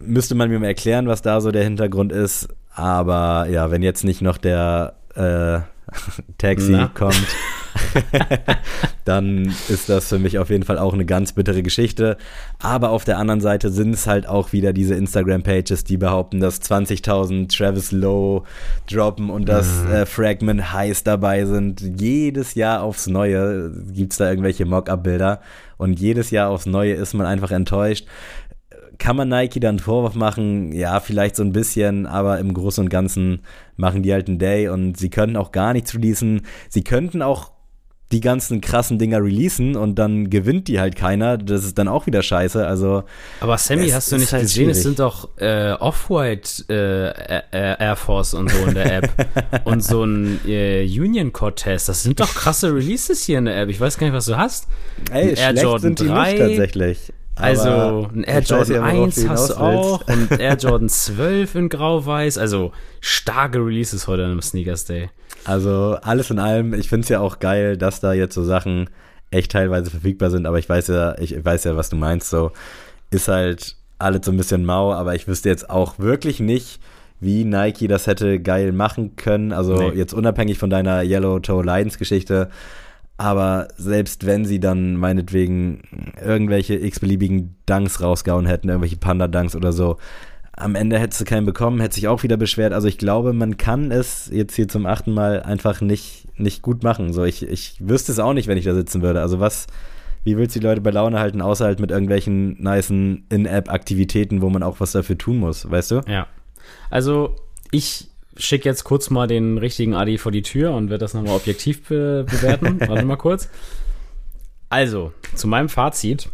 Müsste 0.00 0.34
man 0.34 0.50
mir 0.50 0.58
mal 0.58 0.66
erklären, 0.66 1.08
was 1.08 1.22
da 1.22 1.40
so 1.40 1.50
der 1.50 1.64
Hintergrund 1.64 2.12
ist. 2.12 2.48
Aber 2.74 3.46
ja, 3.50 3.70
wenn 3.70 3.82
jetzt 3.82 4.04
nicht 4.04 4.20
noch 4.20 4.36
der 4.36 4.94
äh, 5.14 5.60
Taxi 6.38 6.72
Na? 6.72 6.88
kommt, 6.88 7.26
dann 9.04 9.54
ist 9.68 9.88
das 9.88 10.08
für 10.08 10.18
mich 10.18 10.38
auf 10.38 10.50
jeden 10.50 10.64
Fall 10.64 10.78
auch 10.78 10.92
eine 10.92 11.06
ganz 11.06 11.32
bittere 11.32 11.62
Geschichte. 11.62 12.16
Aber 12.58 12.90
auf 12.90 13.04
der 13.04 13.18
anderen 13.18 13.40
Seite 13.40 13.70
sind 13.70 13.94
es 13.94 14.06
halt 14.06 14.28
auch 14.28 14.52
wieder 14.52 14.72
diese 14.72 14.94
Instagram-Pages, 14.94 15.84
die 15.84 15.96
behaupten, 15.96 16.40
dass 16.40 16.60
20.000 16.62 17.54
Travis 17.56 17.92
Lowe 17.92 18.42
droppen 18.90 19.30
und 19.30 19.48
dass 19.48 19.84
mhm. 19.84 19.92
äh, 19.92 20.06
Fragment 20.06 20.72
Highs 20.72 21.04
dabei 21.04 21.44
sind. 21.44 22.00
Jedes 22.00 22.54
Jahr 22.54 22.82
aufs 22.82 23.06
Neue 23.06 23.72
gibt 23.92 24.12
es 24.12 24.18
da 24.18 24.28
irgendwelche 24.28 24.66
Mock-up-Bilder 24.66 25.40
und 25.76 25.98
jedes 26.00 26.30
Jahr 26.30 26.50
aufs 26.50 26.66
Neue 26.66 26.94
ist 26.94 27.14
man 27.14 27.26
einfach 27.26 27.50
enttäuscht 27.50 28.06
kann 28.98 29.16
man 29.16 29.28
Nike 29.28 29.60
dann 29.60 29.70
einen 29.70 29.78
Vorwurf 29.78 30.14
machen? 30.14 30.72
Ja, 30.72 31.00
vielleicht 31.00 31.36
so 31.36 31.42
ein 31.42 31.52
bisschen, 31.52 32.06
aber 32.06 32.38
im 32.38 32.52
Großen 32.52 32.84
und 32.84 32.90
Ganzen 32.90 33.40
machen 33.76 34.02
die 34.02 34.12
halt 34.12 34.28
einen 34.28 34.38
Day 34.38 34.68
und 34.68 34.96
sie 34.96 35.10
können 35.10 35.36
auch 35.36 35.52
gar 35.52 35.72
nichts 35.72 35.94
releasen. 35.94 36.42
Sie 36.68 36.82
könnten 36.82 37.22
auch 37.22 37.52
die 38.10 38.20
ganzen 38.20 38.62
krassen 38.62 38.98
Dinger 38.98 39.22
releasen 39.22 39.76
und 39.76 39.96
dann 39.96 40.30
gewinnt 40.30 40.68
die 40.68 40.80
halt 40.80 40.96
keiner. 40.96 41.36
Das 41.36 41.64
ist 41.64 41.76
dann 41.76 41.88
auch 41.88 42.06
wieder 42.06 42.22
scheiße. 42.22 42.66
Also. 42.66 43.04
Aber 43.40 43.58
Sammy, 43.58 43.90
hast 43.90 44.10
du 44.10 44.16
nicht 44.16 44.32
halt 44.32 44.44
gesehen? 44.44 44.70
Es 44.70 44.82
sind 44.82 44.98
doch 44.98 45.28
äh, 45.36 45.72
Off-White 45.72 46.64
äh, 46.70 47.42
Air 47.52 47.96
Force 47.96 48.32
und 48.32 48.50
so 48.50 48.64
in 48.64 48.74
der 48.74 48.96
App 48.96 49.10
und 49.64 49.84
so 49.84 50.04
ein 50.04 50.40
äh, 50.46 50.84
Union 50.84 51.32
Cortez. 51.32 51.84
Das 51.86 52.02
sind 52.02 52.18
doch 52.20 52.34
krasse 52.34 52.74
Releases 52.74 53.24
hier 53.24 53.38
in 53.38 53.44
der 53.44 53.60
App. 53.60 53.68
Ich 53.68 53.78
weiß 53.78 53.98
gar 53.98 54.06
nicht, 54.06 54.16
was 54.16 54.24
du 54.24 54.36
hast. 54.36 54.68
Ey, 55.12 55.34
Air 55.34 55.54
Jordan 55.54 55.80
sind 55.80 56.00
die 56.00 56.06
3, 56.06 56.32
nicht 56.32 56.38
tatsächlich. 56.38 57.12
Also 57.38 58.08
ein 58.14 58.24
Air 58.24 58.40
Jordan 58.40 58.74
ja, 58.74 58.82
1 58.82 59.28
hast 59.28 59.50
du 59.50 59.54
auch 59.54 60.06
und 60.06 60.30
Air 60.40 60.56
Jordan 60.56 60.88
12 60.88 61.54
in 61.54 61.68
Grau-Weiß. 61.68 62.38
Also 62.38 62.72
starke 63.00 63.58
Releases 63.58 64.06
heute 64.06 64.24
am 64.24 64.42
Sneakers 64.42 64.84
Day. 64.84 65.10
Also 65.44 65.98
alles 66.02 66.30
in 66.30 66.38
allem, 66.38 66.74
ich 66.74 66.88
finde 66.88 67.04
es 67.04 67.08
ja 67.08 67.20
auch 67.20 67.38
geil, 67.38 67.76
dass 67.76 68.00
da 68.00 68.12
jetzt 68.12 68.34
so 68.34 68.44
Sachen 68.44 68.90
echt 69.30 69.52
teilweise 69.52 69.90
verfügbar 69.90 70.30
sind, 70.30 70.46
aber 70.46 70.58
ich 70.58 70.68
weiß 70.68 70.88
ja, 70.88 71.18
ich 71.18 71.44
weiß 71.44 71.64
ja, 71.64 71.76
was 71.76 71.90
du 71.90 71.96
meinst. 71.96 72.30
So 72.30 72.52
ist 73.10 73.28
halt 73.28 73.76
alles 73.98 74.24
so 74.24 74.32
ein 74.32 74.36
bisschen 74.36 74.64
mau, 74.64 74.92
aber 74.92 75.14
ich 75.14 75.28
wüsste 75.28 75.48
jetzt 75.48 75.70
auch 75.70 75.98
wirklich 75.98 76.40
nicht, 76.40 76.80
wie 77.20 77.44
Nike 77.44 77.88
das 77.88 78.06
hätte 78.06 78.40
geil 78.40 78.72
machen 78.72 79.16
können. 79.16 79.52
Also 79.52 79.76
nee. 79.76 79.96
jetzt 79.96 80.14
unabhängig 80.14 80.58
von 80.58 80.70
deiner 80.70 81.02
Yellow 81.02 81.40
Toe 81.40 81.62
Lions 81.62 81.98
Geschichte. 81.98 82.48
Aber 83.18 83.66
selbst 83.76 84.26
wenn 84.26 84.44
sie 84.44 84.60
dann 84.60 84.94
meinetwegen 84.94 85.82
irgendwelche 86.24 86.76
x-beliebigen 86.76 87.56
Dunks 87.66 88.00
rausgehauen 88.00 88.46
hätten, 88.46 88.68
irgendwelche 88.68 88.96
Panda-Dunks 88.96 89.56
oder 89.56 89.72
so, 89.72 89.98
am 90.52 90.76
Ende 90.76 90.98
hätte 90.98 91.16
sie 91.16 91.24
keinen 91.24 91.44
bekommen, 91.44 91.80
hätte 91.80 91.96
sich 91.96 92.06
auch 92.06 92.22
wieder 92.22 92.36
beschwert. 92.36 92.72
Also 92.72 92.86
ich 92.86 92.96
glaube, 92.96 93.32
man 93.32 93.56
kann 93.56 93.90
es 93.90 94.30
jetzt 94.32 94.54
hier 94.54 94.68
zum 94.68 94.86
achten 94.86 95.12
Mal 95.12 95.42
einfach 95.42 95.80
nicht, 95.80 96.28
nicht 96.38 96.62
gut 96.62 96.84
machen. 96.84 97.12
So, 97.12 97.24
ich, 97.24 97.42
ich 97.42 97.76
wüsste 97.80 98.12
es 98.12 98.20
auch 98.20 98.34
nicht, 98.34 98.46
wenn 98.46 98.58
ich 98.58 98.64
da 98.64 98.74
sitzen 98.74 99.02
würde. 99.02 99.20
Also 99.20 99.40
was, 99.40 99.66
wie 100.22 100.36
willst 100.36 100.54
du 100.54 100.60
die 100.60 100.66
Leute 100.66 100.80
bei 100.80 100.90
Laune 100.90 101.18
halten, 101.18 101.40
außer 101.40 101.64
halt 101.64 101.80
mit 101.80 101.90
irgendwelchen 101.90 102.62
nicen 102.62 103.26
In-App-Aktivitäten, 103.30 104.42
wo 104.42 104.48
man 104.50 104.62
auch 104.62 104.78
was 104.78 104.92
dafür 104.92 105.18
tun 105.18 105.38
muss, 105.38 105.68
weißt 105.68 105.90
du? 105.90 106.00
Ja. 106.06 106.28
Also 106.88 107.34
ich 107.72 108.10
schicke 108.38 108.68
jetzt 108.68 108.84
kurz 108.84 109.10
mal 109.10 109.26
den 109.26 109.58
richtigen 109.58 109.94
Adi 109.94 110.18
vor 110.18 110.32
die 110.32 110.42
Tür 110.42 110.72
und 110.72 110.90
werde 110.90 111.04
das 111.04 111.14
nochmal 111.14 111.36
objektiv 111.36 111.88
be 111.88 112.24
bewerten. 112.28 112.80
Warte 112.88 113.04
mal 113.04 113.16
kurz. 113.16 113.48
Also, 114.70 115.12
zu 115.34 115.48
meinem 115.48 115.68
Fazit 115.68 116.30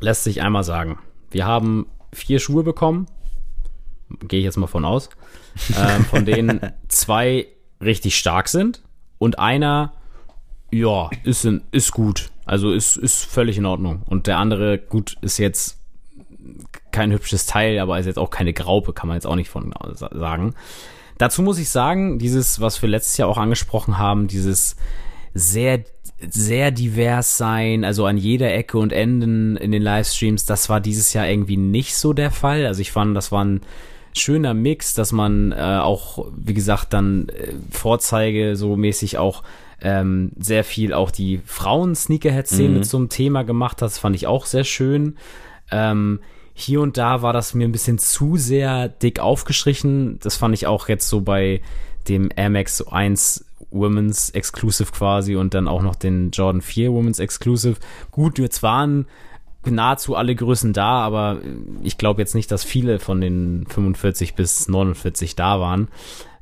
lässt 0.00 0.24
sich 0.24 0.42
einmal 0.42 0.64
sagen, 0.64 0.98
wir 1.30 1.46
haben 1.46 1.86
vier 2.12 2.40
Schuhe 2.40 2.62
bekommen, 2.62 3.06
gehe 4.26 4.40
ich 4.40 4.44
jetzt 4.44 4.56
mal 4.56 4.66
von 4.66 4.84
aus, 4.84 5.10
äh, 5.70 6.02
von 6.04 6.24
denen 6.24 6.60
zwei 6.88 7.46
richtig 7.80 8.16
stark 8.16 8.48
sind 8.48 8.82
und 9.18 9.38
einer, 9.38 9.92
ja, 10.70 11.10
ist, 11.24 11.44
in, 11.44 11.62
ist 11.70 11.92
gut. 11.92 12.30
Also 12.44 12.72
ist, 12.72 12.96
ist 12.96 13.24
völlig 13.24 13.58
in 13.58 13.66
Ordnung. 13.66 14.02
Und 14.06 14.26
der 14.26 14.38
andere, 14.38 14.78
gut, 14.78 15.16
ist 15.20 15.38
jetzt 15.38 15.78
kein 16.92 17.12
hübsches 17.12 17.46
Teil, 17.46 17.78
aber 17.78 17.98
ist 17.98 18.06
jetzt 18.06 18.18
auch 18.18 18.30
keine 18.30 18.52
Graupe, 18.52 18.92
kann 18.92 19.08
man 19.08 19.16
jetzt 19.16 19.26
auch 19.26 19.36
nicht 19.36 19.50
von 19.50 19.72
sagen. 19.90 20.54
Dazu 21.18 21.42
muss 21.42 21.58
ich 21.58 21.70
sagen, 21.70 22.18
dieses, 22.18 22.60
was 22.60 22.80
wir 22.80 22.88
letztes 22.88 23.16
Jahr 23.16 23.28
auch 23.28 23.38
angesprochen 23.38 23.98
haben, 23.98 24.28
dieses 24.28 24.76
sehr 25.34 25.84
sehr 26.20 26.72
divers 26.72 27.36
sein, 27.36 27.84
also 27.84 28.04
an 28.04 28.16
jeder 28.16 28.52
Ecke 28.52 28.78
und 28.78 28.92
Enden 28.92 29.56
in 29.56 29.70
den 29.70 29.82
Livestreams, 29.82 30.46
das 30.46 30.68
war 30.68 30.80
dieses 30.80 31.12
Jahr 31.12 31.28
irgendwie 31.28 31.56
nicht 31.56 31.94
so 31.94 32.12
der 32.12 32.32
Fall. 32.32 32.66
Also 32.66 32.80
ich 32.80 32.90
fand, 32.90 33.16
das 33.16 33.30
war 33.30 33.44
ein 33.44 33.60
schöner 34.16 34.52
Mix, 34.52 34.94
dass 34.94 35.12
man 35.12 35.52
äh, 35.52 35.56
auch, 35.56 36.26
wie 36.36 36.54
gesagt, 36.54 36.92
dann 36.92 37.28
äh, 37.28 37.52
Vorzeige 37.70 38.56
so 38.56 38.76
mäßig 38.76 39.18
auch 39.18 39.44
ähm, 39.80 40.32
sehr 40.38 40.64
viel 40.64 40.92
auch 40.92 41.12
die 41.12 41.40
Frauen-Sneakerhead-Szene 41.44 42.80
mhm. 42.80 42.84
einem 42.92 43.08
Thema 43.08 43.44
gemacht 43.44 43.80
hat. 43.80 43.86
Das 43.86 43.98
fand 43.98 44.16
ich 44.16 44.26
auch 44.26 44.44
sehr 44.46 44.64
schön. 44.64 45.16
Ähm, 45.70 46.18
hier 46.58 46.80
und 46.80 46.96
da 46.96 47.22
war 47.22 47.32
das 47.32 47.54
mir 47.54 47.68
ein 47.68 47.72
bisschen 47.72 47.98
zu 47.98 48.36
sehr 48.36 48.88
dick 48.88 49.20
aufgestrichen. 49.20 50.18
Das 50.20 50.36
fand 50.36 50.54
ich 50.54 50.66
auch 50.66 50.88
jetzt 50.88 51.08
so 51.08 51.20
bei 51.20 51.60
dem 52.08 52.30
Air 52.34 52.50
Max 52.50 52.82
1 52.82 53.44
Women's 53.70 54.30
Exclusive 54.30 54.90
quasi 54.90 55.36
und 55.36 55.54
dann 55.54 55.68
auch 55.68 55.82
noch 55.82 55.94
den 55.94 56.30
Jordan 56.32 56.60
4 56.60 56.92
Women's 56.92 57.20
Exclusive. 57.20 57.76
Gut, 58.10 58.40
jetzt 58.40 58.64
waren 58.64 59.06
nahezu 59.64 60.16
alle 60.16 60.34
Größen 60.34 60.72
da, 60.72 61.00
aber 61.00 61.38
ich 61.82 61.96
glaube 61.96 62.20
jetzt 62.22 62.34
nicht, 62.34 62.50
dass 62.50 62.64
viele 62.64 62.98
von 62.98 63.20
den 63.20 63.64
45 63.68 64.34
bis 64.34 64.68
49 64.68 65.36
da 65.36 65.60
waren, 65.60 65.88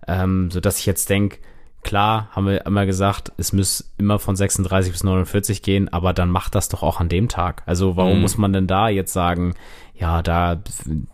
ähm, 0.09 0.51
so 0.51 0.61
dass 0.61 0.79
ich 0.79 0.87
jetzt 0.87 1.11
denke, 1.11 1.39
klar, 1.87 2.29
haben 2.33 2.47
wir 2.47 2.67
immer 2.67 2.85
gesagt, 2.85 3.33
es 3.37 3.53
muss 3.53 3.93
immer 3.97 4.19
von 4.19 4.35
36 4.35 4.93
bis 4.93 5.05
49 5.05 5.63
gehen, 5.63 5.89
aber 5.89 6.13
dann 6.13 6.31
macht 6.31 6.57
das 6.57 6.69
doch 6.69 6.83
auch 6.83 6.99
an 6.99 7.09
dem 7.09 7.29
Tag. 7.29 7.63
Also 7.65 7.97
warum 7.97 8.17
mhm. 8.17 8.23
muss 8.23 8.37
man 8.37 8.53
denn 8.53 8.67
da 8.67 8.89
jetzt 8.89 9.13
sagen, 9.13 9.55
ja, 9.95 10.21
da 10.21 10.61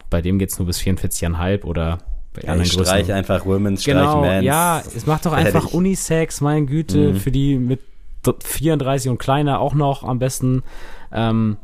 bei 0.09 0.23
dem 0.23 0.39
geht's 0.39 0.59
nur 0.59 0.67
bis 0.67 0.81
44,5 0.81 1.65
oder 1.65 1.99
bei 2.33 2.43
ja, 2.47 2.57
ich 2.57 2.73
streich 2.73 3.13
einfach 3.13 3.45
Women's, 3.45 3.85
genau, 3.85 4.11
streich 4.11 4.23
Men's. 4.23 4.47
Ja, 4.47 4.83
es 4.97 5.05
macht 5.05 5.27
doch 5.27 5.35
einfach 5.35 5.65
Fertig. 5.65 5.75
Unisex, 5.75 6.41
mein 6.41 6.67
Güte, 6.67 7.13
mhm. 7.13 7.17
für 7.17 7.31
die 7.31 7.59
mit 7.59 7.81
34 8.25 9.11
und 9.11 9.19
kleiner 9.19 9.61
auch 9.61 9.75
noch 9.75 10.05
am 10.05 10.19
besten. 10.19 10.63
Ähm, 11.13 11.59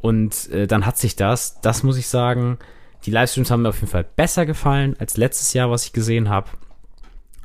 und 0.00 0.50
äh, 0.50 0.66
dann 0.66 0.86
hat 0.86 0.96
sich 0.96 1.14
das, 1.14 1.60
das 1.60 1.82
muss 1.82 1.98
ich 1.98 2.08
sagen, 2.08 2.58
die 3.04 3.10
Livestreams 3.10 3.50
haben 3.50 3.62
mir 3.62 3.68
auf 3.68 3.80
jeden 3.80 3.90
Fall 3.90 4.06
besser 4.16 4.46
gefallen 4.46 4.96
als 4.98 5.18
letztes 5.18 5.52
Jahr, 5.52 5.70
was 5.70 5.84
ich 5.84 5.92
gesehen 5.92 6.30
habe. 6.30 6.48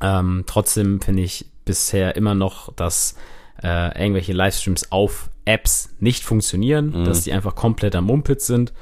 Ähm, 0.00 0.44
trotzdem 0.46 1.00
finde 1.00 1.22
ich 1.22 1.46
bisher 1.64 2.16
immer 2.16 2.34
noch, 2.34 2.72
dass 2.74 3.16
äh, 3.62 3.98
irgendwelche 4.00 4.32
Livestreams 4.32 4.92
auf 4.92 5.30
Apps 5.44 5.94
nicht 6.00 6.24
funktionieren, 6.24 7.00
mhm. 7.00 7.04
dass 7.04 7.24
die 7.24 7.32
einfach 7.32 7.54
komplett 7.54 7.94
am 7.94 8.04
Mumpitz 8.04 8.46
sind 8.46 8.72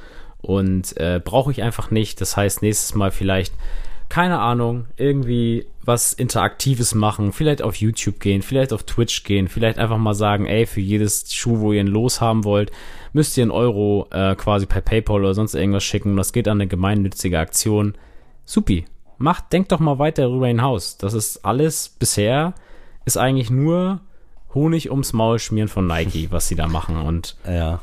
und 0.40 0.96
äh, 0.96 1.20
brauche 1.22 1.50
ich 1.50 1.62
einfach 1.62 1.90
nicht. 1.90 2.20
Das 2.20 2.36
heißt, 2.36 2.62
nächstes 2.62 2.94
Mal 2.94 3.10
vielleicht, 3.10 3.54
keine 4.08 4.38
Ahnung, 4.38 4.86
irgendwie 4.96 5.66
was 5.82 6.12
Interaktives 6.12 6.94
machen, 6.94 7.32
vielleicht 7.32 7.62
auf 7.62 7.76
YouTube 7.76 8.20
gehen, 8.20 8.42
vielleicht 8.42 8.72
auf 8.72 8.84
Twitch 8.84 9.24
gehen, 9.24 9.48
vielleicht 9.48 9.78
einfach 9.78 9.98
mal 9.98 10.14
sagen, 10.14 10.46
ey, 10.46 10.66
für 10.66 10.80
jedes 10.80 11.32
Schuh, 11.34 11.60
wo 11.60 11.72
ihr 11.72 11.80
ein 11.80 11.86
Los 11.86 12.20
haben 12.20 12.44
wollt, 12.44 12.70
müsst 13.12 13.36
ihr 13.36 13.42
einen 13.42 13.50
Euro 13.50 14.08
äh, 14.10 14.34
quasi 14.34 14.66
per 14.66 14.80
PayPal 14.80 15.20
oder 15.20 15.34
sonst 15.34 15.54
irgendwas 15.54 15.84
schicken 15.84 16.10
und 16.10 16.16
das 16.16 16.32
geht 16.32 16.48
an 16.48 16.58
eine 16.58 16.66
gemeinnützige 16.66 17.38
Aktion. 17.38 17.94
Supi. 18.44 18.86
Macht, 19.24 19.54
denkt 19.54 19.72
doch 19.72 19.80
mal 19.80 19.98
weiter 19.98 20.24
darüber 20.24 20.48
hinaus. 20.48 20.98
Das 20.98 21.14
ist 21.14 21.46
alles 21.46 21.88
bisher, 21.88 22.52
ist 23.06 23.16
eigentlich 23.16 23.50
nur 23.50 24.00
Honig 24.52 24.90
ums 24.90 25.14
Maul 25.14 25.38
schmieren 25.38 25.68
von 25.68 25.86
Nike, 25.86 26.28
was 26.30 26.46
sie 26.46 26.56
da 26.56 26.68
machen 26.68 26.96
und 26.98 27.36
ja. 27.48 27.80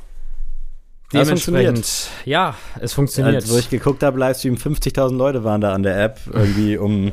Dementsprechend, 1.11 2.09
ja, 2.23 2.55
es 2.79 2.93
funktioniert. 2.93 3.35
Als, 3.35 3.51
wo 3.51 3.57
ich 3.57 3.69
geguckt 3.69 4.03
habe, 4.03 4.17
Livestream, 4.17 4.55
50.000 4.55 5.17
Leute 5.17 5.43
waren 5.43 5.59
da 5.59 5.73
an 5.73 5.83
der 5.83 6.01
App, 6.01 6.21
irgendwie 6.31 6.77
um, 6.77 7.11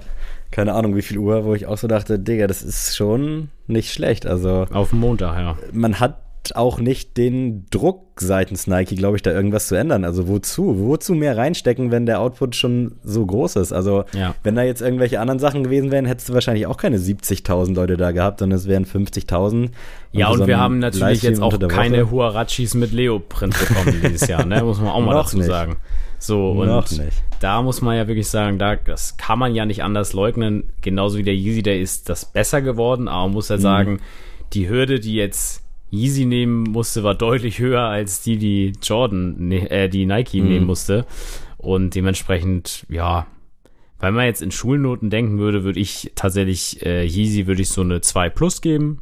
keine 0.51 0.75
Ahnung, 0.75 0.95
wie 0.95 1.03
viel 1.03 1.19
Uhr, 1.19 1.45
wo 1.45 1.55
ich 1.55 1.67
auch 1.67 1.79
so 1.79 1.89
dachte, 1.89 2.19
Digga, 2.19 2.47
das 2.47 2.63
ist 2.63 2.97
schon 2.97 3.49
nicht 3.67 3.93
schlecht. 3.93 4.27
Also. 4.27 4.67
Auf 4.73 4.93
Montag, 4.93 5.37
ja. 5.39 5.57
Man 5.73 5.99
hat 5.99 6.21
auch 6.57 6.79
nicht 6.79 7.17
den 7.17 7.67
Druck 7.71 8.21
seitens 8.21 8.67
Nike, 8.67 8.97
glaube 8.97 9.17
ich, 9.17 9.23
da 9.23 9.31
irgendwas 9.31 9.69
zu 9.69 9.75
ändern. 9.75 10.05
Also 10.05 10.29
wozu? 10.29 10.79
Wozu 10.79 11.15
mehr 11.15 11.37
reinstecken, 11.37 11.91
wenn 11.91 12.07
der 12.07 12.21
Output 12.21 12.57
schon 12.57 12.97
so 13.03 13.25
groß 13.25 13.57
ist? 13.57 13.73
Also 13.73 14.05
ja. 14.13 14.35
wenn 14.43 14.55
da 14.55 14.63
jetzt 14.63 14.81
irgendwelche 14.81 15.21
anderen 15.21 15.39
Sachen 15.39 15.65
gewesen 15.65 15.91
wären, 15.91 16.07
hättest 16.07 16.29
du 16.29 16.35
wahrscheinlich 16.35 16.67
auch 16.67 16.77
keine 16.77 16.99
70.000 16.99 17.75
Leute 17.75 17.97
da 17.97 18.13
gehabt, 18.13 18.41
sondern 18.41 18.59
es 18.59 18.67
wären 18.67 18.85
50.000. 18.85 19.71
Ja, 20.13 20.29
und, 20.29 20.41
und 20.41 20.47
wir 20.47 20.59
haben 20.59 20.79
natürlich 20.79 21.23
jetzt 21.23 21.41
auch 21.41 21.59
keine 21.69 22.11
Huarachis 22.11 22.75
mit 22.75 22.93
Leoprint 22.93 23.59
bekommen 23.59 24.01
dieses 24.03 24.27
Jahr, 24.27 24.45
ne? 24.45 24.63
muss 24.63 24.81
man 24.81 24.89
auch 24.89 25.01
mal 25.01 25.15
dazu 25.15 25.39
nicht. 25.39 25.47
sagen. 25.47 25.77
So, 26.19 26.51
und 26.51 27.01
da 27.41 27.63
muss 27.63 27.81
man 27.81 27.97
ja 27.97 28.09
wirklich 28.09 28.29
sagen, 28.29 28.59
da, 28.59 28.75
das 28.77 29.17
kann 29.17 29.39
man 29.39 29.55
ja 29.55 29.65
nicht 29.65 29.83
anders 29.85 30.13
leugnen. 30.13 30.65
Genauso 30.81 31.19
wie 31.19 31.23
der 31.23 31.35
Yeezy, 31.35 31.63
der 31.63 31.79
ist 31.79 32.09
das 32.09 32.25
besser 32.25 32.61
geworden, 32.61 33.07
aber 33.07 33.23
man 33.23 33.33
muss 33.33 33.49
ja 33.49 33.57
mhm. 33.57 33.61
sagen, 33.61 34.01
die 34.53 34.69
Hürde, 34.69 34.99
die 34.99 35.15
jetzt 35.15 35.63
Yeezy 35.91 36.25
nehmen 36.25 36.65
musste, 36.65 37.03
war 37.03 37.15
deutlich 37.15 37.59
höher 37.59 37.83
als 37.83 38.21
die, 38.21 38.37
die 38.39 38.73
Jordan, 38.83 39.37
ne, 39.39 39.71
äh, 39.71 39.89
die 39.89 40.07
Nike 40.07 40.41
mhm. 40.41 40.49
nehmen 40.49 40.67
musste. 40.67 41.07
Und 41.57 41.95
dementsprechend, 41.95 42.87
ja, 42.89 43.27
wenn 44.01 44.15
man 44.15 44.27
jetzt 44.27 44.43
in 44.43 44.51
Schulnoten 44.51 45.11
denken 45.11 45.39
würde, 45.39 45.65
würde 45.65 45.81
ich 45.81 46.13
tatsächlich 46.15 46.85
äh, 46.85 47.05
Yeezy 47.05 47.47
würde 47.47 47.63
ich 47.63 47.71
so 47.71 47.81
eine 47.81 48.01
2 48.01 48.31
plus 48.31 48.61
geben. 48.61 49.01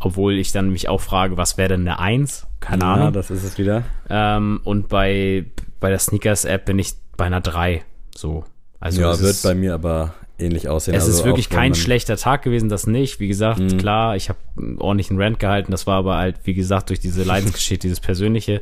Obwohl 0.00 0.34
ich 0.34 0.52
dann 0.52 0.70
mich 0.70 0.88
auch 0.88 1.00
frage, 1.00 1.36
was 1.36 1.58
wäre 1.58 1.70
denn 1.70 1.80
eine 1.80 1.98
1? 1.98 2.46
Keine 2.60 2.84
ja, 2.84 2.94
Ahnung. 2.94 3.12
das 3.12 3.30
ist 3.30 3.42
es 3.42 3.58
wieder. 3.58 3.84
Ähm, 4.08 4.60
und 4.62 4.88
bei, 4.88 5.46
bei 5.80 5.88
der 5.90 5.98
Sneakers-App 5.98 6.66
bin 6.66 6.78
ich 6.78 6.94
bei 7.16 7.24
einer 7.24 7.40
3. 7.40 7.82
So. 8.14 8.44
Also 8.80 9.00
ja, 9.00 9.18
wird 9.18 9.42
bei 9.42 9.54
mir 9.54 9.74
aber 9.74 10.14
ähnlich 10.38 10.68
aussehen. 10.68 10.94
Es 10.94 11.04
also 11.04 11.18
ist 11.18 11.24
wirklich 11.24 11.48
kein 11.50 11.74
schlechter 11.74 12.16
Tag 12.16 12.42
gewesen, 12.42 12.68
das 12.68 12.86
nicht. 12.86 13.20
Wie 13.20 13.28
gesagt, 13.28 13.60
mhm. 13.60 13.78
klar, 13.78 14.16
ich 14.16 14.28
habe 14.28 14.38
ordentlichen 14.78 15.20
Rant 15.20 15.38
gehalten. 15.38 15.70
Das 15.70 15.86
war 15.86 15.96
aber 15.96 16.16
halt, 16.16 16.36
wie 16.44 16.54
gesagt, 16.54 16.90
durch 16.90 17.00
diese 17.00 17.22
Leidensgeschichte, 17.24 17.86
dieses 17.86 18.00
Persönliche. 18.00 18.60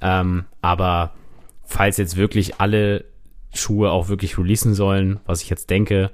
Ähm, 0.00 0.44
aber 0.60 1.14
falls 1.64 1.96
jetzt 1.96 2.16
wirklich 2.16 2.60
alle 2.60 3.04
Schuhe 3.54 3.90
auch 3.90 4.08
wirklich 4.08 4.38
releasen 4.38 4.74
sollen, 4.74 5.20
was 5.26 5.42
ich 5.42 5.50
jetzt 5.50 5.70
denke, 5.70 6.10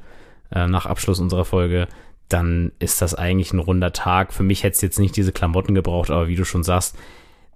äh, 0.52 0.66
nach 0.66 0.86
Abschluss 0.86 1.20
unserer 1.20 1.44
Folge, 1.44 1.88
dann 2.28 2.72
ist 2.78 3.02
das 3.02 3.14
eigentlich 3.14 3.52
ein 3.52 3.58
runder 3.58 3.92
Tag. 3.92 4.32
Für 4.32 4.42
mich 4.42 4.62
hätte 4.62 4.76
es 4.76 4.82
jetzt 4.82 4.98
nicht 4.98 5.16
diese 5.16 5.32
Klamotten 5.32 5.74
gebraucht, 5.74 6.10
aber 6.10 6.28
wie 6.28 6.36
du 6.36 6.44
schon 6.44 6.62
sagst, 6.62 6.96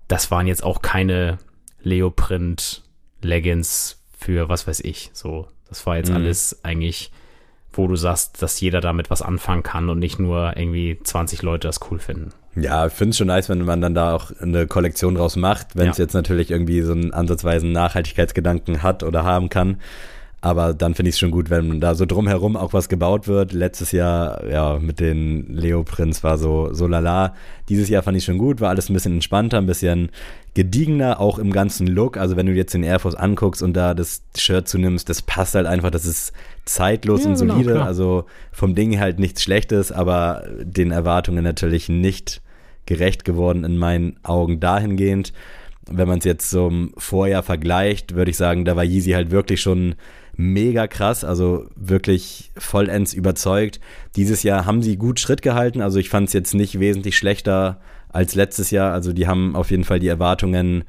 das 0.09 0.30
waren 0.30 0.46
jetzt 0.46 0.64
auch 0.64 0.82
keine 0.82 1.38
Leoprint 1.82 2.82
Leggings 3.22 4.02
für 4.18 4.48
was 4.48 4.66
weiß 4.66 4.80
ich. 4.80 5.11
So, 5.12 5.48
das 5.68 5.86
war 5.86 5.96
jetzt 5.96 6.11
mhm. 6.11 6.16
alles 6.16 6.64
eigentlich 6.64 7.12
wo 7.76 7.86
du 7.86 7.96
sagst, 7.96 8.42
dass 8.42 8.60
jeder 8.60 8.80
damit 8.80 9.10
was 9.10 9.22
anfangen 9.22 9.62
kann 9.62 9.88
und 9.88 9.98
nicht 9.98 10.18
nur 10.18 10.56
irgendwie 10.56 10.98
20 11.02 11.42
Leute 11.42 11.68
das 11.68 11.80
cool 11.90 11.98
finden. 11.98 12.30
Ja, 12.56 12.86
ich 12.86 12.92
finde 12.92 13.10
es 13.10 13.18
schon 13.18 13.26
nice, 13.26 13.48
wenn 13.48 13.64
man 13.64 13.80
dann 13.80 13.94
da 13.94 14.14
auch 14.14 14.30
eine 14.40 14.66
Kollektion 14.66 15.16
draus 15.16 15.36
macht, 15.36 15.74
wenn 15.74 15.88
es 15.88 15.98
ja. 15.98 16.04
jetzt 16.04 16.14
natürlich 16.14 16.50
irgendwie 16.50 16.82
so 16.82 16.92
einen 16.92 17.12
ansatzweisen 17.12 17.72
Nachhaltigkeitsgedanken 17.72 18.82
hat 18.82 19.02
oder 19.02 19.24
haben 19.24 19.48
kann. 19.48 19.80
Aber 20.45 20.74
dann 20.74 20.95
finde 20.95 21.09
ich 21.09 21.14
es 21.14 21.18
schon 21.18 21.30
gut, 21.30 21.49
wenn 21.49 21.80
da 21.80 21.95
so 21.95 22.05
drumherum 22.05 22.55
auch 22.55 22.74
was 22.74 22.90
gebaut 22.90 23.28
wird. 23.28 23.55
Letztes 23.55 23.92
Jahr, 23.92 24.47
ja, 24.47 24.78
mit 24.78 25.01
den 25.01 25.47
Leo 25.49 25.84
Prinz 25.84 26.22
war 26.22 26.36
so, 26.36 26.68
so 26.74 26.86
lala. 26.86 27.34
Dieses 27.70 27.88
Jahr 27.88 28.03
fand 28.03 28.18
ich 28.18 28.24
schon 28.24 28.36
gut, 28.36 28.61
war 28.61 28.68
alles 28.68 28.90
ein 28.90 28.92
bisschen 28.92 29.14
entspannter, 29.14 29.57
ein 29.57 29.64
bisschen 29.64 30.11
gediegener, 30.53 31.18
auch 31.18 31.38
im 31.38 31.51
ganzen 31.51 31.86
Look. 31.86 32.18
Also 32.18 32.36
wenn 32.36 32.45
du 32.45 32.53
jetzt 32.53 32.74
den 32.74 32.82
Air 32.82 32.99
Force 32.99 33.14
anguckst 33.14 33.62
und 33.62 33.72
da 33.72 33.95
das 33.95 34.20
Shirt 34.36 34.68
zunimmst, 34.68 35.09
das 35.09 35.22
passt 35.22 35.55
halt 35.55 35.66
einfach, 35.66 35.90
das 35.90 36.05
ist 36.05 36.34
zeitlos 36.66 37.24
ja, 37.24 37.30
und 37.30 37.38
genau, 37.38 37.55
solide. 37.55 37.72
Genau, 37.72 37.84
also 37.86 38.26
vom 38.53 38.74
Ding 38.74 39.01
halt 39.01 39.18
nichts 39.18 39.42
Schlechtes, 39.42 39.92
aber 39.92 40.45
den 40.62 40.90
Erwartungen 40.90 41.42
natürlich 41.42 41.88
nicht 41.88 42.42
gerecht 42.84 43.24
geworden 43.24 43.64
in 43.64 43.78
meinen 43.78 44.18
Augen 44.22 44.61
dahingehend. 44.61 45.32
Wenn 45.90 46.07
man 46.07 46.18
es 46.18 46.26
jetzt 46.26 46.51
zum 46.51 46.92
Vorjahr 46.99 47.42
vergleicht, 47.42 48.14
würde 48.14 48.30
ich 48.30 48.36
sagen, 48.36 48.66
da 48.66 48.76
war 48.76 48.84
Yeezy 48.84 49.12
halt 49.12 49.30
wirklich 49.30 49.62
schon 49.62 49.95
mega 50.37 50.87
krass, 50.87 51.24
also 51.24 51.66
wirklich 51.76 52.51
vollends 52.57 53.12
überzeugt. 53.14 53.80
Dieses 54.16 54.43
Jahr 54.43 54.66
haben 54.66 54.82
sie 54.82 54.97
gut 54.97 55.20
Schritt 55.20 55.43
gehalten, 55.43 55.80
also 55.80 55.99
ich 55.99 56.09
fand 56.09 56.28
es 56.28 56.32
jetzt 56.32 56.55
nicht 56.55 56.80
wesentlich 56.80 57.16
schlechter 57.16 57.80
als 58.09 58.35
letztes 58.35 58.70
Jahr. 58.70 58.93
Also 58.93 59.12
die 59.12 59.26
haben 59.26 59.57
auf 59.57 59.70
jeden 59.70 59.85
Fall 59.85 59.99
die 59.99 60.09
Erwartungen 60.09 60.85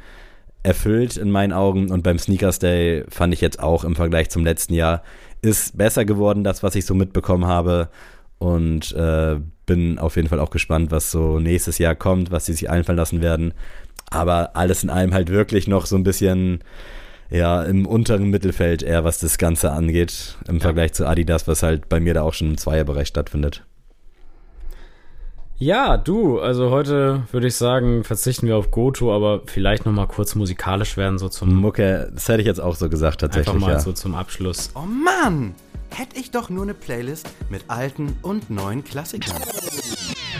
erfüllt 0.63 1.17
in 1.17 1.29
meinen 1.29 1.53
Augen 1.53 1.91
und 1.91 2.03
beim 2.03 2.17
Sneakers 2.17 2.59
Day 2.59 3.03
fand 3.09 3.33
ich 3.33 3.41
jetzt 3.41 3.59
auch 3.59 3.83
im 3.83 3.95
Vergleich 3.95 4.29
zum 4.29 4.43
letzten 4.43 4.73
Jahr 4.73 5.03
ist 5.41 5.77
besser 5.77 6.05
geworden, 6.05 6.43
das, 6.43 6.63
was 6.63 6.75
ich 6.75 6.85
so 6.85 6.95
mitbekommen 6.95 7.45
habe 7.45 7.89
und 8.39 8.91
äh, 8.93 9.37
bin 9.65 9.99
auf 9.99 10.15
jeden 10.15 10.27
Fall 10.27 10.39
auch 10.39 10.49
gespannt, 10.49 10.91
was 10.91 11.11
so 11.11 11.39
nächstes 11.39 11.77
Jahr 11.77 11.95
kommt, 11.95 12.31
was 12.31 12.47
sie 12.47 12.53
sich 12.53 12.69
einfallen 12.69 12.97
lassen 12.97 13.21
werden. 13.21 13.53
Aber 14.09 14.55
alles 14.55 14.83
in 14.83 14.89
allem 14.89 15.13
halt 15.13 15.29
wirklich 15.29 15.67
noch 15.67 15.85
so 15.85 15.95
ein 15.95 16.03
bisschen 16.03 16.63
ja, 17.29 17.63
im 17.63 17.85
unteren 17.85 18.29
Mittelfeld 18.29 18.83
eher, 18.83 19.03
was 19.03 19.19
das 19.19 19.37
Ganze 19.37 19.71
angeht, 19.71 20.37
im 20.47 20.57
ja. 20.57 20.61
Vergleich 20.61 20.93
zu 20.93 21.07
Adidas, 21.07 21.47
was 21.47 21.63
halt 21.63 21.89
bei 21.89 21.99
mir 21.99 22.13
da 22.13 22.21
auch 22.21 22.33
schon 22.33 22.49
im 22.49 22.57
Zweierbereich 22.57 23.07
stattfindet. 23.07 23.63
Ja, 25.57 25.95
du, 25.95 26.39
also 26.39 26.69
heute 26.69 27.23
würde 27.31 27.47
ich 27.47 27.55
sagen, 27.55 28.03
verzichten 28.03 28.45
wir 28.45 28.57
auf 28.57 28.71
Goto, 28.71 29.15
aber 29.15 29.43
vielleicht 29.45 29.85
nochmal 29.85 30.07
kurz 30.07 30.35
musikalisch 30.35 30.97
werden, 30.97 31.17
so 31.17 31.29
zum. 31.29 31.55
Mucke, 31.55 32.11
das 32.13 32.27
hätte 32.27 32.41
ich 32.41 32.47
jetzt 32.47 32.59
auch 32.59 32.75
so 32.75 32.89
gesagt, 32.89 33.21
tatsächlich. 33.21 33.53
Einfach 33.53 33.67
mal 33.67 33.73
ja. 33.73 33.79
so 33.79 33.93
zum 33.93 34.15
Abschluss. 34.15 34.71
Oh 34.75 34.81
Mann! 34.81 35.55
Hätte 35.91 36.19
ich 36.19 36.31
doch 36.31 36.49
nur 36.49 36.63
eine 36.63 36.73
Playlist 36.73 37.29
mit 37.49 37.63
alten 37.69 38.17
und 38.21 38.49
neuen 38.49 38.83
Klassikern. 38.83 39.37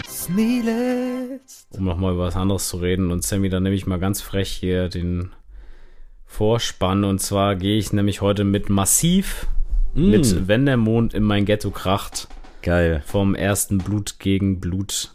Sneelist. 0.06 1.68
Um 1.70 1.86
nochmal 1.86 2.14
über 2.14 2.26
was 2.26 2.36
anderes 2.36 2.68
zu 2.68 2.78
reden 2.78 3.10
und 3.10 3.24
Sammy, 3.24 3.48
dann 3.48 3.64
nehme 3.64 3.76
ich 3.76 3.88
mal 3.88 4.00
ganz 4.00 4.22
frech 4.22 4.50
hier 4.50 4.90
den 4.90 5.32
Vorspann. 6.26 7.04
Und 7.04 7.20
zwar 7.20 7.56
gehe 7.56 7.78
ich 7.78 7.94
nämlich 7.94 8.22
heute 8.22 8.44
mit 8.44 8.70
Massiv, 8.70 9.48
mm. 9.94 10.10
mit 10.10 10.48
Wenn 10.48 10.66
der 10.66 10.78
Mond 10.78 11.14
in 11.14 11.24
mein 11.24 11.46
Ghetto 11.46 11.72
kracht. 11.72 12.28
Geil. 12.62 13.04
Vom 13.06 13.36
ersten 13.36 13.78
Blut 13.78 14.20
gegen 14.20 14.60
Blut 14.60 15.14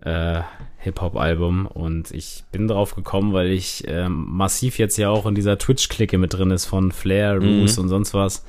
äh, 0.00 0.42
Hip-Hop-Album. 0.78 1.66
Und 1.66 2.10
ich 2.10 2.44
bin 2.52 2.68
drauf 2.68 2.94
gekommen, 2.94 3.32
weil 3.32 3.48
ich 3.48 3.86
äh, 3.88 4.08
Massiv 4.08 4.78
jetzt 4.78 4.96
ja 4.96 5.10
auch 5.10 5.26
in 5.26 5.34
dieser 5.34 5.58
Twitch-Clique 5.58 6.18
mit 6.18 6.34
drin 6.34 6.50
ist 6.50 6.66
von 6.66 6.92
Flair, 6.92 7.36
Roos 7.36 7.76
mm. 7.76 7.80
und 7.80 7.88
sonst 7.88 8.14
was. 8.14 8.44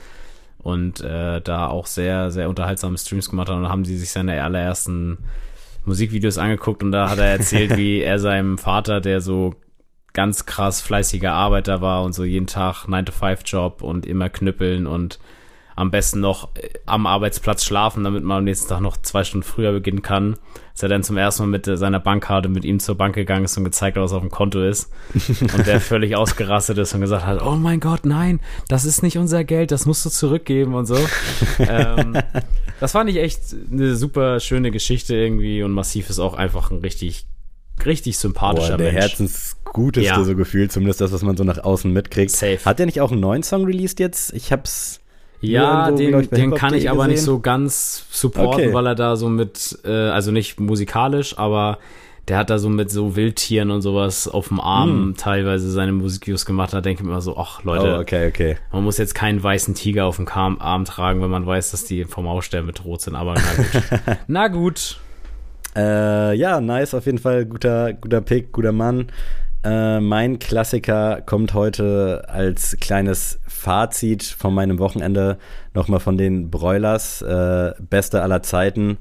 Und 0.57 1.01
äh, 1.01 1.39
da 1.41 1.67
auch 1.67 1.85
sehr, 1.85 2.31
sehr 2.31 2.49
unterhaltsame 2.49 2.97
Streams 2.97 3.29
gemacht 3.29 3.49
hat. 3.49 3.55
Und 3.55 3.69
haben 3.69 3.85
sie 3.85 3.97
sich 3.97 4.09
seine 4.09 4.43
allerersten 4.43 5.19
Musikvideos 5.85 6.37
angeguckt 6.37 6.83
und 6.83 6.91
da 6.91 7.09
hat 7.09 7.19
er 7.19 7.25
erzählt, 7.25 7.77
wie 7.77 8.01
er 8.01 8.19
seinem 8.19 8.57
Vater, 8.57 9.01
der 9.01 9.21
so 9.21 9.55
ganz 10.13 10.45
krass 10.45 10.81
fleißiger 10.81 11.33
Arbeiter 11.33 11.81
war 11.81 12.03
und 12.03 12.13
so 12.13 12.23
jeden 12.23 12.47
Tag 12.47 12.85
9-to-5-Job 12.85 13.81
und 13.81 14.05
immer 14.05 14.29
knüppeln 14.29 14.87
und 14.87 15.19
am 15.79 15.91
besten 15.91 16.19
noch 16.19 16.49
äh, 16.55 16.67
am 16.85 17.07
Arbeitsplatz 17.07 17.63
schlafen, 17.63 18.03
damit 18.03 18.21
man 18.23 18.39
am 18.39 18.43
nächsten 18.43 18.67
Tag 18.67 18.81
noch 18.81 18.97
zwei 18.97 19.23
Stunden 19.23 19.43
früher 19.43 19.71
beginnen 19.71 20.01
kann. 20.01 20.35
Als 20.71 20.83
er 20.83 20.89
dann 20.89 21.03
zum 21.03 21.15
ersten 21.15 21.43
Mal 21.43 21.49
mit 21.49 21.65
seiner 21.65 22.01
Bankkarte 22.01 22.49
mit 22.49 22.65
ihm 22.65 22.81
zur 22.81 22.95
Bank 22.95 23.15
gegangen 23.15 23.45
ist 23.45 23.57
und 23.57 23.63
gezeigt 23.63 23.95
hat, 23.95 24.03
was 24.03 24.11
auf 24.11 24.21
dem 24.21 24.29
Konto 24.29 24.61
ist. 24.61 24.91
und 25.39 25.65
der 25.65 25.79
völlig 25.79 26.17
ausgerastet 26.17 26.77
ist 26.77 26.93
und 26.93 27.01
gesagt 27.01 27.25
hat, 27.25 27.41
oh 27.41 27.55
mein 27.55 27.79
Gott, 27.79 28.05
nein, 28.05 28.41
das 28.67 28.83
ist 28.83 29.03
nicht 29.03 29.17
unser 29.17 29.45
Geld, 29.45 29.71
das 29.71 29.85
musst 29.85 30.05
du 30.05 30.09
zurückgeben 30.09 30.73
und 30.73 30.85
so. 30.85 30.97
ähm, 31.59 32.17
das 32.81 32.91
fand 32.91 33.09
ich 33.09 33.15
echt 33.15 33.39
eine 33.71 33.95
super 33.95 34.41
schöne 34.41 34.71
Geschichte 34.71 35.15
irgendwie 35.15 35.63
und 35.63 35.71
Massiv 35.71 36.09
ist 36.09 36.19
auch 36.19 36.33
einfach 36.33 36.71
ein 36.71 36.79
richtig 36.79 37.25
richtig 37.85 38.17
sympathischer 38.17 38.77
Boah, 38.77 38.77
der 38.77 38.93
Mensch. 38.93 39.03
Herzensguteste 39.03 40.09
ja. 40.09 40.23
so 40.23 40.35
gefühlt, 40.35 40.71
zumindest 40.71 41.01
das, 41.01 41.11
was 41.11 41.21
man 41.21 41.37
so 41.37 41.43
nach 41.43 41.63
außen 41.63 41.91
mitkriegt. 41.91 42.31
Safe. 42.31 42.59
Hat 42.65 42.79
der 42.79 42.85
nicht 42.85 43.01
auch 43.01 43.11
einen 43.11 43.21
neuen 43.21 43.43
Song 43.43 43.65
released 43.65 43.99
jetzt? 43.99 44.33
Ich 44.33 44.51
hab's 44.51 44.99
ja, 45.41 45.89
irgendwo, 45.89 46.21
den, 46.21 46.51
den 46.51 46.53
kann 46.53 46.73
ich 46.73 46.89
aber 46.89 47.03
gesehen. 47.03 47.11
nicht 47.11 47.21
so 47.21 47.39
ganz 47.39 48.05
supporten, 48.11 48.65
okay. 48.65 48.73
weil 48.73 48.85
er 48.87 48.95
da 48.95 49.15
so 49.15 49.29
mit, 49.29 49.79
äh, 49.85 49.89
also 49.89 50.31
nicht 50.31 50.59
musikalisch, 50.59 51.37
aber 51.37 51.79
der 52.29 52.37
hat 52.37 52.49
da 52.49 52.59
so 52.59 52.69
mit 52.69 52.91
so 52.91 53.15
Wildtieren 53.15 53.71
und 53.71 53.81
sowas 53.81 54.27
auf 54.27 54.49
dem 54.49 54.59
Arm 54.59 55.09
mm. 55.09 55.15
teilweise 55.15 55.71
seine 55.71 55.93
Musikvideos 55.93 56.45
gemacht. 56.45 56.73
Da 56.73 56.81
denke 56.81 57.01
ich 57.01 57.05
mir 57.05 57.11
immer 57.11 57.21
so, 57.21 57.37
ach 57.37 57.63
Leute, 57.63 57.95
oh, 57.97 58.01
okay, 58.01 58.27
okay. 58.27 58.57
man 58.71 58.83
muss 58.83 58.97
jetzt 58.99 59.15
keinen 59.15 59.41
weißen 59.41 59.73
Tiger 59.73 60.05
auf 60.05 60.17
dem 60.17 60.27
Arm 60.27 60.85
tragen, 60.85 61.21
wenn 61.21 61.31
man 61.31 61.45
weiß, 61.45 61.71
dass 61.71 61.85
die 61.85 62.05
vom 62.05 62.27
Aussterben 62.27 62.67
bedroht 62.67 63.01
sind. 63.01 63.15
Aber 63.15 63.33
na 63.33 63.53
gut. 63.55 64.19
na 64.27 64.47
gut. 64.47 64.99
Äh, 65.75 66.35
ja, 66.35 66.59
nice, 66.61 66.93
auf 66.93 67.05
jeden 67.05 67.19
Fall 67.19 67.45
guter, 67.45 67.93
guter 67.93 68.21
Pick, 68.21 68.51
guter 68.51 68.71
Mann. 68.71 69.07
Äh, 69.63 69.99
mein 69.99 70.39
Klassiker 70.39 71.21
kommt 71.21 71.53
heute 71.53 72.23
als 72.27 72.77
kleines 72.79 73.39
Fazit 73.45 74.23
von 74.23 74.53
meinem 74.53 74.79
Wochenende 74.79 75.37
nochmal 75.73 75.99
von 75.99 76.17
den 76.17 76.49
Broilers. 76.49 77.21
Äh, 77.21 77.73
beste 77.79 78.21
aller 78.21 78.41
Zeiten. 78.41 78.97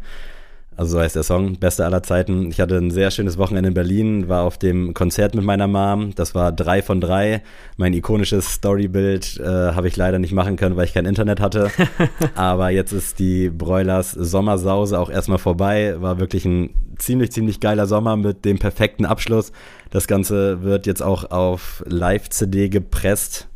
Also 0.79 0.93
so 0.93 1.01
heißt 1.01 1.17
der 1.17 1.25
Song, 1.25 1.57
beste 1.57 1.85
aller 1.85 2.05
Zeiten. 2.05 2.53
Ich 2.53 2.61
hatte 2.61 2.77
ein 2.77 2.93
sehr 2.93 3.11
schönes 3.11 3.37
Wochenende 3.37 3.67
in 3.67 3.75
Berlin, 3.75 4.29
war 4.29 4.45
auf 4.45 4.59
dem 4.59 4.95
Konzert 4.95 5.35
mit 5.35 5.45
meiner 5.45 5.67
Mom. 5.67 6.15
Das 6.15 6.37
war 6.37 6.53
drei 6.53 6.83
von 6.83 7.01
drei. 7.01 7.43
Mein 7.77 7.95
ikonisches 7.95 8.53
Storybild 8.53 9.41
äh, 9.41 9.45
habe 9.45 9.89
ich 9.89 9.97
leider 9.97 10.21
nicht 10.21 10.31
machen 10.31 10.55
können, 10.55 10.77
weil 10.77 10.85
ich 10.85 10.95
kein 10.95 11.05
Internet 11.05 11.41
hatte. 11.41 11.73
Aber 12.37 12.71
jetzt 12.71 12.93
ist 12.93 13.19
die 13.19 13.51
Broilers 13.51 14.13
Sommersause 14.13 15.01
auch 15.01 15.11
erstmal 15.11 15.39
vorbei. 15.39 15.97
War 15.99 16.21
wirklich 16.21 16.45
ein 16.45 16.71
ziemlich, 16.97 17.33
ziemlich 17.33 17.59
geiler 17.59 17.89
Sommer 17.89 18.17
mit 18.17 18.45
dem 18.45 18.61
perfekten 18.61 19.05
Abschluss. 19.05 19.51
Das 19.91 20.07
Ganze 20.07 20.63
wird 20.63 20.87
jetzt 20.87 21.03
auch 21.03 21.33
auf 21.33 21.83
Live-CD 21.89 22.69
gepresst 22.69 23.49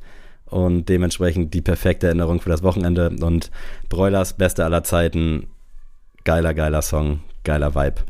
und 0.46 0.88
dementsprechend 0.88 1.54
die 1.54 1.62
perfekte 1.62 2.08
Erinnerung 2.08 2.40
für 2.40 2.50
das 2.50 2.64
Wochenende. 2.64 3.10
Und 3.20 3.52
Broilers 3.88 4.32
beste 4.32 4.64
aller 4.64 4.82
Zeiten 4.82 5.46
geiler, 6.24 6.54
geiler 6.54 6.82
Song, 6.82 7.20
geiler 7.44 7.74
Vibe. 7.74 8.02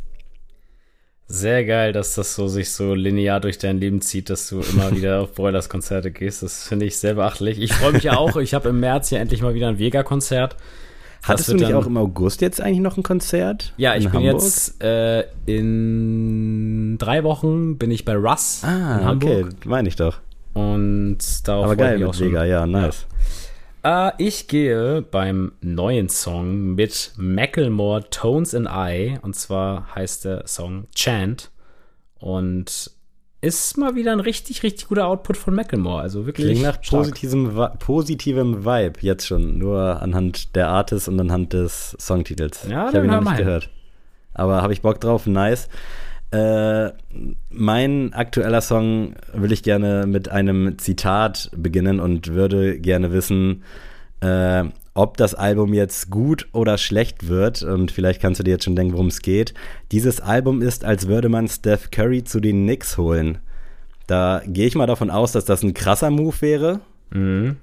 Sehr 1.27 1.65
geil, 1.65 1.93
dass 1.93 2.15
das 2.15 2.35
so 2.35 2.47
sich 2.47 2.71
so 2.73 2.95
linear 2.95 3.41
durch 3.41 3.57
dein 3.57 3.79
Leben 3.79 4.03
zieht, 4.03 4.29
dass 4.29 4.49
du 4.49 4.61
immer 4.61 4.91
wieder 4.97 5.21
auf 5.23 5.35
Broilers 5.35 5.69
Konzerte 5.69 6.11
gehst. 6.11 6.43
Das 6.43 6.69
finde 6.69 6.85
ich 6.87 6.99
sehr 6.99 7.15
beachtlich. 7.15 7.59
Ich 7.59 7.73
freue 7.73 7.93
mich 7.93 8.03
ja 8.03 8.17
auch. 8.17 8.37
Ich 8.37 8.53
habe 8.53 8.69
im 8.69 8.81
März 8.81 9.09
hier 9.09 9.21
endlich 9.21 9.41
mal 9.41 9.55
wieder 9.55 9.69
ein 9.69 9.79
Vega-Konzert. 9.79 10.57
Hattest 11.23 11.49
du 11.51 11.55
nicht 11.55 11.73
auch 11.73 11.87
im 11.87 11.97
August 11.97 12.41
jetzt 12.41 12.61
eigentlich 12.61 12.81
noch 12.81 12.97
ein 12.97 13.05
Konzert? 13.05 13.73
Ja, 13.77 13.95
ich 13.95 14.05
bin 14.11 14.15
Hamburg? 14.15 14.43
jetzt 14.43 14.83
äh, 14.83 15.25
in 15.47 16.99
drei 16.99 17.23
Wochen 17.23 17.79
bin 17.79 17.93
ich 17.93 18.05
bei 18.05 18.17
Russ 18.17 18.63
ah, 18.65 18.99
in 18.99 19.05
Hamburg. 19.05 19.47
okay, 19.47 19.57
meine 19.65 19.89
ich 19.89 19.97
doch. 19.97 20.19
Und 20.53 21.19
darauf 21.47 21.67
Aber 21.67 21.77
geil, 21.77 21.99
ich 21.99 22.05
auch 22.05 22.13
mit 22.13 22.21
Vega, 22.21 22.45
ja, 22.45 22.67
nice. 22.67 23.07
Ja. 23.09 23.17
Uh, 23.85 24.11
ich 24.19 24.47
gehe 24.47 25.03
beim 25.03 25.53
neuen 25.61 26.09
Song 26.09 26.77
mit 26.77 27.13
Macklemore 27.17 28.09
Tones 28.11 28.55
and 28.55 28.69
I. 28.71 29.19
Und 29.23 29.35
zwar 29.35 29.95
heißt 29.95 30.25
der 30.25 30.47
Song 30.47 30.87
Chant. 30.95 31.51
Und 32.21 32.93
ist 33.41 33.77
mal 33.77 33.97
wieder 33.97 34.13
ein 34.13 34.21
richtig, 34.21 34.63
richtig 34.63 34.87
guter 34.87 35.09
Output 35.09 35.37
von 35.37 35.55
Macklemore. 35.57 36.01
Also 36.01 36.27
wirklich. 36.27 36.47
Klingt 36.47 36.63
nach 36.63 36.81
positivem, 36.81 37.53
positivem 37.81 38.65
Vibe 38.65 39.01
jetzt 39.01 39.27
schon. 39.27 39.59
Nur 39.59 40.01
anhand 40.01 40.55
der 40.55 40.69
Artist 40.69 41.09
und 41.09 41.19
anhand 41.19 41.53
des 41.53 41.97
Songtitels. 41.99 42.69
Ja, 42.69 42.89
ich 42.89 42.95
habe 42.95 43.05
ihn 43.05 43.11
noch 43.11 43.21
nicht 43.21 43.37
gehört. 43.37 43.69
Aber 44.33 44.63
habe 44.63 44.73
ich 44.73 44.81
Bock 44.81 45.01
drauf, 45.01 45.27
nice. 45.27 45.69
Äh, 46.33 46.93
mein 47.51 48.15
aktueller 48.15 48.63
Song 48.63 49.15
will 49.35 49.53
ich 49.53 49.63
gerne 49.63 50.07
mit 50.07 50.31
einem 50.31 50.79
Zitat 50.79 51.51
beginnen 51.55 52.01
und 52.01 52.29
würde 52.29 52.79
gerne 52.81 53.13
wissen, 53.13 53.65
äh, 54.21 54.65
ob 54.95 55.19
das 55.19 55.35
Album 55.35 55.75
jetzt 55.75 56.11
gut 56.11 56.49
oder 56.53 56.79
schlecht 56.79 57.29
wird. 57.29 57.63
Und 57.63 57.91
vielleicht 57.91 58.21
kannst 58.21 58.41
du 58.41 58.45
dir 58.45 58.53
jetzt 58.53 58.65
schon 58.65 58.77
denken, 58.77 58.95
worum 58.95 59.09
es 59.09 59.21
geht. 59.21 59.53
Dieses 59.91 60.21
Album 60.21 60.63
ist, 60.63 60.85
als 60.85 61.07
würde 61.07 61.29
man 61.29 61.49
Steph 61.49 61.91
Curry 61.91 62.25
zu 62.25 62.41
den 62.41 62.63
Knicks 62.63 62.97
holen. 62.97 63.39
Da 64.07 64.43
gehe 64.47 64.67
ich 64.67 64.75
mal 64.75 64.87
davon 64.87 65.11
aus, 65.11 65.33
dass 65.33 65.45
das 65.45 65.63
ein 65.63 65.75
krasser 65.75 66.11
Move 66.11 66.37
wäre. 66.41 66.81
Mhm. 67.11 67.57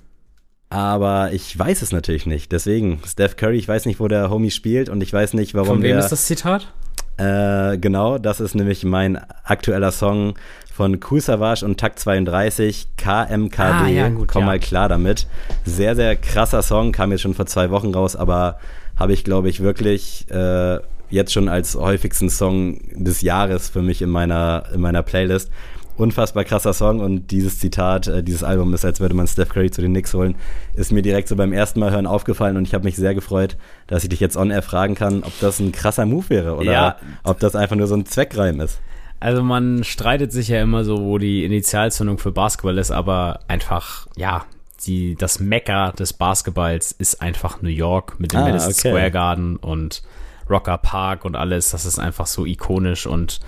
Aber 0.69 1.31
ich 1.33 1.57
weiß 1.57 1.81
es 1.81 1.91
natürlich 1.91 2.27
nicht. 2.27 2.51
Deswegen, 2.51 2.99
Steph 3.03 3.35
Curry, 3.35 3.57
ich 3.57 3.67
weiß 3.67 3.87
nicht, 3.87 3.99
wo 3.99 4.07
der 4.07 4.29
Homie 4.29 4.51
spielt 4.51 4.89
und 4.89 5.01
ich 5.01 5.11
weiß 5.11 5.33
nicht, 5.33 5.55
warum 5.55 5.67
Von 5.67 5.81
wem 5.81 5.91
der, 5.91 5.99
ist 5.99 6.11
das 6.11 6.25
Zitat? 6.25 6.71
Äh, 7.19 7.77
genau, 7.77 8.17
das 8.17 8.39
ist 8.39 8.55
nämlich 8.55 8.85
mein 8.85 9.19
aktueller 9.43 9.91
Song 9.91 10.35
von 10.73 10.99
Cool 11.09 11.19
Savage 11.19 11.65
und 11.65 11.77
Takt 11.77 11.99
32, 11.99 12.87
KMKD. 12.95 13.61
Ah, 13.61 13.87
ja, 13.87 14.07
gut, 14.07 14.29
Komm 14.29 14.41
ja. 14.41 14.45
mal 14.45 14.59
klar 14.59 14.87
damit. 14.87 15.27
Sehr, 15.65 15.97
sehr 15.97 16.15
krasser 16.15 16.61
Song, 16.61 16.93
kam 16.93 17.11
jetzt 17.11 17.21
schon 17.21 17.33
vor 17.33 17.45
zwei 17.45 17.69
Wochen 17.71 17.93
raus, 17.93 18.15
aber 18.15 18.59
habe 18.95 19.11
ich, 19.11 19.25
glaube 19.25 19.49
ich, 19.49 19.59
wirklich 19.59 20.31
äh, 20.31 20.79
jetzt 21.09 21.33
schon 21.33 21.49
als 21.49 21.75
häufigsten 21.75 22.29
Song 22.29 22.79
des 22.93 23.21
Jahres 23.21 23.69
für 23.69 23.81
mich 23.81 24.01
in 24.01 24.09
meiner, 24.09 24.63
in 24.73 24.79
meiner 24.79 25.03
Playlist 25.03 25.51
unfassbar 25.99 26.43
krasser 26.43 26.73
Song 26.73 26.99
und 26.99 27.31
dieses 27.31 27.59
Zitat, 27.59 28.07
äh, 28.07 28.23
dieses 28.23 28.43
Album 28.43 28.73
ist, 28.73 28.85
als 28.85 28.99
würde 28.99 29.15
man 29.15 29.27
Steph 29.27 29.49
Curry 29.49 29.71
zu 29.71 29.81
den 29.81 29.91
Knicks 29.91 30.13
holen, 30.13 30.35
ist 30.73 30.91
mir 30.91 31.01
direkt 31.01 31.27
so 31.27 31.35
beim 31.35 31.53
ersten 31.53 31.79
Mal 31.79 31.91
hören 31.91 32.07
aufgefallen 32.07 32.57
und 32.57 32.67
ich 32.67 32.73
habe 32.73 32.83
mich 32.83 32.95
sehr 32.95 33.13
gefreut, 33.13 33.57
dass 33.87 34.03
ich 34.03 34.09
dich 34.09 34.19
jetzt 34.19 34.37
on 34.37 34.51
air 34.51 34.61
fragen 34.61 34.95
kann, 34.95 35.23
ob 35.23 35.33
das 35.39 35.59
ein 35.59 35.71
krasser 35.71 36.05
Move 36.05 36.29
wäre 36.29 36.55
oder 36.55 36.71
ja. 36.71 36.95
ob 37.23 37.39
das 37.39 37.55
einfach 37.55 37.75
nur 37.75 37.87
so 37.87 37.95
ein 37.95 38.05
Zweckreim 38.05 38.59
ist. 38.61 38.79
Also 39.19 39.43
man 39.43 39.83
streitet 39.83 40.31
sich 40.31 40.47
ja 40.47 40.61
immer 40.61 40.85
so, 40.85 41.01
wo 41.01 41.17
die 41.17 41.43
Initialzündung 41.43 42.17
für 42.19 42.31
Basketball 42.31 42.77
ist, 42.77 42.91
aber 42.91 43.41
einfach, 43.47 44.07
ja, 44.15 44.45
die, 44.85 45.15
das 45.15 45.39
Mekka 45.39 45.91
des 45.91 46.13
Basketballs 46.13 46.93
ist 46.93 47.21
einfach 47.21 47.61
New 47.61 47.69
York 47.69 48.19
mit 48.19 48.31
dem 48.31 48.39
ah, 48.39 48.43
Madison 48.45 48.71
okay. 48.71 48.89
Square 48.89 49.11
Garden 49.11 49.55
und 49.57 50.03
Rocker 50.49 50.77
Park 50.77 51.25
und 51.25 51.35
alles. 51.35 51.71
Das 51.71 51.85
ist 51.85 51.99
einfach 51.99 52.27
so 52.27 52.45
ikonisch 52.45 53.05
und 53.05 53.39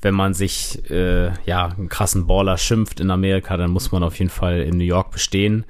wenn 0.00 0.14
man 0.14 0.34
sich 0.34 0.90
äh, 0.90 1.30
ja 1.44 1.66
einen 1.66 1.88
krassen 1.88 2.26
Baller 2.26 2.56
schimpft 2.56 3.00
in 3.00 3.10
Amerika, 3.10 3.56
dann 3.56 3.70
muss 3.70 3.92
man 3.92 4.02
auf 4.02 4.18
jeden 4.18 4.30
Fall 4.30 4.60
in 4.60 4.78
New 4.78 4.84
York 4.84 5.10
bestehen. 5.10 5.64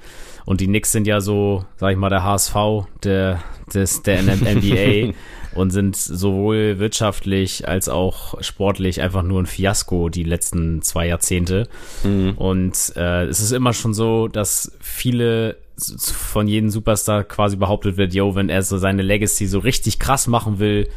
Und 0.45 0.61
die 0.61 0.67
Knicks 0.67 0.91
sind 0.91 1.05
ja 1.05 1.21
so, 1.21 1.65
sag 1.77 1.91
ich 1.91 1.97
mal, 1.97 2.09
der 2.09 2.23
HSV 2.23 2.55
der, 3.03 3.39
des, 3.73 4.01
der 4.01 4.23
NBA 4.23 5.13
und 5.55 5.71
sind 5.71 5.95
sowohl 5.95 6.79
wirtschaftlich 6.79 7.67
als 7.67 7.87
auch 7.87 8.41
sportlich 8.41 9.01
einfach 9.01 9.23
nur 9.23 9.41
ein 9.41 9.45
Fiasko 9.45 10.09
die 10.09 10.23
letzten 10.23 10.81
zwei 10.81 11.07
Jahrzehnte. 11.07 11.67
Mhm. 12.03 12.33
Und 12.35 12.93
äh, 12.95 13.25
es 13.25 13.41
ist 13.41 13.51
immer 13.51 13.73
schon 13.73 13.93
so, 13.93 14.27
dass 14.27 14.71
viele 14.79 15.57
von 15.77 16.47
jedem 16.47 16.69
Superstar 16.69 17.23
quasi 17.23 17.55
behauptet 17.55 17.97
wird, 17.97 18.13
yo, 18.13 18.35
wenn 18.35 18.49
er 18.49 18.63
so 18.63 18.77
seine 18.77 19.01
Legacy 19.01 19.45
so 19.45 19.59
richtig 19.59 19.99
krass 19.99 20.27
machen 20.27 20.59
will, 20.59 20.89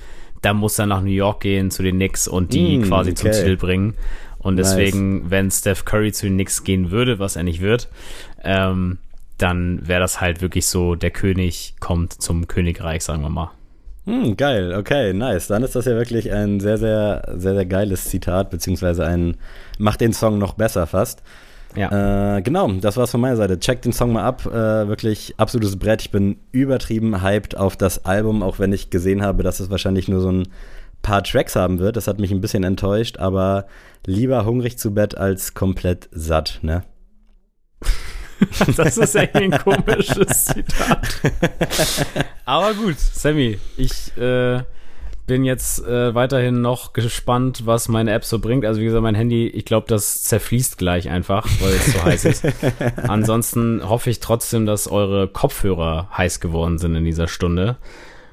da 0.42 0.52
muss 0.52 0.78
er 0.78 0.86
nach 0.86 1.00
New 1.00 1.10
York 1.10 1.40
gehen 1.40 1.70
zu 1.70 1.82
den 1.82 1.96
Knicks 1.96 2.28
und 2.28 2.52
die 2.52 2.78
mm, 2.78 2.82
quasi 2.82 3.10
okay. 3.12 3.30
zum 3.30 3.32
Titel 3.32 3.56
bringen. 3.56 3.94
Und 4.38 4.56
deswegen, 4.56 5.20
nice. 5.20 5.30
wenn 5.30 5.50
Steph 5.50 5.84
Curry 5.84 6.12
zu 6.12 6.26
den 6.26 6.34
Knicks 6.34 6.64
gehen 6.64 6.90
würde, 6.90 7.20
was 7.20 7.36
er 7.36 7.44
nicht 7.44 7.60
wird, 7.60 7.88
ähm, 8.42 8.98
dann 9.38 9.86
wäre 9.86 10.00
das 10.00 10.20
halt 10.20 10.42
wirklich 10.42 10.66
so, 10.66 10.96
der 10.96 11.10
König 11.10 11.74
kommt 11.80 12.12
zum 12.12 12.48
Königreich, 12.48 13.04
sagen 13.04 13.22
wir 13.22 13.28
mal. 13.28 13.52
Hm, 14.04 14.36
geil, 14.36 14.74
okay, 14.74 15.12
nice. 15.12 15.46
Dann 15.46 15.62
ist 15.62 15.76
das 15.76 15.84
ja 15.84 15.92
wirklich 15.92 16.32
ein 16.32 16.58
sehr, 16.58 16.76
sehr, 16.76 17.22
sehr, 17.36 17.54
sehr 17.54 17.66
geiles 17.66 18.06
Zitat, 18.06 18.50
beziehungsweise 18.50 19.06
ein, 19.06 19.36
macht 19.78 20.00
den 20.00 20.12
Song 20.12 20.38
noch 20.38 20.54
besser 20.54 20.88
fast. 20.88 21.22
Ja. 21.74 22.36
Äh, 22.36 22.42
genau, 22.42 22.70
das 22.72 22.96
war's 22.96 23.10
von 23.10 23.20
meiner 23.20 23.36
Seite. 23.36 23.58
Checkt 23.58 23.84
den 23.84 23.92
Song 23.92 24.12
mal 24.12 24.24
ab. 24.24 24.46
Äh, 24.46 24.88
wirklich 24.88 25.34
absolutes 25.38 25.78
Brett. 25.78 26.02
Ich 26.02 26.10
bin 26.10 26.36
übertrieben 26.50 27.22
hyped 27.22 27.56
auf 27.56 27.76
das 27.76 28.04
Album, 28.04 28.42
auch 28.42 28.58
wenn 28.58 28.72
ich 28.72 28.90
gesehen 28.90 29.22
habe, 29.22 29.42
dass 29.42 29.60
es 29.60 29.70
wahrscheinlich 29.70 30.08
nur 30.08 30.20
so 30.20 30.30
ein 30.30 30.48
paar 31.00 31.22
Tracks 31.22 31.56
haben 31.56 31.78
wird. 31.78 31.96
Das 31.96 32.06
hat 32.06 32.18
mich 32.18 32.30
ein 32.30 32.40
bisschen 32.40 32.64
enttäuscht, 32.64 33.18
aber 33.18 33.66
lieber 34.06 34.44
hungrig 34.44 34.78
zu 34.78 34.92
Bett 34.92 35.16
als 35.16 35.54
komplett 35.54 36.08
satt, 36.12 36.60
ne? 36.62 36.84
das 38.76 38.98
ist 38.98 39.14
echt 39.14 39.34
ein 39.36 39.50
komisches 39.50 40.44
Zitat. 40.46 41.22
aber 42.44 42.74
gut, 42.74 42.98
Sammy, 42.98 43.58
ich 43.76 44.16
äh, 44.16 44.62
bin 45.26 45.44
jetzt 45.44 45.86
äh, 45.86 46.14
weiterhin 46.14 46.60
noch 46.60 46.92
gespannt, 46.92 47.66
was 47.66 47.88
meine 47.88 48.12
App 48.12 48.24
so 48.24 48.38
bringt. 48.38 48.64
Also 48.64 48.80
wie 48.80 48.84
gesagt, 48.84 49.02
mein 49.02 49.14
Handy, 49.14 49.46
ich 49.46 49.64
glaube, 49.64 49.86
das 49.88 50.22
zerfließt 50.24 50.78
gleich 50.78 51.08
einfach, 51.08 51.48
weil 51.60 51.72
es 51.72 51.92
so 51.92 52.02
heiß 52.04 52.24
ist. 52.24 52.46
Ansonsten 52.96 53.88
hoffe 53.88 54.10
ich 54.10 54.20
trotzdem, 54.20 54.66
dass 54.66 54.88
eure 54.88 55.28
Kopfhörer 55.28 56.08
heiß 56.16 56.40
geworden 56.40 56.78
sind 56.78 56.94
in 56.94 57.04
dieser 57.04 57.28
Stunde 57.28 57.76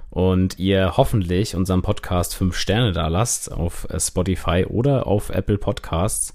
und 0.10 0.58
ihr 0.58 0.98
hoffentlich 0.98 1.56
unserem 1.56 1.82
Podcast 1.82 2.36
fünf 2.36 2.58
Sterne 2.58 2.92
da 2.92 3.08
lasst 3.08 3.52
auf 3.52 3.88
äh, 3.90 4.00
Spotify 4.00 4.66
oder 4.68 5.08
auf 5.08 5.30
Apple 5.30 5.58
Podcasts. 5.58 6.34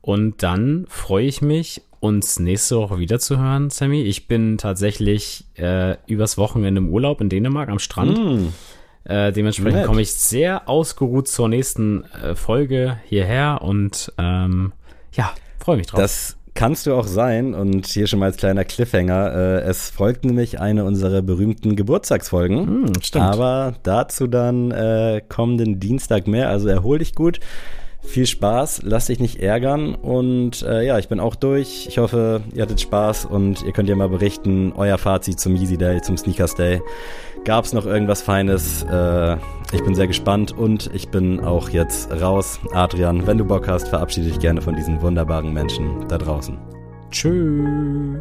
Und 0.00 0.42
dann 0.42 0.84
freue 0.88 1.24
ich 1.24 1.40
mich, 1.40 1.80
uns 2.00 2.38
nächste 2.38 2.76
Woche 2.76 2.98
wieder 2.98 3.18
zu 3.18 3.38
hören, 3.38 3.70
Sammy. 3.70 4.02
Ich 4.02 4.28
bin 4.28 4.58
tatsächlich 4.58 5.46
äh, 5.56 5.96
übers 6.06 6.36
Wochenende 6.36 6.80
im 6.80 6.90
Urlaub 6.90 7.22
in 7.22 7.30
Dänemark 7.30 7.70
am 7.70 7.78
Strand. 7.78 8.18
Mm. 8.18 8.48
Äh, 9.04 9.32
dementsprechend 9.32 9.84
komme 9.84 10.00
ich 10.00 10.12
sehr 10.12 10.68
ausgeruht 10.68 11.28
zur 11.28 11.48
nächsten 11.48 12.04
äh, 12.04 12.34
Folge 12.34 12.98
hierher 13.04 13.60
und 13.62 14.12
ähm, 14.18 14.72
ja, 15.12 15.32
freue 15.62 15.76
mich 15.76 15.88
drauf. 15.88 16.00
Das 16.00 16.36
kannst 16.54 16.86
du 16.86 16.94
auch 16.94 17.06
sein 17.06 17.54
und 17.54 17.86
hier 17.86 18.06
schon 18.06 18.20
mal 18.20 18.26
als 18.26 18.36
kleiner 18.36 18.64
Cliffhanger. 18.64 19.34
Äh, 19.34 19.60
es 19.62 19.90
folgt 19.90 20.24
nämlich 20.24 20.60
eine 20.60 20.84
unserer 20.84 21.20
berühmten 21.20 21.76
Geburtstagsfolgen. 21.76 22.66
Hm, 22.66 22.92
stimmt. 23.02 23.24
Aber 23.24 23.74
dazu 23.82 24.26
dann 24.26 24.70
äh, 24.70 25.20
kommenden 25.28 25.80
Dienstag 25.80 26.26
mehr. 26.26 26.48
Also 26.48 26.68
erhol 26.68 26.98
dich 26.98 27.14
gut. 27.14 27.40
Viel 28.06 28.26
Spaß, 28.26 28.82
lass 28.84 29.06
dich 29.06 29.18
nicht 29.18 29.40
ärgern 29.40 29.94
und 29.94 30.62
äh, 30.62 30.84
ja, 30.84 30.98
ich 30.98 31.08
bin 31.08 31.20
auch 31.20 31.34
durch. 31.34 31.86
Ich 31.88 31.96
hoffe, 31.96 32.42
ihr 32.52 32.62
hattet 32.62 32.82
Spaß 32.82 33.24
und 33.24 33.62
ihr 33.64 33.72
könnt 33.72 33.88
ja 33.88 33.96
mal 33.96 34.10
berichten, 34.10 34.74
euer 34.76 34.98
Fazit 34.98 35.40
zum 35.40 35.56
Yeezy 35.56 35.78
Day, 35.78 36.02
zum 36.02 36.18
Sneakers 36.18 36.54
Day. 36.54 36.82
Gab 37.44 37.66
es 37.66 37.74
noch 37.74 37.84
irgendwas 37.84 38.22
Feines? 38.22 38.84
Äh, 38.84 39.36
ich 39.72 39.84
bin 39.84 39.94
sehr 39.94 40.06
gespannt 40.06 40.52
und 40.52 40.90
ich 40.94 41.08
bin 41.08 41.40
auch 41.40 41.68
jetzt 41.68 42.10
raus. 42.10 42.58
Adrian, 42.72 43.26
wenn 43.26 43.36
du 43.36 43.44
Bock 43.44 43.68
hast, 43.68 43.88
verabschiede 43.88 44.28
dich 44.28 44.38
gerne 44.38 44.62
von 44.62 44.74
diesen 44.74 45.02
wunderbaren 45.02 45.52
Menschen 45.52 46.08
da 46.08 46.16
draußen. 46.16 46.56
Tschüss. 47.10 48.18